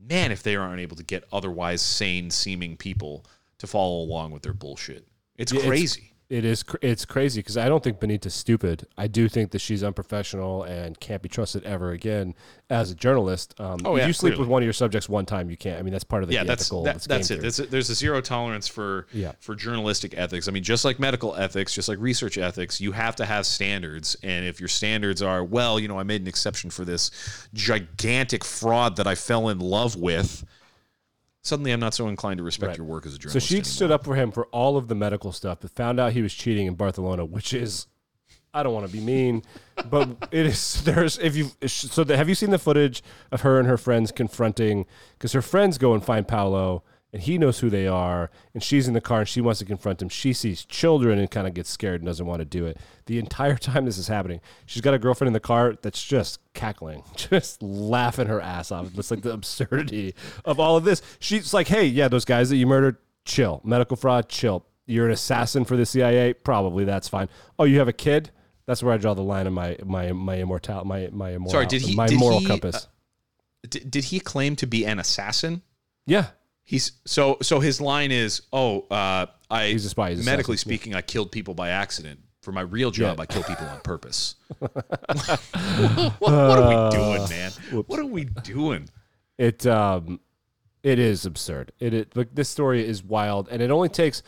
man, 0.00 0.32
if 0.32 0.42
they 0.42 0.56
aren't 0.56 0.80
able 0.80 0.96
to 0.96 1.04
get 1.04 1.24
otherwise 1.32 1.82
sane 1.82 2.30
seeming 2.30 2.76
people 2.76 3.26
to 3.58 3.66
follow 3.66 4.02
along 4.02 4.30
with 4.30 4.42
their 4.42 4.54
bullshit, 4.54 5.06
it's 5.36 5.52
Yeah, 5.52 5.58
it's- 5.58 5.68
crazy. 5.70 6.12
It 6.28 6.44
is 6.44 6.64
cr- 6.64 6.76
it's 6.82 7.04
crazy 7.04 7.40
because 7.40 7.56
I 7.56 7.68
don't 7.68 7.84
think 7.84 8.00
Benita's 8.00 8.34
stupid. 8.34 8.86
I 8.98 9.06
do 9.06 9.28
think 9.28 9.52
that 9.52 9.60
she's 9.60 9.84
unprofessional 9.84 10.64
and 10.64 10.98
can't 10.98 11.22
be 11.22 11.28
trusted 11.28 11.62
ever 11.64 11.92
again 11.92 12.34
as 12.68 12.90
a 12.90 12.96
journalist. 12.96 13.54
Um, 13.60 13.78
Oh, 13.84 13.94
if 13.94 14.00
yeah, 14.00 14.06
you 14.08 14.12
sleep 14.12 14.32
clearly. 14.32 14.40
with 14.40 14.48
one 14.48 14.62
of 14.62 14.64
your 14.64 14.72
subjects 14.72 15.08
one 15.08 15.24
time, 15.24 15.48
you 15.50 15.56
can't. 15.56 15.78
I 15.78 15.82
mean, 15.82 15.92
that's 15.92 16.02
part 16.04 16.24
of 16.24 16.28
the 16.28 16.34
yeah, 16.34 16.42
that's 16.42 16.62
ethical. 16.62 16.82
that, 16.82 16.94
that's 17.02 17.28
that's 17.28 17.58
it. 17.60 17.66
a, 17.66 17.70
there's 17.70 17.90
a 17.90 17.94
zero 17.94 18.20
tolerance 18.20 18.66
for 18.66 19.06
Yeah. 19.12 19.32
for 19.38 19.54
journalistic 19.54 20.14
ethics. 20.18 20.48
I 20.48 20.50
mean, 20.50 20.64
just 20.64 20.84
like 20.84 20.98
medical 20.98 21.36
ethics, 21.36 21.72
just 21.72 21.88
like 21.88 21.98
research 22.00 22.38
ethics, 22.38 22.80
you 22.80 22.90
have 22.90 23.14
to 23.16 23.24
have 23.24 23.46
standards. 23.46 24.16
And 24.24 24.44
if 24.46 24.58
your 24.60 24.68
standards 24.68 25.22
are, 25.22 25.44
well, 25.44 25.78
you 25.78 25.86
know, 25.86 25.98
I 25.98 26.02
made 26.02 26.22
an 26.22 26.26
exception 26.26 26.70
for 26.70 26.84
this 26.84 27.12
gigantic 27.54 28.44
fraud 28.44 28.96
that 28.96 29.06
I 29.06 29.14
fell 29.14 29.48
in 29.48 29.58
love 29.60 29.96
with, 29.96 30.44
suddenly 31.46 31.70
I'm 31.72 31.80
not 31.80 31.94
so 31.94 32.08
inclined 32.08 32.38
to 32.38 32.44
respect 32.44 32.68
Right. 32.70 32.76
your 32.78 32.86
work 32.86 33.06
as 33.06 33.14
a 33.14 33.18
journalist. 33.18 33.46
So 33.46 33.48
she 33.48 33.56
anymore. 33.56 33.64
stood 33.64 33.90
up 33.90 34.04
for 34.04 34.14
him 34.16 34.30
for 34.32 34.46
all 34.46 34.76
of 34.76 34.88
the 34.88 34.94
medical 34.94 35.32
stuff, 35.32 35.58
but 35.60 35.70
found 35.70 35.98
out 36.00 36.12
he 36.12 36.22
was 36.22 36.34
cheating 36.34 36.66
in 36.66 36.74
Barcelona, 36.74 37.24
which 37.24 37.52
is, 37.54 37.86
I 38.52 38.62
don't 38.62 38.72
want 38.74 38.86
to 38.86 38.92
be 38.92 39.00
mean, 39.00 39.42
but 39.90 40.08
it 40.30 40.46
is. 40.46 40.82
There's 40.84 41.18
if 41.18 41.36
you 41.36 41.50
so 41.66 42.04
the, 42.04 42.16
have 42.16 42.28
you 42.28 42.34
seen 42.34 42.50
the 42.50 42.58
footage 42.58 43.02
of 43.30 43.42
her 43.42 43.58
and 43.58 43.68
her 43.68 43.76
friends 43.76 44.12
confronting 44.12 44.86
because 45.12 45.32
her 45.32 45.42
friends 45.42 45.78
go 45.78 45.94
and 45.94 46.04
find 46.04 46.26
Paolo 46.26 46.82
and 47.12 47.22
he 47.22 47.38
knows 47.38 47.60
who 47.60 47.70
they 47.70 47.86
are 47.86 48.30
and 48.52 48.62
she's 48.62 48.88
in 48.88 48.94
the 48.94 49.00
car 49.00 49.20
and 49.20 49.28
she 49.28 49.40
wants 49.40 49.58
to 49.60 49.64
confront 49.64 50.02
him. 50.02 50.08
She 50.08 50.32
sees 50.32 50.64
children 50.64 51.18
and 51.18 51.30
kind 51.30 51.46
of 51.46 51.54
gets 51.54 51.70
scared 51.70 52.00
and 52.00 52.06
doesn't 52.06 52.26
want 52.26 52.40
to 52.40 52.44
do 52.44 52.66
it. 52.66 52.78
The 53.06 53.18
entire 53.18 53.56
time 53.68 53.84
this 53.86 53.96
is 53.98 54.08
happening, 54.08 54.40
she's 54.66 54.82
got 54.82 54.92
a 54.94 54.98
girlfriend 54.98 55.28
in 55.28 55.32
the 55.32 55.40
car 55.40 55.76
that's 55.80 56.02
just 56.04 56.40
cackling, 56.52 57.04
just 57.16 57.62
laughing 57.62 58.26
her 58.26 58.40
ass 58.40 58.70
off. 58.72 58.88
It's 58.98 59.10
like 59.10 59.22
the 59.22 59.32
absurdity 59.40 60.14
of 60.44 60.58
all 60.60 60.76
of 60.76 60.84
this. 60.84 61.00
She's 61.20 61.54
like, 61.54 61.68
"Hey, 61.68 61.86
yeah, 61.86 62.08
those 62.08 62.24
guys 62.24 62.50
that 62.50 62.56
you 62.56 62.66
murdered, 62.66 62.96
chill. 63.24 63.60
Medical 63.64 63.96
fraud, 63.96 64.28
chill. 64.28 64.66
You're 64.88 65.06
an 65.06 65.12
assassin 65.12 65.64
for 65.64 65.76
the 65.76 65.84
CIA, 65.86 66.32
probably 66.34 66.84
that's 66.84 67.08
fine. 67.08 67.28
Oh, 67.58 67.64
you 67.64 67.78
have 67.78 67.88
a 67.88 67.92
kid? 67.92 68.30
That's 68.66 68.82
where 68.82 68.92
I 68.94 68.98
draw 68.98 69.14
the 69.14 69.22
line 69.22 69.46
of 69.46 69.52
my 69.52 69.76
my 69.84 70.12
my 70.12 70.36
immortal 70.36 70.84
my 70.84 71.08
my 71.12 71.30
immoral 71.30 71.50
Sorry, 71.52 71.66
did 71.66 71.82
he- 71.82 71.94
my 71.96 72.06
did 72.08 72.18
moral 72.18 72.40
he, 72.40 72.46
compass. 72.46 72.76
uh, 73.64 73.68
D- 73.70 73.80
did 73.80 74.04
he 74.04 74.20
claim 74.20 74.54
to 74.56 74.66
be 74.66 74.84
an 74.84 74.98
assassin? 75.00 75.62
yeah, 76.06 76.26
He's 76.66 76.92
so 77.06 77.38
so. 77.40 77.60
His 77.60 77.80
line 77.80 78.10
is, 78.10 78.42
"Oh, 78.52 78.80
uh, 78.90 79.26
I 79.48 79.68
He's 79.68 79.86
a 79.86 79.88
spy, 79.88 80.10
he's 80.10 80.26
medically 80.26 80.56
assassin, 80.56 80.68
speaking, 80.68 80.94
I 80.94 81.00
killed 81.00 81.32
people 81.32 81.54
by 81.54 81.70
accident. 81.70 82.20
For 82.42 82.52
my 82.52 82.60
real 82.60 82.90
job, 82.90 83.16
Yeah. 83.16 83.22
I 83.22 83.26
kill 83.26 83.44
people 83.44 83.66
on 83.66 83.80
purpose." 83.80 84.34
what, 84.58 86.12
what 86.18 86.58
are 86.58 86.68
we 86.68 86.96
doing, 86.96 87.28
man? 87.28 87.52
What 87.86 87.98
are 87.98 88.04
we 88.06 88.24
doing? 88.24 88.88
it 89.38 89.66
um 89.66 90.20
it 90.82 90.98
is 90.98 91.24
absurd. 91.24 91.72
It, 91.78 91.94
it 91.94 92.16
like 92.16 92.34
this 92.34 92.48
story 92.48 92.86
is 92.86 93.02
wild, 93.02 93.48
and 93.48 93.62
it 93.62 93.70
only 93.70 93.88
takes. 93.88 94.22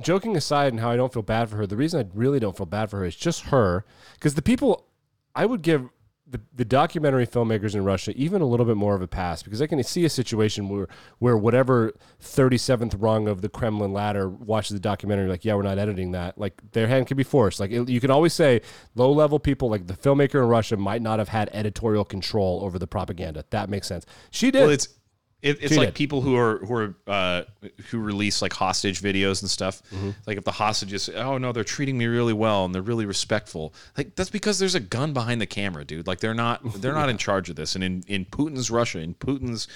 Joking 0.00 0.36
aside, 0.36 0.72
and 0.72 0.78
how 0.78 0.90
I 0.90 0.96
don't 0.96 1.12
feel 1.12 1.22
bad 1.24 1.50
for 1.50 1.56
her. 1.56 1.66
The 1.66 1.76
reason 1.76 2.00
I 2.00 2.08
really 2.14 2.38
don't 2.38 2.56
feel 2.56 2.66
bad 2.66 2.88
for 2.88 2.98
her 2.98 3.04
is 3.04 3.16
just 3.16 3.46
her, 3.46 3.84
because 4.14 4.34
the 4.34 4.42
people 4.42 4.86
I 5.34 5.44
would 5.44 5.60
give 5.60 5.88
the, 6.30 6.40
the 6.54 6.64
documentary 6.64 7.26
filmmakers 7.26 7.74
in 7.74 7.84
Russia 7.84 8.12
even 8.14 8.42
a 8.42 8.46
little 8.46 8.66
bit 8.66 8.76
more 8.76 8.94
of 8.94 9.00
a 9.00 9.06
pass 9.06 9.42
because 9.42 9.62
I 9.62 9.66
can 9.66 9.82
see 9.82 10.04
a 10.04 10.10
situation 10.10 10.68
where 10.68 10.88
where 11.18 11.36
whatever 11.36 11.94
37th 12.22 12.94
rung 12.98 13.28
of 13.28 13.40
the 13.40 13.48
Kremlin 13.48 13.92
ladder 13.92 14.28
watches 14.28 14.74
the 14.74 14.80
documentary 14.80 15.28
like 15.28 15.44
yeah 15.44 15.54
we're 15.54 15.62
not 15.62 15.78
editing 15.78 16.12
that. 16.12 16.38
Like 16.38 16.60
their 16.72 16.86
hand 16.86 17.06
can 17.06 17.16
be 17.16 17.22
forced. 17.22 17.60
Like 17.60 17.70
it, 17.70 17.88
you 17.88 18.00
can 18.00 18.10
always 18.10 18.34
say 18.34 18.60
low 18.94 19.10
level 19.10 19.38
people 19.38 19.70
like 19.70 19.86
the 19.86 19.94
filmmaker 19.94 20.42
in 20.42 20.48
Russia 20.48 20.76
might 20.76 21.02
not 21.02 21.18
have 21.18 21.28
had 21.28 21.48
editorial 21.52 22.04
control 22.04 22.60
over 22.62 22.78
the 22.78 22.86
propaganda. 22.86 23.44
That 23.50 23.70
makes 23.70 23.86
sense. 23.86 24.04
She 24.30 24.50
did. 24.50 24.60
Well, 24.60 24.70
it's 24.70 24.97
it, 25.40 25.62
it's 25.62 25.76
like 25.76 25.94
people 25.94 26.20
who 26.20 26.36
are 26.36 26.58
who 26.58 26.74
are 26.74 26.94
uh, 27.06 27.42
who 27.90 28.00
release 28.00 28.42
like 28.42 28.52
hostage 28.52 29.00
videos 29.00 29.40
and 29.40 29.48
stuff. 29.48 29.82
Mm-hmm. 29.94 30.10
Like 30.26 30.36
if 30.36 30.44
the 30.44 30.50
hostages, 30.52 31.08
oh 31.10 31.38
no, 31.38 31.52
they're 31.52 31.62
treating 31.62 31.96
me 31.96 32.06
really 32.06 32.32
well 32.32 32.64
and 32.64 32.74
they're 32.74 32.82
really 32.82 33.06
respectful. 33.06 33.72
Like 33.96 34.16
that's 34.16 34.30
because 34.30 34.58
there's 34.58 34.74
a 34.74 34.80
gun 34.80 35.12
behind 35.12 35.40
the 35.40 35.46
camera, 35.46 35.84
dude. 35.84 36.06
Like 36.08 36.18
they're 36.20 36.34
not 36.34 36.60
they're 36.80 36.92
not 36.94 37.08
in 37.08 37.18
charge 37.18 37.48
of 37.50 37.56
this. 37.56 37.76
And 37.76 37.84
in 37.84 38.02
in 38.08 38.24
Putin's 38.24 38.70
Russia, 38.70 38.98
in 38.98 39.14
Putin's 39.14 39.68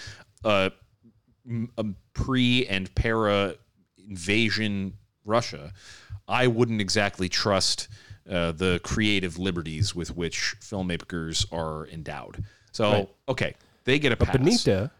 uh, 0.45 0.71
m- 1.49 1.71
um, 1.79 1.97
pre 2.13 2.67
and 2.67 2.93
para 2.97 3.55
invasion 4.09 4.95
Russia, 5.25 5.73
I 6.27 6.49
wouldn't 6.49 6.81
exactly 6.81 7.29
trust 7.29 7.87
uh, 8.29 8.53
the 8.53 8.81
creative 8.83 9.39
liberties 9.39 9.95
with 9.95 10.17
which 10.17 10.57
filmmakers 10.61 11.47
are 11.53 11.87
endowed. 11.89 12.45
So 12.73 12.91
Right. 12.91 13.09
okay, 13.29 13.55
they 13.85 13.99
get 13.99 14.13
a 14.13 14.17
pass. 14.17 14.37
Benita 14.37 14.91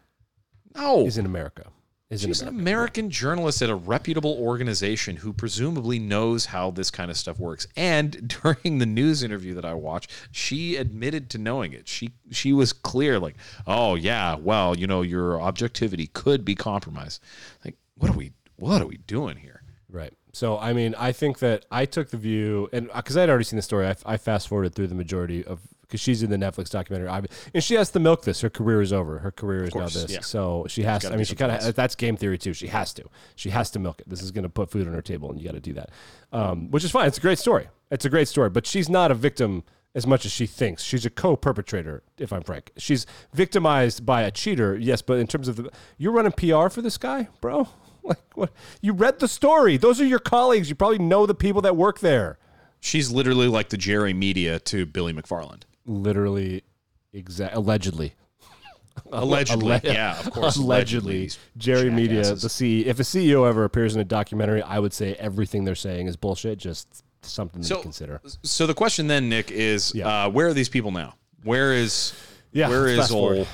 no, 0.75 1.05
is 1.05 1.17
in 1.17 1.25
America 1.25 1.67
is 2.13 2.21
she's 2.21 2.41
an 2.41 2.47
America 2.47 2.63
American 2.73 3.09
journalist 3.09 3.61
at 3.61 3.69
a 3.69 3.75
reputable 3.75 4.37
organization 4.39 5.17
who 5.17 5.33
presumably 5.33 5.99
knows 5.99 6.45
how 6.45 6.71
this 6.71 6.89
kind 6.89 7.11
of 7.11 7.17
stuff 7.17 7.39
works. 7.39 7.67
And 7.75 8.27
during 8.43 8.77
the 8.77 8.85
news 8.85 9.23
interview 9.23 9.53
that 9.55 9.65
I 9.65 9.73
watched, 9.73 10.11
she 10.31 10.75
admitted 10.75 11.29
to 11.31 11.37
knowing 11.37 11.73
it. 11.73 11.87
She 11.87 12.13
she 12.31 12.53
was 12.53 12.73
clear, 12.73 13.19
like, 13.19 13.35
"Oh 13.67 13.95
yeah, 13.95 14.35
well, 14.35 14.77
you 14.77 14.87
know, 14.87 15.01
your 15.01 15.41
objectivity 15.41 16.07
could 16.07 16.45
be 16.45 16.55
compromised." 16.55 17.21
Like, 17.65 17.75
what 17.95 18.11
are 18.11 18.17
we 18.17 18.33
what 18.55 18.81
are 18.81 18.87
we 18.87 18.97
doing 18.97 19.37
here? 19.37 19.63
Right. 19.89 20.13
So, 20.35 20.57
I 20.57 20.73
mean, 20.73 20.95
I 20.97 21.11
think 21.11 21.39
that 21.39 21.67
I 21.69 21.85
took 21.85 22.09
the 22.09 22.17
view, 22.17 22.67
and 22.73 22.89
uh, 22.89 22.97
because 22.97 23.15
I'd 23.17 23.29
already 23.29 23.43
seen 23.43 23.57
the 23.57 23.63
story, 23.63 23.85
I, 23.85 23.95
I 24.05 24.17
fast 24.17 24.47
forwarded 24.47 24.73
through 24.73 24.87
the 24.87 24.95
majority 24.95 25.45
of 25.45 25.61
because 25.93 26.01
she's 26.01 26.23
in 26.23 26.31
the 26.31 26.37
Netflix 26.37 26.71
documentary, 26.71 27.07
I, 27.07 27.21
and 27.53 27.63
she 27.63 27.75
has 27.75 27.91
to 27.91 27.99
milk 27.99 28.23
this. 28.23 28.41
Her 28.41 28.49
career 28.49 28.81
is 28.81 28.91
over. 28.91 29.19
Her 29.19 29.29
career 29.29 29.65
is 29.65 29.75
now 29.75 29.85
this. 29.85 30.09
yeah. 30.09 30.21
So 30.21 30.65
she 30.67 30.81
has. 30.81 31.03
gotta 31.03 31.13
I 31.13 31.17
mean, 31.17 31.25
she 31.25 31.35
kind 31.35 31.51
of. 31.51 31.75
That's 31.75 31.93
game 31.93 32.17
theory 32.17 32.39
too. 32.39 32.55
She 32.55 32.65
has 32.65 32.93
to. 32.95 33.03
She 33.35 33.51
has 33.51 33.69
to 33.71 33.79
milk 33.79 34.01
it. 34.01 34.09
This 34.09 34.23
is 34.23 34.31
going 34.31 34.41
to 34.41 34.49
put 34.49 34.71
food 34.71 34.87
on 34.87 34.93
her 34.95 35.03
table, 35.03 35.29
and 35.29 35.39
you 35.39 35.45
got 35.45 35.53
to 35.53 35.59
do 35.59 35.73
that, 35.73 35.91
um, 36.31 36.71
which 36.71 36.83
is 36.83 36.89
fine. 36.89 37.07
It's 37.07 37.19
a 37.19 37.21
great 37.21 37.37
story. 37.37 37.67
It's 37.91 38.05
a 38.05 38.09
great 38.09 38.27
story, 38.27 38.49
but 38.49 38.65
she's 38.65 38.89
not 38.89 39.11
a 39.11 39.13
victim 39.13 39.63
as 39.93 40.07
much 40.07 40.25
as 40.25 40.31
she 40.31 40.47
thinks. 40.47 40.81
She's 40.81 41.05
a 41.05 41.11
co-perpetrator, 41.11 42.01
if 42.17 42.33
I'm 42.33 42.41
frank. 42.41 42.71
She's 42.75 43.05
victimized 43.35 44.03
by 44.03 44.23
a 44.23 44.31
cheater, 44.31 44.75
yes, 44.75 45.03
but 45.03 45.19
in 45.19 45.27
terms 45.27 45.47
of 45.47 45.57
the, 45.57 45.69
you're 45.99 46.11
running 46.11 46.31
PR 46.31 46.69
for 46.69 46.81
this 46.81 46.97
guy, 46.97 47.27
bro. 47.39 47.67
Like 48.05 48.19
what? 48.35 48.51
You 48.81 48.91
read 48.91 49.19
the 49.19 49.29
story. 49.29 49.77
Those 49.77 50.01
are 50.01 50.05
your 50.05 50.19
colleagues. 50.19 50.67
You 50.67 50.75
probably 50.75 50.99
know 50.99 51.25
the 51.25 51.33
people 51.33 51.61
that 51.61 51.77
work 51.77 52.01
there. 52.01 52.37
She's 52.81 53.11
literally 53.11 53.47
like 53.47 53.69
the 53.69 53.77
Jerry 53.77 54.11
Media 54.11 54.59
to 54.59 54.85
Billy 54.85 55.13
McFarland. 55.13 55.61
Literally, 55.85 56.63
exact. 57.11 57.55
Allegedly, 57.55 58.13
Allegedly, 59.11 59.71
Alle- 59.73 59.79
yeah, 59.83 60.19
of 60.19 60.31
course. 60.31 60.55
allegedly, 60.57 61.29
Jerry 61.57 61.89
Media, 61.89 62.21
the 62.35 62.49
C. 62.49 62.85
If 62.85 62.99
a 62.99 63.03
CEO 63.03 63.47
ever 63.47 63.63
appears 63.63 63.95
in 63.95 64.01
a 64.01 64.05
documentary, 64.05 64.61
I 64.61 64.79
would 64.79 64.93
say 64.93 65.13
everything 65.15 65.65
they're 65.65 65.75
saying 65.75 66.07
is 66.07 66.15
bullshit. 66.15 66.57
Just 66.59 67.03
something 67.21 67.63
So- 67.63 67.77
to 67.77 67.81
consider. 67.81 68.21
So 68.43 68.67
the 68.67 68.73
question 68.73 69.07
then, 69.07 69.29
Nick, 69.29 69.51
is 69.51 69.93
Yeah. 69.95 70.25
uh, 70.25 70.29
where 70.29 70.47
are 70.47 70.53
these 70.53 70.69
people 70.69 70.91
now?Here 70.91 71.71
is 71.73 72.13
yeah, 72.51 72.69
where 72.69 72.87
is 72.87 72.97
let's 72.97 73.09
is 73.09 73.11
fast 73.11 73.11
forward. 73.11 73.37
old 73.39 73.47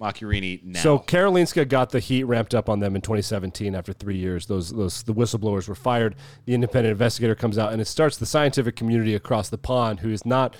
Macchiarini 0.00 0.62
now? 0.64 0.80
So 0.80 0.98
Karolinska 0.98 1.68
got 1.68 1.90
the 1.90 2.00
heat 2.00 2.24
ramped 2.24 2.54
up 2.54 2.68
on 2.68 2.80
them 2.80 2.96
in 2.96 3.02
2017 3.02 3.74
after 3.74 3.92
three 3.92 4.16
years. 4.16 4.46
Those 4.46 4.70
those 4.72 5.02
the 5.04 5.14
whistleblowers 5.14 5.68
were 5.68 5.74
fired. 5.74 6.14
The 6.46 6.54
independent 6.54 6.92
investigator 6.92 7.34
comes 7.34 7.58
out 7.58 7.72
and 7.72 7.80
it 7.80 7.86
starts 7.86 8.16
the 8.16 8.26
scientific 8.26 8.76
community 8.76 9.14
across 9.14 9.48
the 9.50 9.58
pond 9.58 10.00
who 10.00 10.10
is 10.10 10.24
not. 10.26 10.56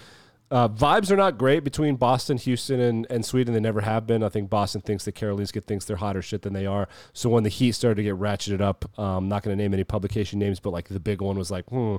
Uh, 0.48 0.68
vibes 0.68 1.10
are 1.10 1.16
not 1.16 1.36
great 1.38 1.64
between 1.64 1.96
Boston, 1.96 2.36
Houston, 2.38 2.78
and, 2.78 3.06
and 3.10 3.24
Sweden. 3.24 3.52
They 3.52 3.60
never 3.60 3.80
have 3.80 4.06
been. 4.06 4.22
I 4.22 4.28
think 4.28 4.48
Boston 4.48 4.80
thinks 4.80 5.04
that 5.04 5.16
Karolinska 5.16 5.64
thinks 5.64 5.84
they're 5.84 5.96
hotter 5.96 6.22
shit 6.22 6.42
than 6.42 6.52
they 6.52 6.66
are. 6.66 6.88
So 7.12 7.28
when 7.28 7.42
the 7.42 7.48
heat 7.48 7.72
started 7.72 7.96
to 7.96 8.02
get 8.04 8.14
ratcheted 8.14 8.60
up, 8.60 8.98
um, 8.98 9.28
not 9.28 9.42
going 9.42 9.56
to 9.56 9.60
name 9.60 9.74
any 9.74 9.82
publication 9.82 10.38
names, 10.38 10.60
but 10.60 10.70
like 10.70 10.88
the 10.88 11.00
big 11.00 11.20
one 11.20 11.36
was 11.36 11.50
like, 11.50 11.66
hmm. 11.66 11.96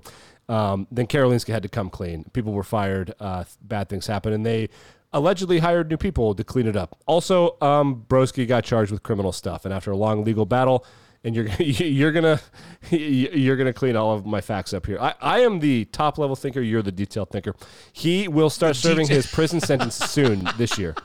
Um, 0.49 0.87
then 0.89 1.07
Karolinska 1.07 1.51
had 1.51 1.63
to 1.63 1.69
come 1.69 1.89
clean. 1.89 2.23
People 2.31 2.53
were 2.53 2.63
fired. 2.63 3.13
Uh, 3.19 3.43
bad 3.61 3.89
things 3.89 4.07
happened, 4.07 4.33
and 4.33 4.45
they 4.45 4.69
allegedly 5.11 5.59
hired 5.59 5.89
new 5.89 5.97
people 5.97 6.33
to 6.35 6.43
clean 6.43 6.67
it 6.67 6.77
up. 6.77 6.97
Also, 7.05 7.57
um, 7.59 8.05
Broski 8.07 8.47
got 8.47 8.63
charged 8.63 8.91
with 8.91 9.03
criminal 9.03 9.33
stuff, 9.33 9.65
and 9.65 9.73
after 9.73 9.91
a 9.91 9.97
long 9.97 10.23
legal 10.23 10.45
battle, 10.45 10.85
and 11.27 11.35
you're 11.35 11.45
you're 11.59 12.11
gonna 12.11 12.39
you're 12.89 13.57
gonna 13.57 13.73
clean 13.73 13.95
all 13.95 14.13
of 14.15 14.25
my 14.25 14.41
facts 14.41 14.73
up 14.73 14.85
here. 14.85 14.97
I, 14.99 15.13
I 15.21 15.39
am 15.41 15.59
the 15.59 15.85
top 15.85 16.17
level 16.17 16.35
thinker. 16.35 16.61
You're 16.61 16.81
the 16.81 16.91
detailed 16.91 17.29
thinker. 17.29 17.53
He 17.91 18.27
will 18.27 18.49
start 18.49 18.75
serving 18.75 19.07
his 19.07 19.27
prison 19.27 19.59
sentence 19.59 19.95
soon 20.09 20.47
this 20.57 20.77
year. 20.79 20.95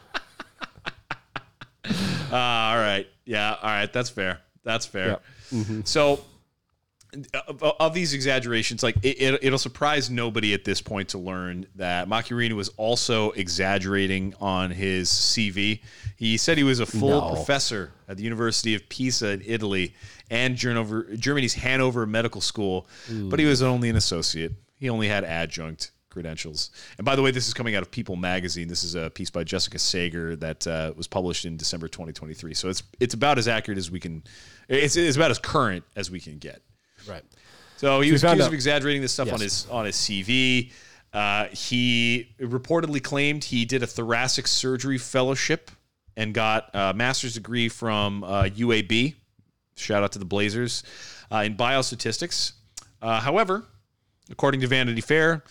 Uh, 1.84 2.36
all 2.36 2.76
right. 2.76 3.06
Yeah. 3.24 3.56
All 3.60 3.68
right. 3.68 3.92
That's 3.92 4.08
fair. 4.08 4.40
That's 4.64 4.86
fair. 4.86 5.18
So, 5.84 6.20
of, 7.46 7.62
of 7.62 7.94
these 7.94 8.14
exaggerations, 8.14 8.82
like 8.82 8.96
it, 9.02 9.20
it, 9.20 9.44
it'll 9.44 9.58
surprise 9.58 10.10
nobody 10.10 10.54
at 10.54 10.64
this 10.64 10.80
point 10.80 11.10
to 11.10 11.18
learn 11.18 11.66
that 11.76 12.08
Macchiarini 12.08 12.52
was 12.52 12.68
also 12.70 13.30
exaggerating 13.32 14.34
on 14.40 14.70
his 14.70 15.08
CV. 15.08 15.82
He 16.16 16.36
said 16.36 16.56
he 16.58 16.64
was 16.64 16.80
a 16.80 16.86
full 16.86 17.20
No. 17.20 17.34
professor 17.34 17.92
at 18.08 18.16
the 18.16 18.22
University 18.22 18.74
of 18.74 18.88
Pisa 18.88 19.30
in 19.32 19.42
Italy 19.44 19.94
and 20.30 20.56
Gernover, 20.56 21.18
Germany's 21.18 21.54
Hanover 21.54 22.06
Medical 22.06 22.40
School, 22.40 22.88
but 23.10 23.38
he 23.38 23.44
was 23.44 23.62
only 23.62 23.90
an 23.90 23.96
associate. 23.96 24.52
He 24.78 24.88
only 24.88 25.08
had 25.08 25.24
adjunct 25.24 25.90
credentials. 26.08 26.70
And 26.98 27.04
by 27.04 27.16
the 27.16 27.22
way, 27.22 27.30
this 27.30 27.48
is 27.48 27.54
coming 27.54 27.74
out 27.74 27.82
of 27.82 27.90
People 27.90 28.16
magazine. 28.16 28.68
This 28.68 28.84
is 28.84 28.94
a 28.94 29.10
piece 29.10 29.30
by 29.30 29.44
Jessica 29.44 29.78
Sager 29.78 30.36
that 30.36 30.66
uh, 30.66 30.92
was 30.96 31.06
published 31.06 31.44
in 31.44 31.56
December 31.56 31.88
2023. 31.88 32.52
So 32.54 32.68
it's 32.68 32.82
it's 33.00 33.14
about 33.14 33.38
as 33.38 33.48
accurate 33.48 33.78
as 33.78 33.90
we 33.90 33.98
can. 34.00 34.22
It's, 34.68 34.96
it's 34.96 35.16
about 35.16 35.30
as 35.30 35.38
current 35.38 35.84
as 35.96 36.10
we 36.10 36.20
can 36.20 36.38
get. 36.38 36.62
Right. 37.08 37.24
So 37.76 38.00
he 38.00 38.08
we 38.08 38.12
was 38.12 38.22
accused 38.24 38.42
out- 38.42 38.48
of 38.48 38.54
exaggerating 38.54 39.02
this 39.02 39.12
stuff 39.12 39.32
on 39.32 39.40
his 39.40 39.66
on 39.70 39.86
his 39.86 39.96
CV. 39.96 40.72
Uh, 41.12 41.46
he 41.48 42.34
reportedly 42.40 43.02
claimed 43.02 43.44
he 43.44 43.64
did 43.64 43.82
a 43.82 43.86
thoracic 43.86 44.46
surgery 44.46 44.96
fellowship 44.96 45.70
and 46.16 46.32
got 46.32 46.70
a 46.72 46.94
master's 46.94 47.34
degree 47.34 47.68
from 47.68 48.24
uh, 48.24 48.44
UAB. 48.44 49.14
Shout 49.76 50.02
out 50.02 50.12
to 50.12 50.18
the 50.18 50.24
Blazers 50.24 50.84
uh, 51.30 51.38
in 51.38 51.56
biostatistics. 51.56 52.52
Uh, 53.00 53.20
however, 53.20 53.64
according 54.30 54.60
to 54.60 54.66
Vanity 54.66 55.00
Fair, 55.00 55.42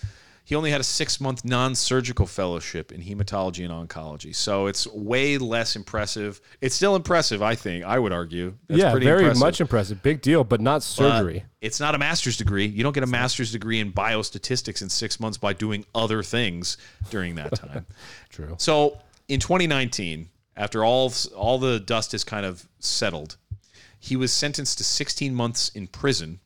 he 0.51 0.55
only 0.57 0.69
had 0.69 0.81
a 0.81 0.83
six 0.83 1.21
month 1.21 1.45
non 1.45 1.73
surgical 1.75 2.27
fellowship 2.27 2.91
in 2.91 2.99
hematology 2.99 3.63
and 3.63 3.71
oncology. 3.89 4.35
So 4.35 4.67
it's 4.67 4.85
way 4.85 5.37
less 5.37 5.77
impressive. 5.77 6.41
It's 6.59 6.75
still 6.75 6.97
impressive, 6.97 7.41
I 7.41 7.55
think. 7.55 7.85
I 7.85 7.97
would 7.97 8.11
argue. 8.11 8.55
That's 8.67 8.81
yeah, 8.81 8.91
very 8.91 9.21
impressive. 9.21 9.39
much 9.39 9.61
impressive. 9.61 10.03
Big 10.03 10.21
deal, 10.21 10.43
but 10.43 10.59
not 10.59 10.79
But 10.79 10.83
surgery. 10.83 11.45
it's 11.61 11.79
not 11.79 11.95
a 11.95 11.97
master's 11.97 12.35
degree. 12.35 12.65
You 12.65 12.83
don't 12.83 12.91
get 12.91 13.03
a 13.03 13.07
master's 13.07 13.53
degree 13.53 13.79
in 13.79 13.93
biostatistics 13.93 14.81
in 14.81 14.89
six 14.89 15.21
months 15.21 15.37
by 15.37 15.53
doing 15.53 15.85
other 15.95 16.21
things 16.21 16.75
during 17.09 17.35
that 17.35 17.55
time. 17.55 17.85
True. 18.29 18.55
So 18.57 18.99
in 19.29 19.39
2019, 19.39 20.27
after 20.57 20.83
all 20.83 21.13
all 21.33 21.59
the 21.59 21.79
dust 21.79 22.11
has 22.11 22.25
kind 22.25 22.45
of 22.45 22.67
settled, 22.77 23.37
he 24.01 24.17
was 24.17 24.33
sentenced 24.33 24.79
to 24.79 24.83
16 24.83 25.33
months 25.33 25.69
in 25.69 25.87
prison 25.87 26.41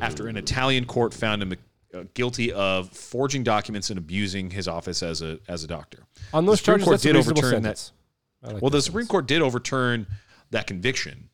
after 0.00 0.26
an 0.26 0.36
Italian 0.36 0.84
court 0.84 1.14
found 1.14 1.40
him 1.40 1.54
guilty 2.14 2.52
of 2.52 2.90
forging 2.90 3.42
documents 3.42 3.90
and 3.90 3.98
abusing 3.98 4.50
his 4.50 4.68
office 4.68 5.02
as 5.02 5.22
a 5.22 5.38
as 5.48 5.64
a 5.64 5.66
doctor. 5.66 6.04
On 6.32 6.46
those 6.46 6.62
charges, 6.62 6.84
Court 6.84 6.94
that's 6.94 7.02
did 7.02 7.16
overturn 7.16 7.62
that- 7.62 7.78
sentence. 7.78 7.92
I 8.42 8.52
like 8.52 8.62
Well, 8.62 8.70
that 8.70 8.78
the 8.78 8.82
Supreme 8.82 9.06
Court 9.06 9.26
did 9.26 9.42
overturn 9.42 10.06
that 10.50 10.66
conviction, 10.66 11.28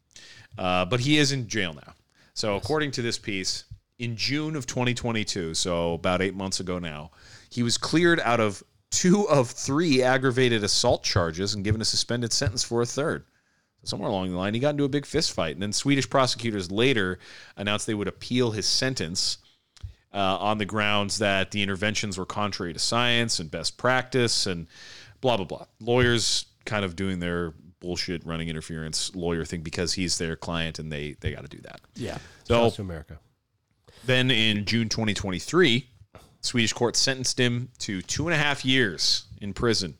uh, 0.56 0.84
but 0.84 1.00
he 1.00 1.18
is 1.18 1.32
in 1.32 1.48
jail 1.48 1.74
now. 1.74 1.94
So, 2.34 2.56
according 2.56 2.92
to 2.92 3.02
this 3.02 3.18
piece, 3.18 3.64
in 3.98 4.16
June 4.16 4.56
of 4.56 4.66
2022, 4.66 5.54
so 5.54 5.94
about 5.94 6.22
eight 6.22 6.34
months 6.34 6.60
ago 6.60 6.78
now, 6.78 7.10
he 7.50 7.62
was 7.62 7.76
cleared 7.76 8.20
out 8.20 8.40
of 8.40 8.62
two 8.90 9.28
of 9.28 9.50
three 9.50 10.02
aggravated 10.02 10.64
assault 10.64 11.02
charges 11.02 11.54
and 11.54 11.64
given 11.64 11.80
a 11.80 11.84
suspended 11.84 12.32
sentence 12.32 12.62
for 12.62 12.80
a 12.82 12.86
third. 12.86 13.24
Somewhere 13.84 14.08
along 14.08 14.30
the 14.30 14.36
line, 14.36 14.54
he 14.54 14.60
got 14.60 14.70
into 14.70 14.84
a 14.84 14.88
big 14.88 15.04
fist 15.04 15.32
fight, 15.32 15.54
and 15.56 15.62
then 15.62 15.72
Swedish 15.72 16.08
prosecutors 16.08 16.70
later 16.70 17.18
announced 17.56 17.86
they 17.86 17.94
would 17.94 18.06
appeal 18.08 18.52
his 18.52 18.66
sentence 18.66 19.38
uh, 20.14 20.36
on 20.38 20.58
the 20.58 20.64
grounds 20.64 21.18
that 21.18 21.50
the 21.50 21.62
interventions 21.62 22.18
were 22.18 22.26
contrary 22.26 22.72
to 22.72 22.78
science 22.78 23.38
and 23.38 23.50
best 23.50 23.76
practice 23.76 24.46
and 24.46 24.66
blah 25.20 25.36
blah 25.36 25.46
blah. 25.46 25.66
Lawyers 25.80 26.46
kind 26.64 26.84
of 26.84 26.96
doing 26.96 27.18
their 27.18 27.54
bullshit 27.80 28.24
running 28.24 28.48
interference 28.48 29.14
lawyer 29.14 29.44
thing 29.44 29.60
because 29.62 29.92
he's 29.94 30.18
their 30.18 30.36
client 30.36 30.78
and 30.78 30.92
they 30.92 31.16
they 31.20 31.32
got 31.32 31.42
to 31.42 31.48
do 31.48 31.60
that. 31.62 31.80
Yeah. 31.94 32.18
So- 32.44 32.70
to 32.70 32.82
America. 32.82 33.18
Then 34.04 34.32
in 34.32 34.64
June 34.64 34.88
2023, 34.88 35.86
Swedish 36.40 36.72
court 36.72 36.96
sentenced 36.96 37.38
him 37.38 37.68
to 37.78 38.02
two 38.02 38.26
and 38.26 38.34
a 38.34 38.36
half 38.36 38.64
years 38.64 39.26
in 39.40 39.54
prison. 39.54 39.94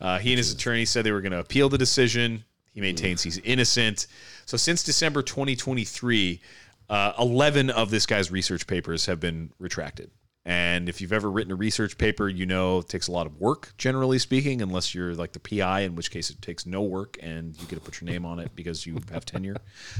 Uh, 0.00 0.18
he 0.18 0.32
and 0.32 0.38
his 0.38 0.52
attorney 0.52 0.84
said 0.84 1.04
they 1.04 1.12
were 1.12 1.20
going 1.20 1.32
to 1.32 1.38
appeal 1.38 1.68
the 1.68 1.78
decision. 1.78 2.44
He 2.72 2.80
maintains 2.80 3.22
he's 3.22 3.38
innocent. 3.38 4.06
So 4.46 4.56
since 4.56 4.82
December 4.82 5.22
2023, 5.22 6.40
uh, 6.88 7.12
11 7.18 7.70
of 7.70 7.90
this 7.90 8.06
guy's 8.06 8.30
research 8.30 8.66
papers 8.66 9.06
have 9.06 9.20
been 9.20 9.52
retracted. 9.58 10.10
And 10.44 10.88
if 10.88 11.02
you've 11.02 11.12
ever 11.12 11.30
written 11.30 11.52
a 11.52 11.56
research 11.56 11.98
paper, 11.98 12.26
you 12.26 12.46
know 12.46 12.78
it 12.78 12.88
takes 12.88 13.06
a 13.06 13.12
lot 13.12 13.26
of 13.26 13.38
work, 13.38 13.74
generally 13.76 14.18
speaking, 14.18 14.62
unless 14.62 14.94
you're 14.94 15.14
like 15.14 15.32
the 15.32 15.40
PI, 15.40 15.80
in 15.80 15.94
which 15.94 16.10
case 16.10 16.30
it 16.30 16.40
takes 16.40 16.64
no 16.64 16.80
work 16.80 17.18
and 17.20 17.54
you 17.60 17.66
get 17.66 17.74
to 17.74 17.82
put 17.82 18.00
your 18.00 18.08
name 18.10 18.24
on 18.24 18.38
it 18.38 18.50
because 18.54 18.86
you 18.86 18.98
have 19.12 19.26
tenure. 19.26 19.58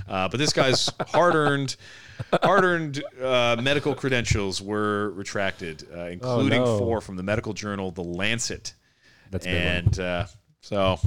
Uh, 0.08 0.26
but 0.26 0.38
this 0.38 0.54
guy's 0.54 0.88
hard-earned, 1.08 1.76
hard-earned 2.42 3.04
uh, 3.22 3.56
medical 3.62 3.94
credentials 3.94 4.62
were 4.62 5.10
retracted, 5.10 5.86
uh, 5.94 6.04
including 6.04 6.62
no. 6.62 6.78
four 6.78 7.02
from 7.02 7.16
the 7.16 7.22
medical 7.22 7.52
journal 7.52 7.90
The 7.90 8.04
Lancet. 8.04 8.72
That's 9.30 9.44
and 9.44 10.00
uh, 10.00 10.24
so 10.62 10.98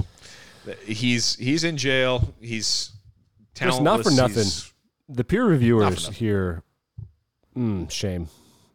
he's 0.84 1.34
he's 1.34 1.64
in 1.64 1.76
jail. 1.76 2.32
He's 2.40 2.92
talentless. 3.54 3.84
not 3.84 4.04
for 4.04 4.10
nothing. 4.12 4.44
He's- 4.44 4.71
The 5.08 5.24
peer 5.24 5.44
reviewers 5.44 6.08
here, 6.08 6.62
mm, 7.56 7.90
shame, 7.90 8.28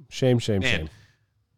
shame, 0.09 0.39
shame, 0.39 0.59
Man, 0.61 0.77
shame. 0.81 0.89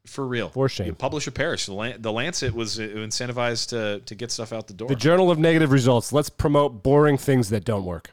for 0.06 0.26
real. 0.26 0.50
For 0.50 0.70
shame. 0.70 0.88
You 0.88 0.94
publish 0.94 1.28
a 1.28 1.32
perish. 1.32 1.66
The, 1.66 1.74
Lan- 1.74 2.02
the 2.02 2.12
Lancet 2.12 2.54
was 2.54 2.80
uh, 2.80 2.84
incentivized 2.84 3.70
to 3.70 4.00
to 4.06 4.16
get 4.16 4.32
stuff 4.32 4.54
out 4.54 4.68
the 4.68 4.74
door. 4.74 4.88
The 4.88 4.96
Journal 4.96 5.32
of 5.32 5.38
Negative 5.40 5.72
Results. 5.72 6.14
Let's 6.14 6.30
promote 6.30 6.84
boring 6.84 7.18
things 7.18 7.50
that 7.50 7.66
don't 7.66 7.84
work. 7.86 8.12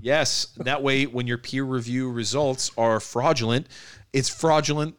yes, 0.00 0.48
that 0.58 0.82
way 0.82 1.06
when 1.06 1.26
your 1.26 1.38
peer 1.38 1.64
review 1.64 2.10
results 2.10 2.70
are 2.76 3.00
fraudulent, 3.00 3.66
it's 4.12 4.28
fraudulent 4.28 4.96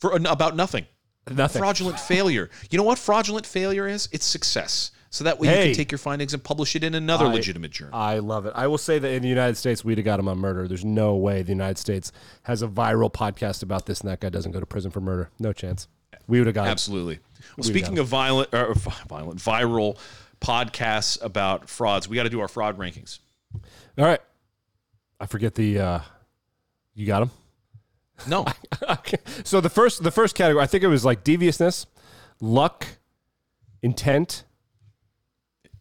for 0.00 0.12
about 0.16 0.56
nothing. 0.56 0.86
Nothing. 1.30 1.60
Fraudulent 1.60 2.00
failure. 2.00 2.50
You 2.70 2.78
know 2.78 2.84
what 2.84 2.98
fraudulent 2.98 3.46
failure 3.46 3.86
is? 3.86 4.08
It's 4.10 4.26
success. 4.26 4.90
So 5.12 5.24
that 5.24 5.38
way 5.38 5.48
you 5.48 5.66
can 5.66 5.74
take 5.74 5.92
your 5.92 5.98
findings 5.98 6.32
and 6.32 6.42
publish 6.42 6.74
it 6.74 6.82
in 6.82 6.94
another 6.94 7.26
I- 7.26 7.34
legitimate 7.34 7.70
journal. 7.70 7.94
I 7.94 8.18
love 8.20 8.46
it. 8.46 8.54
I 8.56 8.66
will 8.66 8.78
say 8.78 8.98
that 8.98 9.12
in 9.12 9.20
the 9.20 9.28
United 9.28 9.56
States, 9.58 9.84
we'd 9.84 9.98
have 9.98 10.06
got 10.06 10.18
him 10.18 10.26
on 10.26 10.38
murder. 10.38 10.66
There's 10.66 10.86
no 10.86 11.16
way 11.16 11.42
the 11.42 11.50
United 11.50 11.76
States 11.76 12.12
has 12.44 12.62
a 12.62 12.66
viral 12.66 13.12
podcast 13.12 13.62
about 13.62 13.84
this 13.84 14.00
and 14.00 14.10
that 14.10 14.20
guy 14.20 14.30
doesn't 14.30 14.52
go 14.52 14.58
to 14.60 14.64
prison 14.64 14.90
for 14.90 15.02
murder. 15.02 15.28
No 15.38 15.52
chance. 15.52 15.86
We 16.26 16.38
would 16.38 16.46
have 16.46 16.54
got 16.54 16.64
him. 16.64 16.70
Absolutely. 16.70 17.18
Well, 17.56 17.56
We 17.58 17.62
speaking 17.64 17.98
of 17.98 18.06
violent, 18.06 18.54
or 18.54 18.72
violent, 19.08 19.38
viral 19.38 19.98
podcasts 20.40 21.22
about 21.22 21.68
frauds, 21.68 22.08
we 22.08 22.16
got 22.16 22.22
to 22.22 22.30
do 22.30 22.40
our 22.40 22.48
fraud 22.48 22.78
rankings. 22.78 23.18
All 23.98 24.06
right. 24.06 24.20
I 25.20 25.26
forget 25.26 25.54
the. 25.56 25.78
Uh, 25.78 26.00
you 26.94 27.06
got 27.06 27.20
him. 27.22 27.30
No, 28.26 28.46
okay. 28.88 29.18
So 29.44 29.60
the 29.60 29.68
first, 29.68 30.02
the 30.02 30.10
first 30.10 30.34
category, 30.34 30.62
I 30.62 30.66
think 30.66 30.82
it 30.84 30.88
was 30.88 31.04
like 31.04 31.22
deviousness, 31.22 31.86
luck, 32.40 32.86
intent. 33.82 34.44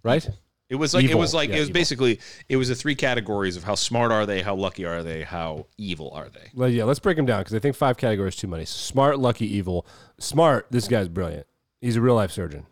Right. 0.04 0.28
it 0.70 0.76
was 0.76 0.94
like 0.94 1.04
Evil. 1.04 1.18
it 1.18 1.20
was 1.20 1.34
like 1.34 1.50
Yeah, 1.50 1.58
it 1.58 1.60
was 1.60 1.70
evil. 1.70 1.80
basically 1.80 2.20
it 2.50 2.58
was 2.58 2.70
the 2.70 2.76
three 2.76 2.96
categories 2.96 3.56
of 3.58 3.64
how 3.64 3.76
smart 3.76 4.12
are 4.12 4.26
they, 4.26 4.42
how 4.42 4.56
lucky 4.56 4.86
are 4.86 5.04
they, 5.04 5.24
how 5.24 5.68
evil 5.78 6.12
are 6.14 6.30
they. 6.30 6.50
Well, 6.54 6.70
yeah. 6.70 6.86
Let's 6.86 7.00
break 7.00 7.18
them 7.18 7.26
down 7.26 7.42
because 7.42 7.54
I 7.56 7.60
think 7.60 7.76
five 7.76 7.98
categories 7.98 8.36
too 8.36 8.48
many. 8.48 8.66
Smart, 8.66 9.20
lucky, 9.20 9.46
evil. 9.46 9.86
Smart. 10.20 10.68
This 10.72 10.88
guy's 10.88 11.08
brilliant. 11.10 11.46
He's 11.82 11.96
a 11.96 12.02
real 12.02 12.16
life 12.16 12.32
surgeon. 12.32 12.66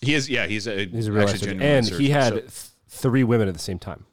He 0.00 0.14
is, 0.14 0.28
yeah, 0.30 0.46
he's 0.46 0.66
a 0.68 0.86
He's 0.86 1.08
a 1.08 1.12
real 1.12 1.26
life 1.26 1.38
surgeon, 1.38 1.60
and 1.60 1.84
surgeon. 1.84 2.00
he 2.00 2.10
had 2.10 2.32
So- 2.32 2.40
th- 2.40 2.52
three 2.88 3.24
women 3.24 3.48
at 3.48 3.54
the 3.54 3.60
same 3.60 3.78
time. 3.78 4.06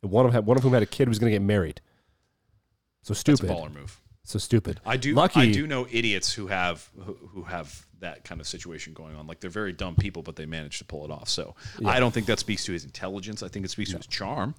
One 0.00 0.26
of, 0.26 0.32
had, 0.32 0.46
one 0.46 0.56
of 0.56 0.62
whom 0.62 0.72
had 0.74 0.82
a 0.82 0.86
kid 0.86 1.04
who 1.04 1.10
was 1.10 1.18
going 1.18 1.30
to 1.32 1.34
get 1.38 1.42
married. 1.44 1.80
So 3.02 3.14
that's 3.14 3.20
a 3.20 3.36
stupid. 3.36 3.48
baller 3.50 3.72
move. 3.74 4.00
So 4.28 4.38
stupid. 4.38 4.78
I 4.84 4.98
do, 4.98 5.14
Lucky. 5.14 5.40
I 5.40 5.50
do 5.50 5.66
know 5.66 5.86
idiots 5.90 6.30
who 6.34 6.48
have 6.48 6.86
who, 7.02 7.14
who 7.32 7.42
have 7.44 7.86
that 8.00 8.24
kind 8.24 8.42
of 8.42 8.46
situation 8.46 8.92
going 8.92 9.16
on. 9.16 9.26
Like 9.26 9.40
they're 9.40 9.48
very 9.48 9.72
dumb 9.72 9.96
people, 9.96 10.22
but 10.22 10.36
they 10.36 10.44
manage 10.44 10.78
to 10.78 10.84
pull 10.84 11.02
it 11.06 11.10
off. 11.10 11.30
So 11.30 11.54
I 11.82 11.98
don't 11.98 12.12
think 12.12 12.26
that 12.26 12.38
speaks 12.38 12.66
to 12.66 12.72
his 12.72 12.84
intelligence. 12.84 13.42
I 13.42 13.48
think 13.48 13.64
it 13.64 13.70
speaks 13.70 13.90
to 13.90 13.96
his 13.96 14.06
charm. 14.06 14.54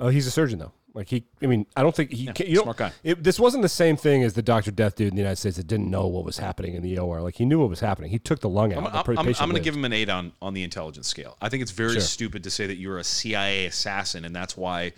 Oh, 0.00 0.08
he's 0.08 0.26
a 0.26 0.30
surgeon 0.32 0.58
though. 0.58 0.72
Like 0.92 1.08
he, 1.08 1.24
I 1.40 1.46
mean, 1.46 1.66
I 1.76 1.82
don't 1.82 1.94
think 1.94 2.10
he. 2.10 2.26
can, 2.26 2.48
you 2.48 2.56
smart 2.56 2.76
guy. 2.76 2.90
It, 3.04 3.22
this 3.22 3.38
wasn't 3.38 3.62
the 3.62 3.68
same 3.68 3.96
thing 3.96 4.24
as 4.24 4.34
the 4.34 4.42
Doctor 4.42 4.72
Death 4.72 4.96
dude 4.96 5.08
in 5.08 5.14
the 5.14 5.22
United 5.22 5.36
States 5.36 5.56
that 5.56 5.68
didn't 5.68 5.88
know 5.88 6.08
what 6.08 6.24
was 6.24 6.38
happening 6.38 6.74
in 6.74 6.82
the 6.82 6.98
OR. 6.98 7.22
Like 7.22 7.36
he 7.36 7.44
knew 7.44 7.60
what 7.60 7.70
was 7.70 7.78
happening. 7.78 8.10
He 8.10 8.18
took 8.18 8.40
the 8.40 8.48
lung 8.48 8.72
out. 8.74 8.78
I'm, 8.78 8.92
The 8.92 9.20
I'm, 9.20 9.28
I'm, 9.28 9.34
going 9.50 9.54
to 9.54 9.60
give 9.60 9.76
him 9.76 9.84
an 9.84 9.92
eight 9.92 10.08
on 10.10 10.32
on 10.42 10.52
the 10.52 10.64
intelligence 10.64 11.06
scale. 11.06 11.36
I 11.40 11.48
think 11.48 11.62
it's 11.62 11.70
very 11.70 11.92
Sure. 11.92 12.00
stupid 12.00 12.42
to 12.44 12.50
say 12.50 12.66
that 12.66 12.76
you're 12.76 12.98
a 12.98 13.04
CIA 13.04 13.66
assassin 13.66 14.24
and 14.24 14.34
that's 14.34 14.56
why 14.56 14.92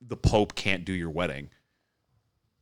the 0.00 0.16
Pope 0.16 0.54
can't 0.54 0.84
do 0.86 0.92
your 0.92 1.10
wedding. 1.10 1.50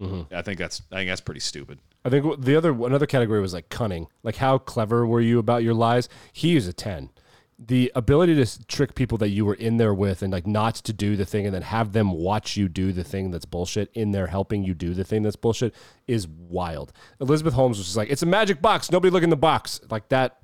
Mm-hmm. 0.00 0.34
I 0.34 0.42
think 0.42 0.58
that's 0.58 0.82
I 0.92 0.96
think 0.96 1.10
that's 1.10 1.20
pretty 1.20 1.40
stupid. 1.40 1.78
I 2.04 2.10
think 2.10 2.40
the 2.40 2.56
other 2.56 2.70
another 2.70 3.06
category 3.06 3.40
was 3.40 3.54
like 3.54 3.68
cunning. 3.68 4.08
Like 4.22 4.36
how 4.36 4.58
clever 4.58 5.06
were 5.06 5.20
you 5.20 5.38
about 5.38 5.62
your 5.62 5.74
lies? 5.74 6.08
He 6.32 6.56
is 6.56 6.68
a 6.68 6.72
ten. 6.72 7.10
The 7.58 7.90
ability 7.94 8.34
to 8.34 8.66
trick 8.66 8.94
people 8.94 9.16
that 9.18 9.30
you 9.30 9.46
were 9.46 9.54
in 9.54 9.78
there 9.78 9.94
with 9.94 10.20
and 10.20 10.30
like 10.30 10.46
not 10.46 10.74
to 10.74 10.92
do 10.92 11.16
the 11.16 11.24
thing 11.24 11.46
and 11.46 11.54
then 11.54 11.62
have 11.62 11.92
them 11.92 12.12
watch 12.12 12.58
you 12.58 12.68
do 12.68 12.92
the 12.92 13.02
thing 13.02 13.30
that's 13.30 13.46
bullshit 13.46 13.90
in 13.94 14.12
there 14.12 14.26
helping 14.26 14.62
you 14.62 14.74
do 14.74 14.92
the 14.92 15.04
thing 15.04 15.22
that's 15.22 15.36
bullshit 15.36 15.74
is 16.06 16.28
wild. 16.28 16.92
Elizabeth 17.18 17.54
Holmes 17.54 17.78
was 17.78 17.86
just 17.86 17.96
like, 17.96 18.10
it's 18.10 18.22
a 18.22 18.26
magic 18.26 18.60
box. 18.60 18.90
Nobody 18.90 19.10
look 19.10 19.22
in 19.22 19.30
the 19.30 19.36
box. 19.36 19.80
Like 19.90 20.10
that. 20.10 20.36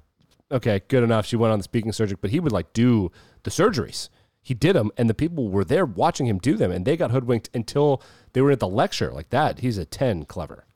Okay, 0.51 0.81
good 0.89 1.03
enough. 1.03 1.27
She 1.27 1.37
went 1.37 1.53
on 1.53 1.59
the 1.59 1.65
speaking 1.65 1.93
surgery, 1.93 2.17
but 2.19 2.31
he 2.31 2.41
would 2.41 2.53
like 2.53 2.73
do 2.73 3.13
the 3.43 3.51
surgeries. 3.51 4.09
He 4.43 4.55
did 4.55 4.75
them, 4.75 4.91
and 4.97 5.09
the 5.09 5.15
people 5.15 5.49
were 5.49 5.65
there 5.65 5.87
watching 5.87 6.27
him 6.27 6.39
do 6.39 6.57
them, 6.57 6.73
and 6.73 6.85
they 6.85 6.97
got 6.97 7.13
hoodwinked 7.13 7.49
until 7.55 8.03
they 8.33 8.41
were 8.41 8.51
at 8.51 8.61
the 8.61 8.69
lecture. 8.69 9.13
Like 9.13 9.31
that, 9.31 9.61
he's 9.61 9.79
a 9.79 9.85
ten. 9.85 10.25
Clever. 10.25 10.67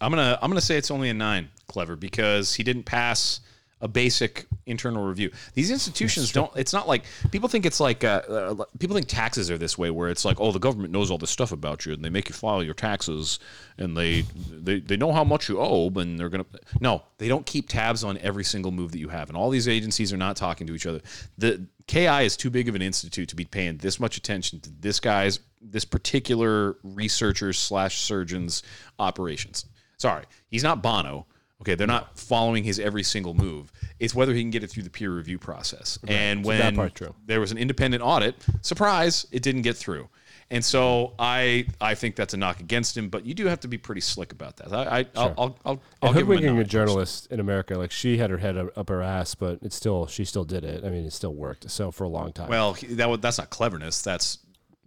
I'm 0.00 0.10
gonna 0.10 0.38
I'm 0.42 0.50
gonna 0.50 0.60
say 0.60 0.76
it's 0.76 0.90
only 0.90 1.08
a 1.08 1.14
nine, 1.14 1.48
clever, 1.66 1.96
because 1.96 2.54
he 2.54 2.62
didn't 2.62 2.84
pass 2.84 3.40
a 3.84 3.88
basic 3.88 4.46
internal 4.64 5.04
review. 5.04 5.30
These 5.52 5.70
institutions 5.70 6.32
don't. 6.32 6.50
It's 6.56 6.72
not 6.72 6.88
like 6.88 7.04
people 7.30 7.50
think 7.50 7.66
it's 7.66 7.80
like 7.80 8.02
uh, 8.02 8.22
uh, 8.28 8.64
people 8.78 8.96
think 8.96 9.06
taxes 9.06 9.50
are 9.50 9.58
this 9.58 9.76
way, 9.76 9.90
where 9.90 10.08
it's 10.08 10.24
like, 10.24 10.40
oh, 10.40 10.52
the 10.52 10.58
government 10.58 10.90
knows 10.90 11.10
all 11.10 11.18
this 11.18 11.30
stuff 11.30 11.52
about 11.52 11.84
you, 11.84 11.92
and 11.92 12.02
they 12.02 12.08
make 12.08 12.30
you 12.30 12.34
file 12.34 12.62
your 12.62 12.72
taxes, 12.72 13.38
and 13.76 13.94
they 13.94 14.22
they, 14.50 14.80
they 14.80 14.96
know 14.96 15.12
how 15.12 15.22
much 15.22 15.50
you 15.50 15.60
owe, 15.60 15.92
and 15.96 16.18
they're 16.18 16.30
gonna. 16.30 16.46
No, 16.80 17.02
they 17.18 17.28
don't 17.28 17.44
keep 17.44 17.68
tabs 17.68 18.02
on 18.02 18.16
every 18.18 18.42
single 18.42 18.72
move 18.72 18.90
that 18.92 19.00
you 19.00 19.10
have, 19.10 19.28
and 19.28 19.36
all 19.36 19.50
these 19.50 19.68
agencies 19.68 20.14
are 20.14 20.16
not 20.16 20.34
talking 20.34 20.66
to 20.66 20.74
each 20.74 20.86
other. 20.86 21.02
The 21.36 21.66
KI 21.86 22.24
is 22.24 22.38
too 22.38 22.48
big 22.48 22.70
of 22.70 22.74
an 22.74 22.80
institute 22.80 23.28
to 23.28 23.36
be 23.36 23.44
paying 23.44 23.76
this 23.76 24.00
much 24.00 24.16
attention 24.16 24.60
to 24.60 24.70
this 24.80 24.98
guy's 24.98 25.40
this 25.60 25.84
particular 25.84 26.76
researcher 26.82 27.52
slash 27.52 27.98
surgeon's 28.00 28.62
operations. 28.98 29.66
Sorry, 29.98 30.24
he's 30.48 30.62
not 30.62 30.82
Bono. 30.82 31.26
Okay, 31.60 31.74
they're 31.76 31.86
not 31.86 32.18
following 32.18 32.64
his 32.64 32.78
every 32.78 33.02
single 33.02 33.32
move. 33.32 33.70
It's 33.98 34.14
whether 34.14 34.34
he 34.34 34.40
can 34.42 34.50
get 34.50 34.64
it 34.64 34.70
through 34.70 34.82
the 34.82 34.90
peer 34.90 35.10
review 35.14 35.38
process. 35.38 35.98
And 36.06 36.44
So 36.44 36.48
when 36.48 36.58
that 36.58 36.74
part 36.74 36.94
true. 36.94 37.14
there 37.24 37.40
was 37.40 37.52
an 37.52 37.58
independent 37.58 38.02
audit, 38.02 38.34
surprise, 38.60 39.26
it 39.30 39.42
didn't 39.42 39.62
get 39.62 39.76
through. 39.76 40.08
And 40.50 40.64
so 40.64 41.14
I 41.18 41.66
I 41.80 41.94
think 41.94 42.16
that's 42.16 42.34
a 42.34 42.36
knock 42.36 42.60
against 42.60 42.96
him, 42.96 43.08
but 43.08 43.24
you 43.24 43.34
do 43.34 43.46
have 43.46 43.60
to 43.60 43.68
be 43.68 43.78
pretty 43.78 44.02
slick 44.02 44.32
about 44.32 44.58
that. 44.58 44.72
I, 44.72 44.98
I 45.00 45.06
I'll, 45.16 45.34
I'll, 45.38 45.58
I'll, 45.64 45.82
I'll 46.02 46.08
And 46.10 46.18
give 46.18 46.28
him 46.44 46.58
a 46.58 46.60
a 46.60 46.64
journalist 46.64 47.28
in 47.30 47.40
America, 47.40 47.78
like 47.78 47.90
she 47.92 48.18
had 48.18 48.30
her 48.30 48.38
head 48.38 48.56
up 48.58 48.88
her 48.88 49.00
ass, 49.00 49.34
but 49.34 49.60
it's 49.62 49.76
still 49.76 50.06
she 50.06 50.24
still 50.24 50.44
did 50.44 50.64
it. 50.64 50.84
I 50.84 50.90
mean, 50.90 51.06
it 51.06 51.12
still 51.12 51.34
worked. 51.34 51.70
So 51.70 51.90
for 51.90 52.04
a 52.04 52.08
long 52.08 52.32
time. 52.32 52.48
Well, 52.48 52.76
that 52.90 53.22
that's 53.22 53.38
not 53.38 53.50
cleverness. 53.50 54.02
That's 54.02 54.38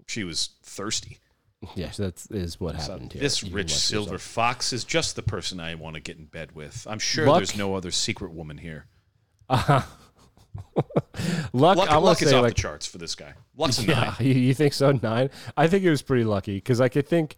she 0.06 0.23
was 0.23 0.49
thirsty. 0.64 1.18
Yes, 1.76 1.98
that 1.98 2.24
is 2.32 2.60
what 2.60 2.76
happened 2.76 3.14
here. 3.14 3.22
This 3.22 3.42
You 3.44 3.54
rich 3.54 3.74
silver 3.74 4.14
yourself. 4.14 4.22
fox 4.22 4.74
is 4.74 4.84
just 4.84 5.16
the 5.16 5.24
person 5.24 5.60
I 5.60 5.76
want 5.76 5.96
to 5.96 6.02
get 6.02 6.18
in 6.18 6.26
bed 6.26 6.54
with. 6.54 6.86
I'm 6.90 7.00
sure 7.00 7.26
Luck- 7.26 7.38
there's 7.38 7.58
no 7.58 7.76
other 7.76 7.92
secret 7.92 8.32
woman 8.32 8.58
here. 8.58 8.86
Uh, 9.50 9.82
luck, 11.54 11.78
Luck, 11.78 11.78
I'm 11.80 11.86
gonna 11.88 12.00
luck 12.00 12.22
is 12.22 12.30
say 12.30 12.36
off 12.36 12.44
like 12.44 12.56
the 12.56 12.62
charts 12.62 12.86
for 12.86 12.98
this 12.98 13.16
guy. 13.16 13.34
Luck's 13.56 13.80
a 13.80 13.84
Yeah, 13.88 14.16
nine. 14.20 14.28
you, 14.28 14.34
you 14.34 14.54
think 14.54 14.74
so? 14.74 14.92
Nine? 14.92 15.30
I 15.56 15.68
think 15.68 15.84
it 15.84 15.90
was 15.90 16.02
pretty 16.02 16.24
lucky 16.24 16.56
because 16.56 16.80
like 16.80 16.92
I 16.92 16.94
could 17.02 17.08
think, 17.08 17.36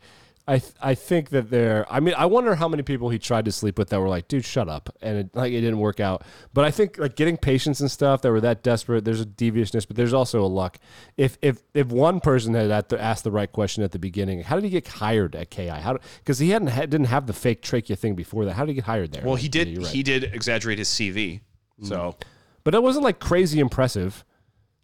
I 0.49 0.57
th- 0.57 0.73
I 0.81 0.95
think 0.95 1.29
that 1.29 1.51
there. 1.51 1.85
I 1.91 1.99
mean, 1.99 2.15
I 2.17 2.25
wonder 2.25 2.55
how 2.55 2.67
many 2.67 2.81
people 2.81 3.09
he 3.11 3.19
tried 3.19 3.45
to 3.45 3.51
sleep 3.51 3.77
with 3.77 3.89
that 3.89 3.99
were 3.99 4.09
like, 4.09 4.27
"Dude, 4.27 4.43
shut 4.43 4.67
up," 4.67 4.89
and 4.99 5.17
it, 5.19 5.35
like 5.35 5.53
it 5.53 5.61
didn't 5.61 5.77
work 5.77 5.99
out. 5.99 6.23
But 6.55 6.65
I 6.65 6.71
think 6.71 6.97
like 6.97 7.15
getting 7.15 7.37
patients 7.37 7.81
and 7.81 7.91
stuff 7.91 8.23
that 8.23 8.31
were 8.31 8.41
that 8.41 8.63
desperate. 8.63 9.05
There's 9.05 9.21
a 9.21 9.25
deviousness, 9.25 9.85
but 9.85 9.95
there's 9.95 10.11
also 10.11 10.43
a 10.43 10.47
luck. 10.47 10.79
If 11.17 11.37
if 11.43 11.61
if 11.75 11.87
one 11.89 12.19
person 12.19 12.55
had 12.55 12.71
at 12.71 12.89
the, 12.89 12.99
asked 12.99 13.23
the 13.23 13.31
right 13.31 13.51
question 13.51 13.83
at 13.83 13.91
the 13.91 13.99
beginning, 13.99 14.41
how 14.41 14.55
did 14.55 14.63
he 14.63 14.71
get 14.71 14.87
hired 14.87 15.35
at 15.35 15.51
KI? 15.51 15.67
How 15.67 15.99
because 16.17 16.39
he 16.39 16.49
hadn't 16.49 16.69
had, 16.69 16.89
didn't 16.89 17.07
have 17.07 17.27
the 17.27 17.33
fake 17.33 17.61
trachea 17.61 17.95
thing 17.95 18.15
before 18.15 18.45
that. 18.45 18.53
How 18.53 18.65
did 18.65 18.69
he 18.69 18.75
get 18.75 18.85
hired 18.85 19.11
there? 19.11 19.23
Well, 19.23 19.35
he 19.35 19.49
did. 19.49 19.67
you're 19.67 19.83
right. 19.83 19.91
He 19.91 20.01
did 20.01 20.23
exaggerate 20.23 20.79
his 20.79 20.89
CV. 20.89 21.41
Mm. 21.79 21.87
So, 21.87 22.15
but 22.63 22.73
it 22.73 22.81
wasn't 22.81 23.03
like 23.03 23.19
crazy 23.19 23.59
impressive. 23.59 24.25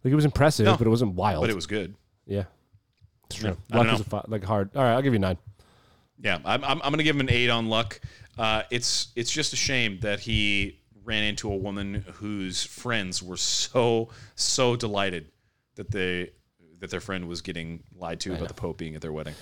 Like 0.04 0.12
it 0.12 0.16
was 0.16 0.24
impressive, 0.24 0.66
No. 0.66 0.76
but 0.76 0.86
it 0.86 0.90
wasn't 0.90 1.14
wild. 1.14 1.42
but 1.42 1.50
it 1.50 1.56
was 1.56 1.66
good. 1.66 1.96
yeah, 2.24 2.44
it's 3.26 3.40
true. 3.40 3.56
Don't 3.68 3.88
Luck 3.88 4.00
is 4.00 4.06
a 4.12 4.24
like 4.28 4.44
hard. 4.44 4.70
All 4.76 4.84
right, 4.84 4.92
I'll 4.92 5.02
give 5.02 5.12
you 5.12 5.18
nine. 5.18 5.38
Yeah, 6.20 6.38
I'm, 6.44 6.64
I'm, 6.64 6.80
I'm 6.82 6.90
going 6.90 6.98
to 6.98 7.04
give 7.04 7.16
him 7.16 7.20
an 7.20 7.30
eight 7.30 7.50
on 7.50 7.66
luck. 7.68 8.00
Uh, 8.38 8.62
it's 8.70 9.08
it's 9.16 9.30
just 9.30 9.52
a 9.52 9.56
shame 9.56 9.98
that 10.00 10.20
he 10.20 10.80
ran 11.04 11.24
into 11.24 11.50
a 11.52 11.56
woman 11.56 12.04
whose 12.14 12.64
friends 12.64 13.22
were 13.22 13.36
so 13.36 14.08
so 14.34 14.76
delighted 14.76 15.30
that 15.76 15.90
they 15.90 16.30
that 16.80 16.90
their 16.90 17.00
friend 17.00 17.28
was 17.28 17.40
getting 17.42 17.82
lied 17.94 18.20
to 18.20 18.34
about 18.34 18.48
the 18.48 18.54
Pope 18.54 18.76
being 18.78 18.94
at 18.94 19.00
their 19.00 19.12
wedding. 19.12 19.34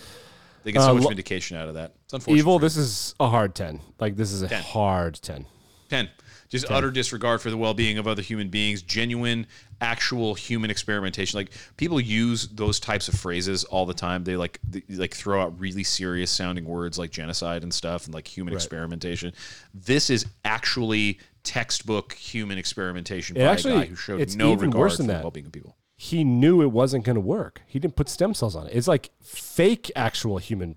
They 0.62 0.72
get 0.72 0.82
so 0.82 0.90
Uh, 0.90 0.94
much 0.94 1.08
vindication 1.08 1.56
out 1.56 1.68
of 1.68 1.74
that. 1.74 1.94
It's 2.04 2.12
unfortunate. 2.14 2.38
Evil. 2.38 2.58
This 2.58 2.76
is 2.76 3.14
a 3.20 3.28
hard 3.28 3.54
ten. 3.54 3.80
Like 3.98 4.16
this 4.16 4.32
is 4.32 4.42
a 4.42 4.48
10. 4.48 4.62
hard 4.62 5.14
ten. 5.22 5.46
10. 5.90 6.08
Just 6.54 6.70
utter 6.70 6.90
disregard 6.90 7.40
for 7.40 7.50
the 7.50 7.56
well 7.56 7.74
being 7.74 7.98
of 7.98 8.06
other 8.06 8.22
human 8.22 8.48
beings, 8.48 8.80
genuine, 8.82 9.46
actual 9.80 10.34
human 10.34 10.70
experimentation. 10.70 11.36
Like 11.36 11.50
people 11.76 12.00
use 12.00 12.48
those 12.48 12.78
types 12.78 13.08
of 13.08 13.14
phrases 13.14 13.64
all 13.64 13.86
the 13.86 13.94
time. 13.94 14.24
They 14.24 14.36
like 14.36 14.60
they, 14.68 14.82
like 14.90 15.14
throw 15.14 15.42
out 15.42 15.58
really 15.58 15.84
serious 15.84 16.30
sounding 16.30 16.64
words 16.64 16.98
like 16.98 17.10
genocide 17.10 17.62
and 17.62 17.74
stuff 17.74 18.04
and 18.06 18.14
like 18.14 18.26
human 18.28 18.54
experimentation. 18.54 19.32
This 19.74 20.10
is 20.10 20.26
actually 20.44 21.18
textbook 21.42 22.12
human 22.12 22.56
experimentation 22.56 23.36
It 23.36 23.40
by 23.40 23.52
actually- 23.52 23.72
a 23.72 23.78
guy 23.80 23.86
who 23.86 23.96
showed 23.96 24.36
no 24.36 24.54
regard 24.54 24.74
worse 24.74 24.96
for 24.96 25.02
the 25.02 25.12
well 25.12 25.30
being 25.30 25.46
of 25.46 25.52
people. 25.52 25.76
He 25.96 26.24
knew 26.24 26.60
it 26.62 26.72
wasn't 26.72 27.04
going 27.04 27.14
to 27.14 27.20
work. 27.20 27.62
He 27.66 27.78
didn't 27.78 27.96
put 27.96 28.08
stem 28.08 28.34
cells 28.34 28.56
on 28.56 28.66
it. 28.66 28.72
It's 28.74 28.88
like 28.88 29.10
fake 29.22 29.90
actual 29.94 30.38
human 30.38 30.76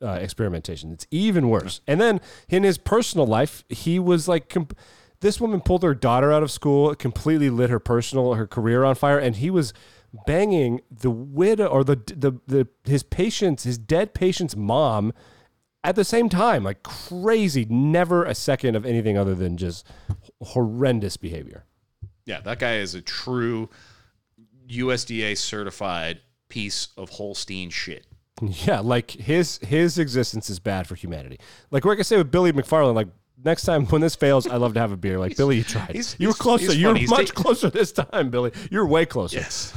uh, 0.00 0.18
experimentation. 0.20 0.92
It's 0.92 1.06
even 1.10 1.48
worse. 1.48 1.80
And 1.86 2.00
then 2.00 2.20
in 2.48 2.62
his 2.62 2.78
personal 2.78 3.26
life, 3.26 3.64
he 3.68 3.98
was 3.98 4.28
like. 4.28 4.48
Comp- 4.48 4.76
this 5.20 5.40
woman 5.40 5.60
pulled 5.60 5.82
her 5.82 5.94
daughter 5.94 6.32
out 6.32 6.42
of 6.42 6.50
school, 6.50 6.94
completely 6.94 7.50
lit 7.50 7.70
her 7.70 7.80
personal 7.80 8.34
her 8.34 8.46
career 8.46 8.84
on 8.84 8.94
fire, 8.94 9.18
and 9.18 9.36
he 9.36 9.50
was 9.50 9.72
banging 10.26 10.80
the 10.90 11.10
widow 11.10 11.66
or 11.66 11.84
the 11.84 11.96
the, 11.96 12.38
the 12.46 12.68
his 12.84 13.02
patient's 13.02 13.64
his 13.64 13.78
dead 13.78 14.14
patient's 14.14 14.56
mom 14.56 15.12
at 15.82 15.96
the 15.96 16.04
same 16.04 16.28
time, 16.28 16.64
like 16.64 16.82
crazy. 16.82 17.66
Never 17.68 18.24
a 18.24 18.34
second 18.34 18.76
of 18.76 18.86
anything 18.86 19.18
other 19.18 19.34
than 19.34 19.56
just 19.56 19.86
horrendous 20.42 21.16
behavior. 21.16 21.64
Yeah, 22.24 22.40
that 22.40 22.58
guy 22.58 22.76
is 22.76 22.94
a 22.94 23.02
true 23.02 23.68
USDA 24.68 25.36
certified 25.36 26.20
piece 26.48 26.88
of 26.96 27.10
Holstein 27.10 27.70
shit. 27.70 28.06
Yeah, 28.66 28.80
like 28.80 29.12
his 29.12 29.58
his 29.58 29.96
existence 29.96 30.50
is 30.50 30.58
bad 30.58 30.88
for 30.88 30.96
humanity. 30.96 31.38
Like 31.70 31.84
like 31.84 32.00
I 32.00 32.02
say 32.02 32.16
with 32.16 32.32
Billy 32.32 32.52
McFarland, 32.52 32.94
like 32.94 33.06
next 33.42 33.62
time 33.64 33.86
when 33.86 34.00
this 34.00 34.14
fails, 34.16 34.46
I 34.46 34.56
love 34.56 34.74
to 34.74 34.80
have 34.80 34.92
a 34.92 34.96
beer. 34.96 35.18
Like 35.18 35.36
Billy, 35.36 35.56
you 35.58 35.64
tried. 35.64 35.90
he's- 35.92 36.16
you 36.18 36.28
were 36.28 36.32
he's- 36.32 36.40
closer. 36.40 36.64
he's 36.66 36.76
You 36.76 36.86
were 36.88 36.90
funny. 36.92 37.00
He's 37.00 37.10
much 37.10 37.28
ta- 37.30 37.42
closer 37.42 37.70
this 37.70 37.92
time, 37.92 38.30
Billy. 38.30 38.52
You're 38.70 38.86
way 38.86 39.06
closer. 39.06 39.36
Yes. 39.38 39.72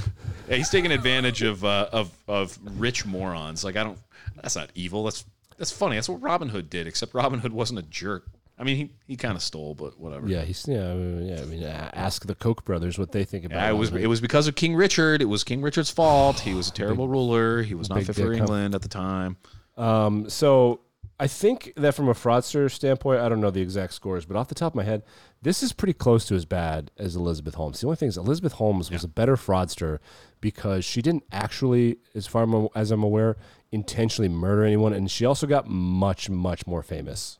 Yeah, 0.49 0.55
he's 0.57 0.69
taking 0.69 0.91
advantage 0.91 1.41
of 1.41 1.63
uh, 1.65 1.89
of 1.91 2.11
of 2.27 2.57
rich 2.79 3.05
morons. 3.05 3.63
Like 3.63 3.75
I 3.75 3.83
don't. 3.83 3.97
That's 4.41 4.55
not 4.55 4.69
evil. 4.75 5.03
That's 5.03 5.25
that's 5.57 5.71
funny. 5.71 5.95
That's 5.95 6.07
what 6.09 6.21
Robin 6.21 6.49
Hood 6.49 6.69
did. 6.69 6.87
Except 6.87 7.13
Robin 7.13 7.39
Hood 7.39 7.51
wasn't 7.51 7.79
a 7.79 7.83
jerk. 7.83 8.25
I 8.59 8.63
mean, 8.63 8.75
he, 8.77 8.91
he 9.07 9.15
kind 9.17 9.35
of 9.35 9.43
stole, 9.43 9.75
but 9.75 9.99
whatever. 9.99 10.27
Yeah, 10.27 10.41
he's 10.43 10.67
yeah, 10.67 10.89
I 10.89 10.93
mean, 10.95 11.27
yeah. 11.27 11.41
I 11.41 11.45
mean, 11.45 11.63
ask 11.63 12.25
the 12.25 12.33
Koch 12.33 12.65
brothers 12.65 12.97
what 12.97 13.11
they 13.11 13.23
think 13.23 13.45
about. 13.45 13.57
Yeah, 13.57 13.69
it 13.69 13.73
was 13.73 13.91
it 13.93 14.07
was 14.07 14.19
because 14.21 14.47
of 14.47 14.55
King 14.55 14.73
Richard. 14.75 15.21
It 15.21 15.25
was 15.25 15.43
King 15.43 15.61
Richard's 15.61 15.91
fault. 15.91 16.39
He 16.39 16.53
was 16.53 16.69
a 16.69 16.71
terrible 16.71 17.07
ruler. 17.07 17.61
He 17.61 17.75
was 17.75 17.89
not 17.89 18.01
fit 18.03 18.15
for 18.15 18.21
dick, 18.29 18.37
huh? 18.39 18.45
England 18.45 18.73
at 18.73 18.81
the 18.81 18.87
time. 18.87 19.37
Um, 19.77 20.27
so 20.29 20.79
I 21.19 21.25
think 21.27 21.73
that 21.75 21.95
from 21.95 22.09
a 22.09 22.13
fraudster 22.13 22.69
standpoint, 22.69 23.21
I 23.21 23.29
don't 23.29 23.41
know 23.41 23.49
the 23.49 23.61
exact 23.61 23.93
scores, 23.93 24.25
but 24.25 24.37
off 24.37 24.49
the 24.49 24.55
top 24.55 24.73
of 24.73 24.75
my 24.75 24.83
head, 24.83 25.01
this 25.41 25.63
is 25.63 25.73
pretty 25.73 25.93
close 25.93 26.25
to 26.25 26.35
as 26.35 26.45
bad 26.45 26.91
as 26.97 27.15
Elizabeth 27.15 27.55
Holmes. 27.55 27.81
The 27.81 27.87
only 27.87 27.95
thing 27.95 28.09
is 28.09 28.17
Elizabeth 28.17 28.53
Holmes 28.53 28.91
was 28.91 29.03
a 29.03 29.07
better 29.07 29.35
fraudster 29.35 29.97
because 30.41 30.85
she 30.85 31.01
didn't 31.01 31.23
actually, 31.31 31.97
as 32.13 32.27
far 32.27 32.69
as 32.75 32.91
I'm 32.91 33.01
aware, 33.01 33.35
intentionally 33.71 34.29
murder 34.29 34.63
anyone, 34.63 34.93
and 34.93 35.09
she 35.09 35.25
also 35.25 35.47
got 35.47 35.67
much, 35.67 36.29
much 36.29 36.67
more 36.67 36.83
famous. 36.83 37.39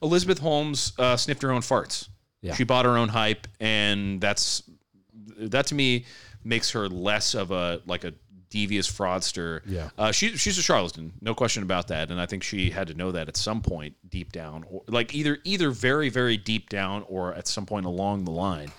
Elizabeth 0.00 0.38
Holmes 0.38 0.92
uh, 0.98 1.16
sniffed 1.16 1.42
her 1.42 1.50
own 1.50 1.62
farts. 1.62 2.08
Yeah. 2.40 2.54
She 2.54 2.64
bought 2.64 2.84
her 2.84 2.96
own 2.96 3.08
hype, 3.08 3.48
and 3.60 4.20
that's 4.20 4.62
that 5.38 5.66
to 5.66 5.74
me 5.74 6.04
makes 6.44 6.70
her 6.72 6.88
less 6.88 7.34
of 7.34 7.50
a 7.50 7.80
like 7.86 8.04
a 8.04 8.14
devious 8.52 8.88
fraudster. 8.88 9.62
Yeah. 9.66 9.88
uh, 9.96 10.12
she, 10.12 10.36
she's 10.36 10.58
a 10.58 10.62
charlatan, 10.62 11.14
no 11.22 11.34
question 11.34 11.62
about 11.62 11.88
that. 11.88 12.10
And 12.10 12.20
I 12.20 12.26
think 12.26 12.42
she 12.42 12.70
had 12.70 12.86
to 12.88 12.94
know 12.94 13.10
that 13.12 13.26
at 13.28 13.36
some 13.36 13.62
point 13.62 13.96
deep 14.08 14.30
down, 14.30 14.64
or 14.70 14.82
like 14.86 15.14
either 15.14 15.38
either 15.42 15.70
very 15.70 16.10
very 16.10 16.36
deep 16.36 16.68
down 16.68 17.04
or 17.08 17.34
at 17.34 17.48
some 17.48 17.66
point 17.66 17.86
along 17.86 18.24
the 18.24 18.30
line. 18.30 18.70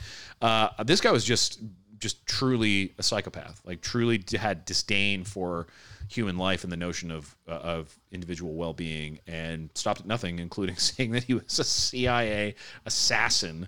Uh, 0.41 0.69
this 0.83 1.01
guy 1.01 1.11
was 1.11 1.25
just 1.25 1.59
just 1.97 2.25
truly 2.27 2.93
a 2.99 3.03
psychopath. 3.03 3.61
Like 3.65 3.81
truly 3.81 4.23
had 4.37 4.63
disdain 4.65 5.23
for 5.23 5.67
human 6.07 6.37
life 6.37 6.63
and 6.63 6.71
the 6.71 6.77
notion 6.77 7.09
of 7.09 7.35
uh, 7.47 7.53
of 7.53 7.97
individual 8.11 8.53
well 8.53 8.73
being, 8.73 9.19
and 9.25 9.71
stopped 9.73 10.01
at 10.01 10.05
nothing, 10.05 10.37
including 10.37 10.75
saying 10.77 11.11
that 11.11 11.23
he 11.23 11.33
was 11.33 11.57
a 11.57 11.63
CIA 11.63 12.55
assassin 12.85 13.67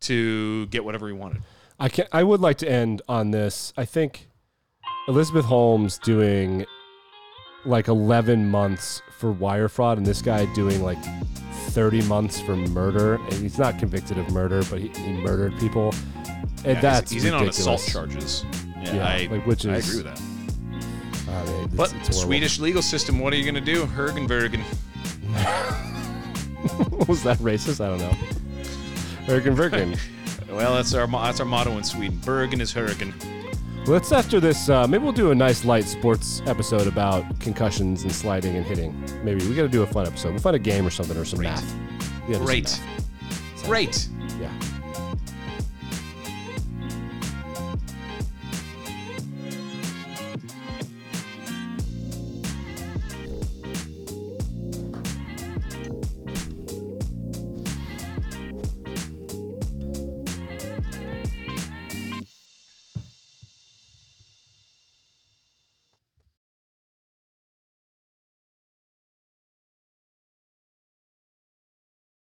to 0.00 0.66
get 0.66 0.84
whatever 0.84 1.06
he 1.06 1.12
wanted. 1.12 1.42
I 1.78 1.88
can 1.90 2.06
I 2.12 2.22
would 2.22 2.40
like 2.40 2.58
to 2.58 2.70
end 2.70 3.02
on 3.08 3.30
this. 3.30 3.72
I 3.76 3.84
think 3.84 4.28
Elizabeth 5.08 5.44
Holmes 5.44 5.98
doing 5.98 6.64
like 7.66 7.88
11 7.88 8.50
months 8.50 9.02
for 9.18 9.32
wire 9.32 9.68
fraud 9.68 9.98
and 9.98 10.06
this 10.06 10.22
guy 10.22 10.44
doing 10.54 10.82
like 10.82 11.02
30 11.68 12.02
months 12.02 12.40
for 12.40 12.56
murder 12.56 13.14
and 13.14 13.32
he's 13.34 13.58
not 13.58 13.78
convicted 13.78 14.18
of 14.18 14.30
murder 14.32 14.62
but 14.70 14.78
he, 14.80 14.88
he 14.88 15.12
murdered 15.12 15.58
people 15.58 15.94
and 16.64 16.64
Yeah, 16.64 16.72
he's- 16.72 16.82
that's 16.82 17.10
he's, 17.10 17.24
in 17.24 17.34
on 17.34 17.48
assault 17.48 17.82
charges. 17.86 18.44
Yeah, 18.82 18.94
Yeah, 18.94 19.06
I, 19.06 19.28
like, 19.30 19.46
which 19.46 19.66
I 19.66 19.76
agree 19.76 20.02
with 20.02 20.04
that. 20.04 20.20
Ah, 21.28 21.44
mean, 21.44 21.54
it's- 21.64 21.74
But 21.74 21.94
it's. 21.94 22.20
Swedish 22.20 22.58
legal 22.58 22.82
system, 22.82 23.18
what 23.18 23.32
are 23.32 23.36
you 23.36 23.50
going 23.50 23.54
to 23.54 23.60
do? 23.72 23.84
Hergenbergen. 23.86 24.62
was 27.08 27.22
that 27.22 27.36
racist 27.38 27.84
I 27.84 27.88
don't 27.88 27.98
know 27.98 28.16
Bergen 29.26 29.54
Bergen 29.54 29.96
Well, 30.50 30.74
that's 30.74 30.94
our 30.94 31.06
that's 31.06 31.40
our 31.40 31.46
motto 31.46 31.76
in 31.78 31.84
Sweden. 31.84 32.16
Bergen 32.24 32.60
is 32.60 32.72
Hergen. 32.72 33.12
Let's 33.86 34.12
after 34.12 34.40
this 34.40 34.68
uh, 34.68 34.86
maybe 34.86 35.04
we'll 35.04 35.12
do 35.12 35.30
a 35.30 35.34
nice 35.34 35.64
light 35.64 35.84
sports 35.84 36.42
episode 36.46 36.86
about 36.86 37.24
concussions 37.40 38.02
and 38.02 38.12
sliding 38.12 38.56
and 38.56 38.64
hitting 38.64 38.98
maybe 39.22 39.46
we 39.46 39.54
got 39.54 39.62
to 39.62 39.68
do 39.68 39.82
a 39.82 39.86
fun 39.86 40.06
episode 40.06 40.30
we'll 40.30 40.38
find 40.40 40.56
a 40.56 40.58
game 40.58 40.86
or 40.86 40.90
something 40.90 41.16
or 41.16 41.24
some 41.24 41.38
Great. 41.38 41.50
math 41.50 41.74
do 42.26 42.38
Great. 42.38 42.80
Great. 43.64 44.08
Yeah. 44.40 44.50